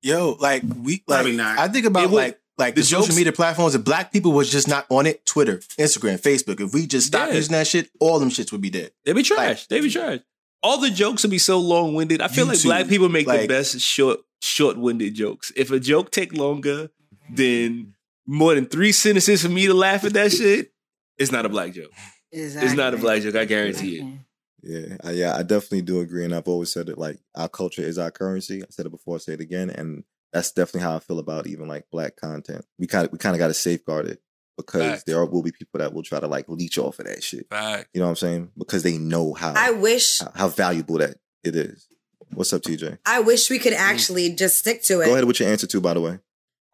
Yo, 0.00 0.36
like 0.40 0.62
we 0.82 0.94
like 1.06 1.06
Probably 1.06 1.36
not. 1.36 1.58
I 1.58 1.68
think 1.68 1.86
about 1.86 2.10
would- 2.10 2.16
like 2.16 2.38
like 2.58 2.74
the, 2.74 2.82
the 2.82 2.86
social 2.86 3.14
media 3.14 3.32
platforms. 3.32 3.74
If 3.74 3.82
black 3.84 4.12
people 4.12 4.32
was 4.32 4.50
just 4.50 4.68
not 4.68 4.86
on 4.90 5.06
it, 5.06 5.24
Twitter, 5.26 5.58
Instagram, 5.78 6.20
Facebook. 6.20 6.60
If 6.60 6.72
we 6.74 6.86
just 6.86 7.06
stopped 7.06 7.30
Yeah. 7.32 7.36
using 7.36 7.52
that 7.52 7.66
shit, 7.66 7.90
all 7.98 8.18
them 8.18 8.28
shits 8.30 8.52
would 8.52 8.60
be 8.60 8.70
dead. 8.70 8.92
They'd 9.04 9.14
be 9.14 9.22
trash. 9.22 9.66
They'd 9.68 9.80
be 9.80 9.90
trash. 9.90 10.20
All 10.62 10.78
the 10.78 10.90
jokes 10.90 11.22
would 11.24 11.30
be 11.30 11.38
so 11.38 11.58
long 11.58 11.94
winded. 11.94 12.20
I 12.20 12.28
feel 12.28 12.46
like 12.46 12.62
black 12.62 12.88
people 12.88 13.08
make 13.08 13.26
the 13.26 13.46
best 13.46 13.80
short 13.80 14.20
short 14.40 14.76
winded 14.76 15.14
jokes. 15.14 15.50
If 15.56 15.70
a 15.70 15.80
joke 15.80 16.10
take 16.10 16.32
longer 16.32 16.90
than 17.32 17.94
more 18.26 18.54
than 18.54 18.66
three 18.66 18.92
sentences 18.92 19.42
for 19.42 19.48
me 19.48 19.66
to 19.66 19.74
laugh 19.74 20.04
at 20.04 20.12
that 20.14 20.32
shit, 20.32 20.72
it's 21.18 21.32
not 21.32 21.46
a 21.46 21.48
black 21.48 21.72
joke. 21.72 21.90
It's 22.30 22.74
not 22.74 22.94
a 22.94 22.96
black 22.96 23.22
joke. 23.22 23.36
I 23.36 23.44
guarantee 23.44 23.98
it. 23.98 24.18
Yeah, 24.62 24.96
I, 25.02 25.10
yeah, 25.10 25.36
I 25.36 25.42
definitely 25.42 25.82
do 25.82 26.00
agree, 26.00 26.24
and 26.24 26.34
I've 26.34 26.48
always 26.48 26.72
said 26.72 26.88
it. 26.88 26.96
Like 26.96 27.18
our 27.34 27.48
culture 27.48 27.82
is 27.82 27.98
our 27.98 28.10
currency. 28.10 28.62
I 28.62 28.66
said 28.70 28.86
it 28.86 28.90
before, 28.90 29.16
I 29.16 29.18
say 29.18 29.32
it 29.34 29.40
again, 29.40 29.70
and 29.70 30.04
that's 30.32 30.52
definitely 30.52 30.82
how 30.82 30.96
I 30.96 31.00
feel 31.00 31.18
about 31.18 31.46
even 31.46 31.66
like 31.68 31.90
black 31.90 32.16
content. 32.16 32.64
We 32.78 32.86
kind 32.86 33.06
of 33.06 33.12
we 33.12 33.18
kind 33.18 33.34
of 33.34 33.40
got 33.40 33.48
to 33.48 33.54
safeguard 33.54 34.06
it 34.06 34.20
because 34.56 34.82
Facts. 34.82 35.04
there 35.04 35.18
are, 35.18 35.26
will 35.26 35.42
be 35.42 35.52
people 35.52 35.78
that 35.78 35.92
will 35.92 36.02
try 36.02 36.20
to 36.20 36.28
like 36.28 36.48
leech 36.48 36.78
off 36.78 36.98
of 37.00 37.06
that 37.06 37.22
shit. 37.22 37.48
Fact. 37.50 37.88
You 37.92 38.00
know 38.00 38.06
what 38.06 38.10
I'm 38.10 38.16
saying? 38.16 38.50
Because 38.56 38.82
they 38.82 38.98
know 38.98 39.34
how 39.34 39.52
I 39.56 39.72
wish 39.72 40.20
how, 40.20 40.32
how 40.34 40.48
valuable 40.48 40.98
that 40.98 41.16
it 41.42 41.56
is. 41.56 41.88
What's 42.32 42.52
up, 42.52 42.62
TJ? 42.62 42.98
I 43.04 43.20
wish 43.20 43.50
we 43.50 43.58
could 43.58 43.74
mm. 43.74 43.78
actually 43.78 44.34
just 44.34 44.58
stick 44.58 44.82
to 44.84 45.00
it. 45.00 45.06
Go 45.06 45.12
ahead 45.12 45.24
with 45.24 45.40
your 45.40 45.50
answer 45.50 45.66
too. 45.66 45.80
By 45.80 45.94
the 45.94 46.00
way, 46.00 46.18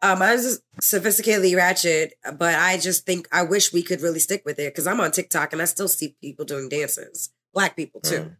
Um, 0.01 0.21
I 0.21 0.33
was 0.33 0.61
sophisticatedly 0.81 1.55
ratchet, 1.55 2.13
but 2.37 2.55
I 2.55 2.77
just 2.77 3.05
think 3.05 3.27
I 3.31 3.43
wish 3.43 3.73
we 3.73 3.83
could 3.83 4.01
really 4.01 4.19
stick 4.19 4.43
with 4.45 4.57
it 4.59 4.73
because 4.73 4.87
I'm 4.87 5.01
on 5.01 5.11
TikTok 5.11 5.51
and 5.51 5.61
I 5.61 5.65
still 5.65 5.89
see 5.89 6.15
people 6.21 6.45
doing 6.45 6.69
dances, 6.69 7.31
black 7.53 7.75
people 7.75 7.99
too. 8.01 8.31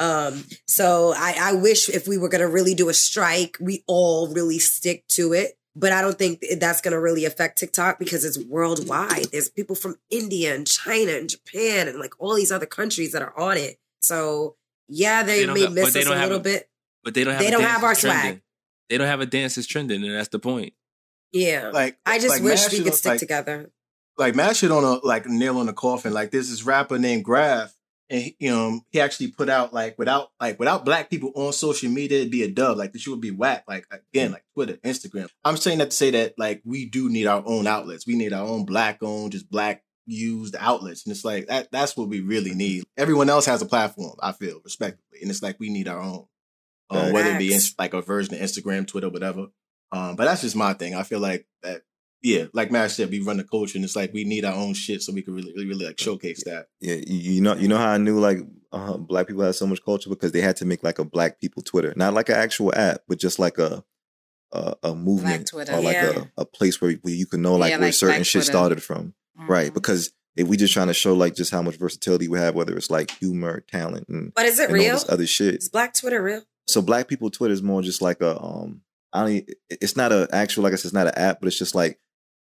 Um, 0.00 0.44
so 0.66 1.12
I, 1.14 1.36
I 1.38 1.52
wish 1.52 1.88
if 1.88 2.08
we 2.08 2.18
were 2.18 2.28
gonna 2.28 2.48
really 2.48 2.74
do 2.74 2.88
a 2.88 2.94
strike, 2.94 3.56
we 3.60 3.84
all 3.86 4.32
really 4.32 4.58
stick 4.58 5.06
to 5.08 5.32
it. 5.32 5.56
But 5.76 5.92
I 5.92 6.02
don't 6.02 6.18
think 6.18 6.42
that's 6.58 6.80
gonna 6.80 7.00
really 7.00 7.24
affect 7.24 7.58
TikTok 7.58 7.98
because 8.00 8.24
it's 8.24 8.38
worldwide. 8.38 9.26
There's 9.30 9.48
people 9.48 9.76
from 9.76 9.96
India 10.10 10.54
and 10.54 10.66
China 10.66 11.12
and 11.12 11.28
Japan 11.28 11.86
and 11.86 12.00
like 12.00 12.14
all 12.18 12.34
these 12.34 12.50
other 12.50 12.66
countries 12.66 13.12
that 13.12 13.22
are 13.22 13.38
on 13.38 13.56
it. 13.56 13.78
So 14.00 14.56
yeah, 14.88 15.22
they, 15.22 15.44
They 15.44 15.52
may 15.52 15.68
miss 15.68 15.94
us 15.94 16.06
a 16.06 16.10
little 16.10 16.38
a- 16.38 16.40
bit. 16.40 16.68
But 17.04 17.14
they 17.14 17.22
don't 17.24 17.34
have. 17.34 17.42
They 17.42 17.50
don't 17.50 17.62
have 17.62 17.84
our 17.84 17.94
trending. 17.94 18.22
swag. 18.22 18.42
They 18.88 18.98
don't 18.98 19.06
have 19.06 19.20
a 19.20 19.26
dance 19.26 19.54
that's 19.54 19.68
trending, 19.68 20.02
and 20.02 20.14
that's 20.14 20.28
the 20.28 20.38
point. 20.40 20.74
Yeah. 21.32 21.70
Like 21.72 21.98
I 22.04 22.18
just 22.18 22.30
like 22.30 22.42
wish 22.42 22.70
we 22.72 22.82
could 22.82 22.94
stick 22.94 23.10
like- 23.10 23.20
together. 23.20 23.70
like 24.18 24.34
Matt 24.34 24.56
shit 24.56 24.70
on 24.70 24.84
a 24.84 25.04
like 25.06 25.26
nail 25.26 25.58
on 25.58 25.66
the 25.66 25.72
coffin. 25.72 26.12
Like 26.12 26.30
there's 26.30 26.50
this 26.50 26.64
rapper 26.64 26.98
named 26.98 27.24
Graph, 27.24 27.74
and 28.08 28.22
he, 28.22 28.36
know 28.40 28.80
he 28.90 29.00
actually 29.00 29.28
put 29.28 29.48
out 29.48 29.72
like 29.72 29.98
without 29.98 30.30
like 30.40 30.58
without 30.58 30.84
black 30.84 31.08
people 31.10 31.32
on 31.34 31.52
social 31.52 31.90
media, 31.90 32.18
it'd 32.18 32.30
be 32.30 32.42
a 32.42 32.50
dub. 32.50 32.76
Like 32.76 32.94
shit 32.96 33.08
would 33.08 33.20
be 33.20 33.30
whack. 33.30 33.64
Like 33.68 33.86
again, 34.12 34.32
like 34.32 34.44
Twitter, 34.54 34.74
Instagram. 34.84 35.28
I'm 35.44 35.56
saying 35.56 35.78
that 35.78 35.90
to 35.90 35.96
say 35.96 36.10
that 36.10 36.34
like 36.38 36.60
we 36.64 36.86
do 36.86 37.08
need 37.08 37.26
our 37.26 37.42
own 37.46 37.66
outlets. 37.66 38.06
We 38.06 38.16
need 38.16 38.32
our 38.32 38.44
own 38.46 38.64
black 38.64 39.02
owned, 39.02 39.32
just 39.32 39.48
black 39.50 39.84
used 40.06 40.56
outlets, 40.58 41.06
and 41.06 41.12
it's 41.14 41.24
like 41.24 41.46
that. 41.46 41.70
That's 41.70 41.96
what 41.96 42.08
we 42.08 42.20
really 42.20 42.52
need. 42.54 42.82
Everyone 42.96 43.30
else 43.30 43.46
has 43.46 43.62
a 43.62 43.66
platform. 43.66 44.16
I 44.20 44.32
feel 44.32 44.60
respectively, 44.64 45.20
and 45.22 45.30
it's 45.30 45.42
like 45.42 45.60
we 45.60 45.70
need 45.70 45.86
our 45.86 46.00
own. 46.00 46.26
Um, 46.92 47.12
whether 47.12 47.30
it 47.30 47.38
be 47.38 47.56
like 47.78 47.94
a 47.94 48.02
version 48.02 48.34
of 48.34 48.40
Instagram, 48.40 48.84
Twitter, 48.84 49.08
whatever. 49.08 49.46
Um, 49.92 50.16
but 50.16 50.24
that's 50.26 50.42
just 50.42 50.56
my 50.56 50.72
thing. 50.74 50.94
I 50.94 51.02
feel 51.02 51.20
like 51.20 51.46
that 51.62 51.82
yeah, 52.22 52.44
like 52.52 52.70
Matt 52.70 52.90
said, 52.90 53.10
we 53.10 53.20
run 53.20 53.38
the 53.38 53.44
culture, 53.44 53.78
and 53.78 53.84
it's 53.84 53.96
like 53.96 54.12
we 54.12 54.24
need 54.24 54.44
our 54.44 54.54
own 54.54 54.74
shit 54.74 55.00
so 55.02 55.10
we 55.12 55.22
can 55.22 55.34
really, 55.34 55.52
really, 55.54 55.66
really 55.68 55.86
like 55.86 55.98
showcase 55.98 56.44
that. 56.44 56.66
Yeah, 56.80 56.96
you, 57.06 57.32
you 57.34 57.40
know, 57.40 57.54
you 57.54 57.66
know 57.66 57.78
how 57.78 57.88
I 57.92 57.96
knew 57.98 58.18
like 58.20 58.38
uh, 58.72 58.98
black 58.98 59.26
people 59.26 59.42
had 59.42 59.54
so 59.54 59.66
much 59.66 59.82
culture 59.82 60.10
because 60.10 60.30
they 60.32 60.42
had 60.42 60.56
to 60.56 60.66
make 60.66 60.84
like 60.84 60.98
a 60.98 61.04
black 61.04 61.40
people 61.40 61.62
Twitter, 61.62 61.94
not 61.96 62.12
like 62.12 62.28
an 62.28 62.34
actual 62.36 62.74
app, 62.74 63.00
but 63.08 63.18
just 63.18 63.38
like 63.38 63.56
a 63.58 63.82
a, 64.52 64.74
a 64.82 64.94
movement 64.94 65.46
Twitter. 65.46 65.72
or 65.72 65.80
like 65.80 65.94
Yeah. 65.94 66.24
a, 66.36 66.42
a 66.42 66.44
place 66.44 66.80
where, 66.80 66.92
where 67.02 67.14
you 67.14 67.24
can 67.26 67.40
know 67.40 67.54
like 67.54 67.70
Yeah, 67.70 67.76
where 67.78 67.86
like 67.86 67.94
certain 67.94 68.16
Black 68.16 68.26
shit 68.26 68.42
Twitter. 68.42 68.52
started 68.52 68.82
from, 68.82 69.14
right? 69.48 69.70
Mhm. 69.70 69.74
Because 69.74 70.10
if 70.36 70.46
we 70.48 70.56
just 70.56 70.74
trying 70.74 70.88
to 70.88 70.94
show 70.94 71.14
like 71.14 71.34
just 71.36 71.50
how 71.52 71.62
much 71.62 71.76
versatility 71.76 72.28
we 72.28 72.38
have, 72.38 72.54
whether 72.54 72.76
it's 72.76 72.90
like 72.90 73.10
humor, 73.12 73.64
talent, 73.70 74.08
and, 74.08 74.34
But 74.34 74.46
is 74.46 74.58
it 74.58 74.64
and 74.64 74.72
all 74.72 74.74
real? 74.84 74.92
this 74.94 75.08
other 75.08 75.26
shit. 75.26 75.54
Is 75.54 75.68
Black 75.68 75.94
Twitter 75.94 76.22
real? 76.22 76.42
So 76.66 76.82
black 76.82 77.08
people 77.08 77.30
Twitter 77.30 77.54
is 77.54 77.62
more 77.62 77.80
just 77.80 78.02
like 78.02 78.20
a 78.20 78.38
um 78.40 78.82
I 79.12 79.20
don't 79.22 79.30
e- 79.32 79.46
it's 79.68 79.96
not 79.96 80.12
a 80.12 80.28
actual 80.32 80.62
like 80.64 80.72
I 80.72 80.76
said 80.76 80.86
it's 80.86 80.94
not 80.94 81.06
an 81.08 81.14
app, 81.16 81.40
but 81.40 81.46
it's 81.48 81.58
just 81.58 81.74
like 81.74 81.98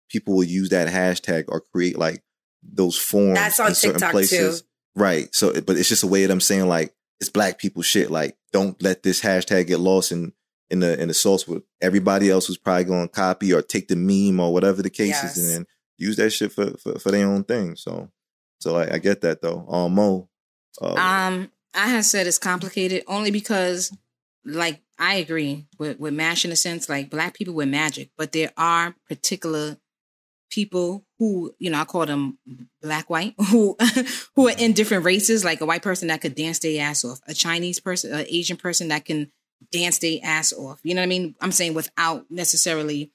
people 0.10 0.36
will 0.36 0.44
use 0.44 0.70
that 0.70 0.88
hashtag 0.88 1.46
or 1.48 1.62
create 1.62 1.98
like 1.98 2.24
those 2.64 2.98
forms. 2.98 3.36
That's 3.36 3.60
on 3.60 3.68
in 3.70 3.76
certain 3.76 3.94
TikTok, 3.96 4.12
places. 4.12 4.62
too. 4.62 4.68
Right. 4.96 5.34
So 5.34 5.60
but 5.62 5.78
it's 5.78 5.90
just 5.90 6.04
a 6.04 6.08
way 6.08 6.26
that 6.26 6.32
I'm 6.32 6.40
saying 6.42 6.68
like 6.68 6.94
it's 7.20 7.30
black 7.30 7.60
people 7.60 7.82
shit. 7.82 8.12
Like 8.12 8.38
don't 8.52 8.82
let 8.82 9.04
this 9.04 9.22
hashtag 9.22 9.68
get 9.68 9.80
lost 9.80 10.12
in 10.12 10.34
in 10.70 10.80
the 10.82 11.00
in 11.02 11.08
the 11.08 11.14
source 11.14 11.48
with 11.48 11.64
everybody 11.82 12.30
else 12.30 12.48
who's 12.48 12.58
probably 12.58 12.84
going 12.84 13.08
to 13.08 13.14
copy 13.14 13.54
or 13.54 13.62
take 13.62 13.88
the 13.88 13.96
meme 13.96 14.40
or 14.40 14.54
whatever 14.54 14.82
the 14.82 14.90
case 14.90 15.10
Yes. 15.10 15.36
is 15.38 15.44
and 15.44 15.56
then 15.56 15.66
use 15.98 16.16
that 16.18 16.30
shit 16.32 16.52
for, 16.52 16.78
for 16.78 17.00
for 17.00 17.12
their 17.12 17.28
own 17.28 17.44
thing. 17.44 17.76
So 17.76 18.12
so 18.60 18.74
like 18.74 18.92
I 18.92 18.98
get 19.00 19.22
that 19.22 19.42
though. 19.42 19.66
Um 19.68 19.96
Mo. 19.96 20.30
Uh, 20.82 20.94
Um, 20.94 21.52
I 21.74 21.88
have 21.88 22.06
said 22.06 22.26
it's 22.28 22.38
complicated 22.38 23.04
only 23.08 23.32
because, 23.32 23.96
like, 24.46 24.82
I 25.00 25.16
agree 25.16 25.66
with 25.78 26.00
with 26.00 26.14
Mash 26.14 26.46
in 26.46 26.52
a 26.52 26.56
sense. 26.56 26.90
Like, 26.90 27.10
black 27.10 27.34
people 27.34 27.54
with 27.54 27.70
magic, 27.70 28.10
but 28.18 28.32
there 28.32 28.52
are 28.58 28.96
particular 29.08 29.78
people 30.52 31.06
who, 31.18 31.54
you 31.60 31.70
know, 31.70 31.80
I 31.80 31.86
call 31.86 32.06
them 32.06 32.38
black 32.82 33.10
white, 33.10 33.34
who 33.50 33.78
who 34.36 34.50
are 34.50 34.56
in 34.58 34.74
different 34.74 35.06
races. 35.06 35.44
Like 35.46 35.62
a 35.62 35.66
white 35.66 35.84
person 35.84 36.10
that 36.10 36.22
could 36.22 36.36
dance 36.36 36.60
their 36.60 36.82
ass 36.84 37.06
off, 37.06 37.20
a 37.28 37.34
Chinese 37.34 37.80
person, 37.80 38.14
an 38.14 38.26
Asian 38.28 38.58
person 38.58 38.90
that 38.90 39.06
can 39.06 39.32
dance 39.72 40.00
their 40.00 40.20
ass 40.22 40.54
off. 40.54 40.80
You 40.84 40.96
know 40.96 41.02
what 41.02 41.06
I 41.06 41.10
mean? 41.10 41.36
I'm 41.42 41.52
saying 41.52 41.74
without 41.74 42.26
necessarily 42.30 43.12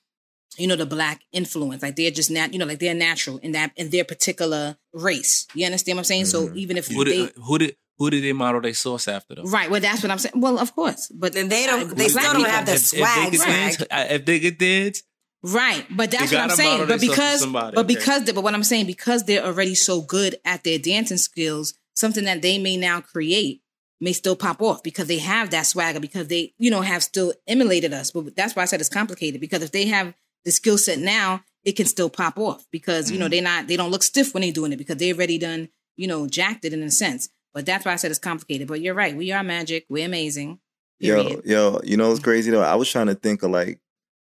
you 0.57 0.67
know 0.67 0.77
the 0.77 0.87
black 0.87 1.23
influence 1.33 1.83
like 1.83 1.97
they're 1.97 2.11
just 2.11 2.31
not, 2.31 2.53
you 2.53 2.59
know 2.59 2.67
like 2.67 2.79
they're 2.79 2.95
natural 2.95 3.39
in 3.39 3.53
that 3.53 3.73
in 3.77 3.91
their 3.91 4.05
particular 4.05 4.77
race 4.93 5.47
you 5.55 5.67
understand 5.67 5.97
what 5.97 6.01
i'm 6.01 6.05
saying 6.05 6.25
so 6.25 6.47
mm-hmm. 6.47 6.59
even 6.59 6.77
if 6.77 6.89
Who 6.89 7.05
they 7.05 7.27
did, 7.27 7.33
who 7.37 7.59
did 7.59 7.77
who 7.99 8.11
did 8.11 8.25
they 8.25 8.33
model 8.33 8.61
their 8.61 8.75
source 8.75 9.07
after 9.09 9.35
though? 9.37 9.43
right 9.45 9.71
well 9.71 9.81
that's 9.81 10.03
what 10.03 10.11
i'm 10.11 10.19
saying 10.19 10.41
well 10.41 10.59
of 10.59 10.75
course 10.75 11.09
but 11.15 11.33
then 11.33 11.49
they 11.49 11.67
don't. 11.67 11.97
They 11.97 12.09
still 12.09 12.33
don't 12.33 12.45
have 12.49 12.67
the 12.67 12.73
If- 12.73 12.83
if 12.83 12.91
they 12.91 12.99
swag. 12.99 13.31
could 13.31 13.41
swag. 13.41 13.49
dance, 13.49 13.81
uh, 13.83 14.07
if 14.11 14.25
they 14.25 14.41
could 14.41 14.59
dance, 14.59 15.03
right 15.43 15.85
but 15.91 16.11
that's 16.11 16.33
what 16.33 16.41
i'm 16.41 16.51
saying 16.51 16.87
but 16.89 17.01
because 17.01 17.41
somebody, 17.41 17.75
but 17.75 17.85
okay. 17.85 17.95
because 17.95 18.33
but 18.33 18.43
what 18.43 18.55
i'm 18.55 18.65
saying 18.65 18.87
because 18.87 19.25
they're 19.25 19.45
already 19.45 19.75
so 19.75 20.01
good 20.01 20.37
at 20.45 20.65
their 20.65 20.79
dancing 20.79 21.19
skills 21.19 21.75
something 21.95 22.25
that 22.25 22.43
they 22.43 22.59
may 22.59 22.77
now 22.77 23.01
create 23.01 23.61
may 24.01 24.13
still 24.13 24.37
pop 24.37 24.61
off 24.61 24.83
because 24.83 25.07
they 25.07 25.19
have 25.19 25.51
that 25.51 25.63
swagger 25.67 26.01
because 26.01 26.29
they 26.29 26.53
you 26.59 26.71
know 26.71 26.81
have 26.81 27.03
still 27.03 27.33
emulated 27.47 27.93
us 27.93 28.11
but 28.11 28.35
that's 28.35 28.57
why 28.57 28.63
i 28.63 28.65
said 28.65 28.81
it's 28.81 28.89
complicated 28.89 29.41
because 29.41 29.63
if 29.63 29.71
they 29.71 29.87
have 29.87 30.15
the 30.45 30.51
skill 30.51 30.77
set 30.79 30.99
now 30.99 31.43
it 31.63 31.73
can 31.73 31.87
still 31.87 32.11
pop 32.11 32.39
off 32.39 32.67
because 32.71 33.11
you 33.11 33.19
know 33.19 33.27
Mm-hmm. 33.27 33.31
they're 33.33 33.43
not 33.43 33.67
they 33.69 33.77
don't 33.77 33.91
look 33.91 34.03
stiff 34.03 34.35
when 34.35 34.41
they're 34.43 34.53
doing 34.53 34.73
it 34.73 34.77
because 34.79 34.97
they 34.97 35.13
already 35.13 35.39
done 35.39 35.69
you 35.97 36.07
know 36.09 36.27
jacked 36.27 36.65
it 36.65 36.73
in 36.73 36.83
a 36.83 36.91
sense 36.91 37.29
but 37.55 37.65
that's 37.65 37.85
why 37.85 37.93
i 37.93 37.97
said 37.97 38.11
it's 38.11 38.19
complicated 38.19 38.69
but 38.69 38.81
you're 38.81 38.95
right 38.95 39.17
we 39.17 39.33
are 39.33 39.43
magic 39.43 39.87
we're 39.89 40.05
amazing 40.05 40.59
Yo, 40.99 41.23
period. 41.23 41.45
yo, 41.45 41.81
you 41.85 41.97
know 41.97 42.09
what's 42.09 42.21
crazy 42.21 42.51
though? 42.51 42.63
I 42.63 42.77
was 42.77 42.91
trying 42.91 43.09
to 43.09 43.15
think 43.15 43.43
of 43.43 43.51
like 43.51 43.81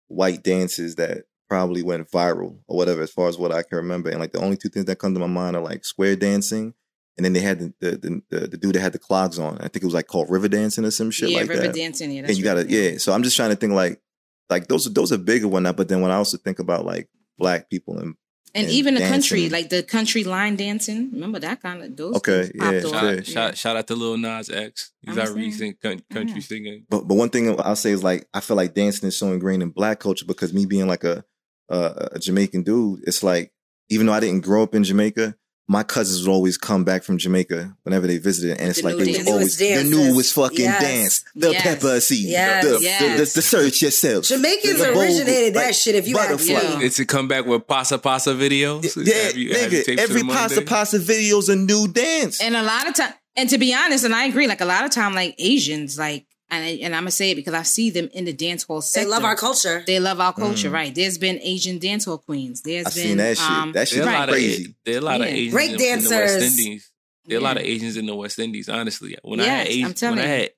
white 0.08 0.44
dances 0.44 0.96
that 0.96 1.24
probably 1.50 1.84
went 1.84 2.10
viral 2.10 2.60
or 2.68 2.78
whatever, 2.78 3.02
as 3.02 3.12
far 3.12 3.28
as 3.28 3.38
what 3.38 3.52
I 3.52 3.62
can 3.64 3.78
remember. 3.78 4.10
And 4.10 4.20
like 4.20 4.32
the 4.32 4.42
only 4.42 4.58
two 4.58 4.70
things 4.70 4.86
that 4.86 4.98
come 4.98 5.14
to 5.14 5.20
my 5.20 5.28
mind 5.28 5.56
are 5.56 5.62
like 5.62 5.84
square 5.84 6.16
dancing, 6.16 6.74
and 7.18 7.26
then 7.26 7.34
they 7.34 7.42
had 7.42 7.60
the 7.60 7.74
the 7.80 8.22
the, 8.30 8.48
the, 8.48 8.58
dude 8.58 8.76
that 8.76 8.82
had 8.82 8.94
the 8.94 9.00
clogs 9.00 9.38
on. 9.38 9.58
I 9.58 9.68
think 9.68 9.78
it 9.78 9.86
was 9.86 9.94
like 9.94 10.08
called 10.08 10.30
river 10.30 10.48
dancing 10.48 10.86
or 10.86 10.92
some 10.92 11.12
shit 11.12 11.30
yeah 11.30 11.40
like 11.40 11.50
river 11.50 11.68
that. 11.68 11.76
dancing 11.76 12.12
yeah 12.12 12.24
and 12.24 12.38
you 12.38 12.44
gotta 12.44 12.70
yeah. 12.70 12.98
So 12.98 13.12
I'm 13.12 13.24
just 13.24 13.36
trying 13.36 13.50
to 13.50 13.56
think 13.56 13.74
like 13.74 14.02
like 14.50 14.68
those 14.68 14.88
are 14.88 14.92
those 14.92 15.12
are 15.12 15.18
bigger 15.18 15.48
one 15.48 15.64
now. 15.64 15.74
But 15.74 15.90
then 15.90 16.02
when 16.02 16.12
I 16.12 16.16
also 16.16 16.38
think 16.38 16.60
about 16.60 16.86
like 16.86 17.10
black 17.38 17.70
people 17.70 17.98
and 18.00 18.16
and, 18.54 18.66
and 18.66 18.72
even 18.74 18.94
the 18.96 19.02
country 19.02 19.50
like 19.50 19.70
the 19.70 19.82
country 19.84 20.24
line 20.24 20.56
dancing 20.56 21.10
remember 21.12 21.40
that 21.40 21.62
kind 21.62 21.82
of 21.84 21.96
those 21.96 22.16
Okay, 22.18 22.52
yeah, 22.56 22.82
shout, 22.82 22.82
sure. 22.82 22.96
out, 22.96 23.26
shout, 23.26 23.58
shout 23.58 23.78
out 23.78 23.88
to 23.88 23.96
Lil 23.96 24.18
Nas 24.18 24.50
X. 24.50 24.92
He's 25.02 25.16
I'm 25.16 25.20
our 25.22 25.26
saying. 25.28 25.38
recent 25.38 25.82
country 25.82 26.26
Yeah. 26.36 26.40
singer. 26.40 26.78
But 26.90 27.08
but 27.08 27.16
one 27.16 27.30
thing 27.30 27.60
I'll 27.62 27.76
say 27.76 27.92
is 27.92 28.04
like 28.04 28.28
I 28.34 28.40
feel 28.42 28.58
like 28.58 28.74
dancing 28.74 29.08
is 29.08 29.18
so 29.18 29.32
ingrained 29.32 29.64
in 29.64 29.70
black 29.70 30.00
culture 30.00 30.26
because 30.26 30.54
me 30.54 30.66
being 30.66 30.88
like 30.88 31.04
a 31.04 31.24
a, 31.70 32.10
a 32.14 32.20
Jamaican 32.20 32.64
dude, 32.64 33.02
it's 33.08 33.24
like 33.24 33.52
even 33.90 34.06
though 34.08 34.14
I 34.14 34.20
didn't 34.20 34.42
grow 34.42 34.64
up 34.64 34.76
in 34.76 34.84
Jamaica, 34.84 35.36
my 35.68 35.84
cousins 35.84 36.28
would 36.28 36.34
always 36.34 36.58
come 36.58 36.84
back 36.84 37.02
from 37.04 37.18
Jamaica 37.18 37.76
whenever 37.84 38.06
they 38.08 38.18
visited, 38.18 38.60
and 38.60 38.70
it's 38.72 38.82
the 38.82 38.88
like 38.90 38.98
they 38.98 39.06
dance. 39.14 39.18
was 39.20 39.28
always 39.30 39.58
The 39.58 39.76
the 39.76 39.84
newest 39.86 40.10
newest 40.12 40.34
fucking 40.34 40.60
Yes. 40.60 40.82
dance, 40.82 41.26
the 41.36 41.52
Yes. 41.52 41.62
pepper 41.62 42.00
seed, 42.02 42.30
Yes. 42.30 42.64
the, 42.66 42.70
the, 42.72 43.18
the, 43.26 43.32
the 43.36 43.42
search 43.42 43.82
yourself. 43.82 44.26
Jamaicans 44.26 44.80
the 44.80 44.92
bowl, 44.92 45.02
originated 45.02 45.54
that 45.54 45.66
like, 45.68 45.74
shit. 45.76 45.96
If 45.96 46.08
you 46.08 46.18
ask 46.18 46.30
butterfly. 46.32 46.80
me. 46.80 46.86
It's 46.86 47.00
a 47.00 47.06
comeback 47.06 47.46
with 47.46 47.66
Pasa 47.68 47.98
Pasa 48.00 48.34
videos. 48.34 48.84
Yeah, 49.06 49.14
Have 49.16 49.38
you- 49.38 49.54
have 49.54 49.72
you 49.74 49.80
nigga, 49.84 50.00
every 50.00 50.22
them 50.22 50.28
pasta 50.30 50.56
Monday? 50.58 50.70
pasta 50.70 50.98
video 51.00 51.38
is 51.38 51.48
a 51.50 51.56
new 51.56 51.88
dance. 51.88 52.42
and 52.42 52.56
a 52.56 52.64
lot 52.64 52.88
of 52.88 52.94
time 52.96 53.14
and 53.38 53.48
to 53.50 53.58
be 53.58 53.74
honest 53.74 54.04
and 54.04 54.14
i 54.14 54.26
agree 54.26 54.46
like 54.48 54.60
a 54.60 54.66
lot 54.66 54.84
of 54.84 54.92
time 54.92 55.14
like 55.16 55.34
asians 55.40 55.98
like 55.98 56.26
and, 56.52 56.64
I, 56.64 56.68
and 56.84 56.94
i'm 56.96 57.02
gonna 57.04 57.12
say 57.12 57.32
it 57.32 57.36
because 57.36 57.54
i 57.54 57.64
see 57.64 57.90
them 57.90 58.10
in 58.14 58.26
the 58.26 58.34
dance 58.34 58.64
hall 58.64 58.84
They 58.94 59.06
love 59.06 59.24
our 59.24 59.36
culture. 59.36 59.84
they 59.88 60.00
love 60.00 60.20
our 60.20 60.34
culture 60.34 60.70
right 60.70 60.94
there's 60.94 61.18
been 61.18 61.40
asian 61.42 61.80
dance 61.80 62.06
hall 62.06 62.18
queens 62.20 62.62
There's 62.62 62.86
I 62.88 62.90
been 62.90 62.94
seen 63.08 63.18
that 63.18 63.38
shit. 63.38 63.50
um, 63.50 63.72
that 63.74 63.88
shit 63.88 64.00
There 64.04 64.08
are 64.08 64.16
a 64.16 64.20
lot 64.20 64.30
of 64.30 64.34
crazy. 64.36 64.76
there 64.86 64.96
are 64.96 65.00
a 65.00 65.02
lot 65.02 65.22
of 65.22 65.28
Yeah. 65.28 65.34
Asians 65.34 65.54
Break 65.54 65.70
in, 65.70 65.74
in 65.74 65.80
the 65.80 66.10
West 66.10 66.10
dancers. 66.12 66.60
Indies. 66.60 66.92
There 67.26 67.38
are 67.38 67.42
a 67.42 67.44
lot 67.44 67.58
of 67.58 67.64
Yeah. 67.64 67.70
Asians 67.74 67.98
in 67.98 68.06
the 68.06 68.16
West 68.16 68.40
Indies. 68.40 68.68
Honestly, 68.70 69.18
when 69.24 69.40
I 69.40 69.46
Yes, 69.46 69.58
had 69.58 69.68
I'm 69.68 69.72
Asian, 69.74 69.94
telling 69.94 70.16
when 70.20 70.26
I 70.26 70.30
had 70.30 70.50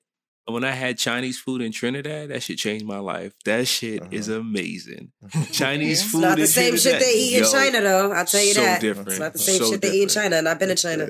when 0.46 0.64
I 0.64 0.70
had 0.72 0.98
Chinese 0.98 1.38
food 1.38 1.62
in 1.62 1.72
Trinidad, 1.72 2.28
that 2.28 2.42
shit 2.42 2.58
changed 2.58 2.84
my 2.84 2.98
life. 2.98 3.32
That 3.46 3.66
shit 3.66 4.00
Uh-huh. 4.02 4.10
is 4.12 4.28
amazing. 4.28 5.12
Chinese 5.52 6.02
It's 6.02 6.10
food. 6.10 6.20
Not 6.22 6.36
the 6.36 6.42
in 6.42 6.48
same 6.48 6.76
shit 6.76 7.00
they 7.00 7.14
eat 7.14 7.36
in 7.38 7.44
yo, 7.44 7.50
China, 7.50 7.80
though. 7.80 8.12
I'll 8.12 8.26
tell 8.26 8.42
you 8.42 8.52
so 8.54 8.60
that. 8.62 8.80
different. 8.80 9.08
It's 9.08 9.18
not 9.20 9.32
the 9.32 9.38
same 9.38 9.58
So 9.58 9.70
shit 9.70 9.80
they 9.82 9.88
eat 9.92 10.02
in 10.02 10.08
different. 10.08 10.24
China, 10.24 10.36
and 10.36 10.48
I've 10.48 10.58
been 10.58 10.70
in 10.70 10.76
China. 10.76 11.08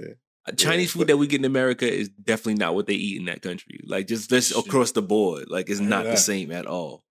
Yeah. 0.49 0.55
Chinese 0.55 0.92
food 0.92 1.07
that 1.09 1.16
we 1.16 1.26
get 1.26 1.40
in 1.40 1.45
America 1.45 1.90
is 1.90 2.09
definitely 2.11 2.55
not 2.55 2.74
what 2.74 2.86
they 2.86 2.95
eat 2.95 3.18
in 3.18 3.26
that 3.26 3.42
country. 3.42 3.80
Like 3.86 4.07
just 4.07 4.28
just 4.30 4.53
Shit. 4.55 4.66
across 4.66 4.92
the 4.92 5.03
board, 5.03 5.47
like 5.49 5.70
it's 5.70 5.80
I 5.80 5.84
hear 5.84 5.90
not 5.90 6.05
the 6.05 6.16
same 6.16 6.51
at 6.53 6.66
all. 6.66 7.05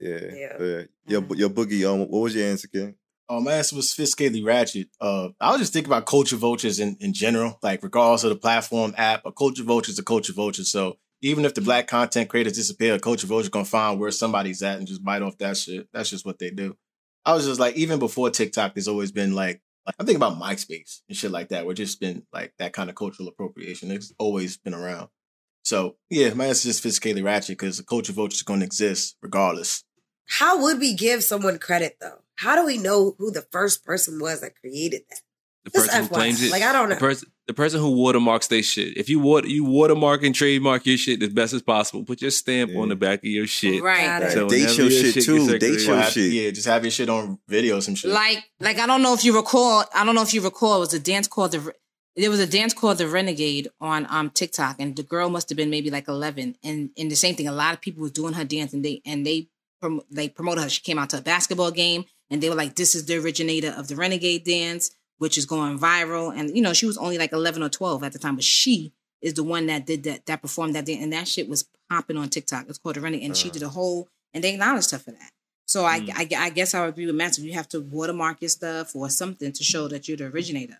Yeah, 0.00 0.18
Yeah. 0.34 0.56
yeah. 0.62 0.82
Your 1.06 1.24
your 1.36 1.50
boogie. 1.50 1.86
Um, 1.90 2.00
what 2.00 2.20
was 2.22 2.34
your 2.34 2.48
answer, 2.48 2.68
King? 2.68 2.94
Oh, 3.28 3.40
my 3.40 3.52
answer 3.52 3.76
was 3.76 3.92
sophisticatedly 3.94 4.44
ratchet. 4.44 4.88
Uh, 5.00 5.28
I 5.40 5.52
was 5.52 5.60
just 5.60 5.72
thinking 5.72 5.88
about 5.92 6.04
culture 6.06 6.34
vultures 6.36 6.80
in, 6.80 6.96
in 6.98 7.12
general, 7.12 7.60
like 7.62 7.80
regardless 7.82 8.24
of 8.24 8.30
the 8.30 8.36
platform, 8.36 8.92
app, 8.96 9.24
a 9.24 9.30
culture 9.30 9.62
vulture 9.62 9.90
is 9.92 10.00
a 10.00 10.02
culture 10.02 10.32
vulture. 10.32 10.64
So 10.64 10.96
even 11.22 11.44
if 11.44 11.54
the 11.54 11.60
black 11.60 11.86
content 11.86 12.28
creators 12.28 12.54
disappear, 12.54 12.94
a 12.94 12.98
culture 12.98 13.28
vulture 13.28 13.50
gonna 13.50 13.64
find 13.66 14.00
where 14.00 14.10
somebody's 14.10 14.62
at 14.62 14.78
and 14.78 14.86
just 14.88 15.04
bite 15.04 15.22
off 15.22 15.38
that 15.38 15.56
shit. 15.56 15.86
That's 15.92 16.10
just 16.10 16.26
what 16.26 16.40
they 16.40 16.50
do. 16.50 16.76
I 17.24 17.34
was 17.34 17.46
just 17.46 17.60
like, 17.60 17.76
even 17.76 17.98
before 18.00 18.30
TikTok, 18.30 18.74
there's 18.74 18.88
always 18.88 19.12
been 19.12 19.32
like, 19.34 19.60
like 19.60 19.62
I'm 19.98 20.06
thinking 20.06 20.22
about 20.22 20.40
MySpace 20.40 21.00
and 21.08 21.16
shit 21.16 21.30
like 21.30 21.48
that, 21.48 21.66
where 21.66 21.74
just 21.74 22.00
been 22.00 22.24
like 22.32 22.52
that 22.58 22.72
kind 22.72 22.90
of 22.90 22.96
cultural 22.96 23.28
appropriation. 23.28 23.90
It's 23.90 24.12
always 24.18 24.56
been 24.56 24.74
around. 24.74 25.08
So 25.62 25.96
yeah, 26.08 26.32
my 26.34 26.46
answer 26.46 26.68
is 26.68 26.80
sophisticatedly 26.80 27.24
ratchet 27.24 27.58
because 27.58 27.78
the 27.78 27.84
culture 27.84 28.12
vulture 28.12 28.34
is 28.34 28.42
gonna 28.42 28.64
exist 28.64 29.16
regardless. 29.22 29.84
How 30.26 30.62
would 30.62 30.78
we 30.78 30.94
give 30.94 31.24
someone 31.24 31.58
credit 31.58 31.96
though? 32.00 32.22
How 32.36 32.56
do 32.56 32.64
we 32.64 32.78
know 32.78 33.14
who 33.18 33.30
the 33.30 33.46
first 33.50 33.84
person 33.84 34.18
was 34.20 34.40
that 34.40 34.58
created 34.58 35.02
that? 35.10 35.20
The 35.64 35.70
Just 35.70 35.86
person 35.88 36.02
who 36.04 36.08
claims 36.08 36.42
it, 36.42 36.50
Like, 36.50 36.62
I 36.62 36.72
don't 36.72 36.88
The 36.88 36.94
know. 36.94 36.98
person, 37.00 37.28
the 37.46 37.52
person 37.52 37.80
who 37.80 37.90
watermarks 37.90 38.46
their 38.46 38.62
shit. 38.62 38.96
If 38.96 39.10
you 39.10 39.20
water, 39.20 39.46
you 39.46 39.62
watermark 39.64 40.22
and 40.22 40.34
trademark 40.34 40.86
your 40.86 40.96
shit 40.96 41.22
as 41.22 41.28
best 41.30 41.52
as 41.52 41.60
possible. 41.60 42.02
Put 42.02 42.22
your 42.22 42.30
stamp 42.30 42.70
Yeah. 42.72 42.78
on 42.80 42.88
the 42.88 42.96
back 42.96 43.18
of 43.18 43.24
your 43.26 43.46
shit. 43.46 43.82
right 43.82 44.06
Got 44.06 44.22
it. 44.22 44.32
So 44.32 44.48
Date 44.48 44.58
your 44.78 44.88
your 44.88 44.90
shit 44.90 45.14
gets 45.14 45.26
too. 45.26 45.38
circulated- 45.40 45.60
Date 45.60 45.86
your 45.86 45.96
have- 45.96 46.12
shit. 46.12 46.32
Yeah, 46.32 46.50
just 46.50 46.66
have 46.66 46.82
your 46.82 46.90
shit 46.90 47.10
on 47.10 47.38
video 47.46 47.76
or 47.76 47.82
some 47.82 47.94
shit. 47.94 48.10
like 48.10 48.42
like 48.60 48.78
i 48.78 48.86
don't 48.86 49.02
know 49.02 49.12
if 49.12 49.22
you 49.24 49.34
recall 49.36 49.84
i 49.94 50.04
don't 50.04 50.14
know 50.14 50.22
if 50.22 50.32
you 50.32 50.40
recall 50.40 50.76
it 50.76 50.80
was 50.80 50.94
a 50.94 50.98
dance 50.98 51.26
called 51.28 51.52
the 51.52 51.74
there 52.16 52.30
was 52.30 52.40
a 52.40 52.46
dance 52.46 52.72
called 52.74 52.96
the 52.98 53.06
renegade 53.06 53.68
on 53.80 54.06
um 54.08 54.30
tiktok 54.30 54.76
and 54.78 54.96
the 54.96 55.02
girl 55.02 55.28
must 55.28 55.48
have 55.50 55.56
been 55.56 55.70
maybe 55.70 55.90
like 55.90 56.08
11 56.08 56.56
and 56.64 56.90
and 56.96 57.10
the 57.10 57.16
same 57.16 57.34
thing 57.34 57.46
a 57.48 57.52
lot 57.52 57.74
of 57.74 57.80
people 57.82 58.00
was 58.02 58.12
doing 58.12 58.32
her 58.32 58.44
dance 58.44 58.72
and 58.72 58.82
they 58.84 59.02
and 59.04 59.26
they 59.26 59.48
prom- 59.80 60.00
they 60.10 60.28
promoted 60.28 60.64
her 60.64 60.70
she 60.70 60.80
came 60.80 60.98
out 60.98 61.10
to 61.10 61.18
a 61.18 61.22
basketball 61.22 61.70
game 61.70 62.04
and 62.30 62.42
they 62.42 62.48
were 62.48 62.54
like 62.56 62.76
this 62.76 62.94
is 62.94 63.04
the 63.06 63.16
originator 63.16 63.74
of 63.76 63.88
the 63.88 63.96
renegade 63.96 64.44
dance 64.44 64.90
which 65.20 65.38
is 65.38 65.46
going 65.46 65.78
viral. 65.78 66.36
And 66.36 66.54
you 66.56 66.62
know, 66.62 66.72
she 66.72 66.86
was 66.86 66.98
only 66.98 67.16
like 67.18 67.32
eleven 67.32 67.62
or 67.62 67.68
twelve 67.68 68.02
at 68.02 68.12
the 68.12 68.18
time, 68.18 68.34
but 68.34 68.44
she 68.44 68.92
is 69.22 69.34
the 69.34 69.44
one 69.44 69.66
that 69.66 69.86
did 69.86 70.02
that 70.04 70.26
that 70.26 70.42
performed 70.42 70.74
that 70.74 70.86
day, 70.86 70.98
and 70.98 71.12
that 71.12 71.28
shit 71.28 71.48
was 71.48 71.66
popping 71.88 72.16
on 72.16 72.28
TikTok. 72.28 72.66
It's 72.68 72.78
called 72.78 72.96
the 72.96 73.00
Renegade, 73.00 73.26
and 73.26 73.36
she 73.36 73.48
Uh. 73.50 73.52
did 73.52 73.62
a 73.62 73.68
whole 73.68 74.08
and 74.34 74.42
they 74.44 74.52
acknowledged 74.54 74.90
her 74.92 74.98
for 74.98 75.10
that. 75.12 75.30
So 75.66 75.84
I, 75.84 76.00
Mm. 76.00 76.10
I, 76.14 76.46
I 76.46 76.50
guess 76.50 76.72
I 76.74 76.80
would 76.80 76.90
agree 76.90 77.06
with 77.06 77.14
Matt. 77.16 77.36
You 77.38 77.52
have 77.52 77.68
to 77.70 77.80
watermark 77.80 78.40
your 78.40 78.48
stuff 78.48 78.94
or 78.96 79.08
something 79.10 79.52
to 79.52 79.62
show 79.64 79.86
that 79.88 80.08
you're 80.08 80.16
the 80.16 80.26
originator. 80.26 80.78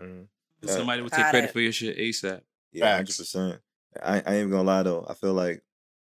Mhm. 0.00 0.26
Somebody 0.64 1.02
will 1.02 1.10
take 1.10 1.26
credit 1.30 1.50
it. 1.50 1.52
for 1.52 1.60
your 1.60 1.72
shit 1.72 1.96
ASAP. 1.98 2.42
Yeah, 2.72 2.84
Facts. 2.96 2.96
hundred 2.96 3.16
percent. 3.18 3.62
I, 4.02 4.22
I 4.26 4.36
ain't 4.36 4.50
gonna 4.50 4.62
lie 4.64 4.82
though. 4.82 5.06
I 5.08 5.14
feel 5.14 5.32
like 5.34 5.62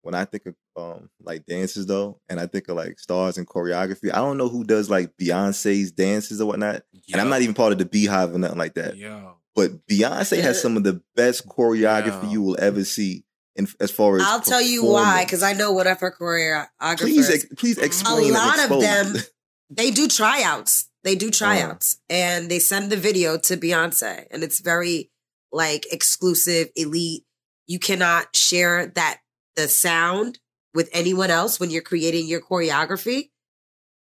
when 0.02 0.14
I 0.14 0.24
think 0.24 0.46
of 0.46 0.54
um 0.76 1.08
like 1.22 1.46
dances 1.46 1.86
though, 1.86 2.20
and 2.28 2.38
I 2.38 2.46
think 2.46 2.68
of 2.68 2.76
like 2.76 2.98
stars 2.98 3.38
and 3.38 3.46
choreography, 3.46 4.12
I 4.12 4.16
don't 4.16 4.36
know 4.38 4.48
who 4.48 4.64
does 4.64 4.90
like 4.90 5.16
Beyonce's 5.16 5.92
dances 5.92 6.40
or 6.40 6.46
whatnot. 6.46 6.82
And 7.12 7.20
I'm 7.20 7.28
not 7.28 7.42
even 7.42 7.54
part 7.54 7.72
of 7.72 7.78
the 7.78 7.84
BeyHive 7.84 8.34
or 8.34 8.38
nothing 8.38 8.58
like 8.58 8.74
that. 8.74 8.96
Yo. 8.96 9.36
But 9.54 9.86
Beyonce 9.86 10.40
has 10.42 10.60
some 10.60 10.76
of 10.76 10.84
the 10.84 11.00
best 11.14 11.48
choreography 11.48 12.24
Yeah. 12.24 12.30
you 12.30 12.42
will 12.42 12.56
ever 12.60 12.84
see. 12.84 13.24
In, 13.54 13.66
as 13.80 13.90
far 13.90 14.16
as 14.16 14.22
I'll 14.22 14.42
tell 14.42 14.60
you 14.60 14.84
why, 14.84 15.24
because 15.24 15.42
I 15.42 15.54
know 15.54 15.72
one 15.72 15.86
of 15.86 15.98
her 16.00 16.10
choreographers. 16.12 16.98
please 16.98 17.30
ex- 17.30 17.46
please 17.56 17.78
a 17.78 17.84
explain. 17.84 18.26
and 18.26 18.34
lot 18.34 18.70
of 18.70 18.80
them 18.82 19.14
they 19.70 19.90
do 19.90 20.06
tryouts 20.08 20.90
they 21.04 21.14
do 21.14 21.30
tryouts 21.30 21.96
and 22.10 22.50
they 22.50 22.58
send 22.58 22.92
the 22.92 22.96
video 22.98 23.38
to 23.38 23.56
beyonce 23.56 24.26
and 24.30 24.44
it's 24.44 24.60
very 24.60 25.10
like 25.52 25.86
exclusive 25.90 26.68
elite 26.76 27.24
you 27.66 27.78
cannot 27.78 28.36
share 28.36 28.88
that 28.88 29.20
the 29.56 29.66
sound 29.68 30.38
with 30.76 30.88
anyone 30.92 31.30
else 31.30 31.58
when 31.58 31.70
you're 31.70 31.82
creating 31.82 32.26
your 32.28 32.40
choreography 32.40 33.30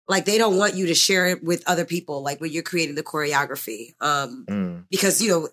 like 0.08 0.26
they 0.26 0.38
don't 0.40 0.58
want 0.58 0.74
you 0.76 0.88
to 0.88 0.96
share 0.96 1.28
it 1.28 1.44
with 1.44 1.64
other 1.68 1.86
people 1.86 2.24
like 2.24 2.42
when 2.42 2.52
you're 2.52 2.64
creating 2.64 2.96
the 2.96 3.04
choreography 3.04 3.94
um 4.02 4.46
Mm. 4.50 4.86
because 4.90 5.22
you 5.22 5.30
know 5.30 5.50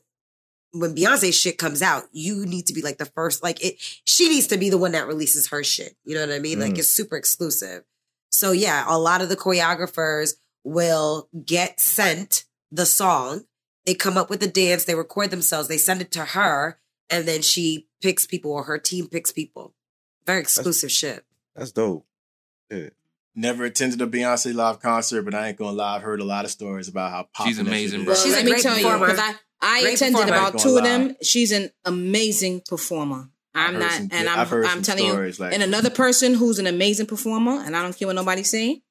when 0.72 0.94
Beyonce 0.94 1.32
shit 1.32 1.56
comes 1.56 1.80
out, 1.80 2.04
you 2.12 2.44
need 2.44 2.66
to 2.66 2.74
be 2.74 2.82
like 2.82 2.98
the 2.98 3.06
first, 3.06 3.42
like 3.42 3.64
it, 3.64 3.76
she 4.04 4.28
needs 4.28 4.48
to 4.48 4.58
be 4.58 4.68
the 4.68 4.76
one 4.76 4.92
that 4.92 5.06
releases 5.06 5.48
her 5.48 5.64
shit. 5.64 5.96
You 6.04 6.14
know 6.14 6.20
what 6.26 6.30
I 6.34 6.40
mean? 6.40 6.60
Like 6.60 6.74
Mm. 6.74 6.78
it's 6.80 6.90
super 6.90 7.16
exclusive. 7.16 7.84
So 8.30 8.52
yeah, 8.52 8.84
a 8.86 8.98
lot 8.98 9.22
of 9.22 9.30
the 9.30 9.36
choreographers 9.36 10.34
will 10.64 11.30
get 11.44 11.80
sent 11.80 12.44
the 12.70 12.84
song. 12.84 13.46
They 13.86 13.94
come 13.94 14.18
up 14.18 14.28
with 14.28 14.40
the 14.40 14.46
dance, 14.46 14.84
they 14.84 14.94
record 14.94 15.30
themselves, 15.30 15.68
they 15.68 15.78
send 15.78 16.02
it 16.02 16.12
to 16.12 16.24
her, 16.26 16.78
and 17.08 17.26
then 17.26 17.40
she 17.40 17.88
picks 18.02 18.26
people 18.26 18.52
or 18.52 18.64
her 18.64 18.78
team 18.78 19.08
picks 19.08 19.32
people. 19.32 19.74
Very 20.28 20.40
exclusive 20.40 20.92
shit. 20.92 21.24
That's 21.56 21.72
dope. 21.72 22.06
Yeah. 22.70 22.90
Never 23.34 23.64
attended 23.64 24.00
a 24.02 24.06
Beyonce 24.06 24.54
live 24.54 24.78
concert, 24.80 25.22
but 25.22 25.34
I 25.34 25.48
ain't 25.48 25.56
gonna 25.58 25.72
lie. 25.76 25.96
I've 25.96 26.02
heard 26.02 26.20
a 26.20 26.24
lot 26.24 26.44
of 26.44 26.50
stories 26.50 26.86
about 26.88 27.10
how 27.12 27.28
popular 27.32 27.50
She's 27.50 27.58
amazing, 27.58 28.04
bro. 28.04 28.14
She's 28.14 28.32
a 28.32 28.36
Let 28.36 28.44
me 28.44 28.50
great 28.52 28.62
tell 28.62 28.76
you, 28.76 28.84
performer. 28.84 29.06
because 29.06 29.18
I, 29.20 29.34
I 29.62 29.80
Great 29.82 29.94
attended 29.94 30.20
performer. 30.20 30.36
about 30.36 30.52
Ain't 30.54 30.62
two 30.62 30.76
of 30.76 30.84
gonna 30.84 31.08
them. 31.08 31.16
She's 31.22 31.52
an 31.52 31.70
amazing 31.84 32.62
performer. 32.68 33.28
I've 33.54 33.74
I'm 33.74 33.78
not, 33.80 33.92
some 33.92 34.08
and 34.12 34.28
I'm, 34.28 34.38
I've 34.40 34.50
heard 34.50 34.64
I'm 34.66 34.82
some 34.84 34.96
telling 34.96 35.10
stories, 35.10 35.38
you. 35.38 35.44
like- 35.46 35.54
and 35.54 35.62
another 35.62 35.90
person 35.90 36.34
who's 36.34 36.58
an 36.58 36.66
amazing 36.66 37.06
performer, 37.06 37.62
and 37.64 37.76
I 37.76 37.82
don't 37.82 37.96
care 37.96 38.06
what 38.08 38.14
nobody 38.16 38.42
say, 38.42 38.82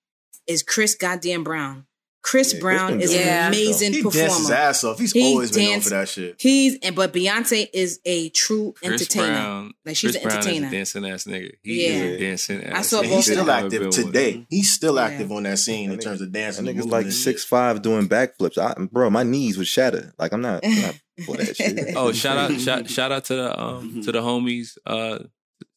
is 0.48 0.64
Chris 0.64 0.96
Goddamn 0.96 1.44
Brown. 1.44 1.86
Chris 2.30 2.54
Yeah, 2.54 2.60
Brown 2.60 3.00
is 3.00 3.14
an 3.14 3.20
it. 3.22 3.48
amazing 3.48 3.94
He 3.94 4.02
dances 4.02 4.22
his 4.22 4.32
performer. 4.34 4.56
ass 4.56 4.84
off. 4.84 5.00
He's 5.00 5.14
He 5.14 5.24
always 5.32 5.52
been 5.52 5.72
known 5.72 5.80
for 5.82 5.90
that 5.92 6.10
shit. 6.10 6.36
He's 6.40 6.78
and 6.84 6.94
but 6.94 7.14
Beyonce 7.14 7.70
is 7.74 8.02
a 8.04 8.28
true 8.32 8.74
Chris 8.78 8.92
entertainer. 9.02 9.28
Brown. 9.28 9.74
Like, 9.86 9.96
she's 9.96 10.12
Chris 10.12 10.16
an 10.18 10.22
Brown 10.24 10.38
entertainer. 10.40 10.68
Is 10.68 10.74
a 10.74 10.76
dancing 10.76 11.06
ass 11.06 11.24
nigga. 11.24 11.52
He 11.64 11.86
Yeah. 11.86 11.90
is 11.94 12.16
a 12.16 12.20
dancing 12.20 12.64
ass. 12.66 12.78
I 12.78 12.82
saw 12.82 12.98
nigga. 12.98 13.04
Both 13.04 13.16
he's 13.16 13.26
still 13.26 13.50
active 13.52 13.72
Never 13.82 13.92
been 13.92 14.04
one. 14.04 14.14
today. 14.14 14.46
He's 14.50 14.74
still 14.74 14.96
Yeah. 14.96 15.06
active 15.06 15.32
on 15.32 15.44
that 15.44 15.60
scene 15.60 15.92
in 15.92 16.00
terms 16.00 16.20
of 16.22 16.34
That 16.34 16.38
dancing. 16.40 16.66
nigga's 16.66 16.76
movement 16.86 17.06
like 17.06 17.12
six 17.14 17.46
five 17.46 17.82
doing 17.82 18.10
backflips. 18.10 18.58
I, 18.58 18.74
bro, 18.92 19.10
my 19.10 19.24
knees 19.24 19.58
would 19.58 19.68
shatter. 19.68 20.14
Like 20.20 20.34
I'm 20.34 20.42
not, 20.42 20.66
I'm 20.66 20.82
not 20.82 20.96
for 21.26 21.38
that 21.38 21.56
shit. 21.56 21.80
Oh, 21.96 22.12
shout 22.12 22.38
out, 22.38 22.60
shout, 22.60 22.90
shout 22.90 23.12
out 23.14 23.24
to 23.26 23.36
the 23.36 23.58
um 23.60 24.02
to 24.04 24.12
the 24.12 24.20
homies. 24.22 24.78
Uh, 24.86 25.20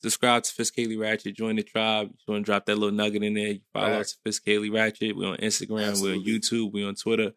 subscribe 0.02 0.42
to 0.44 0.50
Sophisticatedly 0.52 0.98
Ratchet. 1.00 1.36
Join 1.36 1.56
the 1.56 1.62
tribe. 1.62 2.08
You 2.08 2.32
want 2.32 2.44
to 2.44 2.50
drop 2.50 2.66
that 2.66 2.76
little 2.76 2.94
nugget 2.96 3.22
in 3.22 3.34
there? 3.34 3.48
You 3.48 3.60
follow 3.72 3.90
Right. 3.92 4.00
us, 4.00 4.16
Sophisticatedly 4.26 4.72
Ratchet. 4.72 5.16
We're 5.16 5.28
on 5.28 5.36
Instagram. 5.38 5.88
Absolutely. 5.88 6.18
We're 6.18 6.34
on 6.34 6.40
YouTube. 6.40 6.72
We're 6.72 6.88
on 6.88 6.94
Twitter. 6.94 7.32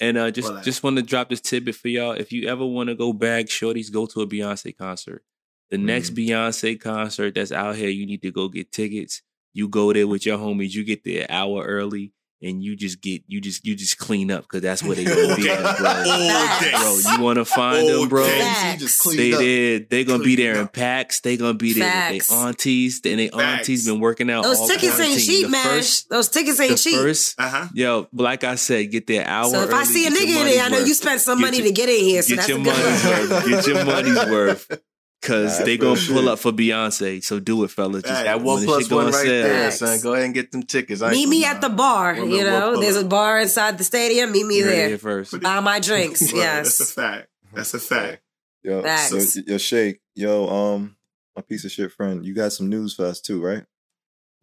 And 0.00 0.16
uh, 0.16 0.30
just 0.30 0.62
just 0.62 0.82
want 0.84 0.96
to 0.96 1.02
drop 1.02 1.28
this 1.28 1.40
tidbit 1.40 1.74
for 1.74 1.88
y'all. 1.88 2.12
If 2.12 2.30
you 2.30 2.48
ever 2.48 2.64
want 2.64 2.88
to 2.88 2.94
go 2.94 3.12
bag 3.12 3.46
shorties, 3.46 3.92
go 3.92 4.06
to 4.06 4.20
a 4.20 4.26
Beyonce 4.28 4.76
concert. 4.76 5.24
The 5.70 5.78
next 5.78 6.14
Beyonce 6.14 6.80
concert 6.80 7.34
that's 7.34 7.50
out 7.52 7.74
here, 7.76 7.88
you 7.88 8.06
need 8.06 8.22
to 8.22 8.30
go 8.30 8.48
get 8.48 8.70
tickets. 8.72 9.22
You 9.52 9.68
go 9.68 9.92
there 9.92 10.06
with 10.06 10.24
your 10.24 10.38
homies. 10.38 10.72
You 10.72 10.84
get 10.84 11.02
there 11.04 11.22
an 11.22 11.26
hour 11.30 11.64
early, 11.64 12.12
and 12.40 12.62
you 12.62 12.76
just 12.76 13.00
get 13.02 13.22
you 13.26 13.40
just 13.40 13.66
you 13.66 13.74
just 13.74 13.98
clean 13.98 14.30
up 14.30 14.42
because 14.42 14.60
that's 14.62 14.82
where 14.82 14.94
they 14.94 15.04
gonna 15.04 15.34
be 15.36 15.50
at, 15.50 15.78
bro. 15.78 16.70
Bro, 16.80 17.12
you 17.16 17.22
want 17.22 17.36
to 17.38 17.44
find 17.44 17.82
All 17.82 18.00
them, 18.00 18.08
bro? 18.08 18.24
day. 18.26 18.76
Just 18.78 19.02
They 19.16 19.32
up. 19.32 19.38
there. 19.40 19.78
They 19.80 20.04
gonna 20.04 20.22
be 20.22 20.36
there 20.36 20.56
in 20.60 20.68
packs. 20.68 21.20
They 21.20 21.36
gonna 21.36 21.54
be 21.54 21.72
there 21.74 21.90
Facts. 21.90 22.28
with 22.30 22.38
their 22.38 22.46
aunties. 22.48 23.00
And 23.04 23.18
their 23.20 23.30
aunties 23.34 23.86
been 23.86 24.00
working 24.00 24.30
out. 24.30 24.44
Those 24.44 24.58
all 24.60 24.68
tickets 24.68 24.98
ain't 25.00 25.20
cheap, 25.20 25.46
The 25.46 25.50
man. 25.50 25.64
First, 25.64 26.08
Those 26.10 26.28
tickets 26.28 26.58
the 26.58 26.64
ain't 26.64 26.78
cheap. 26.78 26.94
first, 26.96 27.34
Uh 27.40 27.48
huh. 27.48 27.68
yo, 27.74 28.08
like 28.12 28.44
I 28.44 28.54
said, 28.54 28.90
get 28.90 29.06
there 29.06 29.26
hour. 29.26 29.50
so 29.50 29.62
if 29.62 29.72
I 29.72 29.84
see 29.84 30.06
a 30.06 30.10
nigga 30.10 30.40
in 30.40 30.46
there, 30.46 30.64
I 30.64 30.68
know 30.68 30.78
you 30.78 30.94
spent 30.94 31.20
some 31.20 31.38
Get 31.38 31.44
money 31.44 31.58
your- 31.58 31.66
to 31.66 31.72
get 31.72 31.88
in 31.88 32.04
here. 32.04 32.22
So 32.22 32.28
Get 32.28 32.36
that's 32.36 32.48
your 32.48 32.58
a 32.60 32.62
good 32.62 32.76
money's 32.76 33.04
worth. 33.30 33.46
Get 33.48 33.66
your 33.66 33.84
money's 33.84 34.30
worth. 34.30 34.80
Cause 35.20 35.58
Nah, 35.58 35.64
they 35.64 35.76
gonna 35.76 35.94
pull 35.96 36.18
shit. 36.20 36.28
up 36.28 36.38
for 36.38 36.52
Beyonce. 36.52 37.22
So 37.24 37.40
do 37.40 37.64
it, 37.64 37.72
fellas. 37.72 38.04
Just 38.04 38.22
That 38.22 38.40
one 38.40 38.56
when 38.58 38.60
the 38.60 38.66
plus 38.66 38.82
shit 38.82 38.90
go 38.90 38.96
one 38.96 39.06
on 39.06 39.12
right 39.12 39.22
sale. 39.26 39.42
there, 39.42 39.64
Facts. 39.64 39.78
son. 39.80 40.00
Go 40.00 40.12
ahead 40.12 40.24
and 40.26 40.34
get 40.34 40.52
them 40.52 40.62
tickets. 40.62 41.02
I 41.02 41.08
ain't 41.08 41.16
Meet 41.16 41.28
me 41.28 41.44
at 41.44 41.60
the 41.60 41.68
lie. 41.68 41.74
bar. 41.74 42.14
One 42.14 42.30
You 42.30 42.36
little 42.36 42.60
know, 42.60 42.72
pull 42.74 42.80
there's 42.82 42.96
a 42.96 43.04
bar 43.04 43.40
inside 43.40 43.78
the 43.78 43.84
stadium. 43.84 44.30
Meet 44.30 44.46
me 44.46 44.58
You 44.58 44.64
heard 44.64 44.72
it 44.72 44.76
there. 44.76 44.88
here 44.90 44.98
first. 44.98 45.40
Buy 45.40 45.58
my 45.60 45.80
drinks. 45.80 46.32
Yes. 46.32 46.78
That's 46.78 46.90
a 46.90 46.94
fact. 46.94 47.28
That's 47.52 47.74
a 47.74 47.80
fact. 47.80 48.22
Yo, 48.62 48.82
Facts. 48.82 49.36
yo, 49.36 49.42
yo, 49.46 49.58
Shake, 49.58 50.00
yo, 50.14 50.48
um, 50.48 50.96
my 51.34 51.42
piece 51.42 51.64
of 51.64 51.72
shit 51.72 51.90
friend, 51.92 52.24
you 52.24 52.32
got 52.34 52.52
some 52.52 52.68
news 52.68 52.94
for 52.94 53.06
us 53.06 53.20
too, 53.20 53.42
right? 53.44 53.64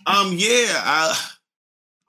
Um, 0.05 0.33
yeah, 0.33 0.67
I 0.83 1.17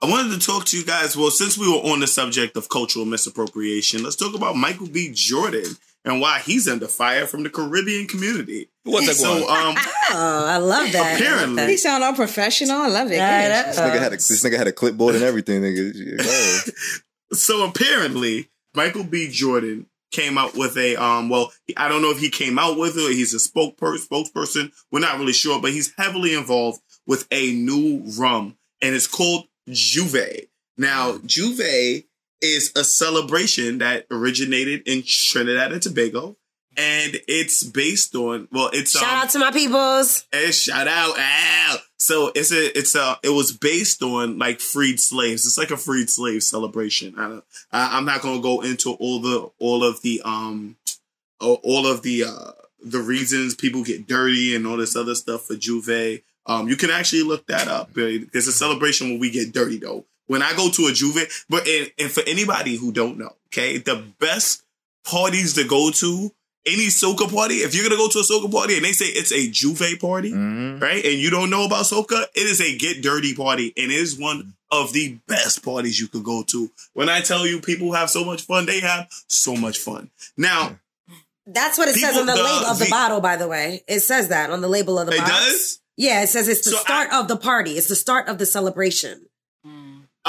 I 0.01 0.09
wanted 0.09 0.39
to 0.39 0.45
talk 0.45 0.65
to 0.65 0.77
you 0.77 0.85
guys. 0.85 1.15
Well, 1.17 1.31
since 1.31 1.57
we 1.57 1.67
were 1.69 1.79
on 1.89 1.99
the 2.01 2.07
subject 2.07 2.55
of 2.57 2.69
cultural 2.69 3.05
misappropriation, 3.05 4.03
let's 4.03 4.15
talk 4.15 4.35
about 4.35 4.55
Michael 4.55 4.87
B. 4.87 5.11
Jordan 5.13 5.77
and 6.07 6.21
why 6.21 6.39
he's 6.39 6.67
under 6.67 6.87
fire 6.87 7.27
from 7.27 7.43
the 7.43 7.49
Caribbean 7.49 8.07
community. 8.07 8.69
What's 8.83 9.07
that 9.07 9.15
So, 9.15 9.49
um, 9.49 9.75
Oh, 10.11 10.45
I 10.47 10.57
love 10.57 10.91
that. 10.93 11.19
Apparently. 11.19 11.67
He 11.67 11.77
sound 11.77 12.03
all 12.03 12.13
professional. 12.13 12.77
I 12.77 12.87
love 12.87 13.11
it. 13.11 13.15
Yeah, 13.15 13.63
Goodness. 13.63 13.75
This 13.75 13.85
nigga 13.85 13.99
had 13.99 14.13
a, 14.13 14.15
this 14.15 14.43
nigga 14.43 14.57
had 14.57 14.67
a 14.67 14.71
clipboard 14.71 15.15
and 15.15 15.23
everything, 15.23 15.61
nigga. 15.61 15.91
Yeah, 15.93 16.15
go 16.17 16.23
ahead. 16.23 16.73
so 17.37 17.65
apparently 17.67 18.49
Michael 18.73 19.03
B. 19.03 19.27
Jordan 19.29 19.87
came 20.11 20.37
out 20.37 20.55
with 20.55 20.77
a 20.77 20.95
um 20.95 21.27
well 21.27 21.51
I 21.75 21.89
don't 21.89 22.01
know 22.01 22.11
if 22.11 22.19
he 22.19 22.29
came 22.29 22.57
out 22.57 22.77
with 22.77 22.95
it 22.95 23.09
or 23.09 23.11
he's 23.11 23.33
a 23.33 23.37
spokesperson 23.37 24.07
spokesperson 24.07 24.71
we're 24.89 25.01
not 25.01 25.19
really 25.19 25.33
sure 25.33 25.61
but 25.61 25.73
he's 25.73 25.93
heavily 25.97 26.33
involved 26.33 26.79
with 27.05 27.27
a 27.29 27.51
new 27.51 28.03
rum 28.17 28.55
and 28.81 28.95
it's 28.95 29.05
called 29.07 29.47
J'ouvert. 29.69 30.47
Now 30.77 31.17
J'ouvert 31.17 32.05
is 32.41 32.71
a 32.75 32.83
celebration 32.83 33.79
that 33.79 34.05
originated 34.11 34.87
in 34.87 35.03
Trinidad 35.05 35.71
and 35.71 35.81
Tobago 35.81 36.37
and 36.77 37.19
it's 37.27 37.63
based 37.63 38.13
on 38.15 38.47
well 38.51 38.69
it's 38.71 38.91
Shout 38.91 39.03
um, 39.03 39.23
out 39.23 39.29
to 39.31 39.39
my 39.39 39.51
peoples. 39.51 40.25
Hey, 40.31 40.51
shout 40.51 40.87
out! 40.87 41.15
Ow. 41.17 41.77
So 41.97 42.31
it's 42.35 42.51
a 42.51 42.77
it's 42.77 42.95
a 42.95 43.17
it 43.23 43.29
was 43.29 43.51
based 43.51 44.03
on 44.03 44.37
like 44.37 44.59
freed 44.59 44.99
slaves. 44.99 45.45
It's 45.45 45.57
like 45.57 45.71
a 45.71 45.77
freed 45.77 46.09
slave 46.09 46.43
celebration. 46.43 47.15
I 47.17 47.29
don't, 47.29 47.43
I, 47.71 47.97
I'm 47.97 48.05
not 48.05 48.21
gonna 48.21 48.41
go 48.41 48.61
into 48.61 48.93
all 48.93 49.19
the 49.19 49.49
all 49.57 49.83
of 49.83 50.01
the 50.03 50.21
um 50.23 50.77
all 51.39 51.87
of 51.87 52.03
the 52.03 52.25
uh 52.25 52.51
the 52.83 52.99
reasons 52.99 53.55
people 53.55 53.83
get 53.83 54.07
dirty 54.07 54.55
and 54.55 54.67
all 54.67 54.77
this 54.77 54.95
other 54.95 55.15
stuff 55.15 55.45
for 55.45 55.55
J'ouvert. 55.55 56.21
Um, 56.45 56.69
you 56.69 56.77
can 56.77 56.91
actually 56.91 57.23
look 57.23 57.47
that 57.47 57.67
up. 57.67 57.89
It's 57.95 58.47
a 58.47 58.51
celebration 58.51 59.09
where 59.09 59.19
we 59.19 59.31
get 59.31 59.51
dirty 59.51 59.77
though. 59.77 60.05
When 60.27 60.41
I 60.41 60.53
go 60.55 60.69
to 60.69 60.83
a 60.87 60.91
J'ouvert, 60.91 61.31
but 61.49 61.67
and, 61.67 61.91
and 61.97 62.11
for 62.11 62.21
anybody 62.27 62.75
who 62.75 62.91
don't 62.91 63.17
know, 63.17 63.33
okay, 63.47 63.77
the 63.77 64.03
best 64.19 64.63
parties 65.05 65.53
to 65.53 65.63
go 65.63 65.89
to 65.91 66.31
any 66.65 66.87
soca 66.87 67.33
party, 67.33 67.55
if 67.55 67.73
you're 67.73 67.83
gonna 67.85 67.95
go 67.95 68.09
to 68.09 68.19
a 68.19 68.23
soca 68.23 68.51
party 68.51 68.75
and 68.75 68.83
they 68.83 68.91
say 68.91 69.05
it's 69.05 69.31
a 69.31 69.47
J'ouvert 69.49 69.99
party, 70.01 70.31
Mhm. 70.33 70.81
right? 70.81 71.03
And 71.05 71.13
you 71.15 71.29
don't 71.29 71.49
know 71.49 71.63
about 71.65 71.85
soca, 71.85 72.25
it 72.35 72.41
is 72.45 72.59
a 72.59 72.77
get 72.77 73.01
dirty 73.01 73.33
party, 73.33 73.73
and 73.77 73.89
it 73.91 73.95
is 73.97 74.17
one 74.17 74.53
of 74.69 74.91
the 74.91 75.17
best 75.27 75.63
parties 75.63 75.97
you 75.97 76.09
could 76.09 76.25
go 76.25 76.43
to. 76.43 76.69
When 76.93 77.07
I 77.07 77.21
tell 77.21 77.47
you 77.47 77.61
people 77.61 77.93
have 77.93 78.09
so 78.09 78.25
much 78.25 78.41
fun, 78.41 78.65
they 78.65 78.81
have 78.81 79.07
so 79.29 79.55
much 79.55 79.77
fun. 79.77 80.09
Now, 80.35 80.77
That's 81.49 81.77
what 81.77 81.87
it 81.87 81.95
says 81.95 82.17
on 82.17 82.25
the, 82.25 82.33
the- 82.33 82.43
label 82.43 82.65
of 82.65 82.77
the, 82.79 82.83
the- 82.83 82.91
bottle, 82.91 83.21
by 83.21 83.37
the 83.37 83.47
way. 83.47 83.81
It 83.87 84.01
says 84.01 84.27
that 84.27 84.49
on 84.49 84.59
the 84.59 84.67
label 84.67 84.99
of 84.99 85.05
the 85.05 85.11
bottle. 85.13 85.25
it 85.25 85.29
box. 85.29 85.45
does. 85.45 85.79
Yeah, 85.95 86.21
it 86.23 86.27
says 86.27 86.49
it's 86.49 86.65
the 86.65 86.71
So 86.71 86.77
start 86.79 87.13
of 87.13 87.29
the 87.29 87.37
party. 87.37 87.77
It's 87.77 87.87
the 87.87 87.95
start 87.95 88.27
of 88.27 88.37
the 88.39 88.45
celebration. 88.45 89.26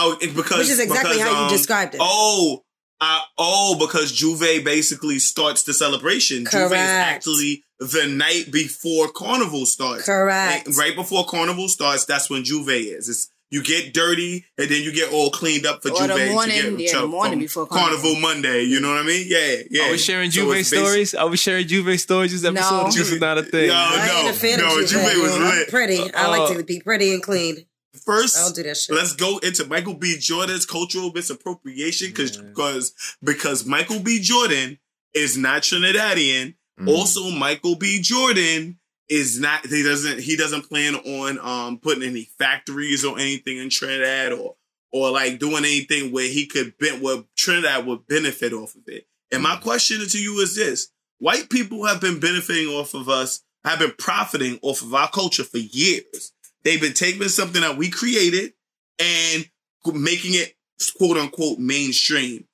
Oh, 0.01 0.17
it, 0.21 0.35
because 0.37 0.59
Which 0.59 0.69
is 0.69 0.79
exactly 0.81 1.17
because, 1.17 1.29
how 1.29 1.39
you 1.41 1.45
um, 1.47 1.51
described 1.51 1.95
it. 1.95 2.01
Oh, 2.03 2.63
uh, 3.01 3.21
oh, 3.37 3.77
because 3.79 4.13
J'ouvert 4.13 4.65
basically 4.65 5.19
starts 5.19 5.63
the 5.65 5.73
celebration. 5.75 6.45
J'ouvert 6.45 6.65
is 6.65 6.69
Correct. 6.71 6.77
actually 7.17 7.65
the 7.81 8.07
night 8.09 8.51
before 8.53 9.09
Carnival 9.09 9.67
starts. 9.67 10.05
Correct. 10.07 10.67
Like, 10.69 10.77
right 10.77 10.95
before 10.97 11.25
Carnival 11.27 11.69
starts, 11.69 12.05
that's 12.07 12.29
when 12.31 12.43
J'ouvert 12.45 12.97
is. 12.99 13.09
It's 13.09 13.29
you 13.51 13.63
get 13.63 13.95
dirty, 13.95 14.45
and 14.59 14.69
then 14.69 14.83
you 14.83 14.93
get 14.93 15.11
all 15.11 15.31
cleaned 15.31 15.65
up 15.65 15.81
for 15.83 15.91
Or 15.91 16.07
the 16.07 16.13
J'ouvert. 16.15 16.33
morning- 16.33 16.63
to 16.63 16.71
get, 16.77 16.93
yeah, 16.93 17.01
the 17.01 17.07
morning 17.07 17.39
before 17.39 17.67
Carnival. 17.67 18.03
Carnival. 18.03 18.21
Monday. 18.21 18.63
You 18.65 18.79
know 18.81 18.89
what 18.91 18.99
I 18.99 19.07
mean? 19.07 19.25
Yeah, 19.27 19.63
yeah. 19.71 19.87
Are 19.87 19.91
we 19.93 19.97
sharing 19.99 20.31
J'ouvert 20.31 20.59
it's 20.61 20.71
basi- 20.71 20.77
stories? 20.85 21.15
Are 21.15 21.29
we 21.29 21.37
sharing 21.39 21.67
J'ouvert 21.67 21.99
stories 21.99 22.33
this 22.33 22.45
episode? 22.45 22.83
No. 22.83 22.85
This 22.91 23.11
is 23.11 23.21
not 23.21 23.39
a 23.39 23.43
thing. 23.43 23.69
Yo, 23.69 23.75
I 23.75 24.21
ain't 24.21 24.37
a 24.37 24.39
fan 24.39 24.59
no, 24.59 24.67
of 24.79 24.85
J'ouvert 24.85 25.15
J'ouvert. 25.15 25.23
was 25.23 25.35
I'm 25.37 25.43
lit. 25.45 25.69
Pretty. 25.71 26.13
I 26.15 26.27
like 26.29 26.51
Uh, 26.51 26.55
to 26.59 26.63
be 26.65 26.81
pretty 26.81 27.15
and 27.15 27.23
clean. 27.23 27.65
First, 28.09 28.39
I 28.39 28.41
don't 28.41 28.57
do 28.57 28.63
that 28.63 28.77
shit. 28.79 28.97
Let's 28.97 29.15
go 29.15 29.37
into 29.39 29.67
Michael 29.67 29.93
B. 29.93 30.17
Jordan's 30.19 30.65
cultural 30.65 31.13
misappropriation 31.13 32.09
because 32.09 32.37
Yeah. 32.37 32.43
because 32.45 32.93
because 33.23 33.67
Michael 33.67 34.01
B. 34.01 34.19
Jordan 34.19 34.79
is 35.13 35.37
not 35.37 35.61
Trinidadian. 35.63 36.55
Mm. 36.81 36.89
Also, 36.89 37.29
Michael 37.31 37.77
B. 37.77 38.01
Jordan 38.01 38.79
is 39.11 39.39
not 39.39 39.67
he 39.67 39.83
doesn't 39.83 40.21
he 40.21 40.37
doesn't 40.37 40.63
plan 40.71 40.95
on 40.95 41.39
um 41.41 41.79
putting 41.81 42.03
any 42.03 42.31
factories 42.39 43.05
or 43.05 43.19
anything 43.19 43.59
in 43.59 43.69
Trinidad 43.69 44.33
or 44.33 44.57
or 44.91 45.11
like 45.11 45.39
doing 45.39 45.67
anything 45.67 46.11
where 46.11 46.29
he 46.29 46.47
could 46.47 46.79
ben- 46.79 47.03
where 47.03 47.25
Trinidad 47.37 47.85
would 47.85 48.07
benefit 48.07 48.55
off 48.55 48.75
of 48.75 48.83
it. 48.87 49.07
And 49.31 49.43
my 49.43 49.57
question 49.57 50.01
to 50.09 50.19
you 50.19 50.41
is 50.41 50.57
this: 50.57 50.89
White 51.19 51.51
people 51.51 51.85
have 51.85 52.01
been 52.01 52.21
benefiting 52.21 52.69
off 52.69 52.95
of 52.95 53.11
us, 53.11 53.43
have 53.67 53.81
been 53.81 53.93
profiting 53.99 54.59
off 54.63 54.81
of 54.81 54.95
our 54.95 55.11
culture 55.11 55.45
for 55.45 55.59
years. 55.59 56.33
They've 56.65 56.81
been 56.81 56.95
taking 56.95 57.23
something 57.29 57.61
that 57.63 57.77
we 57.77 57.91
created 57.91 58.53
and 58.99 59.49
making 59.95 60.35
it 60.35 60.55
quote 60.97 61.17
unquote 61.17 61.59
mainstream. 61.59 62.45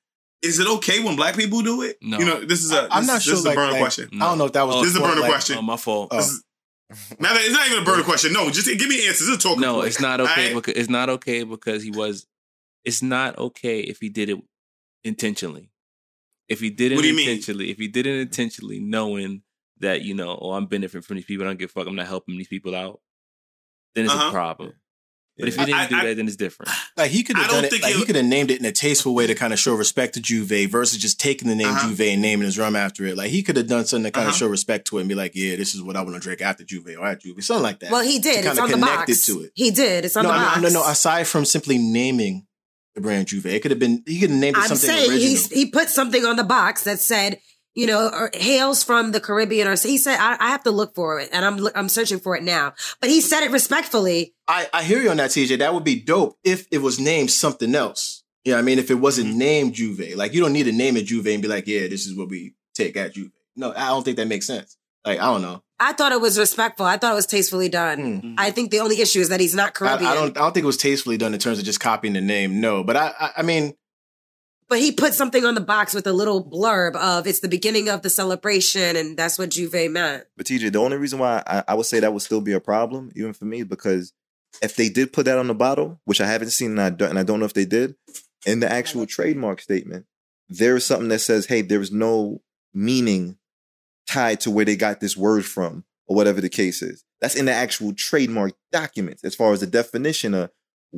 Is 0.43 0.59
it 0.59 0.67
okay 0.67 1.03
when 1.03 1.17
black 1.17 1.37
people 1.37 1.63
do 1.63 1.83
it? 1.83 1.97
No. 2.03 2.19
You 2.19 2.25
know, 2.27 2.45
this 2.45 2.63
is 2.63 2.71
a 2.73 2.87
I'm 2.91 3.03
this, 3.03 3.07
not 3.07 3.15
this 3.15 3.23
sure. 3.25 3.35
is 3.35 3.45
like, 3.47 3.55
a 3.55 3.57
burner 3.57 3.73
like, 3.73 3.81
question. 3.81 4.09
I 4.15 4.19
don't 4.27 4.39
know 4.39 4.45
if 4.45 4.53
that 4.53 4.67
was. 4.67 4.77
Oh, 4.77 4.81
This 4.81 4.91
is 4.91 4.97
a 4.97 4.99
before, 4.99 5.09
burner 5.11 5.21
like, 5.23 5.31
question. 5.31 5.57
Oh, 5.59 5.63
my 5.63 5.77
fault. 5.77 6.09
Oh. 6.11 6.17
This 6.17 6.29
is- 6.31 6.45
Matter, 7.19 7.41
it's 7.41 7.53
not 7.53 7.67
even 7.67 7.83
a 7.83 7.85
burner 7.85 8.03
question. 8.03 8.33
No, 8.35 8.51
just 8.51 8.67
give 8.67 8.89
me 8.89 9.07
answers. 9.09 9.27
It's 9.29 9.45
a 9.45 9.49
talking 9.49 9.63
no, 9.63 9.77
point. 9.77 9.89
it's 9.89 10.01
not 10.01 10.21
okay 10.21 10.51
Alright? 10.51 10.55
because 10.55 10.75
it's 10.75 10.91
not 10.91 11.09
okay 11.09 11.43
because 11.43 11.83
he 11.83 11.91
was. 11.91 12.27
It's 12.85 13.03
not 13.03 13.39
okay 13.39 13.81
if 13.81 14.01
he 14.01 14.11
did 14.11 14.29
it 14.29 14.39
intentionally. 15.03 15.71
If 16.49 16.61
he 16.61 16.69
did 16.69 16.93
it 16.93 16.97
What 16.97 17.03
do 17.03 17.09
you 17.09 17.17
mean? 17.17 17.29
intentionally, 17.29 17.71
if 17.71 17.79
he 17.79 17.89
did 17.89 18.07
it 18.07 18.21
intentionally, 18.21 18.81
knowing 18.81 19.43
that 19.81 20.03
you 20.03 20.15
know, 20.15 20.39
oh, 20.41 20.53
I'm 20.53 20.67
benefiting 20.67 21.01
from 21.03 21.17
these 21.17 21.25
people, 21.25 21.47
I 21.47 21.49
don't 21.49 21.59
give 21.59 21.71
a 21.71 21.73
fuck, 21.73 21.87
I'm 21.89 21.97
not 21.97 22.07
helping 22.07 22.37
these 22.37 22.49
people 22.49 22.75
out, 22.77 23.01
then 23.95 24.05
it's 24.07 24.15
Uh-huh. 24.15 24.29
a 24.29 24.33
problem. 24.33 24.73
But 25.37 25.49
if 25.49 25.57
Yeah. 25.57 25.61
he 25.63 25.67
didn't 25.67 25.81
I- 25.81 25.87
do 25.89 25.95
I- 25.97 26.05
that, 26.05 26.17
then 26.17 26.27
it's 26.29 26.37
different. 26.37 26.71
Like 26.97 27.11
he 27.11 27.25
could 27.25 27.37
have 27.37 27.51
done 27.51 27.65
it. 27.65 27.73
Like 27.73 27.93
he'll- 27.93 28.05
could 28.07 28.15
have 28.15 28.25
named 28.25 28.53
it 28.53 28.61
in 28.61 28.65
a 28.67 28.71
tasteful 28.71 29.17
way 29.17 29.27
to 29.27 29.35
kind 29.35 29.53
of 29.53 29.59
show 29.59 29.75
respect 29.75 30.15
to 30.15 30.21
J'ouvert 30.21 30.69
versus 30.71 30.97
just 30.99 31.19
taking 31.19 31.49
the 31.49 31.57
name 31.57 31.67
Uh-huh. 31.67 31.89
J'ouvert 31.89 32.13
and 32.13 32.23
naming 32.23 32.47
his 32.47 32.57
rum 32.57 32.77
after 32.77 33.05
it. 33.05 33.17
Like 33.17 33.31
he 33.31 33.43
could 33.43 33.57
have 33.57 33.67
done 33.67 33.85
something 33.85 34.05
to 34.05 34.11
kind 34.13 34.29
of 34.29 34.35
Uh-huh. 34.35 34.39
show 34.39 34.47
respect 34.47 34.87
to 34.89 34.99
it 34.99 35.01
and 35.01 35.09
be 35.09 35.17
like, 35.17 35.33
"Yeah, 35.35 35.57
this 35.57 35.75
is 35.75 35.83
what 35.83 35.97
I 35.97 36.03
want 36.03 36.15
to 36.15 36.21
drink 36.21 36.41
after 36.41 36.63
J'ouvert 36.63 36.99
or 36.99 37.07
at 37.07 37.21
J'ouvert," 37.25 37.43
something 37.43 37.65
like 37.65 37.81
that. 37.81 37.91
Well, 37.91 38.05
he 38.05 38.19
To 38.19 38.23
did. 38.23 38.37
It's 38.45 38.47
kinda 38.47 38.63
on 38.63 38.71
the 38.71 38.77
box. 38.77 39.27
to 39.27 39.41
it. 39.43 39.51
He 39.57 39.73
did. 39.73 40.05
It's 40.05 40.17
on 40.17 40.23
no, 40.23 40.29
the 40.29 40.37
I 40.37 40.45
box. 40.45 40.61
mean, 40.63 40.73
no, 40.73 40.83
no. 40.83 40.89
Aside 40.89 41.27
from 41.27 41.45
simply 41.45 41.79
naming 41.79 42.47
the 42.95 43.01
brand 43.01 43.27
J'ouvert, 43.27 43.55
it 43.55 43.61
could 43.63 43.73
have 43.73 43.81
been. 43.81 44.05
He 44.07 44.21
could 44.21 44.31
have 44.31 44.39
named 44.39 44.57
it 44.57 44.61
I'm 44.61 44.69
something 44.69 44.89
saying 44.89 45.11
original. 45.11 45.29
he's, 45.31 45.49
he 45.49 45.67
put 45.67 45.91
something 45.91 46.25
on 46.25 46.37
the 46.37 46.45
box 46.45 46.83
that 46.85 47.01
said, 47.01 47.41
you 47.75 47.87
know, 47.87 48.09
or 48.09 48.31
hails 48.35 48.83
from 48.85 49.13
the 49.13 49.21
Caribbean, 49.21 49.67
or 49.67 49.77
he 49.77 49.99
said, 49.99 50.19
I, 50.19 50.37
I 50.41 50.51
have 50.51 50.63
to 50.65 50.71
look 50.71 50.95
for 50.95 51.21
it, 51.21 51.29
and 51.33 51.45
I'm 51.45 51.67
I'm 51.75 51.89
searching 51.89 52.21
for 52.21 52.37
it 52.37 52.43
now. 52.43 52.75
But 53.01 53.11
he 53.11 53.21
said 53.21 53.43
it 53.45 53.51
respectfully. 53.51 54.35
I, 54.47 54.69
I 54.73 54.83
hear 54.85 55.01
you 55.01 55.11
on 55.11 55.17
that, 55.19 55.31
TJ. 55.31 55.59
That 55.59 55.75
would 55.75 55.85
be 55.85 56.01
dope 56.01 56.39
if 56.45 56.67
it 56.71 56.79
was 56.79 57.01
named 57.01 57.31
something 57.31 57.75
else. 57.75 58.23
Yeah, 58.45 58.57
I 58.57 58.63
mean, 58.63 58.79
if 58.79 58.91
it 58.91 58.97
wasn't 58.97 59.29
Mm-hmm. 59.31 59.39
named 59.39 59.75
J'ouvert, 59.75 60.17
like 60.17 60.35
you 60.35 60.41
don't 60.43 60.53
need 60.53 60.65
to 60.65 60.73
name 60.73 60.97
it 60.97 61.07
J'ouvert 61.07 61.33
and 61.33 61.43
be 61.43 61.49
like, 61.49 61.67
yeah, 61.67 61.89
this 61.89 62.07
is 62.07 62.15
what 62.17 62.29
we 62.29 62.55
take 62.75 62.97
at 62.97 63.15
J'ouvert. 63.15 63.33
No, 63.57 63.73
I 63.75 63.89
don't 63.89 64.05
think 64.05 64.19
that 64.19 64.29
makes 64.29 64.47
sense. 64.47 64.77
Like, 65.05 65.19
I 65.19 65.25
don't 65.27 65.43
know. 65.43 65.63
I 65.81 65.93
thought 65.93 66.13
it 66.13 66.21
was 66.21 66.39
respectful. 66.39 66.87
I 66.87 66.97
thought 66.99 67.13
it 67.13 67.17
was 67.17 67.27
tastefully 67.27 67.69
done. 67.69 68.21
Hmm. 68.21 68.35
I 68.39 68.51
think 68.51 68.71
the 68.71 68.81
only 68.81 69.01
issue 69.01 69.21
is 69.21 69.29
that 69.31 69.41
he's 69.41 69.55
not 69.55 69.69
I, 69.69 69.71
Caribbean. 69.73 70.11
I 70.11 70.15
don't. 70.15 70.37
I 70.37 70.41
don't 70.41 70.53
think 70.55 70.65
it 70.65 70.67
was 70.67 70.77
tastefully 70.77 71.17
done 71.17 71.35
in 71.35 71.41
terms 71.41 71.59
of 71.59 71.65
just 71.65 71.81
copying 71.81 72.15
the 72.15 72.21
name. 72.21 72.61
No, 72.61 72.85
but 72.85 72.97
I. 72.97 73.13
I, 73.19 73.31
I 73.39 73.43
mean, 73.43 73.75
but 74.75 74.81
he 74.81 74.91
put 74.91 75.15
something 75.15 75.45
on 75.45 75.55
the 75.55 75.61
box 75.61 75.95
with 75.95 76.05
a 76.05 76.13
little 76.13 76.45
blurb 76.45 76.97
of 76.97 77.29
it's 77.29 77.39
the 77.39 77.47
beginning 77.47 77.89
of 77.89 78.03
the 78.03 78.11
celebration, 78.11 78.97
and 78.97 79.17
that's 79.17 79.39
what 79.39 79.51
J'ouvert 79.51 79.93
meant. 79.93 80.25
But 80.37 80.47
TJ, 80.47 80.73
the 80.73 80.81
only 80.81 80.97
reason 80.97 81.21
why 81.21 81.45
I, 81.47 81.63
I 81.69 81.75
would 81.75 81.87
say 81.87 82.01
that 82.01 82.13
would 82.13 82.23
still 82.23 82.41
be 82.41 82.55
a 82.55 82.59
problem, 82.59 83.13
even 83.15 83.35
for 83.35 83.45
me, 83.45 83.63
because 83.63 84.13
if 84.63 84.75
they 84.75 84.89
did 84.89 85.13
put 85.13 85.27
that 85.27 85.39
on 85.39 85.47
the 85.47 85.55
bottle, 85.55 86.01
which 86.07 86.21
I 86.21 86.27
haven't 86.27 86.51
seen 86.51 86.73
and 86.73 86.81
I 86.81 86.91
don't, 86.91 87.11
and 87.11 87.21
I 87.21 87.23
don't 87.23 87.39
know 87.39 87.47
if 87.47 87.55
they 87.55 87.65
did, 87.65 87.95
in 88.47 88.59
the 88.59 88.69
actual 88.69 89.07
trademark 89.07 89.61
statement, 89.61 90.07
there 90.49 90.75
is 90.75 90.85
something 90.85 91.07
that 91.11 91.21
says, 91.21 91.47
"Hey, 91.47 91.63
there 91.63 91.81
is 91.81 91.93
no 91.93 92.43
meaning 92.75 93.39
tied 94.09 94.41
to 94.41 94.51
where 94.51 94.65
they 94.65 94.75
got 94.75 94.99
this 94.99 95.17
word 95.17 95.45
from, 95.45 95.85
or 96.09 96.17
whatever 96.17 96.41
the 96.41 96.49
case 96.49 96.83
is." 96.83 97.05
That's 97.21 97.37
in 97.37 97.45
the 97.45 97.53
actual 97.53 97.95
trademark 97.95 98.55
documents, 98.73 99.23
as 99.23 99.37
far 99.37 99.53
as 99.53 99.61
the 99.61 99.69
definition 99.69 100.35
of 100.35 100.51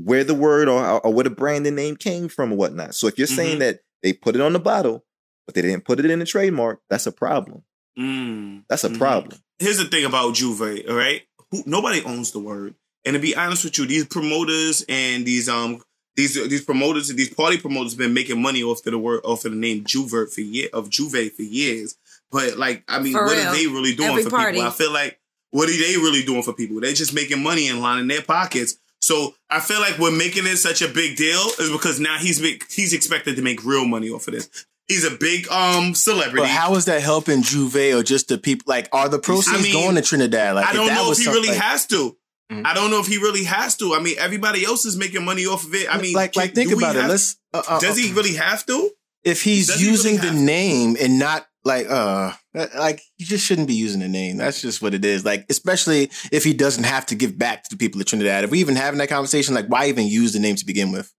where 0.04 0.24
the 0.24 0.34
word 0.34 0.68
or, 0.68 1.00
or 1.06 1.12
where 1.12 1.24
the 1.24 1.30
brand 1.30 1.66
and 1.66 1.74
name 1.76 1.96
came 1.96 2.28
from 2.28 2.52
or 2.52 2.56
whatnot. 2.56 2.94
So 2.94 3.06
if 3.06 3.16
you're 3.16 3.26
saying 3.26 3.56
Mhm. 3.56 3.60
that 3.60 3.80
they 4.02 4.12
put 4.12 4.34
it 4.34 4.40
on 4.42 4.52
the 4.52 4.58
bottle, 4.58 5.04
but 5.46 5.54
they 5.54 5.62
didn't 5.62 5.84
put 5.86 5.98
it 5.98 6.04
in 6.04 6.18
the 6.18 6.26
trademark, 6.26 6.80
that's 6.90 7.06
a 7.06 7.12
problem. 7.12 7.62
Mm. 7.98 8.64
That's 8.68 8.84
a 8.84 8.90
Mhm. 8.90 8.98
problem. 8.98 9.38
here's 9.58 9.78
the 9.78 9.86
thing 9.86 10.04
about 10.04 10.34
J'ouvert, 10.34 10.86
all 10.86 10.96
right? 10.96 11.22
Who, 11.50 11.62
nobody 11.64 12.02
owns 12.02 12.32
the 12.32 12.38
word. 12.40 12.74
And 13.06 13.14
to 13.14 13.20
be 13.20 13.34
honest 13.34 13.64
with 13.64 13.78
you, 13.78 13.86
these 13.86 14.04
promoters 14.04 14.84
and 14.86 15.24
these 15.24 15.48
um 15.48 15.80
these 16.14 16.34
these 16.48 16.60
promoters 16.62 17.08
these 17.08 17.32
party 17.32 17.56
promoters 17.56 17.94
been 17.94 18.12
making 18.12 18.42
money 18.42 18.62
off 18.62 18.84
of 18.84 18.92
the 18.92 18.98
word 18.98 19.20
off 19.24 19.44
of 19.46 19.52
the 19.52 19.56
name 19.56 19.84
J'ouvert 19.84 20.30
for 20.34 20.42
year 20.42 20.68
of 20.74 20.90
J'ouvert 20.90 21.32
for 21.32 21.42
years. 21.42 21.96
But 22.30 22.58
like, 22.58 22.82
I 22.88 22.98
mean, 23.00 23.14
For 23.14 23.24
what 23.24 23.36
real. 23.38 23.46
are 23.46 23.54
they 23.56 23.66
really 23.66 23.94
doing 23.94 24.10
Every 24.10 24.24
for 24.24 24.30
party. 24.30 24.52
people? 24.58 24.68
I 24.68 24.72
feel 24.72 24.92
like 24.92 25.18
what 25.52 25.68
are 25.70 25.72
they 25.72 25.96
really 25.96 26.22
doing 26.24 26.42
for 26.42 26.52
people? 26.52 26.80
They're 26.80 26.92
just 26.92 27.14
making 27.14 27.42
money 27.42 27.68
and 27.68 27.80
lining 27.80 28.08
their 28.08 28.20
pockets. 28.22 28.76
So 29.00 29.34
I 29.50 29.60
feel 29.60 29.80
like 29.80 29.98
we're 29.98 30.10
making 30.16 30.46
it 30.46 30.56
such 30.56 30.82
a 30.82 30.88
big 30.88 31.16
deal 31.16 31.40
is 31.60 31.70
because 31.70 32.00
now 32.00 32.16
he's 32.18 32.40
make, 32.40 32.70
he's 32.70 32.92
expected 32.92 33.36
to 33.36 33.42
make 33.42 33.64
real 33.64 33.86
money 33.86 34.10
off 34.10 34.26
of 34.28 34.34
this. 34.34 34.48
He's 34.88 35.04
a 35.04 35.10
big 35.16 35.48
um 35.50 35.94
celebrity. 35.94 36.42
but 36.42 36.48
how 36.48 36.74
is 36.76 36.84
that 36.86 37.02
helping 37.02 37.42
J'ouvert 37.42 37.98
or 37.98 38.02
just 38.02 38.28
the 38.28 38.38
people? 38.38 38.64
Like, 38.68 38.88
are 38.92 39.08
the 39.08 39.18
proceeds 39.18 39.58
I 39.58 39.62
mean, 39.62 39.72
going 39.72 39.94
to 39.96 40.02
Trinidad? 40.02 40.54
Like, 40.54 40.66
I 40.66 40.72
don't 40.72 40.86
know 40.88 41.10
if 41.12 41.18
he 41.18 41.26
really 41.26 41.48
like- 41.48 41.58
has 41.58 41.86
to. 41.86 42.16
Mhm. 42.52 42.64
I 42.64 42.74
don't 42.74 42.92
know 42.92 43.00
if 43.00 43.08
he 43.08 43.16
really 43.18 43.42
has 43.42 43.76
to. 43.78 43.94
I 43.94 43.98
mean, 44.00 44.14
everybody 44.18 44.64
else 44.64 44.86
is 44.86 44.96
making 44.96 45.24
money 45.24 45.46
off 45.46 45.64
of 45.64 45.74
it. 45.74 45.92
I 45.92 46.00
mean, 46.00 46.14
like, 46.14 46.36
like 46.36 46.54
think 46.54 46.70
about 46.70 46.94
it. 46.94 47.00
have- 47.00 47.10
Let's. 47.10 47.36
Uh, 47.52 47.62
uh, 47.66 47.80
does 47.80 47.98
he 47.98 48.12
really 48.12 48.34
have 48.34 48.64
to? 48.66 48.90
if 49.24 49.42
he's 49.42 49.66
Does 49.66 49.80
he 49.80 49.86
really 49.86 49.96
using 49.96 50.16
the 50.18 50.30
name 50.32 50.96
and 51.00 51.18
not 51.18 51.48
like 51.66 51.90
uh 51.90 52.32
like 52.54 53.02
you 53.18 53.26
just 53.26 53.44
shouldn't 53.44 53.68
be 53.68 53.74
using 53.74 54.00
the 54.00 54.08
name 54.08 54.36
that's 54.36 54.62
just 54.62 54.80
what 54.80 54.94
it 54.94 55.04
is 55.04 55.24
like 55.24 55.44
especially 55.50 56.10
if 56.32 56.44
he 56.44 56.54
doesn't 56.54 56.84
have 56.84 57.04
to 57.04 57.14
give 57.14 57.36
back 57.36 57.62
to 57.64 57.70
the 57.70 57.76
people 57.76 58.00
of 58.00 58.06
trinidad 58.06 58.44
if 58.44 58.50
we 58.50 58.60
even 58.60 58.76
having 58.76 58.98
that 58.98 59.08
conversation 59.08 59.54
like 59.54 59.66
why 59.66 59.86
even 59.86 60.06
use 60.06 60.32
the 60.32 60.38
name 60.38 60.56
to 60.56 60.64
begin 60.64 60.92
with 60.92 61.12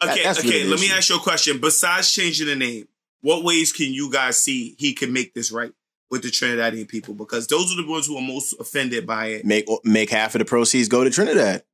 Okay, 0.00 0.22
that's 0.22 0.38
okay. 0.38 0.48
really 0.48 0.70
let 0.70 0.78
me 0.78 0.90
ask 0.92 1.10
you 1.10 1.16
a 1.16 1.18
question. 1.18 1.58
Besides 1.60 2.12
changing 2.12 2.46
the 2.46 2.54
name, 2.54 2.86
what 3.20 3.42
ways 3.42 3.72
can 3.72 3.92
you 3.92 4.12
guys 4.12 4.40
see 4.40 4.76
he 4.78 4.94
can 4.94 5.12
make 5.12 5.34
this 5.34 5.50
right 5.50 5.72
with 6.08 6.22
the 6.22 6.28
Trinidadian 6.28 6.86
people? 6.86 7.14
Because 7.14 7.48
those 7.48 7.72
are 7.72 7.82
the 7.82 7.88
ones 7.90 8.06
who 8.06 8.16
are 8.16 8.22
most 8.22 8.54
offended 8.60 9.08
by 9.08 9.26
it. 9.26 9.44
make 9.44 9.66
make 9.82 10.08
half 10.10 10.36
of 10.36 10.38
the 10.38 10.44
proceeds 10.44 10.86
go 10.88 11.02
to 11.02 11.10
trinidad 11.10 11.64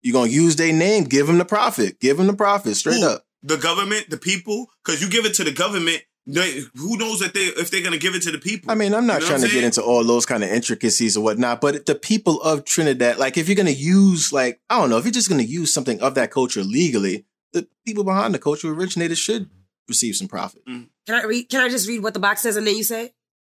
you're 0.00 0.14
gonna 0.14 0.30
use 0.30 0.56
their 0.56 0.72
name 0.72 1.04
give 1.04 1.26
them 1.26 1.36
the 1.36 1.44
profit 1.44 2.00
give 2.00 2.16
them 2.16 2.28
the 2.28 2.32
profit 2.32 2.76
straight 2.76 3.02
up 3.02 3.26
The 3.42 3.58
government, 3.58 4.08
the 4.08 4.16
people, 4.18 4.70
because 4.82 5.02
you 5.02 5.08
give 5.10 5.24
it 5.26 5.34
to 5.34 5.44
the 5.44 5.52
government. 5.52 6.02
They, 6.26 6.60
who 6.76 6.96
knows 6.96 7.18
that 7.20 7.34
they 7.34 7.40
if 7.40 7.70
they're 7.70 7.82
gonna 7.82 7.98
give 7.98 8.14
it 8.14 8.22
to 8.22 8.30
the 8.30 8.38
people? 8.38 8.70
I 8.70 8.74
mean, 8.74 8.94
I'm 8.94 9.06
not 9.06 9.14
You 9.14 9.20
know 9.20 9.26
trying 9.36 9.48
to 9.48 9.54
get 9.54 9.64
into 9.64 9.82
all 9.82 10.04
those 10.04 10.26
kind 10.26 10.44
of 10.44 10.50
intricacies 10.50 11.16
or 11.16 11.24
whatnot, 11.24 11.60
but 11.60 11.86
the 11.86 11.94
people 11.94 12.40
of 12.42 12.64
Trinidad, 12.64 13.18
like 13.18 13.36
if 13.36 13.48
you're 13.48 13.56
going 13.56 13.66
to 13.66 13.72
use, 13.72 14.32
like, 14.32 14.60
I 14.68 14.78
don't 14.78 14.90
know, 14.90 14.98
if 14.98 15.04
you're 15.04 15.12
just 15.12 15.28
going 15.28 15.40
to 15.40 15.46
use 15.46 15.72
something 15.74 16.00
of 16.00 16.14
that 16.14 16.30
culture 16.30 16.62
legally, 16.62 17.24
the 17.52 17.66
people 17.84 18.04
behind 18.04 18.34
the 18.34 18.38
culture 18.38 18.72
originators 18.72 19.18
should 19.18 19.48
receive 19.88 20.14
some 20.14 20.28
profit. 20.28 20.62
Can 20.66 20.88
I 21.08 21.24
read? 21.24 21.48
Can 21.48 21.62
I 21.62 21.68
just 21.68 21.88
read 21.88 22.02
what 22.02 22.14
the 22.14 22.20
box 22.20 22.42
says 22.42 22.56
and 22.56 22.66
then 22.66 22.76
you 22.76 22.84
say? 22.84 23.12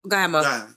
Go 0.07 0.15
ahead, 0.15 0.29
Mo. 0.29 0.41
Nah. 0.41 0.67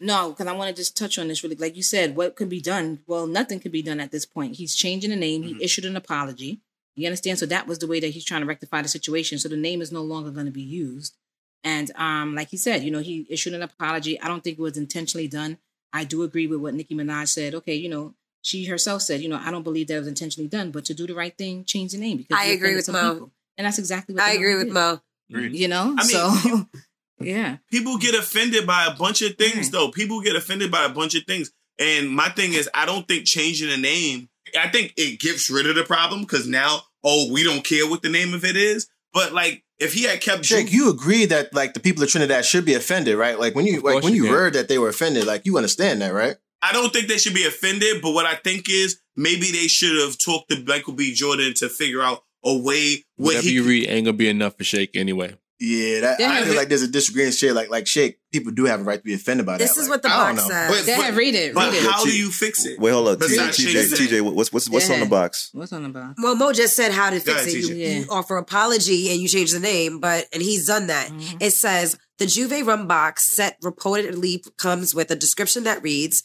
No, 0.00 0.30
because 0.30 0.46
I 0.46 0.52
want 0.52 0.74
to 0.74 0.74
just 0.74 0.96
touch 0.96 1.18
on 1.18 1.28
this 1.28 1.42
really. 1.44 1.56
Like 1.56 1.76
you 1.76 1.82
said, 1.82 2.16
what 2.16 2.36
could 2.36 2.48
be 2.48 2.60
done? 2.60 3.00
Well, 3.06 3.26
nothing 3.26 3.60
could 3.60 3.72
be 3.72 3.82
done 3.82 4.00
at 4.00 4.10
this 4.10 4.26
point. 4.26 4.56
He's 4.56 4.74
changing 4.74 5.10
the 5.10 5.16
name. 5.16 5.42
Mm-hmm. 5.42 5.58
He 5.58 5.64
issued 5.64 5.84
an 5.84 5.96
apology. 5.96 6.60
You 6.96 7.06
understand? 7.06 7.38
So 7.38 7.46
that 7.46 7.66
was 7.66 7.78
the 7.78 7.86
way 7.86 8.00
that 8.00 8.10
he's 8.10 8.24
trying 8.24 8.40
to 8.42 8.46
rectify 8.46 8.82
the 8.82 8.88
situation. 8.88 9.38
So 9.38 9.48
the 9.48 9.56
name 9.56 9.80
is 9.80 9.92
no 9.92 10.02
longer 10.02 10.30
going 10.30 10.46
to 10.46 10.52
be 10.52 10.62
used. 10.62 11.16
And 11.64 11.90
um, 11.96 12.34
like 12.34 12.48
he 12.48 12.56
said, 12.58 12.82
you 12.84 12.90
know, 12.90 13.00
he 13.00 13.26
issued 13.30 13.54
an 13.54 13.62
apology. 13.62 14.20
I 14.20 14.28
don't 14.28 14.44
think 14.44 14.58
it 14.58 14.62
was 14.62 14.76
intentionally 14.76 15.26
done. 15.28 15.58
I 15.92 16.04
do 16.04 16.22
agree 16.22 16.46
with 16.46 16.60
what 16.60 16.74
Nicki 16.74 16.94
Minaj 16.94 17.28
said. 17.28 17.54
Okay, 17.54 17.74
you 17.74 17.88
know, 17.88 18.14
she 18.42 18.66
herself 18.66 19.00
said, 19.02 19.20
you 19.22 19.28
know, 19.28 19.40
I 19.42 19.50
don't 19.50 19.62
believe 19.62 19.88
that 19.88 19.94
it 19.94 19.98
was 20.00 20.08
intentionally 20.08 20.48
done, 20.48 20.70
but 20.70 20.84
to 20.86 20.94
do 20.94 21.06
the 21.06 21.14
right 21.14 21.36
thing, 21.36 21.64
change 21.64 21.92
the 21.92 21.98
name 21.98 22.18
because 22.18 22.36
I 22.38 22.46
agree 22.46 22.74
with 22.76 22.88
Mo. 22.90 23.14
people. 23.14 23.30
And 23.56 23.66
that's 23.66 23.78
exactly 23.78 24.14
what 24.14 24.24
I 24.24 24.32
agree 24.32 24.56
with 24.56 24.66
did. 24.66 24.74
Mo. 24.74 25.00
You 25.28 25.68
know, 25.68 25.94
I 25.98 26.06
mean, 26.06 26.08
so 26.08 26.66
yeah. 27.20 27.56
people 27.70 27.96
get 27.96 28.14
offended 28.14 28.66
by 28.66 28.86
a 28.86 28.94
bunch 28.94 29.22
of 29.22 29.36
things 29.36 29.54
Right. 29.56 29.72
though 29.72 29.90
people 29.90 30.20
get 30.20 30.36
offended 30.36 30.70
by 30.70 30.84
a 30.84 30.88
bunch 30.90 31.14
of 31.14 31.24
things 31.24 31.50
and 31.78 32.10
my 32.10 32.28
thing 32.28 32.52
is 32.52 32.68
i 32.74 32.84
don't 32.84 33.08
think 33.08 33.24
changing 33.24 33.68
the 33.70 33.76
name 33.78 34.28
i 34.60 34.68
think 34.68 34.92
it 34.96 35.18
gets 35.18 35.48
rid 35.50 35.66
of 35.68 35.74
the 35.76 35.82
problem 35.84 36.20
because 36.20 36.46
now 36.46 36.80
oh 37.02 37.32
we 37.32 37.42
don't 37.42 37.64
care 37.64 37.88
what 37.88 38.02
the 38.02 38.08
name 38.10 38.34
of 38.34 38.44
it 38.44 38.56
is 38.56 38.86
but 39.12 39.32
like 39.32 39.63
if 39.78 39.92
he 39.92 40.04
had 40.04 40.20
kept 40.20 40.42
Jake, 40.42 40.68
Ju- 40.68 40.76
you 40.76 40.90
agree 40.90 41.26
that 41.26 41.52
like 41.54 41.74
the 41.74 41.80
people 41.80 42.02
of 42.02 42.08
Trinidad 42.08 42.44
should 42.44 42.64
be 42.64 42.74
offended, 42.74 43.16
right? 43.16 43.38
Like 43.38 43.54
when 43.54 43.66
you 43.66 43.80
like 43.80 44.02
when 44.02 44.14
you 44.14 44.26
you 44.26 44.30
heard 44.30 44.52
that 44.54 44.68
they 44.68 44.78
were 44.78 44.88
offended, 44.88 45.26
like 45.26 45.44
you 45.44 45.56
understand 45.56 46.00
that, 46.02 46.12
right? 46.12 46.36
I 46.62 46.72
don't 46.72 46.92
think 46.92 47.08
they 47.08 47.18
should 47.18 47.34
be 47.34 47.46
offended, 47.46 48.00
but 48.00 48.12
what 48.12 48.24
I 48.26 48.36
think 48.36 48.70
is 48.70 49.00
maybe 49.16 49.50
they 49.50 49.68
should 49.68 50.00
have 50.00 50.16
talked 50.16 50.50
to 50.50 50.64
Michael 50.64 50.94
B. 50.94 51.12
Jordan 51.12 51.52
to 51.54 51.68
figure 51.68 52.00
out 52.00 52.22
a 52.44 52.56
way 52.56 53.04
what 53.16 53.34
Whatever 53.34 53.46
he 53.46 53.54
you 53.54 53.64
read 53.64 53.88
ain't 53.88 54.06
gonna 54.06 54.16
be 54.16 54.28
enough 54.28 54.56
for 54.56 54.64
Shake 54.64 54.96
anyway. 54.96 55.36
Yeah, 55.64 56.00
that, 56.00 56.20
I 56.20 56.22
Yeah. 56.40 56.44
feel 56.44 56.54
like 56.56 56.68
there's 56.68 56.82
a 56.82 56.88
disagreement 56.88 57.34
shit. 57.34 57.54
Like, 57.54 57.70
like 57.70 57.86
Shake, 57.86 58.18
people 58.32 58.52
do 58.52 58.64
have 58.66 58.80
a 58.80 58.82
right 58.84 58.98
to 58.98 59.02
be 59.04 59.14
offended 59.14 59.46
by 59.46 59.56
This 59.58 59.74
that. 59.74 59.80
is 59.80 59.88
Like, 59.88 60.02
what 60.02 60.02
the 60.02 60.08
I 60.14 60.32
box 60.34 60.46
says. 60.46 60.70
But- 60.70 60.86
Go 60.86 60.92
ahead, 61.00 61.16
read 61.16 61.34
it. 61.34 61.54
But 61.54 61.72
Read 61.72 61.82
it. 61.82 61.90
how 61.90 62.04
do 62.04 62.16
you 62.16 62.30
fix 62.30 62.64
it? 62.66 62.78
Wait, 62.78 62.90
hold 62.90 63.08
up. 63.08 63.18
Besides 63.20 63.56
TJ, 63.56 63.96
TJ, 63.96 64.20
what's 64.20 64.52
what's 64.52 64.68
what's 64.68 64.90
on 64.90 65.00
the 65.00 65.06
box? 65.06 65.50
What's 65.52 65.72
on 65.72 65.82
the 65.84 65.88
box? 65.88 66.14
Well, 66.22 66.34
Mo 66.36 66.52
just 66.52 66.76
said 66.76 66.92
how 66.92 67.10
to 67.10 67.20
fix 67.20 67.42
ahead, 67.42 67.48
it. 67.48 67.54
You, 67.68 67.74
Yeah. 67.74 67.88
you 68.00 68.06
offer 68.10 68.36
apology 68.36 69.10
and 69.10 69.20
you 69.20 69.28
change 69.28 69.52
the 69.52 69.60
name, 69.60 69.98
but 70.00 70.26
and 70.32 70.42
he's 70.42 70.66
done 70.66 70.86
that. 70.88 71.08
Mm-hmm. 71.10 71.38
It 71.40 71.52
says 71.52 71.96
the 72.18 72.26
J'ouvert 72.26 72.66
rum 72.66 72.86
box 72.86 73.24
set 73.24 73.60
reportedly 73.62 74.44
comes 74.56 74.94
with 74.94 75.10
a 75.10 75.16
description 75.16 75.64
that 75.64 75.82
reads, 75.82 76.22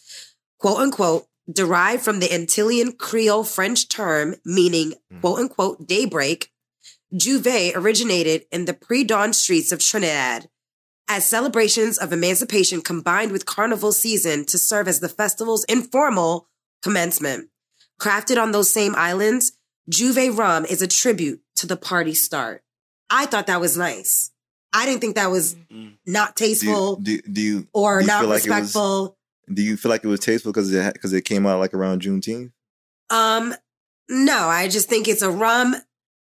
"quote 0.59 0.77
unquote." 0.79 1.25
Derived 1.51 2.03
from 2.03 2.19
the 2.19 2.27
Antillean 2.27 2.95
Creole 2.95 3.43
French 3.43 3.87
term 3.89 4.35
meaning 4.45 4.93
"quote 5.19 5.39
unquote" 5.39 5.87
daybreak, 5.87 6.51
J'ouvert 7.13 7.75
originated 7.75 8.45
in 8.51 8.65
the 8.65 8.73
pre-dawn 8.73 9.33
streets 9.33 9.71
of 9.71 9.79
Trinidad 9.79 10.49
as 11.07 11.25
celebrations 11.25 11.97
of 11.97 12.13
emancipation 12.13 12.81
combined 12.81 13.31
with 13.31 13.45
carnival 13.47 13.91
season 13.91 14.45
to 14.45 14.57
serve 14.59 14.87
as 14.87 14.99
the 14.99 15.09
festival's 15.09 15.63
informal 15.65 16.47
commencement. 16.83 17.49
Crafted 17.99 18.41
on 18.41 18.51
those 18.51 18.69
same 18.69 18.95
islands, 18.95 19.53
J'ouvert 19.91 20.37
rum 20.37 20.65
is 20.65 20.81
a 20.83 20.87
tribute 20.87 21.41
to 21.55 21.65
the 21.65 21.75
party 21.77 22.13
start. 22.13 22.61
I 23.09 23.25
thought 23.25 23.47
that 23.47 23.59
was 23.59 23.75
nice. 23.75 24.31
I 24.71 24.85
didn't 24.85 25.01
think 25.01 25.15
that 25.15 25.31
was 25.31 25.55
not 26.05 26.35
Do 26.35 26.45
you, 26.45 26.49
tasteful 26.53 26.95
do, 26.97 27.19
do 27.23 27.41
you 27.41 27.67
or 27.73 27.99
do 27.99 28.05
you 28.05 28.07
not 28.07 28.25
like 28.25 28.45
it 28.45 28.49
was- 28.51 28.61
respectful. 28.61 29.17
do 29.51 29.63
you 29.63 29.77
feel 29.77 29.89
like 29.89 30.03
it 30.03 30.07
was 30.07 30.19
tasteful 30.19 30.51
because 30.51 30.71
it 30.71 30.93
because 30.93 31.11
it 31.11 31.25
came 31.25 31.47
out 31.47 31.59
like 31.59 31.73
around 31.73 32.03
Juneteenth? 32.03 32.51
Um, 33.09 33.55
no, 34.07 34.37
I 34.47 34.67
just 34.67 34.87
think 34.87 35.07
it's 35.07 35.23
a 35.23 35.31
rum. 35.31 35.75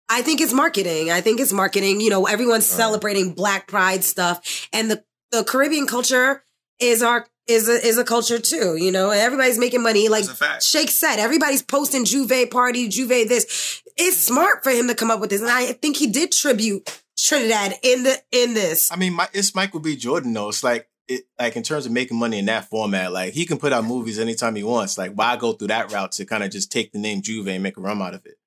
I 0.09 0.21
think 0.21 0.41
it's 0.41 0.53
marketing. 0.53 1.11
I 1.11 1.21
think 1.21 1.39
it's 1.39 1.53
marketing. 1.53 2.01
You 2.01 2.09
know, 2.09 2.25
everyone's 2.25 2.65
celebrating 2.65 3.33
Black 3.33 3.67
Pride 3.67 4.03
stuff, 4.03 4.67
and 4.71 4.89
the 4.89 5.03
the 5.31 5.43
Caribbean 5.43 5.87
culture 5.87 6.43
is 6.79 7.03
our 7.03 7.27
is 7.47 7.67
a 7.67 7.73
is 7.73 7.97
a 7.97 8.03
culture 8.03 8.39
too. 8.39 8.77
You 8.77 8.91
know, 8.91 9.11
and 9.11 9.19
everybody's 9.19 9.57
making 9.57 9.83
money. 9.83 10.09
Like 10.09 10.25
That's 10.25 10.39
a 10.39 10.43
fact. 10.43 10.63
Shake 10.63 10.89
said, 10.89 11.17
everybody's 11.17 11.61
posting 11.61 12.05
J'ouvert 12.05 12.51
party, 12.51 12.87
J'ouvert 12.89 13.27
this. 13.27 13.81
It's 13.97 14.17
smart 14.17 14.63
for 14.63 14.69
him 14.69 14.87
to 14.87 14.95
come 14.95 15.11
up 15.11 15.19
with 15.19 15.29
this, 15.29 15.41
and 15.41 15.49
I 15.49 15.73
think 15.73 15.97
he 15.97 16.07
did 16.07 16.31
tribute 16.31 17.01
Trinidad 17.17 17.75
in 17.83 18.03
the 18.03 18.21
in 18.31 18.53
this. 18.53 18.91
I 18.91 18.95
mean, 18.95 19.13
my, 19.13 19.27
it's 19.33 19.55
Michael 19.55 19.79
B. 19.79 19.95
Jordan 19.95 20.33
though. 20.33 20.49
It's 20.49 20.63
like 20.63 20.87
it 21.07 21.23
like 21.39 21.55
in 21.55 21.63
terms 21.63 21.85
of 21.85 21.91
making 21.91 22.17
money 22.17 22.39
in 22.39 22.45
that 22.45 22.69
format, 22.69 23.11
like 23.11 23.33
he 23.33 23.45
can 23.45 23.57
put 23.57 23.73
out 23.73 23.83
movies 23.83 24.19
anytime 24.19 24.55
he 24.55 24.63
wants. 24.63 24.97
Like 24.97 25.13
why 25.13 25.35
go 25.35 25.53
through 25.53 25.69
that 25.69 25.91
route 25.91 26.11
to 26.13 26.25
kind 26.25 26.43
of 26.43 26.51
just 26.51 26.71
take 26.71 26.91
the 26.91 26.99
name 26.99 27.21
J'ouvert 27.21 27.55
and 27.55 27.63
make 27.63 27.77
a 27.77 27.81
rum 27.81 28.01
out 28.01 28.13
of 28.13 28.25
it? 28.25 28.37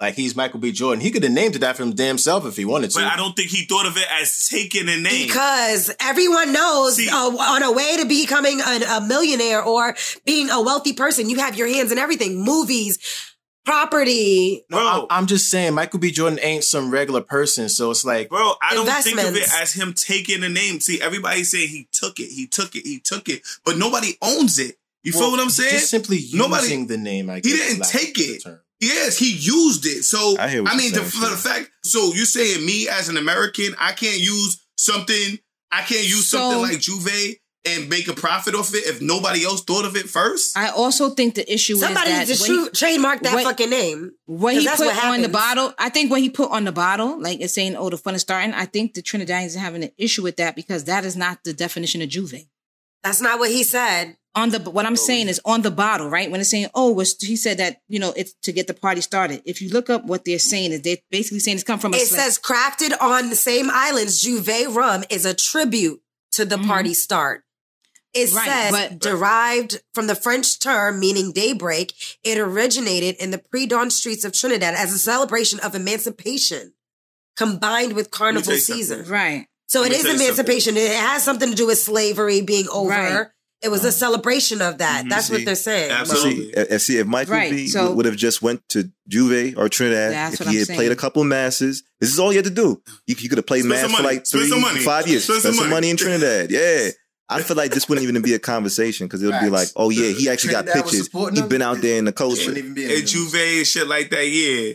Like 0.00 0.14
he's 0.14 0.34
Michael 0.34 0.60
B. 0.60 0.72
Jordan. 0.72 1.02
He 1.02 1.10
could 1.10 1.22
have 1.22 1.32
named 1.32 1.56
it 1.56 1.62
after 1.62 1.82
him 1.82 1.92
damn 1.92 2.16
self 2.16 2.46
if 2.46 2.56
he 2.56 2.64
wanted 2.64 2.90
to. 2.92 3.00
But 3.00 3.06
I 3.08 3.16
don't 3.16 3.36
think 3.36 3.50
he 3.50 3.66
thought 3.66 3.84
of 3.86 3.98
it 3.98 4.06
as 4.10 4.48
taking 4.48 4.88
a 4.88 4.96
name. 4.96 5.26
Because 5.26 5.94
everyone 6.00 6.52
knows 6.54 6.96
See- 6.96 7.10
uh, 7.10 7.14
on 7.14 7.62
a 7.62 7.70
way 7.70 7.98
to 7.98 8.06
becoming 8.06 8.60
a, 8.60 8.80
a 8.96 9.00
millionaire 9.06 9.62
or 9.62 9.94
being 10.24 10.48
a 10.48 10.62
wealthy 10.62 10.94
person, 10.94 11.28
you 11.28 11.36
have 11.40 11.54
your 11.56 11.68
hands 11.68 11.92
in 11.92 11.98
everything 11.98 12.42
movies, 12.42 12.98
property. 13.66 14.64
No, 14.70 14.78
I'm, 14.78 15.06
I'm 15.10 15.26
just 15.26 15.50
saying 15.50 15.74
Michael 15.74 15.98
B. 16.00 16.10
Jordan 16.10 16.38
ain't 16.42 16.64
some 16.64 16.90
regular 16.90 17.20
person. 17.20 17.68
So 17.68 17.90
it's 17.90 18.04
like, 18.04 18.30
Bro, 18.30 18.54
I 18.62 18.72
don't 18.74 18.86
think 19.02 19.18
of 19.20 19.36
it 19.36 19.48
as 19.60 19.74
him 19.74 19.92
taking 19.92 20.42
a 20.44 20.48
name. 20.48 20.80
See, 20.80 21.00
everybody's 21.02 21.50
saying 21.50 21.68
he 21.68 21.88
took 21.92 22.18
it, 22.20 22.28
he 22.30 22.46
took 22.46 22.74
it, 22.74 22.86
he 22.86 23.00
took 23.00 23.28
it, 23.28 23.42
but 23.66 23.76
nobody 23.76 24.14
owns 24.22 24.58
it. 24.58 24.76
You 25.02 25.12
feel 25.12 25.30
what 25.30 25.40
I'm 25.40 25.50
saying? 25.50 25.70
Just 25.70 25.90
simply 25.90 26.16
using 26.16 26.38
Nobody- 26.38 26.84
the 26.84 26.98
name. 26.98 27.30
I 27.30 27.36
He 27.36 27.42
didn't 27.42 27.84
take 27.84 28.18
it. 28.18 28.42
term. 28.44 28.60
Yes, 28.80 29.18
he 29.18 29.32
used 29.32 29.84
it. 29.86 30.04
So 30.04 30.36
I 30.38 30.48
hear 30.48 30.62
what 30.62 30.72
I 30.72 30.74
you're 30.76 30.82
mean, 30.82 30.92
the, 30.94 31.02
for 31.02 31.28
the 31.28 31.36
fact. 31.36 31.70
So 31.84 32.12
you're 32.14 32.24
saying 32.24 32.64
me 32.64 32.88
as 32.88 33.08
an 33.08 33.16
American, 33.16 33.74
I 33.78 33.92
can't 33.92 34.18
use 34.18 34.64
something. 34.76 35.38
I 35.70 35.82
can't 35.82 36.04
use 36.04 36.26
So- 36.28 36.38
something 36.38 36.62
like 36.62 36.78
J'ouvert 36.78 37.36
and 37.66 37.90
make 37.90 38.08
a 38.08 38.14
profit 38.14 38.54
off 38.54 38.72
it 38.74 38.86
if 38.86 39.02
nobody 39.02 39.44
else 39.44 39.62
thought 39.62 39.84
of 39.84 39.94
it 39.94 40.08
first. 40.08 40.56
I 40.56 40.70
also 40.70 41.10
think 41.10 41.34
the 41.34 41.52
issue 41.52 41.76
Somebody 41.76 42.10
is 42.10 42.28
needs 42.28 42.40
that 42.40 42.46
to 42.46 42.52
when 42.52 42.58
he- 42.60 42.64
shoot, 42.64 42.74
trademark 42.74 43.22
that 43.22 43.34
what- 43.34 43.44
fucking 43.44 43.68
name. 43.68 44.12
what 44.24 44.54
'Cause 44.54 44.62
he 44.62 44.68
put 44.68 44.78
what 44.86 45.04
on 45.04 45.20
the 45.20 45.28
bottle, 45.28 45.74
I 45.78 45.90
think 45.90 46.10
what 46.10 46.22
he 46.22 46.30
put 46.30 46.50
on 46.50 46.64
the 46.64 46.72
bottle, 46.72 47.20
like 47.20 47.40
it's 47.40 47.52
saying, 47.52 47.76
"Oh, 47.76 47.90
the 47.90 47.98
fun 47.98 48.14
is 48.14 48.22
starting." 48.22 48.54
I 48.54 48.64
think 48.64 48.94
the 48.94 49.02
Trinidadians 49.02 49.56
are 49.56 49.60
having 49.60 49.84
an 49.84 49.90
issue 49.98 50.22
with 50.22 50.36
that 50.38 50.56
because 50.56 50.84
that 50.84 51.04
is 51.04 51.16
not 51.16 51.44
the 51.44 51.52
definition 51.52 52.00
of 52.00 52.08
J'ouvert. 52.08 52.46
That's 53.02 53.20
not 53.20 53.38
what 53.38 53.50
he 53.50 53.62
said. 53.64 54.16
On 54.36 54.50
the 54.50 54.60
what 54.70 54.86
I'm 54.86 54.94
saying 54.94 55.26
is 55.28 55.40
on 55.44 55.62
the 55.62 55.72
bottle, 55.72 56.08
right? 56.08 56.30
When 56.30 56.40
it's 56.40 56.50
saying, 56.50 56.68
"Oh," 56.72 56.92
was 56.92 57.16
he 57.20 57.34
said 57.34 57.58
that 57.58 57.80
you 57.88 57.98
know 57.98 58.12
it's 58.16 58.32
to 58.42 58.52
get 58.52 58.68
the 58.68 58.74
party 58.74 59.00
started. 59.00 59.42
If 59.44 59.60
you 59.60 59.70
look 59.70 59.90
up 59.90 60.04
what 60.04 60.24
they're 60.24 60.38
saying, 60.38 60.70
is 60.70 60.82
they're 60.82 60.98
basically 61.10 61.40
saying 61.40 61.56
it's 61.56 61.64
come 61.64 61.80
from 61.80 61.94
a 61.94 61.96
It 61.96 62.06
slave- 62.06 62.20
says 62.20 62.38
crafted 62.38 62.92
on 63.00 63.30
the 63.30 63.34
same 63.36 63.68
islands, 63.72 64.22
J'ouvert 64.24 64.72
rum 64.74 65.02
is 65.10 65.24
a 65.24 65.34
tribute 65.34 66.00
to 66.32 66.44
the 66.44 66.58
party 66.58 66.94
start. 66.94 67.42
It 68.14 68.28
Mm-hmm. 68.28 68.36
Right, 68.36 68.46
says 68.48 68.70
but- 68.72 68.98
derived 69.00 69.80
from 69.94 70.06
the 70.06 70.14
French 70.14 70.60
term 70.60 71.00
meaning 71.00 71.32
daybreak. 71.32 71.92
It 72.22 72.38
originated 72.38 73.16
in 73.16 73.32
the 73.32 73.38
pre-dawn 73.38 73.90
streets 73.90 74.24
of 74.24 74.32
Trinidad 74.32 74.74
as 74.74 74.92
a 74.92 74.98
celebration 74.98 75.58
of 75.60 75.74
emancipation 75.74 76.74
combined 77.36 77.94
with 77.94 78.10
carnival 78.12 78.42
tell 78.52 78.56
something. 78.58 78.76
season. 78.76 79.06
right. 79.08 79.46
So 79.70 79.84
it 79.84 79.92
is 79.92 80.00
it 80.00 80.02
me 80.02 80.10
is 80.10 80.16
tell 80.16 80.16
you 80.16 80.24
emancipation. 80.24 80.76
It 80.76 80.90
has 80.90 81.22
something 81.22 81.48
to 81.48 81.54
do 81.54 81.68
with 81.68 81.78
slavery 81.78 82.40
being 82.42 82.66
over. 82.72 82.90
Right. 82.90 83.26
It 83.62 83.68
was 83.70 83.84
a 83.84 83.88
mm-hmm. 83.88 83.92
celebration 83.92 84.62
of 84.62 84.78
that. 84.78 85.02
Mm-hmm. 85.02 85.10
That's 85.10 85.26
See, 85.26 85.34
what 85.34 85.44
they're 85.44 85.54
saying. 85.54 85.92
absolutely. 85.92 86.52
See, 86.52 86.78
see, 86.78 86.98
if 86.98 87.06
Michael 87.06 87.34
Right, 87.34 87.52
B 87.52 87.68
so- 87.68 87.92
would 87.92 88.06
have 88.06 88.16
just 88.16 88.42
went 88.42 88.68
to 88.70 88.90
J'ouvert 89.08 89.56
or 89.56 89.68
Trinidad, 89.68 90.12
That's 90.12 90.34
if 90.34 90.40
what 90.40 90.48
he 90.48 90.56
I'm 90.56 90.58
had 90.58 90.66
saying. 90.66 90.76
played 90.78 90.92
a 90.92 90.96
couple 90.96 91.22
masses, 91.22 91.84
this 92.00 92.12
is 92.12 92.18
all 92.18 92.32
you 92.32 92.38
had 92.38 92.46
to 92.46 92.50
do. 92.50 92.82
You, 93.06 93.14
you 93.16 93.28
could 93.28 93.38
have 93.38 93.46
played 93.46 93.64
mass 93.64 93.82
for 93.82 93.90
money. 93.90 94.04
like 94.04 94.26
three, 94.26 94.48
some 94.48 94.60
money. 94.60 94.80
five 94.80 95.06
years. 95.06 95.24
Spend 95.24 95.40
Spend, 95.40 95.54
some 95.54 95.62
some 95.62 95.70
money. 95.70 95.88
money 95.88 95.90
in 95.90 95.96
Trinidad. 95.96 96.50
Yeah. 96.50 96.88
I 97.28 97.42
feel 97.42 97.56
like 97.56 97.70
this 97.70 97.88
wouldn't 97.88 98.02
even 98.08 98.20
be 98.22 98.34
a 98.34 98.40
conversation 98.40 99.06
because 99.06 99.22
it 99.22 99.26
would 99.26 99.40
be 99.40 99.50
like, 99.50 99.68
oh 99.76 99.90
yeah, 99.90 100.10
he 100.10 100.28
actually 100.28 100.50
got 100.50 100.64
Trinidad 100.64 100.82
was 100.82 100.92
pictures. 100.92 101.04
supporting 101.06 101.36
He's 101.36 101.46
been 101.48 101.62
out 101.62 101.80
there 101.80 101.96
in 101.96 102.06
the 102.06 102.12
culture. 102.12 102.50
Wouldn't 102.50 102.74
be 102.74 102.82
in 102.82 102.88
the 102.88 103.02
J'ouvert 103.02 103.58
and 103.58 103.66
shit 103.66 103.86
like 103.86 104.10
that, 104.10 104.26
yeah. 104.26 104.72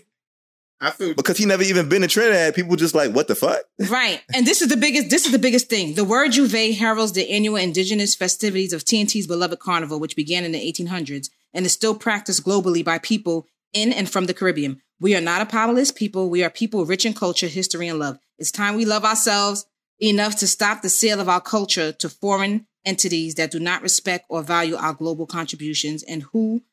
I 0.81 0.91
feel 0.91 1.13
Because 1.13 1.37
he 1.37 1.45
never 1.45 1.63
even 1.63 1.89
been 1.89 2.01
to 2.01 2.07
Trinidad. 2.07 2.53
People 2.53 2.75
just 2.75 2.95
like, 2.95 3.11
what 3.11 3.27
the 3.27 3.35
fuck? 3.35 3.61
Right. 3.89 4.21
And 4.33 4.45
this 4.45 4.61
is 4.61 4.67
the 4.67 4.77
biggest 4.77 5.09
this 5.09 5.25
is 5.25 5.31
the 5.31 5.39
biggest 5.39 5.69
thing. 5.69 5.95
The 5.95 6.03
word 6.03 6.31
J'ouvert 6.31 6.77
heralds 6.77 7.13
the 7.13 7.29
annual 7.29 7.55
indigenous 7.55 8.15
festivities 8.15 8.73
of 8.73 8.83
TNT's 8.83 9.27
beloved 9.27 9.59
carnival, 9.59 9.99
which 9.99 10.15
began 10.15 10.43
in 10.43 10.51
the 10.51 10.71
1800s 10.71 11.29
and 11.53 11.65
is 11.65 11.73
still 11.73 11.95
practiced 11.95 12.45
globally 12.45 12.83
by 12.83 12.99
people 12.99 13.47
in 13.73 13.93
and 13.93 14.09
from 14.09 14.25
the 14.25 14.33
Caribbean. 14.33 14.81
We 14.99 15.15
are 15.15 15.21
not 15.21 15.41
a 15.41 15.45
powerless 15.45 15.91
people. 15.91 16.29
We 16.29 16.43
are 16.43 16.49
people 16.49 16.85
rich 16.85 17.05
in 17.05 17.13
culture, 17.13 17.47
history, 17.47 17.87
and 17.87 17.99
love. 17.99 18.17
It's 18.37 18.51
time 18.51 18.75
we 18.75 18.85
love 18.85 19.05
ourselves 19.05 19.65
enough 19.99 20.35
to 20.37 20.47
stop 20.47 20.81
the 20.81 20.89
sale 20.89 21.19
of 21.19 21.29
our 21.29 21.41
culture 21.41 21.91
to 21.93 22.09
foreign 22.09 22.67
entities 22.85 23.35
that 23.35 23.51
do 23.51 23.59
not 23.59 23.81
respect 23.81 24.25
or 24.29 24.43
value 24.43 24.75
our 24.75 24.93
global 24.93 25.25
contributions 25.25 26.03
and 26.03 26.23
who 26.33 26.63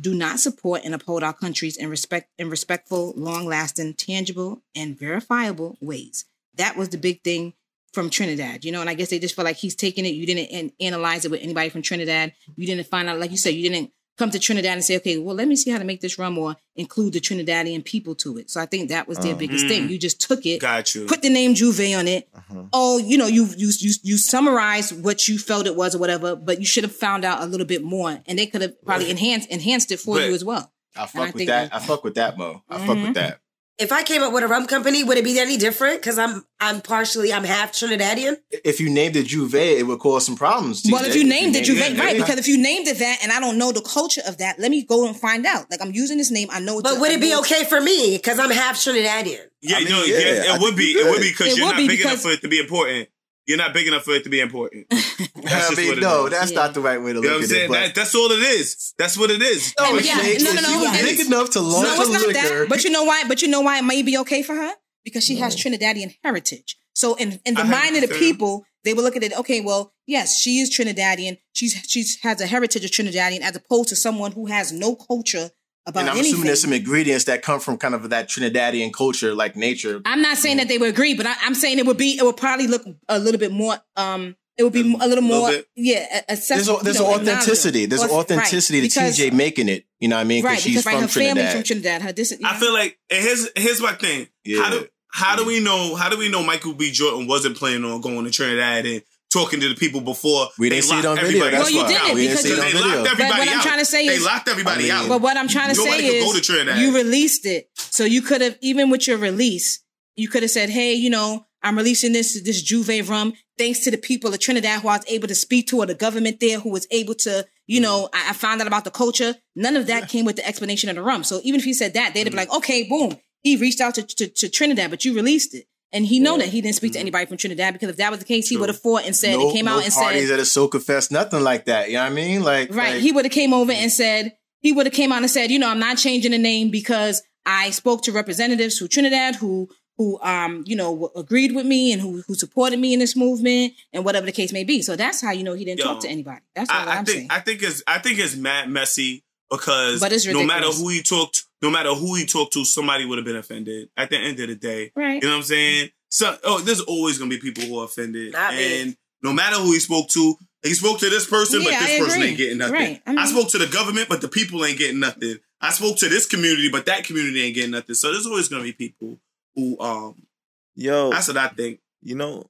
do 0.00 0.14
not 0.14 0.40
support 0.40 0.82
and 0.84 0.94
uphold 0.94 1.22
our 1.22 1.32
countries 1.32 1.76
in 1.76 1.90
respect 1.90 2.30
in 2.38 2.50
respectful, 2.50 3.12
long-lasting, 3.16 3.94
tangible, 3.94 4.62
and 4.74 4.98
verifiable 4.98 5.76
ways. 5.80 6.24
That 6.56 6.76
was 6.76 6.88
the 6.88 6.98
big 6.98 7.22
thing 7.22 7.54
from 7.92 8.08
Trinidad, 8.08 8.64
you 8.64 8.72
know, 8.72 8.80
and 8.80 8.88
I 8.88 8.94
guess 8.94 9.10
they 9.10 9.18
just 9.18 9.34
felt 9.34 9.46
like 9.46 9.56
he's 9.56 9.74
taking 9.74 10.06
it. 10.06 10.10
You 10.14 10.26
didn't 10.26 10.50
an- 10.52 10.72
analyze 10.80 11.24
it 11.24 11.30
with 11.30 11.42
anybody 11.42 11.70
from 11.70 11.82
Trinidad. 11.82 12.32
You 12.56 12.66
didn't 12.66 12.86
find 12.86 13.08
out, 13.08 13.18
like 13.18 13.32
you 13.32 13.36
said, 13.36 13.54
you 13.54 13.68
didn't 13.68 13.92
come 14.20 14.30
to 14.30 14.38
Trinidad 14.38 14.74
and 14.74 14.84
say, 14.84 14.96
okay, 14.98 15.16
well, 15.18 15.34
let 15.34 15.48
me 15.48 15.56
see 15.56 15.70
how 15.70 15.78
to 15.78 15.84
make 15.84 16.00
this 16.00 16.18
rum 16.18 16.36
or 16.38 16.56
include 16.76 17.14
the 17.14 17.20
Trinidadian 17.20 17.84
people 17.84 18.14
to 18.16 18.36
it. 18.38 18.50
So 18.50 18.60
I 18.60 18.66
think 18.66 18.90
that 18.90 19.08
was 19.08 19.18
their 19.18 19.34
biggest 19.34 19.66
thing. 19.66 19.88
You 19.88 19.98
just 19.98 20.20
took 20.20 20.44
it, 20.46 20.60
got 20.60 20.94
you. 20.94 21.06
put 21.06 21.22
the 21.22 21.30
name 21.30 21.54
J'ouvert 21.54 21.98
on 21.98 22.06
it. 22.06 22.28
Oh, 22.72 22.98
you 22.98 23.16
know, 23.18 23.26
you 23.26 23.46
you 23.56 23.70
you 23.78 23.92
you 24.02 24.16
summarized 24.18 25.02
what 25.02 25.26
you 25.28 25.38
felt 25.38 25.66
it 25.66 25.74
was 25.74 25.94
or 25.94 25.98
whatever, 25.98 26.36
but 26.36 26.60
you 26.60 26.66
should 26.66 26.84
have 26.84 26.94
found 26.94 27.24
out 27.24 27.42
a 27.42 27.46
little 27.46 27.66
bit 27.66 27.82
more, 27.82 28.20
and 28.26 28.38
they 28.38 28.46
could 28.46 28.62
have 28.62 28.74
probably 28.84 29.10
enhanced 29.10 29.48
enhanced 29.48 29.90
it 29.90 29.98
for 30.00 30.16
But- 30.16 30.28
you 30.28 30.34
as 30.34 30.44
well. 30.44 30.70
I 30.96 31.02
And 31.02 31.10
fuck 31.10 31.26
with 31.26 31.34
think 31.36 31.48
that. 31.48 31.70
that- 31.70 31.76
I 31.82 31.86
fuck 31.86 32.04
with 32.04 32.14
that, 32.16 32.36
Mo. 32.36 32.62
I 32.68 32.78
fuck 32.86 32.96
Mhm. 32.96 33.04
with 33.06 33.14
that. 33.14 33.40
If 33.80 33.92
I 33.92 34.02
came 34.02 34.22
up 34.22 34.32
with 34.32 34.44
a 34.44 34.48
rum 34.48 34.66
company, 34.66 35.02
would 35.02 35.16
it 35.16 35.24
be 35.24 35.38
any 35.38 35.56
different? 35.56 36.00
Because 36.02 36.18
I'm 36.18 36.44
I'm 36.60 36.82
partially 36.82 37.32
I'm 37.32 37.44
half 37.44 37.72
Trinidadian. 37.72 38.36
If 38.50 38.78
you 38.78 38.90
named 38.90 39.16
it 39.16 39.26
J'ouvert, 39.26 39.78
it 39.78 39.84
would 39.84 39.98
cause 39.98 40.26
some 40.26 40.36
problems. 40.36 40.82
Well, 40.90 41.04
if 41.06 41.16
you 41.16 41.24
named 41.24 41.56
it 41.56 41.64
J'ouvert, 41.64 41.88
named 41.88 41.98
right? 41.98 42.16
Because 42.16 42.38
if 42.38 42.46
you 42.46 42.58
named 42.58 42.88
it 42.88 42.98
that, 42.98 43.20
and 43.22 43.32
I 43.32 43.40
don't 43.40 43.56
know 43.56 43.72
the 43.72 43.80
culture 43.80 44.20
of 44.26 44.36
that, 44.38 44.58
let 44.58 44.70
me 44.70 44.84
go 44.84 45.06
and 45.06 45.16
find 45.16 45.46
out. 45.46 45.70
Like 45.70 45.80
I'm 45.80 45.92
using 45.92 46.18
this 46.18 46.30
name, 46.30 46.48
I 46.52 46.60
know. 46.60 46.80
It's 46.80 46.90
But 46.90 46.98
a- 46.98 47.00
would 47.00 47.10
it 47.10 47.20
be 47.20 47.34
okay 47.36 47.64
for 47.64 47.80
me? 47.80 48.16
Because 48.18 48.38
I'm 48.38 48.50
half 48.50 48.76
Trinidadian. 48.76 49.46
Yeah, 49.62 49.76
I 49.76 49.80
mean, 49.80 49.88
no, 49.88 50.04
yeah, 50.04 50.18
yeah, 50.18 50.24
I 50.24 50.30
it 50.30 50.44
think 50.44 50.62
would 50.62 50.76
be. 50.76 50.84
It 50.92 51.10
would 51.10 51.20
be 51.22 51.30
because 51.30 51.56
you're 51.56 51.66
not 51.66 51.76
be 51.78 51.88
big 51.88 52.00
enough 52.02 52.20
for 52.20 52.30
it 52.30 52.42
to 52.42 52.48
be 52.48 52.58
important. 52.60 53.08
You're 53.50 53.58
not 53.58 53.74
big 53.74 53.88
enough 53.88 54.04
for 54.04 54.12
it 54.14 54.22
to 54.24 54.30
be 54.30 54.38
important. 54.38 54.86
That's 54.90 55.72
I 55.72 55.74
mean, 55.74 55.98
no, 55.98 56.28
that's 56.28 56.52
Yeah. 56.52 56.58
not 56.62 56.74
the 56.74 56.80
right 56.80 57.00
way 57.02 57.12
to 57.12 57.18
You 57.18 57.22
look 57.22 57.24
know 57.24 57.30
what 57.30 57.36
I'm 57.38 57.42
at 57.42 57.48
saying? 57.50 57.70
it. 57.70 57.72
That, 57.74 57.94
that's 57.96 58.14
all 58.14 58.30
it 58.30 58.38
is. 58.58 58.94
That's 58.98 59.16
what 59.18 59.30
it 59.30 59.42
is. 59.42 59.74
no, 59.78 59.96
it's 59.96 60.06
yeah, 60.06 60.18
Shake, 60.22 60.42
no, 60.42 60.52
no, 60.52 60.60
no, 60.60 60.68
you 60.80 60.86
and 60.86 60.92
big 61.02 61.12
it's- 61.14 61.26
enough 61.26 61.50
to 61.50 61.60
launch 61.60 61.86
No, 61.86 61.94
it's 62.00 62.08
a 62.08 62.12
not 62.12 62.26
liquor. 62.28 62.32
that. 62.60 62.66
But 62.68 62.84
you 62.84 62.90
know 62.90 63.04
why? 63.04 63.24
But 63.26 63.42
you 63.42 63.48
know 63.48 63.60
why 63.62 63.78
it 63.78 63.82
may 63.84 64.02
be 64.02 64.16
okay 64.18 64.42
for 64.42 64.54
her 64.54 64.70
because 65.04 65.24
she 65.24 65.36
has 65.36 65.56
Trinidadian 65.56 66.14
heritage. 66.22 66.76
So 66.94 67.14
in 67.16 67.40
in 67.44 67.54
the 67.54 67.62
I 67.62 67.68
mind 67.78 67.96
of 67.96 68.02
the 68.08 68.14
people, 68.26 68.64
they 68.84 68.94
will 68.94 69.02
look 69.02 69.16
at 69.16 69.24
it. 69.24 69.36
Okay, 69.40 69.60
well, 69.60 69.92
yes, 70.06 70.38
she 70.38 70.60
is 70.60 70.70
Trinidadian. 70.70 71.38
She's 71.52 71.74
she's 71.88 72.18
has 72.22 72.40
a 72.40 72.46
heritage 72.46 72.84
of 72.84 72.90
Trinidadian, 72.92 73.40
as 73.40 73.56
opposed 73.56 73.88
to 73.90 73.96
someone 73.96 74.32
who 74.32 74.46
has 74.46 74.72
no 74.72 74.94
culture 74.94 75.50
about 75.90 76.00
and 76.00 76.10
I'm 76.10 76.16
anything. 76.16 76.32
assuming 76.32 76.46
there's 76.46 76.62
some 76.62 76.72
ingredients 76.72 77.24
that 77.26 77.42
come 77.42 77.60
from 77.60 77.76
kind 77.78 77.94
of 77.94 78.10
that 78.10 78.28
Trinidadian 78.28 78.92
culture, 78.92 79.34
like 79.34 79.54
nature. 79.56 80.00
I'm 80.04 80.22
not 80.22 80.38
saying 80.38 80.56
that 80.56 80.68
they 80.68 80.78
would 80.78 80.88
agree, 80.88 81.14
but 81.14 81.26
I, 81.26 81.34
I'm 81.42 81.54
saying 81.54 81.78
it 81.78 81.86
would 81.86 81.98
be 81.98 82.16
it 82.18 82.24
would 82.24 82.36
probably 82.36 82.66
look 82.66 82.82
a 83.08 83.18
little 83.18 83.38
bit 83.38 83.52
more. 83.52 83.76
um 83.96 84.36
It 84.58 84.62
would 84.64 84.72
be 84.72 84.80
a 85.00 85.06
little 85.08 85.22
more, 85.24 85.48
bit. 85.50 85.66
yeah. 85.76 86.22
a- 86.28 86.36
There's, 86.36 86.50
a, 86.68 86.76
there's 86.82 86.98
you 86.98 87.04
know, 87.04 87.14
an 87.14 87.20
authenticity. 87.22 87.86
There's 87.86 88.02
an 88.02 88.08
Right, 88.10 88.16
authenticity 88.18 88.80
because- 88.82 89.16
to 89.16 89.30
TJ 89.30 89.32
making 89.32 89.68
it. 89.68 89.84
You 90.00 90.08
know 90.08 90.16
what 90.16 90.22
I 90.22 90.24
mean? 90.24 90.44
Right, 90.44 90.58
she's 90.58 90.72
because 90.72 90.86
right, 90.86 90.92
from 90.94 91.02
her 91.02 91.08
family's 91.08 91.32
Trinidad. 91.34 91.52
from 91.52 91.62
Trinidad. 91.64 92.02
Her 92.02 92.12
dis- 92.12 92.38
I 92.44 92.58
feel 92.58 92.72
like 92.72 92.98
and 93.10 93.22
here's 93.24 93.48
here's 93.56 93.80
my 93.80 93.92
thing. 93.92 94.28
Yeah. 94.44 94.62
How 94.62 94.70
do 94.70 94.86
how 95.12 95.36
do 95.36 95.44
we 95.46 95.60
know 95.60 95.94
how 95.96 96.08
do 96.08 96.16
we 96.18 96.28
know 96.30 96.42
Michael 96.42 96.72
B. 96.74 96.90
Jordan 96.92 97.26
wasn't 97.26 97.56
planning 97.56 97.84
on 97.84 98.00
going 98.00 98.24
to 98.24 98.30
Trinidad 98.30 98.86
and 98.86 99.02
talking 99.30 99.60
to 99.60 99.68
the 99.68 99.74
people 99.74 100.00
before 100.00 100.48
We 100.58 100.68
didn't 100.68 100.84
see 100.84 100.98
it 100.98 101.04
locked 101.04 101.06
on 101.06 101.16
video, 101.16 101.44
everybody 101.44 101.56
that's 101.56 101.60
out? 101.60 101.64
Well, 101.64 101.70
you 101.70 101.82
why. 101.82 101.88
didn't, 101.88 102.14
We 102.14 102.20
didn't 102.26 102.30
because 102.30 102.42
see 102.42 102.52
it 102.52 102.58
on 102.58 102.64
they 102.64 102.72
video. 102.72 102.88
locked 102.88 103.02
But 103.02 103.12
everybody 103.12 103.38
what 103.38 103.48
I'm 103.48 103.58
out. 103.58 103.62
trying 103.62 103.78
to 103.78 103.84
say 103.84 104.08
they 104.08 104.18
locked 104.18 104.48
everybody 104.48 104.90
out. 104.90 105.08
But 105.08 105.20
what 105.22 105.36
I'm 105.36 105.48
trying 105.48 105.74
to 105.74 105.76
Nobody 105.76 105.98
say 105.98 106.18
could 106.18 106.26
go 106.26 106.32
to 106.32 106.38
is, 106.38 106.46
Trinidad. 106.46 106.78
you 106.78 106.94
released 106.94 107.46
it, 107.46 107.70
so 107.76 108.04
you 108.04 108.22
could 108.22 108.40
have 108.40 108.58
even 108.60 108.90
with 108.90 109.06
your 109.06 109.18
release, 109.18 109.80
you 110.16 110.28
could 110.28 110.42
have 110.42 110.50
said, 110.50 110.70
"Hey, 110.70 110.94
you 110.94 111.10
know, 111.10 111.46
I'm 111.62 111.76
releasing 111.76 112.12
this 112.12 112.40
this 112.42 112.62
J'ouvert 112.62 113.08
rum 113.08 113.34
thanks 113.58 113.80
to 113.80 113.90
the 113.90 113.98
people 113.98 114.32
of 114.32 114.40
Trinidad 114.40 114.80
who 114.80 114.88
I 114.88 114.96
was 114.96 115.06
able 115.08 115.28
to 115.28 115.34
speak 115.34 115.68
to, 115.68 115.78
or 115.78 115.86
the 115.86 115.94
government 115.94 116.40
there 116.40 116.60
who 116.60 116.70
was 116.70 116.86
able 116.90 117.14
to, 117.16 117.46
you 117.66 117.80
mm. 117.80 117.82
know, 117.84 118.08
I, 118.12 118.30
I 118.30 118.32
found 118.32 118.60
out 118.60 118.66
about 118.66 118.84
the 118.84 118.90
culture. 118.90 119.34
None 119.54 119.76
of 119.76 119.86
that 119.86 120.08
came 120.08 120.24
with 120.24 120.36
the 120.36 120.46
explanation 120.46 120.88
of 120.90 120.96
the 120.96 121.02
rum. 121.02 121.24
So 121.24 121.40
even 121.44 121.60
if 121.60 121.66
you 121.66 121.74
said 121.74 121.94
that, 121.94 122.14
they'd 122.14 122.24
be 122.24 122.30
mm. 122.30 122.36
like, 122.36 122.52
"Okay, 122.52 122.88
boom, 122.88 123.18
he 123.42 123.56
reached 123.56 123.80
out 123.80 123.94
to, 123.96 124.02
to, 124.02 124.28
to 124.28 124.48
Trinidad, 124.48 124.90
but 124.90 125.04
you 125.04 125.14
released 125.14 125.54
it." 125.54 125.66
And 125.92 126.06
he 126.06 126.20
know 126.20 126.38
that 126.38 126.48
he 126.48 126.60
didn't 126.60 126.76
speak 126.76 126.92
to 126.92 127.00
anybody 127.00 127.26
from 127.26 127.36
Trinidad 127.36 127.72
because 127.72 127.88
if 127.88 127.96
that 127.96 128.10
was 128.10 128.20
the 128.20 128.24
case, 128.24 128.48
he 128.48 128.56
would 128.56 128.68
have 128.68 128.78
fought 128.80 129.04
and 129.04 129.14
said 129.16 129.36
no, 129.36 129.50
it 129.50 129.52
came 129.54 129.64
no 129.64 129.78
out 129.78 129.84
and 129.84 129.92
said 129.92 130.02
parties 130.02 130.30
at 130.30 130.38
a 130.38 130.42
Soca 130.42 130.80
Fest, 130.80 131.10
nothing 131.10 131.42
like 131.42 131.64
that. 131.64 131.88
You 131.88 131.94
know 131.96 132.04
what 132.04 132.12
I 132.12 132.14
mean? 132.14 132.42
Like, 132.44 132.72
Right. 132.72 132.94
like- 132.94 133.02
he 133.02 133.10
would 133.10 133.24
have 133.24 133.32
came 133.32 133.52
over 133.52 133.72
and 133.72 133.90
said, 133.90 134.36
he 134.60 134.72
would 134.72 134.86
have 134.86 134.92
came 134.94 135.10
out 135.10 135.22
and 135.22 135.30
said, 135.30 135.50
you 135.50 135.58
know, 135.58 135.68
I'm 135.68 135.80
not 135.80 135.98
changing 135.98 136.30
the 136.30 136.38
name 136.38 136.70
because 136.70 137.22
I 137.44 137.70
spoke 137.70 138.02
to 138.04 138.12
representatives 138.12 138.78
who 138.78 138.86
Trinidad 138.86 139.36
who 139.36 139.68
who 139.96 140.18
um 140.22 140.62
you 140.66 140.76
know 140.76 140.92
w- 140.92 141.10
agreed 141.16 141.54
with 141.54 141.66
me 141.66 141.92
and 141.92 142.00
who 142.00 142.22
who 142.26 142.34
supported 142.34 142.78
me 142.78 142.92
in 142.94 143.00
this 143.00 143.16
movement 143.16 143.72
and 143.92 144.04
whatever 144.04 144.26
the 144.26 144.32
case 144.32 144.52
may 144.52 144.62
be. 144.64 144.82
So 144.82 144.94
that's 144.94 145.20
how 145.20 145.32
you 145.32 145.42
know 145.42 145.54
he 145.54 145.64
didn't 145.64 145.80
Yo, 145.80 145.86
talk 145.86 146.00
to 146.02 146.08
anybody. 146.08 146.40
That's 146.54 146.70
all 146.70 146.76
I, 146.76 146.84
I 146.92 146.96
I'm 146.98 147.04
think 147.04 147.16
saying. 147.16 147.28
I 147.30 147.40
think 147.40 147.62
it's 147.62 147.82
I 147.86 147.98
think 147.98 148.18
it's 148.18 148.36
mad 148.36 148.68
messy 148.70 149.24
because 149.50 150.00
But 150.00 150.12
it's 150.12 150.26
no 150.26 150.44
matter 150.44 150.68
who 150.68 150.88
he 150.88 151.02
talked, 151.02 151.44
no 151.62 151.70
matter 151.70 151.90
who 151.94 152.14
he 152.14 152.26
talked 152.26 152.52
to, 152.54 152.64
somebody 152.64 153.04
would 153.04 153.18
have 153.18 153.24
been 153.24 153.36
offended 153.36 153.88
at 153.96 154.10
the 154.10 154.16
end 154.18 154.40
of 154.40 154.48
the 154.48 154.54
day. 154.54 154.92
Right. 154.96 155.22
You 155.22 155.28
know 155.28 155.34
what 155.34 155.38
I'm 155.38 155.42
saying? 155.44 155.90
So 156.08 156.36
oh, 156.44 156.58
there's 156.60 156.80
always 156.80 157.18
gonna 157.18 157.30
be 157.30 157.38
people 157.38 157.64
who 157.64 157.78
are 157.80 157.84
offended, 157.84 158.32
Not 158.32 158.54
me. 158.54 158.82
and 158.82 158.96
no 159.22 159.32
matter 159.32 159.56
who 159.56 159.72
he 159.72 159.78
spoke 159.80 160.08
to, 160.08 160.34
he 160.62 160.74
spoke 160.74 160.98
to 161.00 161.08
this 161.10 161.26
person, 161.26 161.60
Yeah, 161.62 161.70
but 161.70 161.80
this 161.80 161.90
I 161.90 161.98
person 162.04 162.16
agree. 162.20 162.28
ain't 162.30 162.38
getting 162.38 162.58
nothing. 162.58 162.74
Right. 162.74 163.02
I 163.06 163.14
I, 163.14 163.26
spoke 163.26 163.48
to 163.50 163.58
the 163.58 163.66
government, 163.66 164.08
but 164.08 164.20
the 164.20 164.28
people 164.28 164.64
ain't 164.64 164.78
getting 164.78 164.98
nothing. 165.00 165.36
I 165.60 165.70
spoke 165.70 165.98
to 165.98 166.08
this 166.08 166.26
community, 166.26 166.70
but 166.70 166.86
that 166.86 167.04
community 167.04 167.42
ain't 167.42 167.54
getting 167.54 167.70
nothing. 167.72 167.94
So 167.94 168.10
there's 168.12 168.26
always 168.26 168.48
gonna 168.48 168.62
be 168.64 168.72
people 168.72 169.18
who 169.54 169.78
um. 169.80 170.26
Yo, 170.74 171.10
That's 171.10 171.28
what 171.28 171.36
I 171.36 171.48
think. 171.48 171.80
you 172.02 172.14
know. 172.14 172.44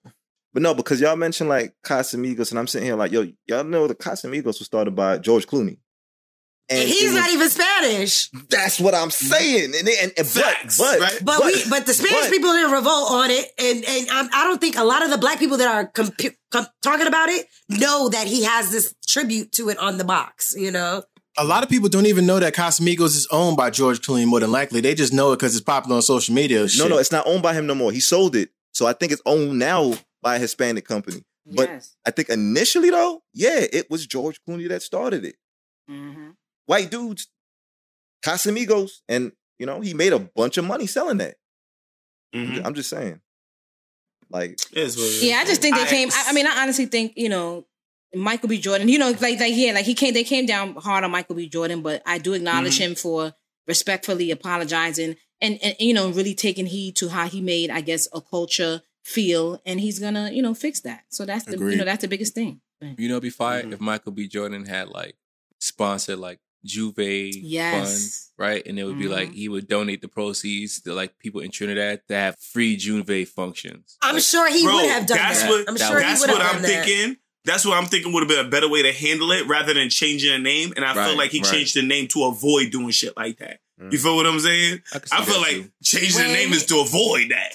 But 0.53 0.63
no, 0.63 0.75
because 0.75 1.01
y'all 1.01 1.17
mentioned 1.17 1.49
like 1.49 1.75
Casamigos, 1.85 2.51
and 2.51 2.59
I'm 2.59 2.67
sitting 2.67 2.87
here 2.87 2.97
like, 2.97 3.13
yo, 3.13 3.27
y'all 3.47 3.65
know 3.65 3.87
the 3.87 3.95
Casamigos 3.95 4.45
was 4.59 4.65
started 4.67 4.95
by 4.97 5.19
George 5.19 5.47
Clooney. 5.47 5.79
And 6.71 6.79
it 6.79 6.89
he's 6.89 7.05
was- 7.13 7.15
not 7.15 7.31
even 7.31 7.51
Spanish. 7.51 8.31
That's 8.49 8.79
what 8.79 8.95
I'm 8.95 9.11
saying. 9.11 9.73
And, 9.77 9.89
and, 9.89 10.13
and 10.17 10.27
Facts, 10.27 10.79
but, 10.79 10.99
but, 10.99 11.01
right? 11.01 11.21
But, 11.25 11.45
we, 11.45 11.63
but 11.69 11.85
the 11.87 11.93
Spanish 11.95 12.27
but- 12.27 12.31
people 12.31 12.53
didn't 12.53 12.71
revolt 12.71 13.11
on 13.11 13.31
it, 13.31 13.47
and 13.59 13.85
and 13.85 14.09
um, 14.09 14.31
I 14.33 14.45
don't 14.45 14.61
think 14.61 14.77
a 14.79 14.85
lot 14.85 15.03
of 15.03 15.11
the 15.11 15.19
black 15.19 15.39
people 15.41 15.57
that 15.57 15.67
are 15.69 15.91
compu- 15.91 16.35
com- 16.53 16.67
talking 16.83 17.07
about 17.09 17.29
it 17.29 17.47
know 17.69 18.09
that 18.11 18.27
he 18.29 18.45
has 18.45 18.71
this 18.71 18.95
tribute 19.07 19.51
to 19.53 19.69
it 19.71 19.79
on 19.79 19.99
the 19.99 20.05
box. 20.05 20.55
You 20.57 20.71
know, 20.71 21.03
a 21.37 21.45
lot 21.45 21.65
of 21.65 21.69
people 21.69 21.89
don't 21.89 22.07
even 22.07 22.25
know 22.25 22.39
that 22.39 22.55
Casamigos 22.55 23.17
is 23.17 23.27
owned 23.33 23.57
by 23.57 23.71
George 23.71 24.01
Clooney. 24.01 24.27
More 24.27 24.39
than 24.41 24.53
likely, 24.53 24.81
they 24.81 24.95
just 24.95 25.13
know 25.13 25.33
it 25.33 25.39
because 25.39 25.57
it's 25.57 25.65
popular 25.65 25.97
on 25.97 26.03
social 26.03 26.35
media. 26.35 26.61
No, 26.61 26.67
Shit. 26.69 26.89
no, 26.91 26.99
it's 26.99 27.13
not 27.13 27.27
owned 27.27 27.43
by 27.43 27.53
him 27.55 27.67
no 27.67 27.75
more. 27.75 27.91
He 27.91 28.01
sold 28.01 28.37
it. 28.37 28.51
So 28.73 28.87
I 28.87 28.93
think 28.93 29.11
it's 29.11 29.23
owned 29.27 29.59
now 29.59 29.95
by 30.23 30.37
a 30.37 30.39
Hispanic 30.39 30.87
company. 30.87 31.23
But 31.47 31.69
yes. 31.69 31.97
I 32.07 32.13
think 32.13 32.29
initially 32.29 32.91
though, 32.91 33.23
yeah, 33.35 33.59
it 33.73 33.91
was 33.91 34.07
George 34.07 34.39
Clooney 34.49 34.69
that 34.69 34.83
started 34.83 35.25
it. 35.25 35.35
Mhm. 35.91 36.20
White 36.71 36.91
dudes, 36.91 37.27
Casamigos, 38.25 38.91
and 39.09 39.33
you 39.59 39.67
know, 39.67 39.81
he 39.81 39.93
made 39.95 40.13
a 40.13 40.19
bunch 40.21 40.57
of 40.57 40.65
money 40.65 40.87
selling 40.87 41.19
that. 41.19 41.35
Mhm. 42.35 42.65
I'm 42.65 42.75
just 42.75 42.89
saying. 42.91 43.21
Like, 44.31 44.53
It 44.73 44.79
is 44.79 44.97
what 44.97 45.03
it 45.05 45.07
is. 45.09 45.23
Yeah, 45.25 45.39
I 45.39 45.45
just 45.45 45.61
think 45.61 45.75
they 45.77 45.83
I- 45.83 45.87
came. 45.89 46.09
I, 46.13 46.25
I 46.29 46.33
mean, 46.33 46.47
I 46.47 46.63
honestly 46.63 46.87
think 46.87 47.15
you 47.17 47.29
know 47.29 47.67
Michael 48.15 48.49
B. 48.49 48.59
Jordan. 48.59 48.89
You 48.89 48.99
know, 48.99 49.11
like 49.21 49.41
like 49.41 49.53
yeah, 49.55 49.73
like 49.73 49.85
he 49.85 49.95
came. 49.95 50.15
They 50.15 50.25
came 50.25 50.47
down 50.47 50.75
hard 50.77 51.03
on 51.05 51.11
Michael 51.11 51.35
B. 51.37 51.49
Jordan, 51.49 51.83
but 51.83 52.03
I 52.07 52.19
do 52.19 52.33
acknowledge 52.35 52.75
Mm-hmm. 52.79 52.91
him 52.91 52.95
for 52.95 53.35
respectfully 53.67 54.31
apologizing 54.31 55.17
and, 55.41 55.59
and 55.63 55.75
you 55.79 55.93
know 55.95 56.11
really 56.11 56.35
taking 56.35 56.67
heed 56.67 56.97
to 56.97 57.09
how 57.09 57.27
he 57.27 57.41
made, 57.41 57.71
I 57.71 57.81
guess, 57.81 58.09
a 58.13 58.21
culture 58.21 58.83
feel, 59.05 59.61
and 59.67 59.81
he's 59.81 59.99
gonna 59.99 60.31
you 60.31 60.43
know 60.43 60.55
fix 60.55 60.81
that. 60.83 61.05
So 61.09 61.25
that's 61.27 61.45
the 61.47 61.59
you 61.59 61.77
know 61.77 61.85
that's 61.85 62.03
the 62.03 62.09
biggest 62.09 62.35
thing. 62.35 62.61
You 62.81 63.09
know, 63.09 63.15
it'd 63.15 63.23
be 63.25 63.31
fire 63.31 63.63
Mm-hmm. 63.63 63.73
if 63.75 63.81
Michael 63.81 64.13
B. 64.13 64.29
Jordan 64.29 64.65
had 64.67 64.89
like 64.89 65.17
sponsored 65.59 66.19
like 66.19 66.39
J'ouvert 66.67 67.31
Yes. 67.35 68.33
Fund, 68.37 68.49
right? 68.49 68.67
And 68.67 68.79
it 68.79 68.85
would 68.85 68.99
be 68.99 69.09
like 69.09 69.31
Mhm. 69.31 69.35
he 69.35 69.49
would 69.49 69.67
donate 69.69 70.01
the 70.03 70.09
proceeds 70.09 70.81
to 70.83 70.95
like 70.95 71.19
people 71.19 71.41
in 71.41 71.51
Trinidad 71.51 72.03
to 72.09 72.15
have 72.15 72.39
free 72.39 72.77
J'ouvert 72.77 73.29
functions. 73.29 73.97
I'm 74.03 74.21
sure 74.21 74.51
he 74.51 74.65
Bro, 74.65 74.75
would 74.77 74.91
have 74.91 75.07
done 75.07 75.19
that's 75.19 75.43
that. 75.43 75.51
What, 75.51 75.69
I'm 75.69 75.77
that 75.77 75.89
sure 75.89 75.99
he 76.01 76.05
that's 76.07 76.21
would 76.21 76.31
what 76.31 76.39
done 76.41 76.57
I'm 76.57 76.63
that. 76.63 76.85
thinking. 76.87 77.17
That's 77.47 77.65
what 77.65 77.79
I'm 77.79 77.87
thinking 77.87 78.13
would 78.13 78.21
have 78.21 78.29
been 78.29 78.45
a 78.45 78.49
better 78.51 78.69
way 78.69 78.83
to 78.83 78.93
handle 78.93 79.33
it 79.33 79.47
rather 79.47 79.73
than 79.73 79.89
changing 79.89 80.31
a 80.33 80.39
name. 80.39 80.75
And 80.77 80.85
I 80.85 80.93
feel 80.93 81.17
like 81.17 81.31
he 81.31 81.41
right. 81.41 81.51
changed 81.51 81.75
the 81.75 81.83
name 81.83 82.07
to 82.09 82.25
avoid 82.25 82.71
doing 82.71 82.91
shit 82.91 83.17
like 83.17 83.39
that. 83.39 83.61
You 83.91 83.97
feel 83.99 84.15
what 84.15 84.27
I'm 84.27 84.39
saying? 84.41 84.83
I, 84.93 85.01
I 85.11 85.25
feel 85.25 85.41
like 85.41 85.53
too. 85.57 85.71
changing 85.83 86.21
the 86.21 86.29
name 86.35 86.53
is 86.53 86.67
to 86.67 86.81
avoid 86.81 87.31
that. 87.31 87.55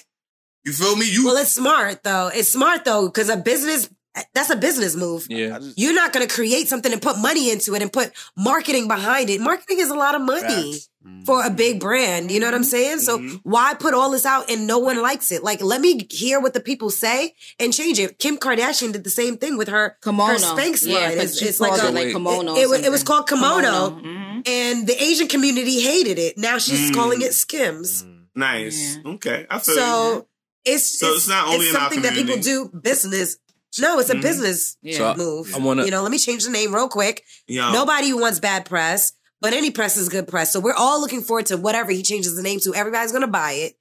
You 0.65 0.73
feel 0.73 0.95
me? 0.95 1.05
You 1.07 1.25
Well, 1.25 1.37
it's 1.37 1.51
smart 1.51 2.01
though. 2.03 2.31
It's 2.33 2.49
smart 2.49 2.83
though 2.83 3.05
because 3.05 3.29
a 3.29 3.37
business 3.37 3.87
that's 4.33 4.49
a 4.49 4.55
business 4.55 4.95
move. 4.95 5.27
yeah. 5.29 5.59
Just 5.59 5.77
You're 5.77 5.93
not 5.93 6.13
going 6.13 6.27
to 6.27 6.33
create 6.33 6.67
something 6.67 6.91
and 6.91 7.01
put 7.01 7.17
money 7.17 7.51
into 7.51 7.75
it 7.75 7.81
and 7.81 7.91
put 7.91 8.11
marketing 8.37 8.87
behind 8.87 9.29
it. 9.29 9.41
Marketing 9.41 9.79
is 9.79 9.89
a 9.89 9.95
lot 9.95 10.15
of 10.15 10.21
money 10.21 10.73
Facts. 10.73 10.89
for 11.25 11.45
a 11.45 11.49
big 11.49 11.79
brand. 11.79 12.31
You 12.31 12.39
know 12.39 12.47
what 12.47 12.55
I'm 12.55 12.63
saying? 12.63 12.99
So 12.99 13.17
Mhm. 13.19 13.41
why 13.43 13.73
put 13.73 13.93
all 13.93 14.09
this 14.11 14.25
out 14.25 14.49
and 14.49 14.67
no 14.67 14.79
one 14.79 15.01
likes 15.01 15.31
it? 15.31 15.43
Like, 15.43 15.61
let 15.61 15.81
me 15.81 16.07
hear 16.09 16.39
what 16.39 16.53
the 16.53 16.59
people 16.61 16.89
say 16.89 17.33
and 17.59 17.73
change 17.73 17.99
it. 17.99 18.17
Kim 18.17 18.37
Kardashian 18.37 18.93
did 18.93 19.03
the 19.03 19.09
same 19.09 19.37
thing 19.37 19.57
with 19.57 19.67
her 19.67 19.97
Kimono, 20.03 20.33
Her 20.33 20.39
Spanx 20.39 20.85
yeah, 20.87 20.93
line. 20.99 21.17
'cause 21.17 21.33
It's, 21.33 21.41
it's 21.41 21.59
like 21.59 21.81
a 21.81 21.87
it 21.87 21.93
like 21.93 22.11
kimono. 22.11 22.55
It, 22.55 22.61
it, 22.63 22.69
was- 22.69 22.79
it 22.85 22.91
was 22.91 23.03
called 23.03 23.27
kimono, 23.27 23.89
Mhm. 24.01 24.47
and 24.47 24.87
the 24.87 25.01
Asian 25.03 25.27
community 25.27 25.81
hated 25.81 26.17
it. 26.19 26.37
Now 26.37 26.57
she's 26.57 26.91
Mm. 26.91 26.95
calling 26.95 27.21
it 27.21 27.33
Skims. 27.33 28.05
nice. 28.33 28.97
Yeah. 29.03 29.11
Okay. 29.13 29.45
I 29.49 29.59
feel 29.59 29.75
you. 29.75 29.79
So 29.81 30.27
it's 30.65 30.99
So 30.99 31.13
it's 31.13 31.27
not 31.27 31.47
only 31.47 31.69
in 31.69 31.75
our 31.75 31.81
something 31.81 32.01
that 32.03 32.13
people 32.13 32.37
do 32.37 32.69
business. 32.81 33.37
No, 33.79 33.99
it's 33.99 34.09
a 34.09 34.15
Mhm. 34.15 34.21
business 34.21 34.77
Yeah. 34.81 34.97
So 34.97 35.15
move. 35.15 35.55
I 35.55 35.59
wanna- 35.59 35.85
you 35.85 35.91
know, 35.91 36.01
let 36.01 36.11
me 36.11 36.17
change 36.19 36.43
the 36.43 36.49
name 36.49 36.73
real 36.73 36.87
quick. 36.87 37.23
Yo, 37.47 37.71
Nobody 37.71 38.13
wants 38.13 38.39
bad 38.39 38.65
press, 38.65 39.13
but 39.41 39.53
any 39.53 39.71
press 39.71 39.97
is 39.97 40.09
good 40.09 40.27
press. 40.27 40.51
So 40.53 40.59
we're 40.59 40.73
all 40.73 40.99
looking 41.01 41.21
forward 41.21 41.45
to 41.47 41.57
whatever 41.57 41.91
he 41.91 42.01
changes 42.03 42.35
the 42.35 42.41
name 42.43 42.59
to. 42.61 42.73
Everybody's 42.75 43.11
gonna 43.11 43.27
buy 43.27 43.53
it. 43.53 43.75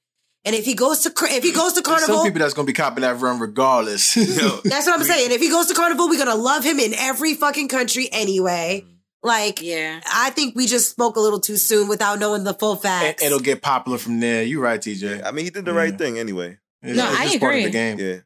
And 0.46 0.54
if 0.54 0.64
he 0.66 0.74
goes 0.74 1.00
to 1.00 1.12
if 1.30 1.42
he 1.42 1.52
goes 1.52 1.72
to 1.72 1.80
There's 1.80 1.86
Carnival, 1.86 2.16
some 2.18 2.24
people 2.26 2.40
that's 2.40 2.52
gonna 2.54 2.66
be 2.66 2.72
copping 2.74 3.02
that 3.02 3.18
run 3.20 3.38
regardless. 3.38 4.14
yo, 4.16 4.24
that's 4.64 4.86
what 4.86 4.98
I'm 5.00 5.04
saying. 5.06 5.30
If 5.30 5.40
he 5.40 5.48
goes 5.48 5.66
to 5.68 5.74
Carnival, 5.74 6.08
we're 6.08 6.18
gonna 6.18 6.34
love 6.34 6.64
him 6.64 6.78
in 6.78 6.92
every 6.94 7.34
fucking 7.34 7.68
country 7.68 8.08
anyway. 8.12 8.84
Like, 9.22 9.62
Yeah. 9.62 10.00
I 10.06 10.28
think 10.30 10.54
we 10.54 10.66
just 10.66 10.90
spoke 10.90 11.16
a 11.16 11.20
little 11.20 11.40
too 11.40 11.56
soon 11.56 11.88
without 11.88 12.18
knowing 12.18 12.44
the 12.44 12.52
full 12.52 12.74
it, 12.74 12.82
facts. 12.82 13.22
it'll 13.22 13.38
get 13.40 13.62
popular 13.62 13.96
from 13.96 14.20
there. 14.20 14.42
You're 14.42 14.60
right, 14.60 14.78
TJ. 14.78 15.22
I 15.24 15.30
mean, 15.30 15.46
he 15.46 15.50
did 15.50 15.64
the 15.64 15.70
Yeah. 15.72 15.78
right 15.78 15.96
thing 15.96 16.18
anyway. 16.18 16.58
It's, 16.82 16.94
No, 16.94 17.10
it's 17.10 17.18
I 17.20 17.24
just 17.28 17.40
part 17.40 17.54
of 17.56 17.62
the 17.62 17.70
game. 17.70 17.98
Yeah. 17.98 18.16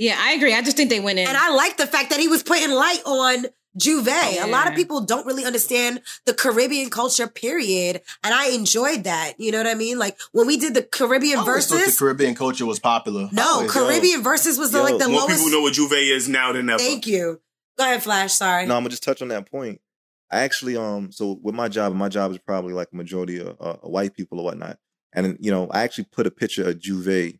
Yeah, 0.00 0.16
I 0.18 0.32
agree. 0.32 0.54
I 0.54 0.62
just 0.62 0.78
think 0.78 0.88
they 0.88 0.98
went 0.98 1.18
in. 1.18 1.28
And 1.28 1.36
I 1.36 1.54
like 1.54 1.76
the 1.76 1.86
fact 1.86 2.08
that 2.08 2.18
he 2.18 2.26
was 2.26 2.42
putting 2.42 2.70
light 2.70 3.02
on 3.04 3.44
J'ouvert. 3.78 4.42
A 4.42 4.46
lot 4.46 4.66
of 4.66 4.74
people 4.74 5.02
don't 5.02 5.26
really 5.26 5.44
understand 5.44 6.00
the 6.24 6.32
Caribbean 6.32 6.88
culture, 6.88 7.28
period. 7.28 8.00
And 8.24 8.32
I 8.32 8.48
enjoyed 8.48 9.04
that. 9.04 9.34
You 9.38 9.52
know 9.52 9.58
what 9.58 9.66
I 9.66 9.74
mean? 9.74 9.98
Like 9.98 10.18
when 10.32 10.46
we 10.46 10.56
did 10.56 10.72
the 10.72 10.82
Caribbean 10.82 11.38
I 11.38 11.42
always 11.42 11.70
verses. 11.70 11.98
the 11.98 11.98
Caribbean 11.98 12.34
culture 12.34 12.64
was 12.64 12.80
popular. 12.80 13.28
no, 13.30 13.42
Always, 13.42 13.74
yo. 13.74 13.80
Caribbean 13.80 14.22
verses 14.22 14.58
was 14.58 14.72
the, 14.72 14.82
like 14.82 14.96
the 14.98 15.06
more 15.08 15.20
lowest. 15.20 15.36
people 15.36 15.50
know 15.50 15.60
what 15.60 15.74
J'ouvert 15.74 16.10
is 16.10 16.30
now 16.30 16.52
than 16.54 16.70
ever. 16.70 16.78
Thank 16.78 17.06
you. 17.06 17.42
Go 17.76 17.84
ahead, 17.84 18.02
Flash. 18.02 18.32
Sorry. 18.32 18.64
No, 18.64 18.76
I'm 18.76 18.80
gonna 18.80 18.88
just 18.88 19.02
touch 19.02 19.20
on 19.20 19.28
that 19.28 19.50
point. 19.50 19.82
I 20.30 20.40
actually, 20.40 20.78
um, 20.78 21.12
so 21.12 21.38
with 21.42 21.54
my 21.54 21.68
job, 21.68 21.94
my 21.94 22.08
job 22.08 22.30
is 22.30 22.38
probably 22.38 22.72
like 22.72 22.88
a 22.92 22.96
majority 22.96 23.40
of 23.40 23.56
uh, 23.60 23.74
white 23.82 24.14
people 24.14 24.38
or 24.40 24.44
whatnot, 24.44 24.78
and 25.12 25.36
you 25.40 25.50
know, 25.50 25.68
I 25.70 25.82
actually 25.82 26.04
put 26.04 26.26
a 26.26 26.30
picture 26.30 26.68
of 26.68 26.78
J'ouvert, 26.78 27.38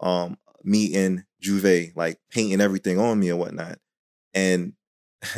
um, 0.00 0.36
me 0.62 0.84
in 0.86 1.24
J'ouvert, 1.44 1.94
like 1.96 2.18
painting 2.30 2.60
everything 2.60 2.98
on 2.98 3.18
me 3.20 3.28
and 3.30 3.38
whatnot, 3.38 3.78
and 4.32 4.72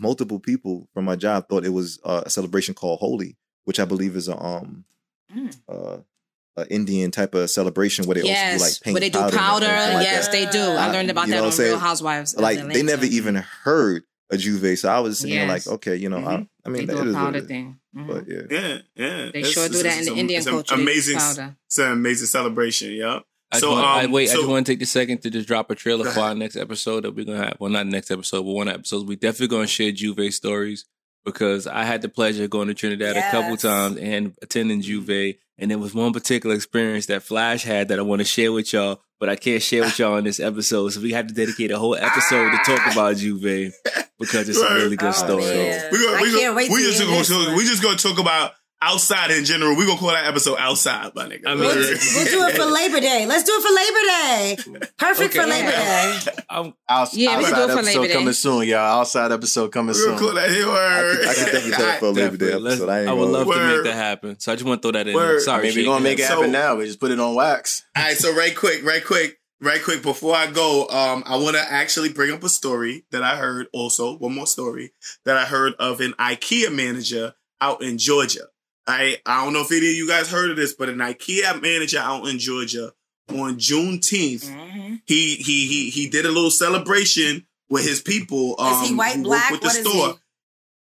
multiple 0.00 0.40
people 0.40 0.88
from 0.94 1.04
my 1.04 1.16
job 1.16 1.48
thought 1.48 1.64
it 1.64 1.70
was 1.72 1.98
uh, 2.04 2.22
a 2.26 2.30
celebration 2.30 2.74
called 2.74 2.98
Holi, 3.00 3.36
which 3.64 3.78
I 3.80 3.84
believe 3.84 4.16
is 4.16 4.28
a 4.28 4.36
um, 4.38 4.84
Mm. 5.34 5.52
uh, 5.68 5.98
a 6.56 6.66
Indian 6.72 7.10
type 7.10 7.34
of 7.34 7.50
celebration 7.50 8.06
where 8.06 8.14
they 8.14 8.22
yes, 8.22 8.52
also 8.54 8.64
do 8.64 8.70
like 8.70 8.80
paint 8.80 8.94
where 8.94 9.00
they 9.00 9.10
do 9.10 9.18
powder. 9.18 9.34
and 9.36 9.38
powder. 9.76 9.94
like 9.98 10.04
yes, 10.06 10.26
that. 10.28 10.32
they 10.32 10.46
do. 10.46 10.60
I 10.60 10.88
Uh, 10.88 10.92
learned 10.92 11.10
about 11.10 11.26
you 11.26 11.32
know 11.34 11.38
that 11.38 11.42
what 11.42 11.46
on 11.46 11.52
I'm 11.52 11.56
saying? 11.56 11.70
Real 11.72 11.78
Housewives. 11.80 12.36
Like 12.36 12.66
they 12.72 12.82
never 12.84 13.04
even 13.04 13.34
heard 13.34 14.04
a 14.30 14.36
J'ouvert, 14.36 14.78
so 14.78 14.88
I 14.88 15.00
was 15.00 15.18
sitting 15.18 15.36
there 15.36 15.48
like, 15.48 15.66
okay, 15.66 15.96
you 15.96 16.08
know, 16.08 16.18
I, 16.18 16.20
Mhm. 16.36 16.48
I 16.64 16.68
mean, 16.70 16.86
They 16.86 16.94
that 16.94 17.02
do 17.02 17.08
a 17.08 17.10
is 17.10 17.14
powder 17.16 17.38
it 17.38 17.42
is. 17.42 17.48
thing. 17.48 17.78
Mhm. 17.94 18.06
But 18.06 18.28
yeah, 18.28 18.40
Yeah, 18.50 18.78
yeah. 18.94 19.30
They 19.32 19.38
It's- 19.40 19.50
sure 19.52 19.68
do 19.68 19.78
it's- 19.78 19.82
that 19.82 19.92
in 19.94 19.98
it's 19.98 20.08
the 20.08 20.14
a- 20.14 20.18
Indian 20.18 20.38
it's 20.38 20.48
culture. 20.48 20.74
Amazing, 20.74 21.16
it's 21.66 21.78
an 21.78 21.90
amazing 21.92 22.26
celebration. 22.28 22.92
Yeah. 22.92 23.20
I 23.52 23.58
So, 23.58 23.68
just 23.70 23.72
want, 23.82 23.86
I, 23.86 24.04
um, 24.04 24.12
wait, 24.12 24.30
I 24.30 24.34
just 24.34 24.48
want 24.48 24.66
to 24.66 24.72
take 24.72 24.80
the 24.80 24.86
second 24.86 25.22
to 25.22 25.30
just 25.30 25.46
drop 25.46 25.70
a 25.70 25.74
trailer 25.74 26.10
for 26.10 26.20
our 26.20 26.34
next 26.34 26.56
episode 26.56 27.04
that 27.04 27.14
we're 27.14 27.24
gonna 27.24 27.38
have. 27.44 27.56
Well, 27.60 27.70
not 27.70 27.86
next 27.86 28.10
episode, 28.10 28.42
but 28.42 28.52
one 28.52 28.68
episode. 28.68 29.06
We 29.06 29.16
definitely 29.16 29.48
gonna 29.56 29.66
share 29.68 29.92
J'ouvert 29.92 30.32
stories 30.32 30.84
because 31.24 31.66
I 31.66 31.84
had 31.84 32.02
the 32.02 32.08
pleasure 32.08 32.44
of 32.44 32.50
going 32.50 32.68
to 32.68 32.74
Trinidad 32.74 33.16
a 33.16 33.30
couple 33.30 33.56
times 33.56 33.96
and 33.98 34.34
attending 34.42 34.82
J'ouvert, 34.82 35.38
and 35.58 35.70
there 35.70 35.78
was 35.78 35.94
one 35.94 36.12
particular 36.12 36.54
experience 36.56 37.06
that 37.06 37.22
Flash 37.22 37.62
had 37.64 37.88
that 37.88 37.98
I 37.98 38.02
want 38.02 38.20
to 38.20 38.24
share 38.24 38.52
with 38.52 38.72
y'all, 38.72 39.00
but 39.20 39.28
I 39.28 39.36
can't 39.36 39.62
share 39.62 39.82
with 39.82 39.98
y'all 39.98 40.16
in 40.16 40.24
this 40.24 40.40
episode. 40.40 40.90
So 40.90 41.00
we 41.00 41.12
have 41.12 41.26
to 41.28 41.34
dedicate 41.34 41.70
a 41.70 41.78
whole 41.78 41.94
episode 41.96 42.50
to 42.50 42.58
talk 42.64 42.92
about 42.92 43.16
J'ouvert 43.16 43.72
because 44.18 44.48
it's 44.48 44.60
a 44.60 44.74
really 44.74 44.96
good 44.96 45.08
Oh, 45.08 45.12
story. 45.12 45.44
man. 45.44 45.88
We 45.92 46.04
gonna, 46.04 46.16
I 46.16 46.20
can't 46.22 46.32
gonna, 46.34 46.54
wait 46.54 46.70
we 46.70 46.82
just 46.82 47.00
gonna 47.00 47.24
talk, 47.24 47.56
we 47.56 47.64
just 47.64 47.82
gonna 47.82 47.96
talk 47.96 48.18
about 48.18 48.52
outside 48.82 49.30
in 49.30 49.44
general. 49.44 49.76
We're 49.76 49.86
gonna 49.86 49.98
call 49.98 50.10
that 50.10 50.26
episode 50.26 50.56
outside, 50.58 51.12
my 51.14 51.26
nigga. 51.26 51.46
I 51.46 51.54
mean- 51.54 51.64
We'll, 51.64 51.76
we'll 51.76 52.24
do 52.26 52.44
it 52.46 52.56
for 52.56 52.64
Labor 52.64 53.00
Day. 53.00 53.26
Let's 53.26 53.44
do 53.44 53.52
it 53.54 53.62
for 53.62 54.64
Labor 54.64 54.80
Day. 54.80 54.88
Perfect 54.98 55.34
for 55.34 55.40
Okay. 55.42 55.50
Labor 55.50 55.70
Day. 55.70 56.18
I'm, 56.50 56.74
Outs- 56.88 57.16
Yeah, 57.16 57.38
we 57.38 57.44
can 57.44 57.54
outside 57.54 57.56
do 57.56 57.62
it 57.62 57.66
for 57.74 57.78
episode 57.80 58.00
Labor 58.00 58.06
Day. 58.08 58.12
coming 58.14 58.32
soon, 58.34 58.62
y'all. 58.68 59.00
Outside 59.00 59.32
episode 59.32 59.72
coming 59.72 59.94
We 59.94 60.04
gonna 60.04 60.18
soon. 60.18 60.26
call 60.26 60.34
that 60.36 60.50
here 60.50 60.64
I 60.66 60.68
word. 60.68 61.16
could, 61.18 61.28
I 61.28 61.34
could 61.34 61.44
definitely 61.44 61.70
tell 61.72 61.88
it 61.90 61.98
for 61.98 62.10
Labor 62.12 62.36
Day 62.36 62.52
episode. 62.52 62.88
I, 62.88 63.00
ain't 63.00 63.08
I 63.08 63.12
would 63.12 63.20
gonna- 63.20 63.32
love 63.32 63.46
to 63.48 63.76
make 63.76 63.84
that 63.84 63.94
happen. 63.94 64.38
So 64.40 64.52
I 64.52 64.54
just 64.56 64.66
want 64.66 64.82
to 64.82 64.86
throw 64.86 64.92
that 64.98 65.08
in. 65.08 65.14
Word. 65.14 65.40
Sorry, 65.42 65.68
mean, 65.68 65.76
we're 65.76 65.84
gonna 65.84 66.04
make 66.04 66.18
it 66.18 66.26
So- 66.26 66.36
happen 66.36 66.52
now. 66.52 66.76
We 66.76 66.86
just 66.86 67.00
put 67.00 67.10
it 67.10 67.18
on 67.20 67.34
wax. 67.34 67.82
All 67.96 68.02
right, 68.02 68.16
so 68.16 68.34
right 68.34 68.54
quick, 68.56 68.84
right 68.84 69.04
quick, 69.04 69.38
right 69.60 69.82
quick. 69.82 70.02
Before 70.02 70.34
I 70.36 70.46
go, 70.50 70.86
um, 70.88 71.24
I 71.26 71.36
want 71.36 71.56
to 71.56 71.62
actually 71.72 72.12
bring 72.12 72.32
up 72.32 72.44
a 72.44 72.48
story 72.48 73.04
that 73.10 73.22
I 73.22 73.36
heard. 73.36 73.66
Also, 73.72 74.16
one 74.18 74.34
more 74.34 74.46
story 74.46 74.92
that 75.24 75.36
I 75.36 75.44
heard 75.44 75.74
of 75.78 76.00
an 76.00 76.12
IKEA 76.18 76.72
manager 76.74 77.34
out 77.60 77.82
in 77.82 77.96
Georgia. 77.98 78.48
I 78.86 79.18
I 79.26 79.44
don't 79.44 79.52
know 79.52 79.62
if 79.62 79.70
any 79.72 79.88
of 79.90 79.94
you 79.96 80.08
guys 80.08 80.30
heard 80.30 80.50
of 80.50 80.56
this, 80.56 80.72
but 80.74 80.88
an 80.88 80.98
IKEA 80.98 81.60
manager 81.60 81.98
out 81.98 82.26
in 82.28 82.38
Georgia 82.38 82.92
on 83.28 83.56
Juneteenth, 83.58 84.44
Mhm. 84.48 85.00
he 85.06 85.34
he 85.36 85.66
he 85.66 85.90
he 85.90 86.08
did 86.08 86.24
a 86.26 86.30
little 86.30 86.50
celebration 86.50 87.46
with 87.68 87.84
his 87.86 88.00
people. 88.00 88.54
Um, 88.60 88.82
Is 88.84 88.88
he 88.90 88.94
white, 88.94 89.22
black? 89.22 89.50
With 89.50 89.60
the 89.62 89.66
What 89.66 89.76
store. 89.76 90.08
he? 90.12 90.18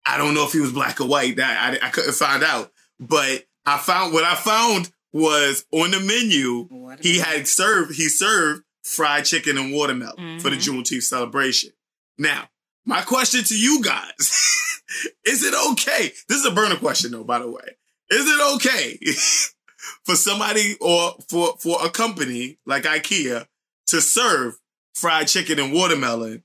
I 0.05 0.17
don't 0.19 0.35
know 0.35 0.45
if 0.45 0.53
he 0.53 0.59
was 0.61 0.73
black 0.73 1.01
or 1.01 1.07
white. 1.07 1.37
That 1.37 1.81
I, 1.83 1.87
I 1.87 1.91
couldn't 1.91 2.15
find 2.15 2.43
out. 2.43 2.73
But 2.99 3.45
I 3.65 3.79
found 3.79 4.13
what 4.13 4.25
I 4.25 4.35
found 4.35 4.91
was 5.13 5.65
on 5.71 5.93
the 5.93 6.01
menu. 6.01 6.69
He 7.01 7.19
had 7.21 7.47
served. 7.47 7.95
He 7.95 8.09
served 8.09 8.65
fried 8.83 9.25
chicken 9.27 9.57
and 9.59 9.73
watermelon 9.73 10.41
for 10.41 10.51
the 10.51 10.57
Juneteenth 10.57 11.05
celebration. 11.05 11.71
Now, 12.19 12.49
my 12.85 13.03
question 13.03 13.45
to 13.45 13.57
you 13.57 13.81
guys: 13.83 14.19
Is 15.25 15.45
it 15.45 15.55
okay? 15.73 16.13
This 16.29 16.39
is 16.39 16.47
a 16.47 16.51
burner 16.51 16.77
question, 16.77 17.13
though. 17.13 17.23
By 17.25 17.39
the 17.39 17.49
way, 17.51 17.77
is 18.13 18.27
it 18.29 18.55
okay 18.55 18.99
for 20.05 20.15
somebody 20.17 20.77
or 20.81 21.15
for 21.29 21.57
for 21.59 21.85
a 21.85 21.91
company 21.91 22.59
like 22.67 22.85
IKEA 22.85 23.47
to 23.89 24.01
serve 24.01 24.55
fried 24.95 25.29
chicken 25.29 25.59
and 25.59 25.73
watermelon 25.73 26.43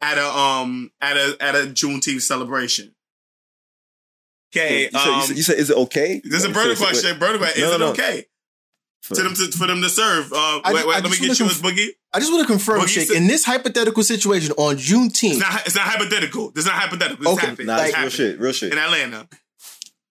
at 0.00 0.18
a 0.18 0.26
um 0.28 0.90
at 1.00 1.16
a 1.16 1.36
at 1.40 1.54
a 1.54 1.58
Juneteenth 1.66 2.22
celebration? 2.22 2.94
Okay, 4.56 4.84
You 4.84 4.90
said, 4.90 5.04
you, 5.06 5.12
um, 5.12 5.22
said, 5.22 5.36
you 5.36 5.42
said, 5.42 5.58
is 5.58 5.70
it 5.70 5.76
okay? 5.76 6.20
this 6.24 6.40
is 6.40 6.44
a 6.46 6.48
You 6.48 6.54
burner 6.54 6.74
question. 6.74 7.18
Burner 7.18 7.36
question. 7.38 7.64
Is 7.64 7.68
No, 7.68 7.74
it 7.74 7.78
no. 7.80 7.90
okay 7.90 8.24
For- 9.02 9.14
to 9.16 9.22
them 9.22 9.34
to, 9.34 9.52
for 9.58 9.66
them 9.66 9.82
to 9.82 9.90
serve? 9.90 10.32
Uh, 10.32 10.60
I 10.64 10.72
wait, 10.72 10.86
wait, 10.86 10.96
I 10.96 11.00
let 11.00 11.04
me 11.04 11.10
just 11.10 11.20
get 11.20 11.28
wanna 11.28 11.52
you 11.54 11.60
conf- 11.60 11.64
a 11.64 11.80
boogie. 11.82 11.88
I 12.14 12.18
just 12.18 12.32
want 12.32 12.46
to 12.46 12.50
confirm, 12.50 12.80
Boogie 12.80 12.88
Shake, 12.88 13.08
said- 13.08 13.16
in 13.18 13.26
this 13.26 13.44
hypothetical 13.44 14.02
situation 14.02 14.52
on 14.56 14.76
It's 14.76 14.90
Juneteenth, 14.90 15.40
not. 15.40 15.66
It's 15.66 15.74
not 15.76 15.84
hypothetical. 15.86 16.52
It's 16.56 16.64
not 16.64 16.76
hypothetical. 16.76 17.24
This 17.24 17.32
Okay, 17.34 17.46
happened. 17.46 17.66
Nah, 17.66 17.76
This 17.76 17.84
it's 17.88 17.92
real 17.92 17.96
happened 17.96 18.12
shit. 18.14 18.40
Real 18.40 18.52
shit. 18.52 18.72
in 18.72 18.78
Atlanta. 18.78 19.28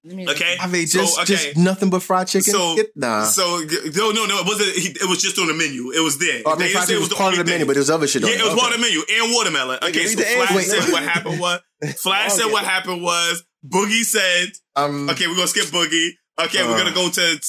Okay. 0.07 0.57
I 0.59 0.67
mean, 0.67 0.87
So, 0.87 0.99
just, 0.99 1.19
okay. 1.19 1.25
just 1.25 1.57
nothing 1.57 1.89
but 1.89 2.01
fried 2.03 2.27
chicken. 2.27 2.53
So, 2.53 2.75
Get- 2.75 2.91
nah. 2.95 3.23
so 3.25 3.59
no, 3.95 4.11
no, 4.11 4.25
no. 4.25 4.39
It 4.39 4.45
wasn't. 4.45 4.69
It 5.01 5.09
was 5.09 5.21
just 5.21 5.37
on 5.39 5.47
the 5.47 5.53
menu. 5.53 5.91
It 5.91 6.01
was 6.01 6.17
there. 6.17 6.41
Oh, 6.45 6.51
I 6.51 6.53
mean, 6.53 6.59
They 6.59 6.63
didn't 6.67 6.73
fried 6.75 6.87
say 6.87 6.93
chicken 6.93 6.99
was 7.09 7.13
part 7.13 7.33
of 7.33 7.35
the 7.37 7.39
only 7.41 7.51
menu, 7.51 7.57
thing. 7.59 7.67
but 7.67 7.73
there's 7.75 7.89
other 7.89 8.07
shit 8.07 8.21
Yeah, 8.23 8.29
it. 8.29 8.39
it 8.39 8.43
was 8.43 8.51
Okay. 8.53 8.59
part 8.61 8.73
of 8.73 8.79
the 8.79 8.85
menu 8.87 9.01
and 9.23 9.33
watermelon. 9.33 9.79
Okay, 9.83 9.99
read 9.99 10.17
so 10.17 10.23
Flash 10.23 10.51
answer. 10.51 10.81
said 10.81 10.91
what 10.93 11.03
happened 11.03 11.39
was 11.39 11.59
Flash 11.97 12.33
said 12.33 12.51
what 12.51 12.63
happened 12.63 13.01
was 13.03 13.43
Boogie 13.67 14.03
said 14.03 14.51
Um, 14.75 15.09
Okay, 15.09 15.27
we're 15.27 15.35
gonna 15.35 15.47
skip 15.47 15.65
Boogie. 15.65 16.11
Okay, 16.39 16.63
we're 16.63 16.75
Uh. 16.75 16.77
gonna 16.77 16.93
go 16.95 17.09
to 17.09 17.39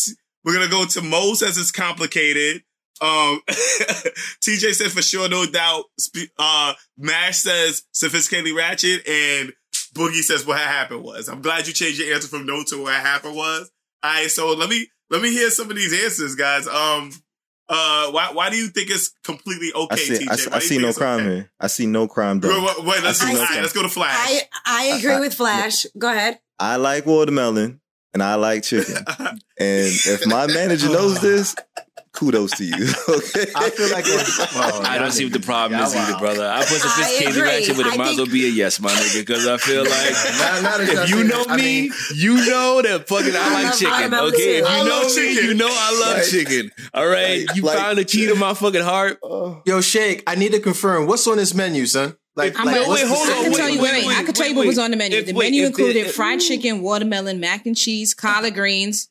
we're 0.44 0.55
gonna 0.55 0.68
go 0.68 0.85
to 0.86 1.02
Mo 1.02 1.35
says 1.35 1.56
it's 1.59 1.70
complicated. 1.70 2.62
Um, 3.01 3.40
TJ 4.44 4.74
said 4.74 4.90
for 4.90 5.02
sure, 5.02 5.28
no 5.28 5.47
doubt. 5.47 5.85
Uh, 6.39 6.74
Mash 6.97 7.39
says 7.39 7.82
sophisticatedly 7.94 8.55
ratchet, 8.56 9.06
and 9.06 9.52
Boogie 9.99 10.23
says 10.23 10.47
what 10.47 10.59
happened 10.59 11.03
was. 11.03 11.29
I'm 11.29 11.43
glad 11.43 11.66
you 11.66 11.73
changed 11.73 12.01
your 12.01 12.15
answer 12.15 12.29
from 12.29 12.47
no 12.47 12.62
to 12.69 12.83
what 12.83 12.95
happened 12.95 13.37
was. 13.37 13.70
All 14.03 14.12
right, 14.12 14.31
so 14.31 14.55
let 14.55 14.70
me 14.70 14.87
let 15.11 15.20
me 15.20 15.31
hear 15.31 15.51
some 15.51 15.70
of 15.70 15.77
these 15.77 15.93
answers, 16.05 16.35
guys. 16.35 16.66
Um, 16.66 17.11
uh, 17.69 18.11
why 18.12 18.31
why 18.33 18.51
do 18.51 18.57
you 18.57 18.69
think 18.69 18.91
it's 18.91 19.12
completely 19.25 19.73
okay, 19.75 19.95
I 19.95 19.97
see, 19.97 20.25
TJ? 20.25 20.31
I, 20.31 20.37
see- 20.37 20.51
I 20.53 20.59
see 20.61 20.79
no 20.79 20.93
crime 20.93 21.20
okay? 21.20 21.29
here. 21.35 21.51
I 21.61 21.66
see 21.66 21.87
no 21.87 22.09
crime 22.09 22.41
done. 22.41 22.51
Wait, 22.51 22.77
wait, 22.79 22.87
wait, 22.87 23.03
let's, 23.03 23.23
I 23.23 23.27
see 23.27 23.33
no 23.33 23.39
all 23.41 23.45
right, 23.45 23.49
crime. 23.51 23.62
let's 23.62 23.75
go 23.75 23.83
to 23.83 23.89
Flash. 23.89 24.16
I 24.16 24.41
I 24.65 24.85
agree 24.99 25.19
with 25.20 25.35
Flash. 25.35 25.85
Go 25.99 26.11
ahead. 26.11 26.39
I 26.59 26.77
like 26.77 27.05
watermelon 27.07 27.81
and 28.15 28.23
I 28.23 28.37
like 28.37 28.62
chicken. 28.62 28.97
and 29.19 29.39
if 29.59 30.27
my 30.27 30.47
manager 30.47 30.89
knows 30.89 31.20
this, 31.20 31.55
kudos 32.19 32.51
to 32.59 32.65
you. 32.65 32.74
Okay. 33.09 33.47
I 33.55 33.70
feel 33.70 33.90
like 33.90 34.05
oh, 34.09 34.81
I 34.85 34.99
don't 34.99 35.12
see 35.12 35.24
what 35.24 35.32
the 35.32 35.40
problem 35.40 35.81
is 35.81 35.95
either, 35.95 36.19
brother. 36.19 36.47
I 36.49 36.59
put 36.61 36.81
sophisticated 36.81 37.28
agree. 37.36 37.43
ratchet 37.49 37.77
with 37.77 37.86
it. 37.86 37.93
I 37.93 37.97
Might 37.97 38.09
as 38.11 38.16
well 38.16 38.27
be 38.27 38.45
a 38.47 38.49
yes, 38.51 38.81
my 38.81 38.90
nigga, 38.90 39.20
because 39.20 39.47
I 39.47 39.57
feel 39.57 39.82
like 39.85 40.15
Not- 40.39 40.62
not 40.62 40.81
if 40.81 41.11
you 41.11 41.24
know 41.24 41.45
I 41.49 41.57
me, 41.57 41.62
mean- 41.62 41.93
you 42.15 42.35
know 42.35 42.82
that 42.82 43.09
fucking 43.09 43.35
I 43.35 43.39
I 43.39 43.62
like 43.65 43.74
chicken. 43.74 43.90
watermelon 43.93 44.35
Okay, 44.35 44.57
if 44.59 44.69
you 44.69 44.85
know 44.85 45.03
me, 45.03 45.15
chicken. 45.15 45.45
you 45.49 45.55
know 45.55 45.69
I 45.70 46.01
love 46.01 46.16
Like- 46.19 46.27
chicken. 46.27 46.70
All 46.95 47.07
right, 47.07 47.47
like- 47.47 47.57
you 47.57 47.62
like- 47.62 47.78
found 47.78 47.99
the 47.99 48.05
key 48.05 48.27
to 48.27 48.35
my 48.35 48.55
fucking 48.55 48.82
heart. 48.82 49.19
Yo, 49.66 49.81
Shake, 49.81 50.23
I 50.27 50.35
need 50.35 50.53
to 50.53 50.61
confirm 50.61 51.07
what's 51.07 51.27
on 51.27 51.36
this 51.39 51.55
menu, 51.55 51.86
son. 51.86 52.16
Like, 52.36 52.59
I'm 52.59 52.66
like 52.66 52.77
gonna- 52.77 52.90
wait, 52.93 53.07
hold 53.07 53.28
on, 53.28 53.32
I 53.32 53.43
can 53.43 53.51
wait, 53.53 53.57
tell 53.57 53.69
you. 53.69 53.81
wait, 53.81 53.93
Wait, 53.93 53.99
wait. 54.01 54.07
wait, 54.09 54.19
I 54.19 54.23
can 54.24 54.35
tell 54.35 54.45
wait, 54.45 54.51
you 54.51 54.57
what 54.57 54.66
was 54.66 54.78
on 54.78 54.90
the 54.90 54.97
menu. 54.97 55.19
If- 55.19 55.27
the 55.27 55.32
wait, 55.35 55.47
menu 55.47 55.62
if 55.65 55.69
included 55.70 56.07
the- 56.07 56.12
fried 56.12 56.40
chicken, 56.40 56.82
watermelon, 56.82 57.40
mac 57.40 57.66
and 57.66 57.77
cheese, 57.77 58.15
collard 58.15 58.55
greens, 58.55 59.09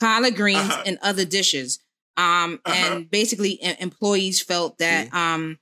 collard 0.00 0.36
greens, 0.36 0.60
Uh-huh. 0.60 0.82
and 0.86 0.98
other 1.02 1.24
dishes. 1.24 1.80
Um, 2.18 2.60
Uh-huh. 2.66 2.74
and 2.96 3.10
basically, 3.10 3.62
em- 3.62 3.76
employees 3.80 4.42
felt 4.42 4.78
that 4.78 5.12
um, 5.14 5.58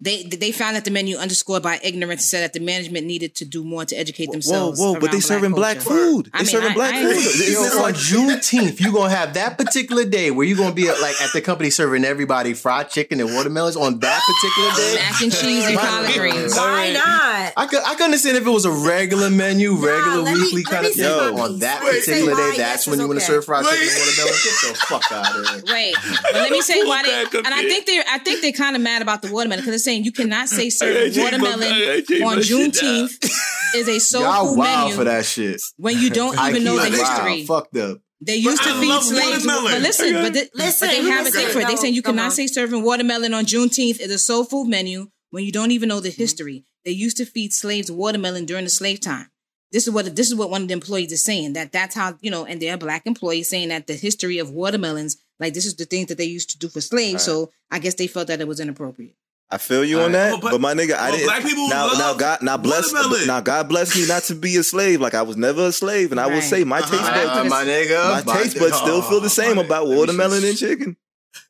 they 0.00 0.22
they 0.22 0.52
found 0.52 0.76
that 0.76 0.84
the 0.84 0.92
menu 0.92 1.16
underscored 1.16 1.62
by 1.62 1.80
ignorance 1.82 2.24
said 2.24 2.42
that 2.42 2.52
the 2.52 2.60
management 2.60 3.04
needed 3.04 3.34
to 3.36 3.44
do 3.44 3.64
more 3.64 3.84
to 3.84 3.96
educate 3.96 4.26
Whoa, 4.26 4.32
themselves. 4.32 4.78
whoa, 4.80 4.92
whoa! 4.92 5.00
but 5.00 5.10
they 5.10 5.18
serving 5.18 5.52
black 5.52 5.78
culture. 5.78 5.88
food. 5.90 6.30
I 6.32 6.38
They 6.38 6.44
mean, 6.44 6.50
serving 6.52 6.70
I- 6.70 6.74
black 6.74 6.94
I 6.94 7.02
food. 7.02 7.10
agree. 7.10 7.22
Is 7.24 7.52
Yo, 7.54 7.62
this 7.64 7.76
on 7.76 7.92
Juneteenth, 7.94 8.80
you 8.80 8.92
gonna 8.92 9.10
have 9.14 9.34
that 9.34 9.58
particular 9.58 10.04
day 10.04 10.30
where 10.30 10.46
you 10.46 10.54
gonna 10.56 10.72
be 10.74 10.88
at, 10.88 11.00
like 11.00 11.20
at 11.20 11.32
the 11.32 11.40
company 11.40 11.70
serving 11.70 12.04
everybody 12.04 12.54
fried 12.54 12.90
chicken 12.90 13.18
and 13.20 13.34
watermelons 13.34 13.76
on 13.76 13.98
that 13.98 14.22
particular 14.22 14.70
day. 14.76 14.94
Mac 15.02 15.20
and 15.20 15.32
cheese 15.32 15.66
and 15.66 15.78
collard 15.78 16.12
greens. 16.14 16.54
Why 16.54 16.92
not? 16.92 17.52
I 17.56 17.66
could 17.66 17.82
I 17.84 17.94
could 17.94 18.04
understand 18.04 18.36
if 18.36 18.46
it 18.46 18.50
was 18.50 18.66
a 18.66 18.70
regular 18.70 19.30
menu, 19.30 19.72
regular 19.74 20.22
let 20.22 20.34
weekly 20.36 20.62
let 20.62 20.72
kind 20.72 20.86
of 20.86 20.92
thing. 20.92 21.04
Yo. 21.04 21.32
but 21.32 21.40
on 21.40 21.58
that 21.58 21.82
Wait, 21.82 22.04
particular 22.04 22.36
day, 22.36 22.46
that's 22.56 22.58
yes 22.58 22.86
when 22.86 22.94
is 22.94 23.00
you 23.02 23.08
want 23.08 23.18
to 23.18 23.26
serve 23.26 23.44
fried 23.44 23.64
chicken 23.64 23.80
and 23.80 23.98
watermelons. 23.98 24.44
Get 24.44 24.70
the 24.70 24.86
fuck 24.86 25.12
out 25.12 25.36
of 25.36 25.48
here. 25.48 25.74
Wait, 25.74 25.94
but 26.22 26.34
let 26.34 26.52
me 26.52 26.60
say 26.60 26.84
why 26.84 27.02
they. 27.02 27.38
And 27.38 27.48
I 27.54 27.62
think 27.62 27.86
they're. 27.86 28.04
I 28.08 28.18
think 28.18 28.42
they're 28.42 28.52
kind 28.52 28.76
of 28.76 28.82
mad 28.82 29.02
about 29.02 29.22
the 29.22 29.32
watermelon 29.32 29.64
because 29.64 29.82
they're 29.84 29.87
saying 29.88 30.04
you 30.04 30.12
cannot 30.12 30.48
say 30.48 30.66
I 30.66 30.68
serve 30.68 30.94
gotta 30.94 31.10
change 31.10 31.16
my- 31.16 31.22
watermelon 31.24 31.72
I 31.72 31.80
gotta 31.86 32.02
change 32.02 32.22
on 32.22 32.36
my 32.36 32.42
shit 32.42 32.58
down. 32.58 32.70
Juneteenth 32.70 33.30
is 33.74 33.88
a 33.88 33.98
soul 33.98 34.22
Y'all 34.22 34.46
food 34.48 34.58
wild 34.58 34.80
menu 34.80 34.94
for 34.96 35.04
that 35.04 35.24
shit. 35.24 35.60
when 35.76 35.98
you 35.98 36.10
don't 36.10 36.38
even 36.48 36.64
know 36.64 36.76
the 36.76 36.88
IKEA, 36.88 36.98
wow, 37.02 37.24
history. 37.26 37.46
Fucked 37.46 37.76
up. 37.76 37.98
They 38.20 38.36
used 38.36 38.58
But 38.58 38.64
to 38.64 38.70
I 38.76 38.80
feed 38.80 38.88
love 38.88 39.04
slaves. 39.04 39.46
watermelon. 39.46 39.72
But 39.74 39.82
listen, 39.82 40.12
but, 40.14 40.32
the, 40.32 40.50
Listen, 40.54 40.88
but 40.88 40.92
they 40.92 41.02
have 41.08 41.20
a 41.20 41.24
listen. 41.24 41.40
thing 41.40 41.50
for 41.52 41.58
it. 41.60 41.66
They 41.68 41.74
No, 41.74 41.80
saying 41.80 41.94
you 41.94 42.02
come 42.02 42.16
cannot 42.16 42.24
on. 42.26 42.30
say 42.32 42.46
serving 42.48 42.82
watermelon 42.82 43.32
on 43.34 43.44
Juneteenth 43.44 44.00
is 44.00 44.10
a 44.10 44.18
soul 44.18 44.44
food 44.44 44.66
menu 44.68 45.08
when 45.30 45.44
you 45.44 45.52
don't 45.52 45.70
even 45.70 45.88
know 45.88 45.96
Mm-hmm. 45.98 46.04
the 46.04 46.10
history. 46.10 46.64
They 46.84 46.90
used 46.90 47.16
to 47.18 47.24
feed 47.26 47.52
slaves 47.52 47.90
watermelon 47.92 48.44
during 48.46 48.64
the 48.64 48.70
slave 48.70 49.00
time. 49.00 49.28
This 49.70 49.86
is 49.86 49.92
what 49.92 50.16
this 50.16 50.28
is 50.28 50.34
what 50.34 50.50
one 50.50 50.62
of 50.62 50.68
the 50.68 50.72
employees 50.74 51.12
is 51.12 51.22
saying 51.24 51.52
that 51.52 51.70
that's 51.72 51.94
how 51.94 52.16
you 52.20 52.30
know, 52.30 52.44
and 52.46 52.60
they're 52.60 52.78
black 52.78 53.02
employees 53.06 53.50
saying 53.50 53.68
that 53.68 53.86
the 53.86 53.94
history 53.94 54.38
of 54.38 54.50
watermelons, 54.50 55.16
like 55.38 55.52
this 55.54 55.66
is 55.66 55.76
the 55.76 55.84
things 55.84 56.08
that 56.08 56.16
they 56.18 56.24
used 56.24 56.50
to 56.50 56.58
do 56.58 56.68
for 56.68 56.80
slaves. 56.80 57.22
So 57.22 57.50
I 57.70 57.78
guess 57.78 57.94
they 57.94 58.06
felt 58.06 58.26
that 58.28 58.40
it 58.40 58.48
was 58.48 58.58
inappropriate. 58.60 59.14
I 59.50 59.56
feel 59.56 59.82
you 59.82 60.00
on 60.00 60.12
that, 60.12 60.32
Well, 60.32 60.40
but, 60.40 60.50
but- 60.52 60.60
my 60.60 60.74
nigga, 60.74 60.94
I 60.98 61.10
didn't. 61.10 61.24
black 61.26 61.42
people 61.42 61.68
now, 61.68 61.90
now 61.96 62.12
God, 62.14 62.42
now 62.42 62.58
bless, 62.58 62.92
watermelon. 62.92 63.26
now 63.26 63.40
God 63.40 63.66
bless 63.68 63.96
me 63.96 64.06
not 64.06 64.24
to 64.24 64.34
be 64.34 64.56
a 64.56 64.62
slave. 64.62 65.00
Like 65.00 65.14
I 65.14 65.22
was 65.22 65.38
never 65.38 65.68
a 65.68 65.72
slave, 65.72 66.10
and 66.12 66.20
I 66.20 66.26
will 66.26 66.42
say 66.42 66.64
my 66.64 66.80
Uh-huh. 66.80 66.90
taste 66.90 67.02
buds, 67.10 67.30
Uh, 67.40 67.44
my 67.44 67.64
nigga, 67.64 68.26
my 68.26 68.34
taste 68.34 68.58
buds 68.58 68.76
still 68.76 69.00
feel 69.00 69.20
the 69.20 69.30
same 69.30 69.56
Oh, 69.58 69.62
about 69.62 69.86
watermelon 69.86 70.44
and 70.44 70.56
chicken. 70.58 70.96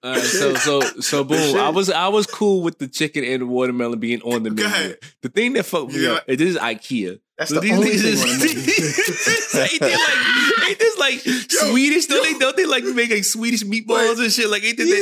All 0.03 0.13
right, 0.13 0.23
so 0.23 0.55
so 0.55 0.81
so 1.01 1.25
boom. 1.31 1.57
I 1.57 1.69
was 1.71 1.91
I 1.91 2.09
was 2.09 2.27
cool 2.27 2.63
with 2.63 2.79
the 2.79 2.89
chicken 2.89 3.25
and 3.25 3.43
the 3.43 3.47
watermelon 3.47 3.99
being 3.99 4.21
on 4.23 4.43
the 4.43 4.51
menu. 4.51 4.95
The 5.23 5.29
thing 5.29 5.55
that 5.55 5.65
fucked 5.65 5.93
me 5.93 6.05
Yeah. 6.05 6.13
up, 6.15 6.27
this 6.27 6.41
is 6.41 6.57
IKEA. 6.57 7.21
That's 7.37 7.51
So 7.51 7.57
the 7.57 7.61
these 7.63 7.73
only 7.73 7.91
niggas 7.91 8.01
thing 8.01 8.13
is- 8.13 9.55
on 9.55 9.61
ain't 9.63 9.81
they 9.81 9.95
like 9.95 10.69
ain't 10.69 10.79
this 10.79 10.99
like 10.99 11.21
Swedish? 11.51 12.07
Don't 12.07 12.23
they 12.33 12.39
don't 12.39 12.57
they 12.57 12.67
like 12.67 12.85
make 12.85 13.11
like 13.11 13.25
Swedish 13.25 13.63
meatballs 13.63 14.19
and 14.23 14.33
shit? 14.33 14.49
Like 14.49 14.65
ain't 14.65 14.77
they 14.77 14.85
Yeah, 14.85 14.93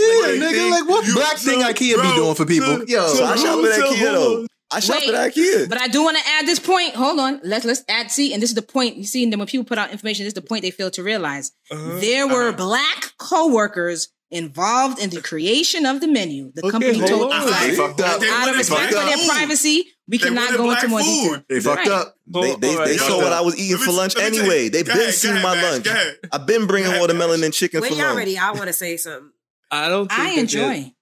like, 0.42 0.54
nigga, 0.54 0.70
like 0.70 0.88
what 0.88 1.06
You- 1.06 1.14
black 1.14 1.36
thing 1.38 1.60
IKEA 1.60 1.94
bro, 1.94 2.02
be 2.10 2.16
doing 2.16 2.34
for 2.34 2.46
people? 2.46 2.76
so- 2.78 2.84
Yo, 2.86 3.06
So 3.14 3.24
I 3.24 3.36
shop 3.36 3.64
at 3.64 3.80
IKEA 3.80 4.00
though. 4.12 4.46
I 4.68 4.80
shop 4.80 4.96
Wait, 4.98 5.14
at 5.14 5.32
IKEA. 5.32 5.68
But 5.68 5.80
I 5.80 5.86
do 5.86 6.02
want 6.02 6.18
to 6.18 6.24
add 6.26 6.44
this 6.44 6.58
point. 6.58 6.94
Hold 6.96 7.20
on. 7.20 7.40
Let's 7.44 7.64
let's 7.64 7.84
add. 7.88 8.10
See, 8.10 8.32
and 8.34 8.42
this 8.42 8.50
is 8.50 8.56
the 8.56 8.62
point. 8.62 8.96
You 8.96 9.04
see, 9.04 9.22
and 9.22 9.32
then 9.32 9.38
when 9.38 9.46
people 9.46 9.64
put 9.64 9.78
out 9.78 9.92
information, 9.92 10.24
this 10.24 10.30
is 10.32 10.34
the 10.34 10.42
point 10.42 10.62
they 10.62 10.72
fail 10.72 10.90
to 10.90 11.04
realize. 11.04 11.52
Uh-huh. 11.70 12.00
There 12.00 12.26
were 12.26 12.50
black 12.52 13.12
co-workers 13.18 14.08
involved 14.30 14.98
in 14.98 15.10
the 15.10 15.20
creation 15.22 15.86
of 15.86 16.00
the 16.00 16.08
menu. 16.08 16.50
The 16.54 16.70
company 16.70 16.98
told 16.98 17.32
us 17.32 17.60
they 17.60 17.74
fucked 17.76 18.00
up. 18.00 18.20
Out 18.22 18.48
of 18.50 18.56
respect 18.56 18.92
for 18.92 19.04
their 19.04 19.28
privacy, 19.28 19.84
we 20.08 20.18
They 20.18 20.26
cannot 20.28 20.56
go 20.56 20.70
into 20.70 20.88
more 20.88 21.00
food. 21.00 21.06
detail. 21.06 21.42
They 21.48 21.60
fucked 21.60 21.78
Right. 21.86 21.90
up. 21.90 22.16
They, 22.26 22.54
they, 22.56 22.76
All 22.76 22.84
they 22.84 22.96
saw 22.96 23.08
yo, 23.18 23.18
what 23.18 23.32
I 23.32 23.40
was 23.40 23.58
eating 23.58 23.78
for 23.78 23.92
lunch 23.92 24.16
let 24.16 24.32
me 24.32 24.38
tell 24.38 24.46
you- 24.46 24.52
anyway. 24.52 24.68
They've 24.68 24.84
been 24.86 24.98
ahead, 24.98 25.14
seen 25.14 25.34
my 25.42 25.54
ahead, 25.56 25.86
lunch. 25.86 26.16
I've 26.32 26.46
been 26.46 26.66
bringing 26.66 26.88
ahead, 26.88 27.00
watermelon 27.00 27.42
and 27.44 27.52
chicken 27.54 27.80
When 27.80 27.90
for 27.92 27.96
y'all 27.96 28.06
lunch. 28.08 28.18
ready, 28.18 28.38
I 28.38 28.50
want 28.52 28.66
to 28.66 28.72
say 28.72 28.96
something. 28.96 29.30
I 29.70 29.88
don't. 29.88 30.08
Think 30.08 30.20
I 30.20 30.30
enjoy. 30.40 30.92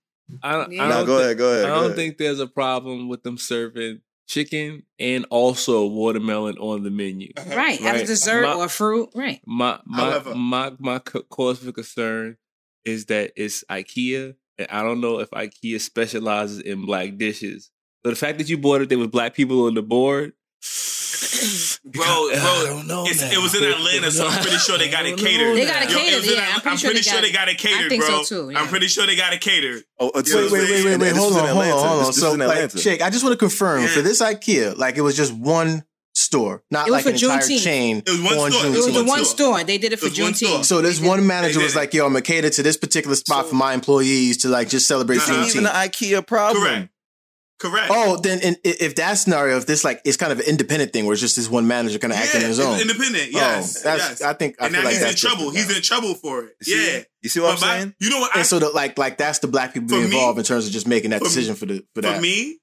I 0.42 0.52
don't. 0.52 0.72
Yeah. 0.72 0.84
I 0.84 0.88
Nah, 0.88 0.96
don't 0.98 1.06
go 1.06 1.18
thi- 1.18 1.24
ahead, 1.24 1.38
go 1.38 1.52
ahead, 1.52 1.64
I 1.64 1.68
don't 1.68 1.84
ahead. 1.84 1.96
think 1.96 2.18
there's 2.18 2.40
a 2.40 2.46
problem 2.46 3.08
with 3.08 3.22
them 3.22 3.36
serving 3.38 4.00
chicken 4.26 4.82
and 4.98 5.26
also 5.28 5.84
watermelon 5.86 6.56
on 6.56 6.82
the 6.82 6.90
menu. 6.90 7.30
Right, 7.46 7.78
as 7.82 8.02
a 8.02 8.06
dessert 8.06 8.42
My- 8.42 8.54
or 8.54 8.68
fruit. 8.70 9.10
Right. 9.14 9.40
My 9.46 9.80
my 9.84 9.98
However- 10.00 10.34
my 10.34 10.72
my 10.78 10.98
cause 10.98 11.58
for 11.58 11.72
concern 11.72 12.38
is 12.84 13.06
that 13.06 13.32
it's 13.36 13.64
IKEA, 13.70 14.34
and 14.58 14.68
I 14.70 14.82
don't 14.82 15.00
know 15.00 15.20
if 15.20 15.30
IKEA 15.30 15.80
specializes 15.80 16.60
in 16.60 16.84
black 16.86 17.16
dishes. 17.16 17.70
So 18.04 18.10
the 18.10 18.16
fact 18.16 18.38
that 18.38 18.48
you 18.48 18.58
bought 18.58 18.82
it, 18.82 18.88
there 18.88 18.98
was 18.98 19.08
black 19.08 19.34
people 19.34 19.66
on 19.66 19.74
the 19.74 19.82
board. 19.82 20.32
Bro, 21.84 22.02
bro, 22.04 22.04
I 22.32 22.64
don't 22.66 22.86
know 22.86 23.04
it 23.06 23.42
was 23.42 23.54
in 23.54 23.64
Atlanta, 23.70 24.10
so 24.10 24.26
I'm 24.26 24.40
pretty 24.40 24.56
sure 24.56 24.78
they 24.78 24.88
got 24.90 25.04
it 25.04 25.18
catered. 25.18 25.48
know 25.48 25.54
They 25.56 25.66
got 25.66 25.82
it 25.82 25.90
now. 25.90 25.96
Yo, 25.96 25.98
catered, 25.98 26.24
yeah, 26.24 26.30
Atla- 26.40 26.54
I'm 26.54 26.60
pretty 26.60 26.68
I'm 26.70 26.76
sure 26.78 26.90
pretty 26.90 26.98
they 27.00 27.02
sure 27.02 27.14
got 27.14 27.20
they 27.22 27.28
it. 27.28 27.32
got 27.32 27.48
it 27.48 27.58
catered, 27.58 27.86
I 27.86 27.88
think 27.88 28.04
bro. 28.04 28.22
so 28.22 28.44
too, 28.46 28.50
yeah. 28.50 28.60
I'm 28.60 28.68
pretty 28.68 28.86
sure 28.86 29.06
they 29.06 29.16
got 29.16 29.32
it 29.34 29.40
catered. 29.42 29.82
Oh, 29.98 30.08
uh, 30.08 30.22
Wait, 30.24 30.34
I'm 30.34 30.42
wait, 30.50 30.52
wait, 30.52 30.84
wait, 30.84 31.00
wait. 31.00 31.16
Hold 31.16 31.32
on, 31.34 31.48
hold 31.48 31.64
on, 31.64 31.70
hold 31.70 31.82
on. 31.84 31.98
This- 31.98 32.06
this 32.08 32.20
So, 32.20 32.32
like, 32.32 32.40
Atlanta. 32.48 32.78
Shake, 32.78 33.02
I 33.02 33.10
just 33.10 33.22
want 33.24 33.34
to 33.34 33.38
confirm 33.38 33.82
Yeah. 33.82 33.88
for 33.88 34.00
this 34.00 34.22
IKEA, 34.22 34.76
like 34.78 34.96
it 34.96 35.02
was 35.02 35.16
just 35.16 35.34
one 35.34 35.84
store, 36.14 36.62
not 36.70 36.86
It 36.86 36.90
was 36.90 36.92
like 36.92 37.02
for 37.04 37.08
an 37.10 37.14
entire 37.16 37.38
Juneteenth. 37.40 37.62
chain. 37.64 38.02
It 38.06 38.10
was 38.10 38.20
one 38.22 38.38
on 38.38 38.52
store. 38.52 38.66
It 38.66 38.70
was 38.70 38.86
the 38.86 39.04
one 39.04 39.24
store. 39.24 39.54
store. 39.58 39.64
They 39.64 39.78
did 39.78 39.92
it 39.92 39.98
for 40.00 40.06
It 40.06 40.10
was 40.10 40.20
one 40.20 40.34
store. 40.34 40.48
Juneteenth. 40.60 40.64
So 40.64 40.80
this 40.82 41.00
one 41.00 41.26
manager 41.26 41.60
was 41.60 41.74
like, 41.76 41.92
"Yo, 41.92 42.06
I'm 42.06 42.12
gonna 42.12 42.22
cater 42.22 42.50
to 42.50 42.62
this 42.62 42.76
particular 42.76 43.16
spot 43.16 43.48
for 43.48 43.56
my 43.56 43.74
employees 43.74 44.38
to 44.38 44.48
like 44.48 44.68
just 44.68 44.86
celebrate 44.86 45.18
Uh-huh. 45.18 45.42
It's 45.44 45.54
even 45.56 45.66
an 45.66 45.72
IKEA 45.72 46.26
problem. 46.26 46.62
Correct. 46.64 46.88
Correct. 47.60 47.86
Oh, 47.90 48.16
then 48.20 48.40
in, 48.40 48.54
i- 48.66 48.76
if 48.80 48.96
that 48.96 49.14
scenario, 49.14 49.56
if 49.56 49.64
this 49.66 49.84
like 49.84 50.02
it's 50.04 50.16
kind 50.16 50.32
of 50.32 50.40
an 50.40 50.46
independent 50.46 50.92
thing 50.92 51.06
where 51.06 51.12
it's 51.14 51.20
just 51.22 51.36
this 51.36 51.48
one 51.48 51.66
manager 51.66 51.98
kind 51.98 52.12
of 52.12 52.18
acting 52.18 52.42
on 52.42 52.48
his 52.48 52.58
it's 52.58 52.66
own. 52.68 52.80
independent. 52.80 53.28
Oh, 53.28 53.38
Yes, 53.38 53.82
that's- 53.82 54.08
yes. 54.10 54.22
I 54.22 54.32
think- 54.34 54.56
I 54.60 54.66
and 54.66 54.74
feel 54.74 54.82
now 54.82 54.84
like 54.86 54.94
he's 54.94 55.02
in 55.02 55.08
that's 55.08 55.20
trouble. 55.20 55.50
different 55.50 55.68
He's 55.68 55.76
in 55.76 55.82
trouble 55.82 56.14
for 56.16 56.44
it. 56.44 56.56
You 56.66 56.74
see- 56.74 56.92
yeah. 56.94 57.02
You 57.22 57.30
see 57.30 57.40
what 57.40 57.48
I'm 57.50 57.54
But 57.54 57.60
my- 57.66 57.78
saying? 57.78 57.94
You 58.00 58.10
know 58.10 58.18
what? 58.20 58.30
I, 58.36 58.40
and 58.40 58.46
so 58.48 58.58
the, 58.58 58.68
like 58.70 58.98
like 58.98 59.18
that's 59.18 59.38
the 59.38 59.46
black 59.46 59.72
people 59.72 59.88
For 59.88 59.96
me- 59.96 60.04
involved 60.04 60.38
in 60.38 60.44
terms 60.44 60.66
of 60.66 60.72
just 60.72 60.86
making 60.88 61.10
that 61.10 61.18
for 61.20 61.24
me- 61.24 61.30
decision 61.30 61.54
for 61.54 61.66
the 61.66 61.84
for 61.94 62.02
that. 62.02 62.08
for 62.08 62.12
that. 62.14 62.20
me, 62.22 62.58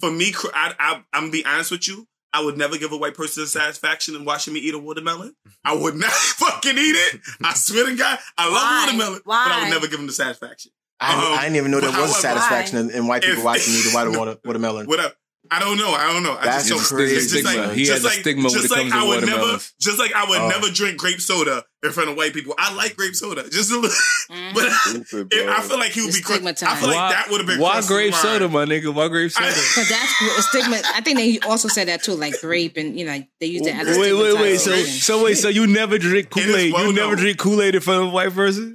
for 0.00 0.10
me, 0.12 0.30
cr- 0.30 0.46
I, 0.54 0.74
I, 0.78 0.92
I'm 1.12 1.22
gonna 1.24 1.32
be 1.32 1.44
honest 1.44 1.72
with 1.72 1.86
you. 1.88 2.06
I 2.32 2.44
would 2.44 2.56
never 2.56 2.78
give 2.78 2.92
a 2.92 2.96
white 2.96 3.14
person 3.14 3.46
satisfaction 3.46 4.14
in 4.14 4.24
watching 4.24 4.54
me 4.54 4.60
eat 4.60 4.74
a 4.74 4.78
watermelon. 4.78 5.34
I 5.64 5.74
would 5.74 5.96
not 5.96 6.10
fucking 6.12 6.78
eat 6.78 6.94
it. 6.96 7.20
I 7.42 7.54
swear 7.54 7.86
to 7.86 7.96
God, 7.96 8.18
I 8.38 8.44
love 8.46 8.54
Why? 8.54 8.84
watermelon, 8.86 9.20
but 9.26 9.32
I 9.32 9.62
would 9.64 9.70
never 9.70 9.86
give 9.88 9.98
them 9.98 10.06
the 10.06 10.12
satisfaction. 10.12 10.72
I, 11.00 11.14
Um, 11.14 11.38
I 11.38 11.42
didn't 11.44 11.56
even 11.56 11.70
know 11.70 11.80
there 11.80 11.90
was 11.90 11.98
a 11.98 12.02
however- 12.02 12.12
satisfaction 12.42 12.78
in, 12.78 12.90
in 12.90 13.06
white 13.06 13.22
people 13.22 13.38
If- 13.38 13.44
watching 13.44 13.72
me 13.72 13.80
eat 13.80 13.92
a 13.92 13.94
water, 13.94 14.10
water, 14.18 14.36
watermelon. 14.44 14.86
What 14.86 15.00
up? 15.00 15.14
I 15.52 15.58
don't 15.58 15.78
know. 15.78 15.90
I 15.92 16.12
don't 16.12 16.22
know. 16.22 16.36
I 16.38 16.44
That's 16.44 16.68
just, 16.68 16.92
crazy. 16.92 17.16
It's 17.16 17.32
just 17.32 17.44
Stigma. 17.44 17.66
like, 17.68 17.76
He 17.76 17.84
just 17.84 18.02
has 18.02 18.04
a 18.04 18.06
like, 18.06 18.20
stigma 18.20 18.42
when 18.44 18.52
just 18.52 18.64
it 18.66 18.70
like 18.70 18.88
to 18.88 18.94
I 18.96 19.04
would 19.04 19.26
never, 19.26 19.58
just 19.80 19.98
like 19.98 20.12
I 20.14 20.24
would 20.28 20.38
Oh. 20.40 20.48
never 20.48 20.68
drink 20.70 20.96
grape 20.98 21.20
soda 21.20 21.64
in 21.82 21.90
front 21.90 22.08
of 22.10 22.16
white 22.16 22.32
people. 22.34 22.54
I 22.56 22.72
like 22.74 22.94
grape 22.96 23.16
soda, 23.16 23.42
just 23.50 23.72
a 23.72 23.74
little, 23.74 23.90
Mm-hmm. 24.30 24.54
but 24.54 24.70
Stupid, 25.04 25.28
if- 25.32 25.48
I 25.48 25.60
feel 25.62 25.78
like 25.78 25.90
he 25.90 26.02
would 26.02 26.10
It's 26.10 26.18
be. 26.18 26.22
Cr- 26.22 26.32
I 26.32 26.36
stigmatized. 26.36 26.78
feel 26.78 26.88
like 26.88 26.96
Why- 26.98 27.12
that 27.12 27.30
would 27.30 27.38
have 27.40 27.46
been. 27.48 27.58
Why 27.60 27.80
grape 27.84 28.12
line. 28.12 28.22
soda, 28.22 28.48
my 28.48 28.64
nigga? 28.64 28.94
Why 28.94 29.08
grape 29.08 29.32
soda? 29.32 29.46
Because 29.50 29.88
that's 29.88 30.38
a 30.38 30.42
stigma. 30.42 30.76
I 30.94 31.00
think 31.00 31.18
they 31.18 31.38
also 31.40 31.66
said 31.66 31.88
that 31.88 32.04
too, 32.04 32.14
like 32.14 32.40
grape 32.40 32.76
and 32.76 32.96
you 32.98 33.04
know 33.06 33.20
they 33.40 33.46
used 33.46 33.64
to 33.64 33.72
add. 33.72 33.86
wait, 33.86 34.12
wait, 34.12 34.34
wait. 34.34 34.58
So, 34.58 34.76
so 34.84 35.24
wait. 35.24 35.34
So 35.34 35.48
you 35.48 35.66
never 35.66 35.98
drink 35.98 36.30
Kool 36.30 36.42
Aid? 36.54 36.72
well 36.72 36.86
You 36.86 36.92
never 36.92 37.08
known. 37.08 37.16
drink 37.16 37.38
Kool 37.38 37.60
Aid 37.60 37.74
in 37.74 37.80
front 37.80 38.02
of 38.04 38.08
a 38.08 38.10
white 38.12 38.32
person? 38.34 38.72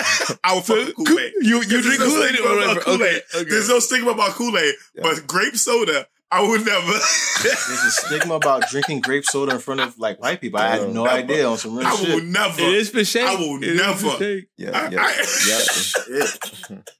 I 0.44 0.54
would 0.54 0.64
fuck 0.64 0.94
Kool 0.96 1.18
Aid. 1.18 1.32
You 1.40 1.62
you 1.62 1.82
drink 1.82 1.98
Kool 2.00 2.22
Aid? 2.24 2.38
about 2.38 2.80
Kool 2.82 2.94
Aid. 2.94 3.00
Okay, 3.00 3.20
okay. 3.40 3.50
There's 3.50 3.68
no 3.68 3.78
stigma 3.78 4.10
about 4.12 4.30
Kool 4.32 4.56
Aid, 4.56 4.74
but 5.02 5.26
grape 5.26 5.56
soda, 5.56 6.06
I 6.30 6.46
would 6.46 6.64
never. 6.64 6.92
There's 7.42 7.84
a 7.84 7.90
stigma 7.90 8.34
about 8.34 8.68
drinking 8.70 9.00
grape 9.00 9.24
soda 9.24 9.52
in 9.52 9.58
front 9.58 9.80
of 9.80 9.98
like 9.98 10.20
white 10.20 10.40
people. 10.40 10.60
I 10.60 10.68
had 10.76 10.92
no 10.94 11.04
Never. 11.04 11.16
idea 11.16 11.46
on 11.48 11.56
some 11.58 11.76
real 11.76 11.86
I 11.86 11.94
shit. 11.96 12.08
I 12.10 12.14
will 12.14 12.22
never. 12.24 12.60
It 12.62 12.74
is 12.74 12.90
for 12.90 13.04
shame. 13.04 13.26
I 13.26 13.34
will 13.34 13.56
It 13.62 13.68
is 13.70 13.80
for 13.80 13.86
never. 14.06 14.16
shake. 14.18 14.48
Yeah, 14.56 14.70
I- 14.78 14.88
yeah, 14.90 15.02
I- 15.02 16.06
yeah. 16.10 16.26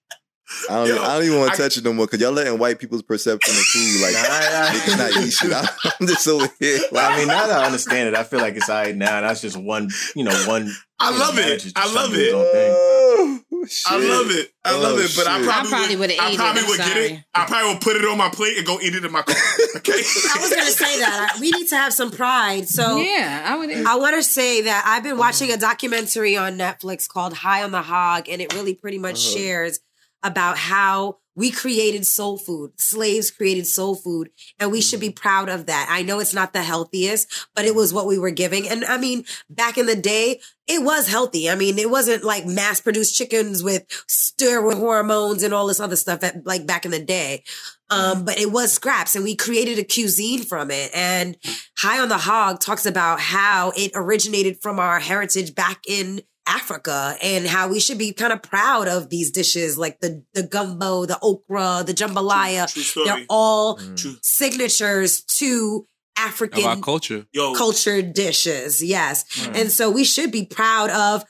I 0.68 0.74
don't, 0.84 0.88
Yo, 0.88 1.00
I 1.00 1.14
don't 1.14 1.24
even 1.26 1.38
want 1.38 1.54
to 1.54 1.62
touch 1.62 1.76
it 1.76 1.84
no 1.84 1.92
more 1.92 2.06
because 2.06 2.20
y'all 2.20 2.32
letting 2.32 2.58
white 2.58 2.80
people's 2.80 3.02
perception 3.04 3.54
of 3.54 3.60
food 3.60 4.02
like 4.02 4.14
Nah, 4.14 4.20
I- 4.20 4.72
they 4.72 4.80
cannot 4.90 5.24
eat 5.24 5.30
shit. 5.32 5.52
I'm 6.00 6.06
just 6.08 6.26
over 6.26 6.48
here. 6.58 6.80
Well, 6.90 7.08
I 7.08 7.16
mean, 7.18 7.28
now 7.28 7.46
that 7.46 7.60
I 7.60 7.66
understand 7.66 8.08
it, 8.08 8.14
I 8.16 8.24
feel 8.24 8.40
like 8.40 8.56
it's 8.56 8.68
all 8.68 8.82
right 8.82 8.96
now. 8.96 9.20
That's 9.20 9.40
just 9.42 9.56
one, 9.56 9.90
you 10.16 10.24
know, 10.24 10.34
one. 10.48 10.72
I 11.00 11.16
love 11.18 11.38
it. 11.38 11.72
I 11.76 11.92
love 11.92 12.10
to 12.10 12.16
do 12.16 12.22
his 12.22 12.28
it. 12.34 12.34
own. 12.34 13.44
Oh, 13.52 13.66
I 13.86 13.96
love 13.98 14.30
it. 14.30 14.52
I 14.64 14.70
love 14.78 14.96
Oh, 14.96 15.00
it. 15.00 15.12
But 15.16 15.26
I 15.26 15.42
probably, 15.42 15.48
I 15.50 15.64
probably 15.70 15.96
would. 15.96 16.10
would've 16.10 16.16
I 16.20 16.30
it, 16.30 16.36
probably 16.36 16.62
I'm 16.62 16.68
would 16.68 16.78
get 16.78 16.96
it. 16.96 17.24
I 17.34 17.44
probably 17.46 17.72
would 17.74 17.80
put 17.82 17.96
it 17.96 18.04
on 18.04 18.18
my 18.18 18.28
plate 18.30 18.56
and 18.58 18.66
go 18.66 18.78
eat 18.80 18.94
it 18.94 19.04
in 19.04 19.12
my 19.12 19.22
car. 19.22 19.36
Okay. 19.76 19.92
I 19.92 20.38
was 20.40 20.50
going 20.50 20.66
to 20.66 20.72
say 20.72 20.98
that. 21.00 21.38
We 21.40 21.50
need 21.52 21.68
to 21.68 21.76
have 21.76 21.92
some 21.94 22.10
pride. 22.10 22.68
So 22.68 22.96
yeah, 22.98 23.44
I 23.46 23.56
would. 23.56 23.70
I 23.70 23.96
want 23.96 24.16
to 24.16 24.22
say 24.22 24.62
that 24.62 24.84
I've 24.86 25.02
been 25.02 25.16
watching 25.16 25.50
a 25.52 25.56
documentary 25.56 26.36
on 26.36 26.58
Netflix 26.58 27.08
called 27.08 27.32
High 27.34 27.62
on 27.62 27.70
the 27.70 27.82
Hog, 27.82 28.28
and 28.28 28.42
it 28.42 28.52
really 28.54 28.74
pretty 28.74 28.98
much 28.98 29.24
Uh-huh. 29.26 29.38
shares 29.38 29.80
about 30.22 30.58
how 30.58 31.18
we 31.34 31.50
created 31.50 32.06
soul 32.06 32.36
food. 32.36 32.72
Slaves 32.80 33.30
created 33.30 33.66
soul 33.66 33.94
food, 33.94 34.30
and 34.58 34.70
we 34.70 34.80
should 34.80 35.00
be 35.00 35.10
proud 35.10 35.48
of 35.48 35.66
that. 35.66 35.86
I 35.90 36.02
know 36.02 36.20
it's 36.20 36.34
not 36.34 36.52
the 36.52 36.62
healthiest, 36.62 37.48
but 37.54 37.64
it 37.64 37.74
was 37.74 37.92
what 37.92 38.06
we 38.06 38.18
were 38.18 38.30
giving. 38.30 38.68
And 38.68 38.84
I 38.84 38.98
mean, 38.98 39.24
back 39.48 39.78
in 39.78 39.86
the 39.86 39.96
day, 39.96 40.40
it 40.66 40.82
was 40.82 41.08
healthy. 41.08 41.50
I 41.50 41.54
mean, 41.54 41.78
it 41.78 41.90
wasn't 41.90 42.24
like 42.24 42.46
mass 42.46 42.80
produced 42.80 43.16
chickens 43.16 43.62
with 43.62 43.86
steroid 44.08 44.76
hormones 44.76 45.42
and 45.42 45.52
all 45.52 45.66
this 45.66 45.80
other 45.80 45.96
stuff 45.96 46.20
that 46.20 46.46
like 46.46 46.66
back 46.66 46.84
in 46.84 46.90
the 46.90 47.02
day. 47.02 47.42
Um, 47.90 48.24
but 48.24 48.38
it 48.38 48.52
was 48.52 48.72
scraps 48.72 49.16
and 49.16 49.24
we 49.24 49.34
created 49.34 49.78
a 49.80 49.84
cuisine 49.84 50.44
from 50.44 50.70
it. 50.70 50.92
And 50.94 51.36
High 51.76 51.98
on 51.98 52.08
the 52.08 52.18
Hog 52.18 52.60
talks 52.60 52.86
about 52.86 53.18
how 53.18 53.72
it 53.76 53.90
originated 53.96 54.62
from 54.62 54.78
our 54.78 55.00
heritage 55.00 55.56
back 55.56 55.80
in 55.88 56.22
Africa 56.50 57.16
and 57.22 57.46
how 57.46 57.68
we 57.68 57.78
should 57.78 57.98
be 57.98 58.12
kind 58.12 58.32
of 58.32 58.42
proud 58.42 58.88
of 58.88 59.08
these 59.08 59.30
dishes 59.30 59.78
like 59.78 60.00
the, 60.00 60.24
the 60.34 60.42
gumbo, 60.42 61.06
the 61.06 61.18
okra, 61.22 61.84
the 61.86 61.94
jambalaya. 61.94 62.70
True 62.72 62.82
story. 62.82 63.06
They're 63.06 63.24
all 63.28 63.78
mm. 63.78 63.96
True. 63.96 64.16
signatures 64.22 65.22
to 65.38 65.86
African 66.18 66.60
Of 66.60 66.66
our 66.66 66.76
culture. 66.78 67.26
Yo, 67.32 67.54
cultured 67.54 68.12
dishes. 68.14 68.82
Yes. 68.82 69.24
Mm. 69.24 69.60
And 69.60 69.72
so 69.72 69.90
we 69.90 70.04
should 70.04 70.32
be 70.32 70.44
proud 70.44 70.90
of 70.90 71.24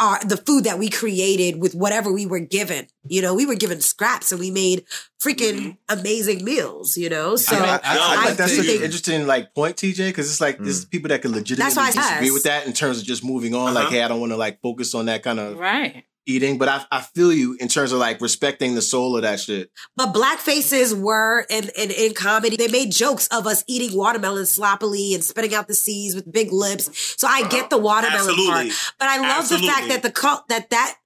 our 0.00 0.18
the 0.24 0.36
food 0.38 0.64
that 0.64 0.78
we 0.78 0.88
created 0.88 1.60
with 1.60 1.74
whatever 1.74 2.10
we 2.12 2.26
were 2.26 2.40
given. 2.40 2.86
You 3.06 3.22
know, 3.22 3.34
we 3.34 3.46
were 3.46 3.54
given 3.54 3.80
scraps 3.80 4.32
and 4.32 4.40
we 4.40 4.50
made 4.50 4.84
freaking 5.22 5.76
amazing 5.88 6.44
meals, 6.44 6.96
you 6.96 7.08
know? 7.10 7.36
So 7.36 7.56
I, 7.56 7.60
I, 7.60 7.62
I- 7.64 7.78
I, 7.84 8.16
I 8.22 8.24
think 8.26 8.38
that's 8.38 8.56
such 8.56 8.66
an 8.66 8.82
interesting 8.82 9.26
like 9.26 9.54
point, 9.54 9.76
TJ, 9.76 10.08
because 10.08 10.30
it's 10.30 10.40
like 10.40 10.58
there's 10.58 10.84
people 10.84 11.08
that 11.08 11.22
can 11.22 11.32
legitimately 11.32 11.74
That's 11.74 11.94
disagree 11.94 12.30
with 12.30 12.44
that 12.44 12.66
in 12.66 12.72
terms 12.72 12.98
of 12.98 13.04
just 13.04 13.22
moving 13.24 13.54
on. 13.54 13.74
Like, 13.74 13.84
Uh-huh. 13.86 13.90
hey, 13.94 14.02
I 14.02 14.08
don't 14.08 14.20
want 14.20 14.32
to 14.32 14.36
like 14.36 14.60
focus 14.62 14.94
on 14.94 15.06
that 15.06 15.22
kind 15.22 15.38
of 15.38 15.58
Right. 15.58 16.04
Eating, 16.26 16.58
but 16.58 16.68
I, 16.68 16.84
I 16.90 17.00
feel 17.00 17.32
you 17.32 17.56
in 17.60 17.68
terms 17.68 17.92
of 17.92 17.98
like 17.98 18.20
respecting 18.20 18.74
the 18.74 18.82
soul 18.82 19.16
of 19.16 19.22
that 19.22 19.40
shit. 19.40 19.70
But 19.96 20.12
black 20.12 20.38
faces 20.38 20.94
were 20.94 21.46
in, 21.50 21.70
in 21.76 21.90
in 21.90 22.14
comedy. 22.14 22.56
They 22.56 22.68
made 22.68 22.92
jokes 22.92 23.26
of 23.28 23.46
us 23.46 23.64
eating 23.66 23.96
watermelon 23.96 24.46
sloppily 24.46 25.14
and 25.14 25.24
spitting 25.24 25.54
out 25.54 25.68
the 25.68 25.74
seeds 25.74 26.14
with 26.14 26.30
big 26.30 26.52
lips. 26.52 26.90
So 27.18 27.26
I 27.28 27.48
get 27.48 27.70
the 27.70 27.78
watermelon 27.78 28.30
Absolutely. 28.30 28.70
part. 28.70 28.94
But 28.98 29.08
I 29.08 29.18
love 29.18 29.48
the 29.48 29.58
fact 29.58 29.88
that 29.88 30.02
the 30.02 30.10
cult 30.10 30.48
that 30.48 30.70
that 30.70 30.96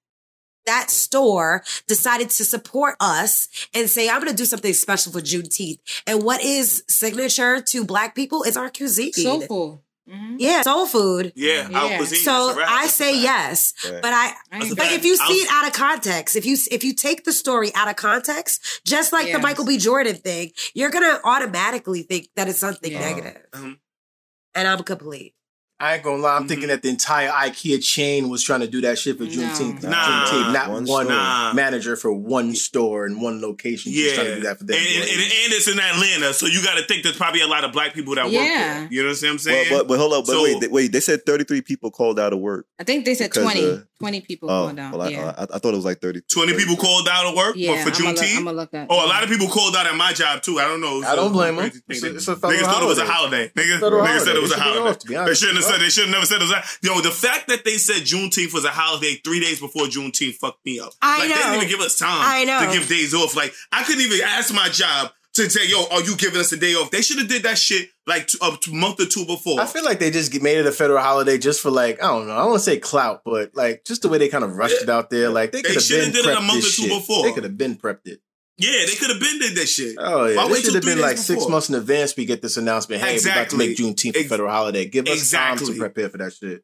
that 0.67 0.91
store 0.91 1.63
decided 1.87 2.31
to 2.31 2.45
support 2.45 2.97
us 3.01 3.69
and 3.75 3.89
say, 3.89 4.09
I'm 4.09 4.21
going 4.21 4.31
to 4.31 4.37
do 4.37 4.47
something 4.47 4.73
special 4.73 5.13
for 5.13 5.21
Juneteenth. 5.21 5.79
And 6.07 6.23
what 6.23 6.43
is 6.43 6.85
signature 6.89 7.61
to 7.61 7.85
black 7.85 8.15
people 8.15 8.45
is 8.45 8.57
our 8.57 8.71
cuisine. 8.71 9.13
Soulful. 9.13 9.84
Mhm. 10.09 10.37
Yeah, 10.39 10.63
soul 10.63 10.87
food. 10.87 11.33
yeah, 11.35 11.69
Yeah. 11.69 11.97
cuisine. 11.97 12.19
So 12.21 12.47
that's 12.49 12.57
a 12.57 12.61
wrap. 12.61 12.69
I 12.71 12.87
say 12.89 13.13
fact. 13.13 13.23
yes, 13.23 13.73
Right. 13.85 14.03
but 14.03 14.13
I, 14.13 14.35
I 14.53 14.65
ain't 14.65 14.77
but 14.77 14.93
if 14.93 15.05
you 15.05 15.15
I 15.21 15.27
see 15.29 15.35
was- 15.35 15.43
it 15.45 15.49
out 15.51 15.67
of 15.67 15.73
context, 15.73 16.37
if 16.37 16.45
you 16.45 16.57
if 16.71 16.85
you 16.85 16.93
take 16.95 17.25
the 17.25 17.33
story 17.33 17.75
out 17.75 17.89
of 17.89 17.97
context, 17.97 18.83
just 18.87 19.13
like 19.13 19.33
the 19.33 19.39
Michael 19.39 19.65
B. 19.65 19.79
Jordan 19.79 20.17
thing, 20.17 20.53
you're 20.75 20.91
gonna 20.91 21.21
automatically 21.25 22.03
think 22.03 22.29
that 22.37 22.49
it's 22.49 22.59
something 22.59 22.93
Yeah. 22.93 23.01
negative. 23.01 23.43
Mhm. 23.53 23.79
And 24.55 24.69
I'm 24.69 24.83
complete. 24.83 25.35
I 25.85 25.95
ain't 25.95 26.03
gonna 26.03 26.23
lie. 26.23 26.35
I'm 26.37 26.41
Mm-hmm. 26.43 26.49
thinking 26.49 26.69
that 26.69 26.83
the 26.83 26.89
entire 26.89 27.29
IKEA 27.31 27.83
chain 27.85 28.29
was 28.29 28.43
trying 28.43 28.61
to 28.61 28.67
do 28.67 28.81
that 28.83 28.99
shit 28.99 29.19
for 29.19 29.25
Juneteenth. 29.25 29.83
Nah. 29.83 30.27
Juneteenth, 30.27 30.53
not 30.53 30.71
One 30.71 30.85
one. 30.87 31.09
Nah. 31.09 31.53
manager 31.53 31.97
for 31.97 32.13
one 32.13 32.55
store 32.55 33.07
and 33.07 33.21
one 33.21 33.41
location. 33.41 33.93
Just 33.93 34.05
Yeah, 34.09 34.15
trying 34.15 34.27
to 34.29 34.35
do 34.37 34.41
that 34.43 34.57
for 34.59 34.63
and, 34.65 34.69
them. 34.71 34.79
and, 34.79 35.03
and, 35.11 35.21
and 35.21 35.53
it's 35.53 35.69
in 35.69 35.79
Atlanta, 35.79 36.33
so 36.33 36.47
you 36.47 36.63
got 36.65 36.77
to 36.79 36.85
think 36.87 37.03
there's 37.03 37.17
probably 37.17 37.41
a 37.43 37.47
lot 37.47 37.65
of 37.65 37.73
black 37.73 37.93
people 37.95 38.15
that 38.15 38.25
work 38.25 38.33
Yeah. 38.35 38.81
there. 38.81 38.89
You 38.91 39.03
know 39.03 39.09
what 39.11 39.23
I'm 39.23 39.31
Well, 39.31 39.39
saying? 39.39 39.67
but, 39.71 39.89
but 39.89 39.99
hold 39.99 40.13
up, 40.15 40.25
but 40.27 40.33
So- 40.33 40.43
wait, 40.43 40.61
they, 40.61 40.69
wait. 40.69 40.93
They 40.93 41.01
said 41.01 41.25
33 41.27 41.61
people 41.61 41.91
called 41.91 42.19
out 42.19 42.33
of 42.33 42.39
work. 42.41 42.67
I 42.79 42.85
think 42.85 43.05
they 43.05 43.15
said 43.15 43.33
20. 43.33 43.65
uh, 43.65 43.79
20 44.05 44.21
people 44.21 44.51
Oh, 44.51 44.67
called 44.67 44.79
out. 44.79 44.93
well, 44.93 45.03
I, 45.03 45.09
yeah. 45.09 45.25
Uh, 45.27 45.47
I, 45.51 45.57
I 45.57 45.59
thought 45.59 45.73
it 45.73 45.77
was 45.77 45.85
like 45.85 46.01
30. 46.01 46.21
20 46.31 46.55
people 46.55 46.77
called 46.77 47.09
out 47.11 47.27
of 47.27 47.35
work 47.35 47.55
Yeah, 47.57 47.83
but 47.85 47.93
for 47.95 48.03
I'ma 48.03 48.11
look- 48.11 48.19
Juneteenth. 48.21 48.37
I'ma 48.37 48.51
look 48.53 48.75
at- 48.75 48.87
oh, 48.91 49.07
a 49.07 49.09
lot 49.09 49.23
of 49.25 49.29
people 49.31 49.49
called 49.49 49.75
out 49.77 49.87
at 49.87 49.95
my 49.97 50.13
job 50.13 50.43
too. 50.43 50.59
I 50.61 50.65
don't 50.69 50.81
know. 50.81 51.03
I 51.03 51.17
don't 51.17 51.33
blame 51.33 51.57
them. 51.57 51.71
thing. 51.71 51.83
It's 51.89 52.03
a- 52.03 52.09
They- 52.11 52.17
it's 52.17 52.29
a 52.29 52.37
federal 52.37 52.61
Niggas 52.61 52.65
thought 52.65 52.83
it 52.83 52.87
was 52.87 52.99
a 52.99 53.07
holiday. 53.07 53.49
holiday. 53.49 53.63
Niggas, 53.63 53.81
Federal 53.81 54.07
niggas 54.07 54.21
said 54.21 54.37
it 54.37 54.43
was 54.43 54.53
a 54.53 54.61
holiday. 54.61 54.91
It 54.91 55.01
should 55.01 55.09
be 55.09 55.15
holiday. 55.15 55.25
off, 55.25 55.25
to 55.25 55.27
be 55.27 55.31
they 55.31 55.35
shouldn't 55.35 55.57
have 55.59 55.65
said. 55.65 55.81
They 55.81 55.89
should 55.89 56.05
have 56.05 56.13
never 56.13 56.27
said 56.27 56.37
it 56.37 56.43
was. 56.43 56.51
A, 56.53 56.65
yo, 56.83 57.01
the 57.01 57.11
fact 57.11 57.49
that 57.49 57.65
they 57.65 57.77
said 57.79 58.03
Juneteenth 58.03 58.53
was 58.55 58.65
a 58.65 58.71
holiday 58.71 59.15
three 59.25 59.41
days 59.41 59.61
before 59.61 59.87
Juneteenth 59.87 60.35
fucked 60.37 60.65
me 60.67 60.81
up. 60.81 60.93
I 61.03 61.19
like, 61.21 61.29
They 61.29 61.35
didn't 61.35 61.55
even 61.57 61.69
give 61.69 61.81
us 61.81 61.99
time 61.99 62.11
I 62.21 62.45
know. 62.45 62.67
to 62.67 62.79
give 62.79 62.89
days 62.89 63.15
off. 63.15 63.35
Like 63.37 63.53
I 63.73 63.83
couldn't 63.85 64.03
even 64.03 64.21
ask 64.23 64.53
my 64.55 64.69
job 64.69 65.11
to 65.35 65.51
say, 65.51 65.69
"Yo, 65.69 65.85
are 65.91 66.01
you 66.03 66.17
giving 66.17 66.41
us 66.41 66.53
a 66.53 66.57
day 66.57 66.75
off?" 66.75 66.91
They 66.91 67.03
should 67.03 67.19
have 67.19 67.29
did 67.29 67.43
that 67.43 67.59
shit 67.59 67.89
like 68.07 68.29
a 68.43 68.57
month 68.71 69.01
or 69.01 69.07
two 69.07 69.25
before. 69.27 69.61
I 69.61 69.67
feel 69.67 69.85
like 69.85 69.99
they 69.99 70.11
just 70.11 70.41
made 70.43 70.59
it 70.59 70.67
a 70.67 70.73
federal 70.73 71.01
holiday 71.01 71.39
just 71.39 71.61
for 71.61 71.71
like 71.71 72.03
I 72.03 72.07
don't 72.09 72.27
know. 72.27 72.35
I 72.35 72.39
don't 72.39 72.51
want 72.51 72.61
to 72.61 72.65
say 72.65 72.79
clout, 72.79 73.23
but 73.25 73.55
like 73.55 73.85
just 73.85 74.03
the 74.03 74.09
way 74.09 74.19
they 74.19 74.29
kind 74.29 74.45
of 74.45 74.57
rushed 74.57 74.83
it 74.83 74.89
out 74.89 75.11
there. 75.11 75.29
Like 75.31 75.53
they 75.53 75.63
They 75.63 75.69
could 75.75 75.75
have 75.77 76.13
did 76.13 76.15
it 76.17 76.27
a 76.27 76.41
month 76.41 76.59
or 76.59 76.63
two 76.63 76.69
shit. 76.69 76.89
before. 76.91 77.23
They 77.25 77.33
could 77.33 77.45
have 77.45 77.59
been 77.59 77.77
prepped 77.77 78.07
it. 78.07 78.21
yeah, 78.59 78.85
they 78.87 78.95
could 78.95 79.11
have 79.11 79.19
been 79.21 79.39
did 79.41 79.57
that 79.57 79.67
shit. 79.69 79.97
Oh 79.99 80.27
yeah, 80.27 80.37
Why 80.37 80.49
this 80.49 80.65
should 80.65 80.75
have 80.75 80.85
been 80.85 81.01
like 81.01 81.19
six 81.19 81.49
months 81.49 81.69
in 81.69 81.75
advance. 81.75 82.17
We 82.17 82.25
get 82.27 82.41
this 82.43 82.57
announcement. 82.57 83.03
Hey, 83.03 83.19
we're 83.23 83.33
about 83.33 83.51
to 83.51 83.57
make 83.57 83.71
Exactly. 83.71 84.11
Juneteenth 84.13 84.17
a 84.17 84.29
federal 84.29 84.51
holiday. 84.51 84.85
Give 84.87 85.07
us 85.09 85.31
time 85.31 85.53
Exactly. 85.55 85.75
to 85.75 85.81
prepare 85.81 86.09
for 86.11 86.19
that 86.19 86.33
shit. 86.33 86.63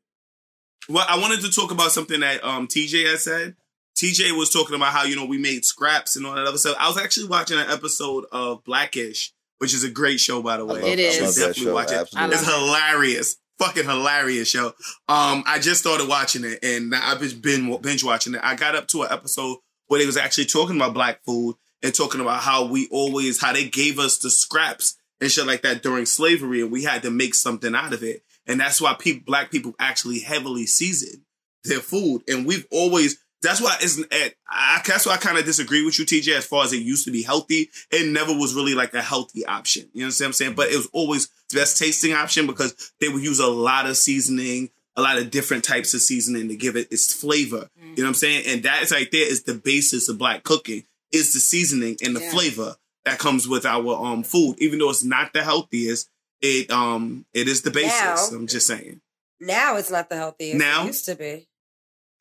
Well, 0.88 1.04
I 1.08 1.18
wanted 1.18 1.40
to 1.42 1.50
talk 1.50 1.70
about 1.72 1.92
something 1.92 2.20
that 2.20 2.42
um, 2.44 2.66
TJ 2.68 3.06
had 3.10 3.18
said. 3.18 3.56
TJ 4.00 4.36
was 4.36 4.50
talking 4.50 4.74
about 4.76 4.92
how 4.92 5.04
you 5.04 5.16
know 5.16 5.26
we 5.26 5.38
made 5.38 5.64
scraps 5.64 6.16
and 6.16 6.24
all 6.26 6.34
that 6.34 6.46
other 6.46 6.58
stuff. 6.58 6.76
I 6.78 6.88
was 6.88 6.98
actually 6.98 7.28
watching 7.28 7.58
an 7.58 7.68
episode 7.70 8.24
of 8.32 8.64
Blackish, 8.64 9.32
which 9.58 9.74
is 9.74 9.84
a 9.84 9.90
great 9.90 10.20
show 10.20 10.42
by 10.42 10.56
the 10.56 10.64
way. 10.64 10.80
love- 10.80 10.84
It 10.88 10.98
is. 10.98 11.16
I 11.16 11.26
definitely 11.40 11.64
show. 11.64 11.74
watch 11.74 11.90
it. 11.92 11.94
Absolutely. 11.94 12.36
It's 12.36 12.46
hilarious, 12.46 13.36
fucking 13.58 13.84
hilarious 13.84 14.48
show. 14.48 14.68
Um, 15.08 15.44
I 15.46 15.58
just 15.60 15.80
started 15.80 16.08
watching 16.08 16.44
it 16.44 16.60
and 16.62 16.94
I've 16.94 17.20
been 17.42 17.76
binge 17.82 18.02
watching 18.04 18.34
it. 18.34 18.40
I 18.42 18.54
got 18.54 18.74
up 18.74 18.88
to 18.88 19.02
an 19.02 19.12
episode 19.12 19.58
where 19.88 20.00
they 20.00 20.06
was 20.06 20.16
actually 20.16 20.46
talking 20.46 20.76
about 20.76 20.94
black 20.94 21.22
food 21.24 21.56
and 21.82 21.94
talking 21.94 22.20
about 22.20 22.40
how 22.42 22.66
we 22.66 22.88
always 22.90 23.40
how 23.40 23.52
they 23.52 23.68
gave 23.68 23.98
us 23.98 24.18
the 24.18 24.30
scraps 24.30 24.96
and 25.20 25.30
shit 25.30 25.46
like 25.46 25.62
that 25.62 25.82
during 25.82 26.06
slavery, 26.06 26.62
and 26.62 26.70
we 26.72 26.84
had 26.84 27.02
to 27.02 27.10
make 27.10 27.34
something 27.34 27.74
out 27.74 27.92
of 27.92 28.02
it. 28.02 28.22
And 28.46 28.58
that's 28.58 28.80
why 28.80 28.94
people, 28.98 29.22
black 29.26 29.50
people, 29.50 29.74
actually 29.78 30.20
heavily 30.20 30.64
season 30.66 31.24
their 31.64 31.80
food, 31.80 32.22
and 32.26 32.46
we've 32.46 32.66
always. 32.70 33.18
That's 33.42 33.60
why 33.60 33.76
it's. 33.80 33.98
eh, 34.10 34.30
I, 34.48 34.82
that's 34.86 35.06
why 35.06 35.14
I 35.14 35.16
kind 35.16 35.38
of 35.38 35.44
disagree 35.44 35.84
with 35.84 35.98
you, 35.98 36.04
TJ. 36.04 36.36
As 36.36 36.46
far 36.46 36.64
as 36.64 36.72
it 36.72 36.82
used 36.82 37.04
to 37.06 37.10
be 37.10 37.22
healthy, 37.22 37.70
it 37.90 38.06
never 38.12 38.32
was 38.34 38.54
really 38.54 38.74
like 38.74 38.92
a 38.94 39.00
healthy 39.02 39.46
option. 39.46 39.88
You 39.94 40.02
know 40.02 40.08
what 40.08 40.20
I'm 40.20 40.32
saying? 40.32 40.54
But 40.54 40.70
it 40.70 40.76
was 40.76 40.88
always 40.92 41.28
the 41.50 41.56
best 41.60 41.78
tasting 41.78 42.12
option 42.12 42.46
because 42.46 42.92
they 43.00 43.08
would 43.08 43.22
use 43.22 43.38
a 43.40 43.46
lot 43.46 43.86
of 43.88 43.96
seasoning, 43.96 44.68
a 44.96 45.00
lot 45.02 45.16
of 45.18 45.30
different 45.30 45.64
types 45.64 45.94
of 45.94 46.02
seasoning 46.02 46.48
to 46.48 46.56
give 46.56 46.76
it 46.76 46.92
its 46.92 47.14
flavor. 47.14 47.70
You 47.80 47.86
know 47.96 48.02
what 48.02 48.08
I'm 48.08 48.14
saying? 48.14 48.44
And 48.46 48.62
that 48.64 48.82
is 48.82 48.90
right 48.92 49.10
there 49.10 49.28
is 49.28 49.44
the 49.44 49.54
basis 49.54 50.08
of 50.08 50.18
black 50.18 50.42
cooking 50.44 50.84
is 51.12 51.32
the 51.32 51.40
seasoning 51.40 51.96
and 52.04 52.14
the 52.14 52.20
Yeah. 52.20 52.30
flavor 52.30 52.76
that 53.04 53.18
comes 53.18 53.48
with 53.48 53.64
our 53.64 53.94
um 54.04 54.22
food. 54.22 54.56
Even 54.58 54.78
though 54.78 54.90
it's 54.90 55.02
not 55.02 55.32
the 55.32 55.42
healthiest, 55.42 56.08
it 56.42 56.70
um 56.70 57.24
it 57.32 57.48
is 57.48 57.62
the 57.62 57.70
basis. 57.70 58.30
Now- 58.30 58.36
I'm 58.36 58.46
just 58.46 58.66
saying. 58.66 59.00
Now 59.40 59.76
it's 59.76 59.90
not 59.90 60.10
the 60.10 60.16
healthiest 60.16 60.58
Now? 60.58 60.82
it 60.84 60.88
used 60.88 61.06
to 61.06 61.14
be. 61.14 61.46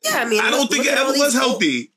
Yeah, 0.03 0.17
I 0.17 0.25
mean, 0.25 0.39
I 0.41 0.49
don't 0.49 0.61
look- 0.61 0.71
think 0.71 0.85
look 0.85 0.93
it 0.93 0.97
ever 0.99 1.11
was 1.11 1.33
healthy. 1.33 1.91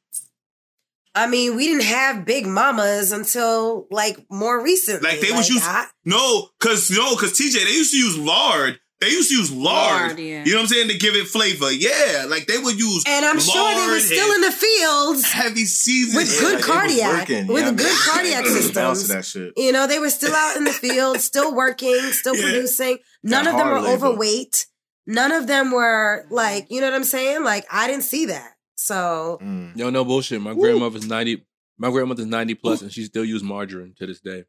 I 1.14 1.26
mean, 1.26 1.56
we 1.56 1.66
didn't 1.66 1.84
have 1.84 2.24
big 2.24 2.46
mamas 2.46 3.12
until 3.12 3.86
like 3.90 4.16
more 4.30 4.62
recently. 4.62 5.10
Like 5.10 5.20
they 5.20 5.30
was 5.32 5.48
used 5.48 5.62
I- 5.64 5.86
no, 6.06 6.48
cause 6.58 6.90
no, 6.90 7.14
cause 7.16 7.32
TJ 7.38 7.64
they 7.64 7.70
used 7.72 7.92
to 7.92 7.98
use 7.98 8.16
lard. 8.18 8.78
They 9.02 9.08
used 9.10 9.30
to 9.30 9.36
use 9.36 9.50
lard. 9.52 10.06
Lard, 10.12 10.18
yeah. 10.20 10.44
You 10.44 10.52
know 10.52 10.58
what 10.58 10.62
I'm 10.62 10.68
saying 10.68 10.88
to 10.88 10.96
give 10.96 11.14
it 11.16 11.26
flavor. 11.26 11.70
Yeah, 11.72 12.24
like 12.28 12.46
they 12.46 12.56
would 12.56 12.78
use 12.78 13.02
and 13.06 13.26
I'm 13.26 13.40
sure 13.40 13.74
they 13.74 13.92
were 13.92 13.98
still 14.00 14.32
in 14.36 14.40
the 14.42 14.52
fields 14.52 15.30
heavy 15.30 15.64
season 15.66 16.16
with 16.16 16.38
good 16.40 16.54
like, 16.54 16.64
cardiac, 16.64 17.28
with 17.28 17.30
yeah, 17.30 17.44
good 17.72 17.76
man. 17.76 17.96
cardiac 18.08 18.44
Balance 18.74 19.00
systems. 19.00 19.08
that 19.08 19.24
shit. 19.26 19.52
You 19.56 19.72
know, 19.72 19.86
they 19.88 19.98
were 19.98 20.08
still 20.08 20.32
out 20.34 20.56
in 20.56 20.64
the 20.64 20.72
field, 20.72 21.20
still 21.20 21.52
working, 21.54 21.98
still 22.12 22.34
Yeah. 22.36 22.42
producing. 22.42 22.98
None 23.24 23.44
That 23.44 23.52
of 23.54 23.58
them 23.58 23.66
were 23.68 23.72
hard 23.80 23.84
labor. 23.84 24.06
overweight. 24.06 24.66
None 25.06 25.32
of 25.32 25.46
them 25.46 25.70
were 25.72 26.26
like, 26.30 26.66
you 26.70 26.80
know 26.80 26.86
what 26.88 26.94
I'm 26.94 27.04
saying? 27.04 27.42
Like, 27.44 27.66
I 27.72 27.86
didn't 27.88 28.04
see 28.04 28.26
that. 28.26 28.52
So, 28.76 29.38
Mm. 29.42 29.76
Yo, 29.76 29.90
no 29.90 30.04
bullshit. 30.04 30.40
My 30.40 30.54
grandmother's 30.54 31.06
ninety. 31.06 31.44
My 31.78 31.90
grandmother's 31.90 32.26
ninety 32.26 32.54
plus, 32.54 32.82
and 32.82 32.92
she 32.92 33.04
still 33.04 33.24
use 33.24 33.42
margarine 33.42 33.94
to 33.98 34.06
this 34.06 34.20
day. 34.20 34.44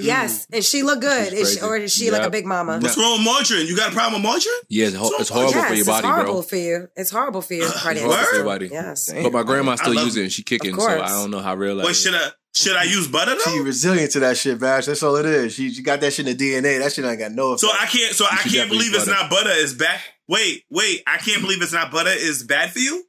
Yes. 0.00 0.46
And 0.52 0.64
she 0.64 0.82
looked 0.82 1.02
good. 1.02 1.32
Is 1.32 1.54
she, 1.54 1.60
or 1.60 1.76
is 1.76 1.92
she 1.94 2.10
like 2.10 2.22
a 2.22 2.30
big 2.30 2.46
mama? 2.46 2.78
What's 2.80 2.96
wrong 2.98 3.18
with 3.18 3.24
margarine? 3.24 3.66
You 3.66 3.76
got 3.76 3.92
a 3.92 3.94
problem 3.94 4.22
with 4.22 4.28
margarine? 4.30 4.54
Yeah, 4.68 4.86
it's, 4.86 4.96
ho- 4.96 5.10
it's 5.18 5.28
horrible 5.28 5.52
yes, 5.52 5.68
for 5.68 5.74
your 5.74 5.84
body, 5.84 5.98
it's 5.98 6.06
horrible 6.14 6.32
bro. 6.34 6.42
for 6.42 6.56
you. 6.56 6.88
It's 6.96 7.10
horrible 7.10 7.42
for 7.42 7.54
your 7.54 7.70
cardiac 7.70 8.04
horrible 8.04 8.16
for 8.16 8.22
system. 8.24 8.36
your 8.36 8.46
body. 8.46 8.68
Yes. 8.72 9.12
But 9.12 9.32
my 9.32 9.42
grandma 9.42 9.72
I 9.72 9.76
still 9.76 9.94
love 9.94 10.04
uses 10.04 10.16
it, 10.18 10.22
and 10.22 10.32
she 10.32 10.42
kicking. 10.42 10.74
Of 10.74 10.80
So 10.80 10.86
course. 10.86 11.02
I 11.02 11.08
don't 11.08 11.30
know 11.30 11.40
how 11.40 11.54
real 11.54 11.76
that 11.76 11.82
What 11.84 11.90
is. 11.92 12.02
should 12.02 12.14
I 12.14 12.30
should 12.54 12.74
I 12.76 12.84
mm-hmm. 12.86 12.92
use 12.94 13.08
butter 13.08 13.36
She 13.44 13.58
though? 13.58 13.64
resilient 13.64 14.10
to 14.12 14.20
that 14.20 14.36
shit, 14.38 14.58
Bash. 14.58 14.86
That's 14.86 15.02
all 15.02 15.16
it 15.16 15.26
is. 15.26 15.52
She, 15.54 15.70
she 15.72 15.82
got 15.82 16.00
that 16.00 16.12
shit 16.14 16.26
in 16.26 16.36
the 16.36 16.42
DNA. 16.52 16.78
That 16.80 16.90
shit 16.92 17.04
ain't 17.04 17.18
got 17.18 17.32
no 17.32 17.52
effect. 17.52 17.60
So 17.60 17.68
I 17.68 17.84
can't. 17.86 18.14
So 18.14 18.24
I 18.24 18.36
should 18.36 18.42
can't 18.52 18.54
definitely 18.54 18.78
believe 18.78 18.92
use 18.92 19.02
it's 19.02 19.10
butter. 19.10 19.20
not 19.22 19.30
butter. 19.30 19.50
Is 19.50 19.74
bad. 19.74 20.00
Wait, 20.26 20.64
wait. 20.70 21.02
I 21.06 21.18
can't 21.18 21.42
believe 21.42 21.60
it's 21.62 21.72
not 21.74 21.92
butter. 21.92 22.10
Is 22.10 22.42
bad 22.42 22.72
for 22.72 22.78
you? 22.78 23.04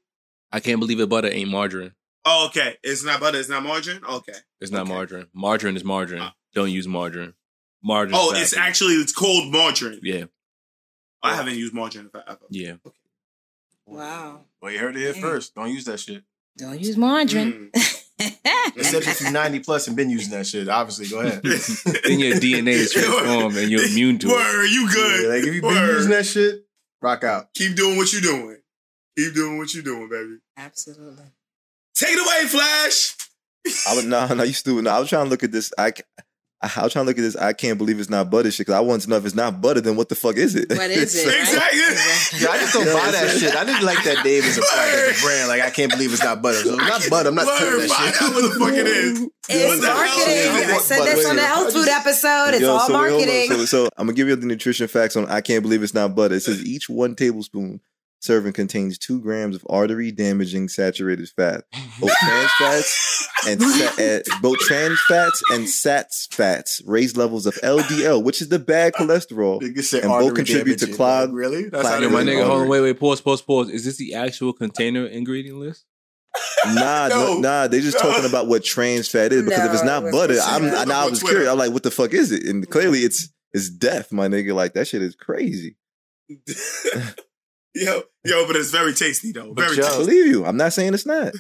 I 0.52 0.60
can't 0.60 0.80
believe 0.80 1.00
it. 1.00 1.08
Butter 1.10 1.30
ain't 1.32 1.50
margarine. 1.50 1.94
Oh, 2.26 2.48
okay. 2.48 2.76
It's 2.84 3.06
not 3.06 3.22
butter. 3.22 3.40
It's 3.40 3.48
not 3.48 3.64
margarine. 3.64 4.02
Okay. 4.04 4.34
It's 4.60 4.70
not 4.72 4.82
Okay. 4.82 4.92
margarine. 4.92 5.28
Margarine 5.34 5.78
is 5.78 5.84
margarine. 5.86 6.22
Oh. 6.24 6.30
Don't 6.58 6.72
use 6.72 6.88
margarine. 6.88 7.36
Margarine. 7.84 8.16
Oh, 8.18 8.34
it's 8.34 8.58
actually 8.58 8.96
it's 8.96 9.14
called 9.14 9.52
margarine. 9.52 10.00
Yeah, 10.02 10.24
I 11.22 11.36
haven't 11.36 11.54
used 11.54 11.72
margarine 11.72 12.10
forever. 12.10 12.40
yeah. 12.50 12.78
Wow. 13.86 14.42
well, 14.60 14.72
you 14.72 14.80
heard 14.80 14.96
it 14.96 15.02
here 15.02 15.14
Dang. 15.14 15.22
first. 15.22 15.54
Don't 15.54 15.70
use 15.70 15.86
that 15.86 16.00
shit. 16.00 16.24
Don't 16.58 16.80
use 16.82 16.98
margarine. 16.98 17.70
Mm. 17.72 18.04
Except 18.76 19.08
if 19.08 19.22
you're 19.22 19.32
90 19.32 19.60
plus 19.60 19.88
and 19.88 19.96
been 19.96 20.10
using 20.10 20.32
that 20.32 20.48
shit. 20.48 20.68
Obviously, 20.68 21.08
go 21.08 21.20
ahead. 21.20 21.44
then 21.44 22.20
your 22.20 22.38
DNA 22.38 22.70
is 22.70 22.92
transformed, 22.92 23.56
and 23.56 23.70
you're 23.70 23.86
immune 23.86 24.18
to 24.18 24.28
it. 24.28 24.32
Word, 24.32 24.66
you 24.66 24.92
good? 24.92 25.24
Yeah, 25.24 25.30
like 25.30 25.44
if 25.44 25.54
you've 25.54 25.62
been 25.62 25.76
Word. 25.76 25.94
using 25.94 26.12
that 26.12 26.26
shit, 26.26 26.66
rock 27.04 27.24
out. 27.24 27.54
Keep 27.54 27.76
doing 27.76 27.98
what 27.98 28.12
you're 28.12 28.22
doing. 28.24 28.58
Keep 29.16 29.36
doing 29.36 29.60
what 29.60 29.72
you're 29.76 29.84
doing, 29.84 30.10
baby. 30.10 30.38
Absolutely. 30.58 31.26
Take 31.94 32.14
it 32.14 32.20
away, 32.20 32.48
Flash. 32.48 33.16
I 33.88 33.96
was 33.96 34.06
no, 34.06 34.26
no, 34.34 34.44
you 34.44 34.54
stupid. 34.54 34.86
No, 34.86 34.90
I 34.90 35.00
was 35.00 35.10
trying 35.10 35.26
to 35.26 35.30
look 35.30 35.44
at 35.44 35.52
this. 35.52 35.72
I, 35.78 35.88
I, 35.88 36.24
I 36.60 36.82
was 36.82 36.92
trying 36.92 37.06
to 37.06 37.10
look 37.10 37.20
at 37.20 37.22
this. 37.22 37.36
I 37.36 37.54
can't 37.54 37.78
believe 37.78 38.00
it's 38.00 38.10
not 38.10 38.32
butter 38.32 38.50
shit. 38.50 38.66
Because 38.66 38.74
I 38.74 38.80
want 38.80 39.04
to 39.04 39.10
know 39.10 39.18
if 39.18 39.26
it's 39.26 39.36
not 39.36 39.62
butter, 39.62 39.80
then 39.80 39.96
what 39.96 40.10
the 40.10 40.16
fuck 40.16 40.38
is 40.38 40.56
it? 40.56 40.70
What 40.70 40.90
is 40.90 41.16
it? 41.24 41.28
right? 41.28 41.40
Exactly. 41.40 42.42
Yeah, 42.42 42.50
I 42.50 42.58
just 42.58 42.74
don't 42.74 42.86
buy 42.86 43.12
that 43.12 43.38
shit. 43.38 43.56
I 43.56 43.64
didn't 43.64 43.84
like 43.86 44.04
that 44.06 44.24
Dave 44.24 44.44
is 44.44 44.58
a, 44.58 44.62
like, 44.62 44.70
as 44.72 45.20
a 45.20 45.24
brand. 45.24 45.48
Like, 45.50 45.62
I 45.62 45.70
can't 45.70 45.92
believe 45.92 46.12
it's 46.12 46.24
not 46.24 46.42
butter. 46.42 46.58
So 46.58 46.74
it's 46.74 46.82
not 46.82 47.10
butter. 47.12 47.30
I'm 47.30 47.36
not 47.36 47.46
touching 47.46 47.68
Word, 47.68 47.82
that 47.82 48.14
shit. 48.14 48.22
out 48.24 48.34
what 48.34 48.42
the 48.42 48.60
fuck 48.60 48.74
it 48.74 48.88
is. 48.88 49.20
What 49.20 49.32
It's 49.50 49.82
the 49.82 49.88
marketing. 49.88 50.76
I 50.76 50.78
said 50.80 51.04
this 51.06 51.26
on 51.28 51.36
the 51.36 51.42
wait, 51.44 51.48
health 51.48 51.74
food 51.74 51.88
episode. 51.88 52.50
It's 52.56 52.62
Yo, 52.62 52.72
all 52.74 52.80
so 52.88 52.94
wait, 53.02 53.12
marketing. 53.12 53.48
So, 53.50 53.66
so 53.66 53.90
I'm 53.96 54.08
gonna 54.08 54.16
give 54.16 54.28
you 54.28 54.36
the 54.36 54.48
nutrition 54.48 54.88
facts 54.88 55.16
on. 55.16 55.28
I 55.28 55.42
can't 55.42 55.62
believe 55.62 55.84
it's 55.84 55.94
not 55.94 56.16
butter. 56.16 56.36
It 56.36 56.42
says 56.42 56.66
each 56.66 56.90
one 56.90 57.14
tablespoon 57.16 57.82
serving 58.20 58.54
contains 58.54 58.98
two 58.98 59.20
grams 59.22 59.56
of 59.56 59.66
artery 59.70 60.12
damaging 60.12 60.68
saturated 60.70 61.30
fat, 61.30 61.64
both 62.00 62.12
trans 62.20 62.52
fats 62.60 63.30
and 63.48 63.62
sa- 63.62 64.04
uh, 64.04 64.20
both 64.42 64.58
trans 64.60 65.00
fats 65.08 65.42
and 65.52 65.66
sats 65.66 66.32
fats. 66.34 66.82
Raised 66.86 67.16
levels 67.18 67.46
of 67.46 67.56
LDL, 67.64 68.24
which 68.24 68.42
is 68.42 68.50
the 68.50 68.60
bad 68.60 68.94
cholesterol, 68.94 69.62
and 69.64 69.76
both 69.76 70.10
artery 70.12 70.36
contribute 70.36 70.80
to 70.80 70.88
clog. 70.92 71.34
Really? 71.34 71.70
That's 71.70 71.88
clog- 71.88 72.04
how 72.04 72.10
my 72.10 72.22
nigga, 72.24 72.26
really 72.26 72.36
hold 72.38 72.46
on, 72.46 72.52
artery. 72.52 72.70
wait, 72.70 72.82
wait, 72.82 73.00
pause, 73.00 73.22
pause, 73.22 73.42
pause. 73.42 73.70
Is 73.70 73.86
this 73.86 73.98
the 73.98 74.14
actual 74.16 74.54
container 74.54 75.06
ingredient 75.06 75.58
list? 75.60 75.86
Nah, 76.68 77.08
no, 77.08 77.34
No. 77.36 77.40
nah. 77.40 77.68
They 77.68 77.80
just 77.82 77.98
No. 78.04 78.10
talking 78.12 78.26
about 78.30 78.48
what 78.48 78.64
trans 78.64 79.08
fat 79.08 79.32
is 79.34 79.44
because 79.44 79.66
if 79.66 79.74
it's 79.74 79.84
not 79.84 80.04
it 80.06 80.12
butter, 80.12 80.38
I'm. 80.44 80.66
I, 80.66 80.84
now 80.84 81.06
I 81.06 81.10
was 81.10 81.20
Twitter. 81.20 81.36
curious. 81.38 81.52
I'm 81.52 81.58
like, 81.58 81.72
what 81.72 81.84
the 81.84 81.92
fuck 81.92 82.14
is 82.14 82.32
it? 82.32 82.44
And 82.46 82.68
clearly, 82.70 83.00
it's 83.00 83.30
it's 83.54 83.70
death, 83.70 84.12
my 84.12 84.28
nigga. 84.28 84.54
Like 84.54 84.74
that 84.74 84.88
shit 84.88 85.02
is 85.02 85.16
crazy. 85.16 85.78
yo, 87.86 88.04
yo, 88.26 88.48
but 88.48 88.56
it's 88.56 88.72
very 88.72 88.94
tasty 88.94 89.32
though. 89.32 89.54
But 89.54 89.66
Very 89.66 89.78
yo- 89.78 89.88
I 89.88 89.98
believe 89.98 90.26
you. 90.28 90.46
I'm 90.46 90.58
not 90.58 90.74
saying 90.74 90.94
it's 90.94 91.06
not. 91.06 91.34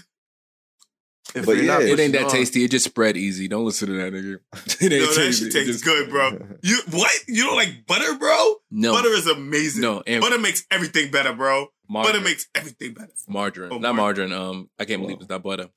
If 1.35 1.45
But 1.45 1.57
you're 1.57 1.65
not 1.65 1.81
It 1.83 1.99
ain't 1.99 2.13
that 2.13 2.23
on- 2.23 2.29
tasty. 2.31 2.63
It 2.63 2.71
just 2.71 2.85
spread 2.85 3.17
easy. 3.17 3.49
Don't 3.49 3.65
listen 3.65 3.89
to 3.89 3.93
that 3.95 4.13
nigga. 4.13 4.39
It 4.81 4.93
ain't 4.93 5.01
Yo, 5.01 5.07
that 5.07 5.15
tasty. 5.15 5.43
shit 5.45 5.53
tastes 5.53 5.71
just- 5.73 5.85
good, 5.85 6.09
bro. 6.09 6.39
You 6.63 6.77
what? 6.91 7.11
You 7.27 7.43
don't 7.45 7.55
like 7.57 7.85
butter, 7.85 8.15
bro? 8.15 8.55
No, 8.71 8.93
Butter 8.93 9.09
is 9.09 9.27
amazing. 9.27 9.81
no, 9.81 10.01
and 10.07 10.21
Butter 10.21 10.39
makes 10.39 10.65
everything 10.71 11.11
better, 11.11 11.33
bro. 11.33 11.67
margarine. 11.89 12.13
Butter 12.13 12.23
makes 12.23 12.47
everything 12.55 12.93
better. 12.93 13.11
margarine, 13.27 13.71
Oh, 13.73 13.77
not 13.79 13.95
margarine. 13.95 14.29
margarine. 14.29 14.49
Um, 14.61 14.69
I 14.79 14.85
can't 14.85 15.01
believe 15.01 15.17
it's 15.19 15.29
not 15.29 15.43
butter. 15.43 15.69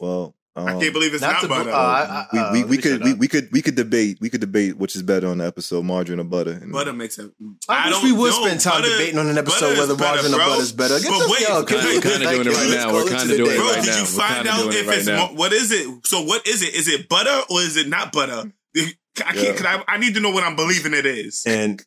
Well, 0.00 0.34
I 0.66 0.80
can't 0.80 0.92
believe 0.92 1.12
it's 1.14 1.22
not 1.22 1.32
not, 1.34 1.42
to- 1.42 1.48
butter. 1.48 1.70
uh, 1.70 1.74
I- 1.74 2.26
we, 2.32 2.38
uh, 2.38 2.52
we, 2.52 2.64
we 2.64 2.76
could 2.78 3.02
we, 3.04 3.14
we 3.14 3.28
could 3.28 3.48
we 3.52 3.62
could 3.62 3.74
debate 3.74 4.18
we 4.20 4.30
could 4.30 4.40
debate 4.40 4.76
which 4.78 4.96
is 4.96 5.02
better 5.02 5.28
on 5.28 5.38
the 5.38 5.46
episode, 5.46 5.84
margarine 5.84 6.20
or 6.20 6.24
butter. 6.24 6.52
And 6.52 6.72
butter 6.72 6.92
makes 6.92 7.18
it. 7.18 7.30
I, 7.68 7.90
wish 7.90 8.02
we 8.02 8.12
would 8.12 8.30
know. 8.30 8.44
spend 8.46 8.60
time 8.60 8.82
Butter- 8.82 8.90
debating 8.96 9.18
on 9.18 9.28
an 9.28 9.38
episode 9.38 9.60
butter 9.60 9.72
is 9.74 9.78
whether 9.80 9.96
better, 9.96 10.22
margarine 10.22 10.34
or 10.34 10.38
butter 10.38 10.62
is 10.62 10.72
better. 10.72 10.98
Get 11.00 11.08
But 11.10 11.28
wait, 11.30 11.40
yo, 11.48 11.64
can 11.64 11.78
can 11.78 11.86
we- 11.88 11.94
we- 11.96 12.00
Kinda 12.02 12.24
like, 12.26 12.34
doing 12.34 12.46
it 12.46 12.50
right 12.50 12.68
let's 12.68 12.84
now. 12.84 12.92
We're 12.92 13.04
kinda 13.08 13.18
to 13.22 13.28
the 13.28 13.36
doing 13.36 13.50
it 13.50 13.56
Bro, 13.56 13.66
right 13.66 13.74
did 13.82 13.86
now. 13.90 13.96
you 13.96 14.00
We're 14.02 14.06
find 14.06 14.34
kinda 14.36 14.50
out 14.52 14.58
doing 14.62 14.68
it 14.72 14.80
if 14.80 14.88
right 14.88 14.98
it's 14.98 15.06
now. 15.06 15.26
mo- 15.28 15.34
what 15.34 15.52
is 15.52 15.70
it? 15.72 16.06
So 16.06 16.22
what 16.22 16.46
is 16.46 16.62
it? 16.62 16.74
Is 16.74 16.88
it 16.88 17.08
butter 17.08 17.40
or 17.50 17.60
is 17.60 17.76
it 17.76 17.88
not 17.88 18.12
butter? 18.12 18.52
I 18.76 19.32
can't. 19.32 19.60
Yeah. 19.60 19.82
I, 19.88 19.94
I 19.94 19.98
need 19.98 20.14
to 20.14 20.20
know 20.20 20.30
what 20.30 20.44
I'm 20.44 20.54
believing 20.56 20.94
it 20.94 21.04
is. 21.04 21.42
And 21.46 21.82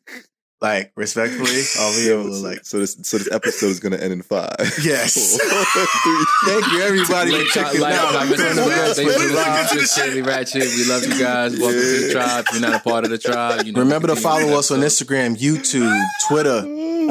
like 0.62 0.92
respectfully, 0.96 1.62
I'll 1.78 1.94
be 1.96 2.08
able 2.10 2.24
to 2.30 2.36
like. 2.48 2.64
so 2.64 2.78
this 2.78 2.96
so 3.02 3.18
this 3.18 3.30
episode 3.32 3.66
is 3.66 3.80
gonna 3.80 3.96
end 3.96 4.12
in 4.12 4.22
five. 4.22 4.54
Yes. 4.82 5.38
Thank 6.46 6.72
you, 6.72 6.80
everybody, 6.82 7.30
for 7.32 7.38
Like, 7.38 7.46
checking 7.48 7.80
like, 7.80 7.94
out. 7.94 8.12
comment, 8.12 8.36
Turn 8.38 8.56
the 8.56 8.62
subscribe. 8.62 8.86
best 8.86 8.96
Thanks 8.96 8.98
way 8.98 9.14
for 9.14 9.34
listening 9.34 9.34
live. 9.36 9.70
to 9.70 9.76
this 9.78 9.94
Daily 9.96 10.22
Ratchet. 10.22 10.62
We 10.62 10.84
love 10.88 11.02
you 11.04 11.18
guys. 11.18 11.58
Welcome 11.58 11.80
to 11.80 12.06
the 12.06 12.12
tribe. 12.12 12.44
If 12.48 12.52
you're 12.60 12.70
not 12.70 12.80
a 12.80 12.82
part 12.82 13.04
of 13.04 13.10
the 13.10 13.18
tribe, 13.18 13.66
you 13.66 13.72
know, 13.72 13.80
Remember 13.80 14.08
to 14.08 14.16
follow 14.16 14.58
us 14.58 14.70
on 14.70 14.80
Instagram, 14.80 15.36
YouTube, 15.36 16.00
Twitter, 16.28 16.60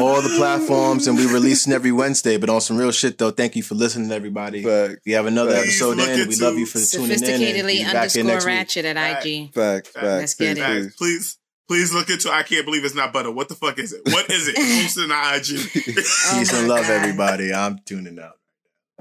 all 0.01 0.21
the 0.21 0.33
platforms, 0.37 1.07
and 1.07 1.17
we 1.17 1.25
releasing 1.31 1.73
every 1.73 1.91
Wednesday. 1.91 2.37
But 2.37 2.49
on 2.49 2.61
some 2.61 2.77
real 2.77 2.91
shit 2.91 3.17
though, 3.17 3.31
thank 3.31 3.55
you 3.55 3.63
for 3.63 3.75
listening, 3.75 4.11
everybody. 4.11 4.63
Fact, 4.63 5.01
We 5.05 5.11
have 5.13 5.25
another 5.25 5.51
Facts. 5.53 5.63
episode 5.81 5.99
in. 5.99 6.19
look 6.19 6.29
We 6.29 6.35
love 6.37 6.55
you 6.57 6.65
for 6.65 6.79
tuning 6.79 7.11
in. 7.11 7.11
and 7.11 7.21
Sophisticatedly 7.23 7.83
back 7.93 8.11
here 8.11 8.23
underscore 8.23 8.23
next 8.23 8.45
week. 8.45 8.55
ratchet 8.55 8.85
at 8.85 9.25
IG. 9.25 9.53
fact, 9.53 9.87
fact. 9.87 10.05
Let's 10.05 10.33
get 10.35 10.57
it. 10.57 10.61
Guys, 10.61 10.95
please, 10.97 11.37
please 11.67 11.93
look 11.93 12.09
into. 12.09 12.29
I 12.31 12.43
can't 12.43 12.65
believe 12.65 12.85
it's 12.85 12.95
not 12.95 13.13
butter. 13.13 13.31
What 13.31 13.49
the 13.49 13.55
fuck 13.55 13.79
is 13.79 13.93
it? 13.93 14.01
What 14.05 14.29
is 14.29 14.47
it? 14.47 14.55
Post 14.55 14.97
it 14.97 15.11
on 15.11 15.35
IG. 15.35 15.71
Peace 15.71 16.53
Oh 16.53 16.55
and 16.59 16.67
love, 16.67 16.79
oh 16.85 16.87
God. 16.87 16.91
everybody. 16.91 17.53
I'm 17.53 17.79
tuning 17.85 18.19
out. 18.19 18.37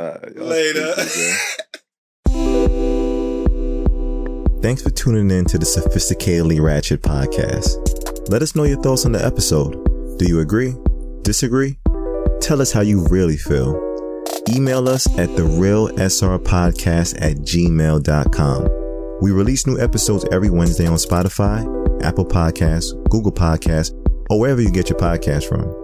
Alright, 0.00 0.34
y'all 0.34 0.46
Later. 0.46 0.94
Thanks 4.62 4.82
for 4.82 4.90
tuning 4.90 5.30
in 5.30 5.46
to 5.46 5.56
the 5.58 5.64
Sophisticatedly 5.64 6.60
Ratchet 6.60 7.00
podcast. 7.02 8.28
Let 8.28 8.42
us 8.42 8.54
know 8.54 8.64
your 8.64 8.80
thoughts 8.82 9.06
on 9.06 9.12
the 9.12 9.24
episode. 9.24 9.72
Do 10.18 10.26
you 10.26 10.40
agree? 10.40 10.74
Disagree? 11.22 11.78
Tell 12.42 12.60
us 12.60 12.70
how 12.70 12.82
you 12.82 13.06
really 13.08 13.38
feel. 13.38 13.74
Email 14.50 14.86
us 14.88 15.06
at 15.18 15.34
the 15.36 15.44
real 15.44 15.88
SR 15.98 16.38
podcast 16.38 17.16
at 17.22 17.38
gmail.com. 17.38 18.68
We 19.22 19.30
release 19.32 19.66
new 19.66 19.78
episodes 19.78 20.26
every 20.30 20.50
Wednesday 20.50 20.86
on 20.86 20.96
Spotify, 20.96 21.64
Apple 22.02 22.24
Podcasts, 22.24 22.92
Google 23.10 23.32
Podcasts, 23.32 23.92
or 24.30 24.38
wherever 24.38 24.60
you 24.60 24.70
get 24.70 24.88
your 24.88 24.98
podcast 24.98 25.48
from. 25.48 25.74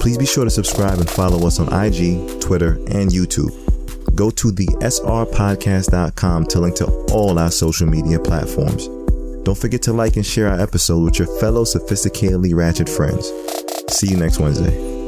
Please 0.00 0.18
be 0.18 0.26
sure 0.26 0.44
to 0.44 0.50
subscribe 0.50 0.98
and 0.98 1.08
follow 1.08 1.46
us 1.46 1.60
on 1.60 1.66
IG, 1.72 2.40
Twitter, 2.40 2.72
and 2.88 3.10
YouTube. 3.10 3.52
Go 4.14 4.30
to 4.30 4.50
the 4.50 4.66
srpodcast.com 4.66 6.46
to 6.46 6.60
link 6.60 6.76
to 6.76 6.86
all 7.12 7.38
our 7.38 7.50
social 7.50 7.86
media 7.86 8.18
platforms. 8.18 8.88
Don't 9.44 9.58
forget 9.58 9.82
to 9.82 9.92
like 9.92 10.16
and 10.16 10.26
share 10.26 10.48
our 10.48 10.60
episode 10.60 11.02
with 11.02 11.18
your 11.18 11.28
fellow 11.40 11.64
sophisticatedly 11.64 12.54
ratchet 12.54 12.88
friends. 12.88 13.32
See 13.88 14.08
you 14.08 14.16
next 14.16 14.38
Wednesday. 14.38 15.01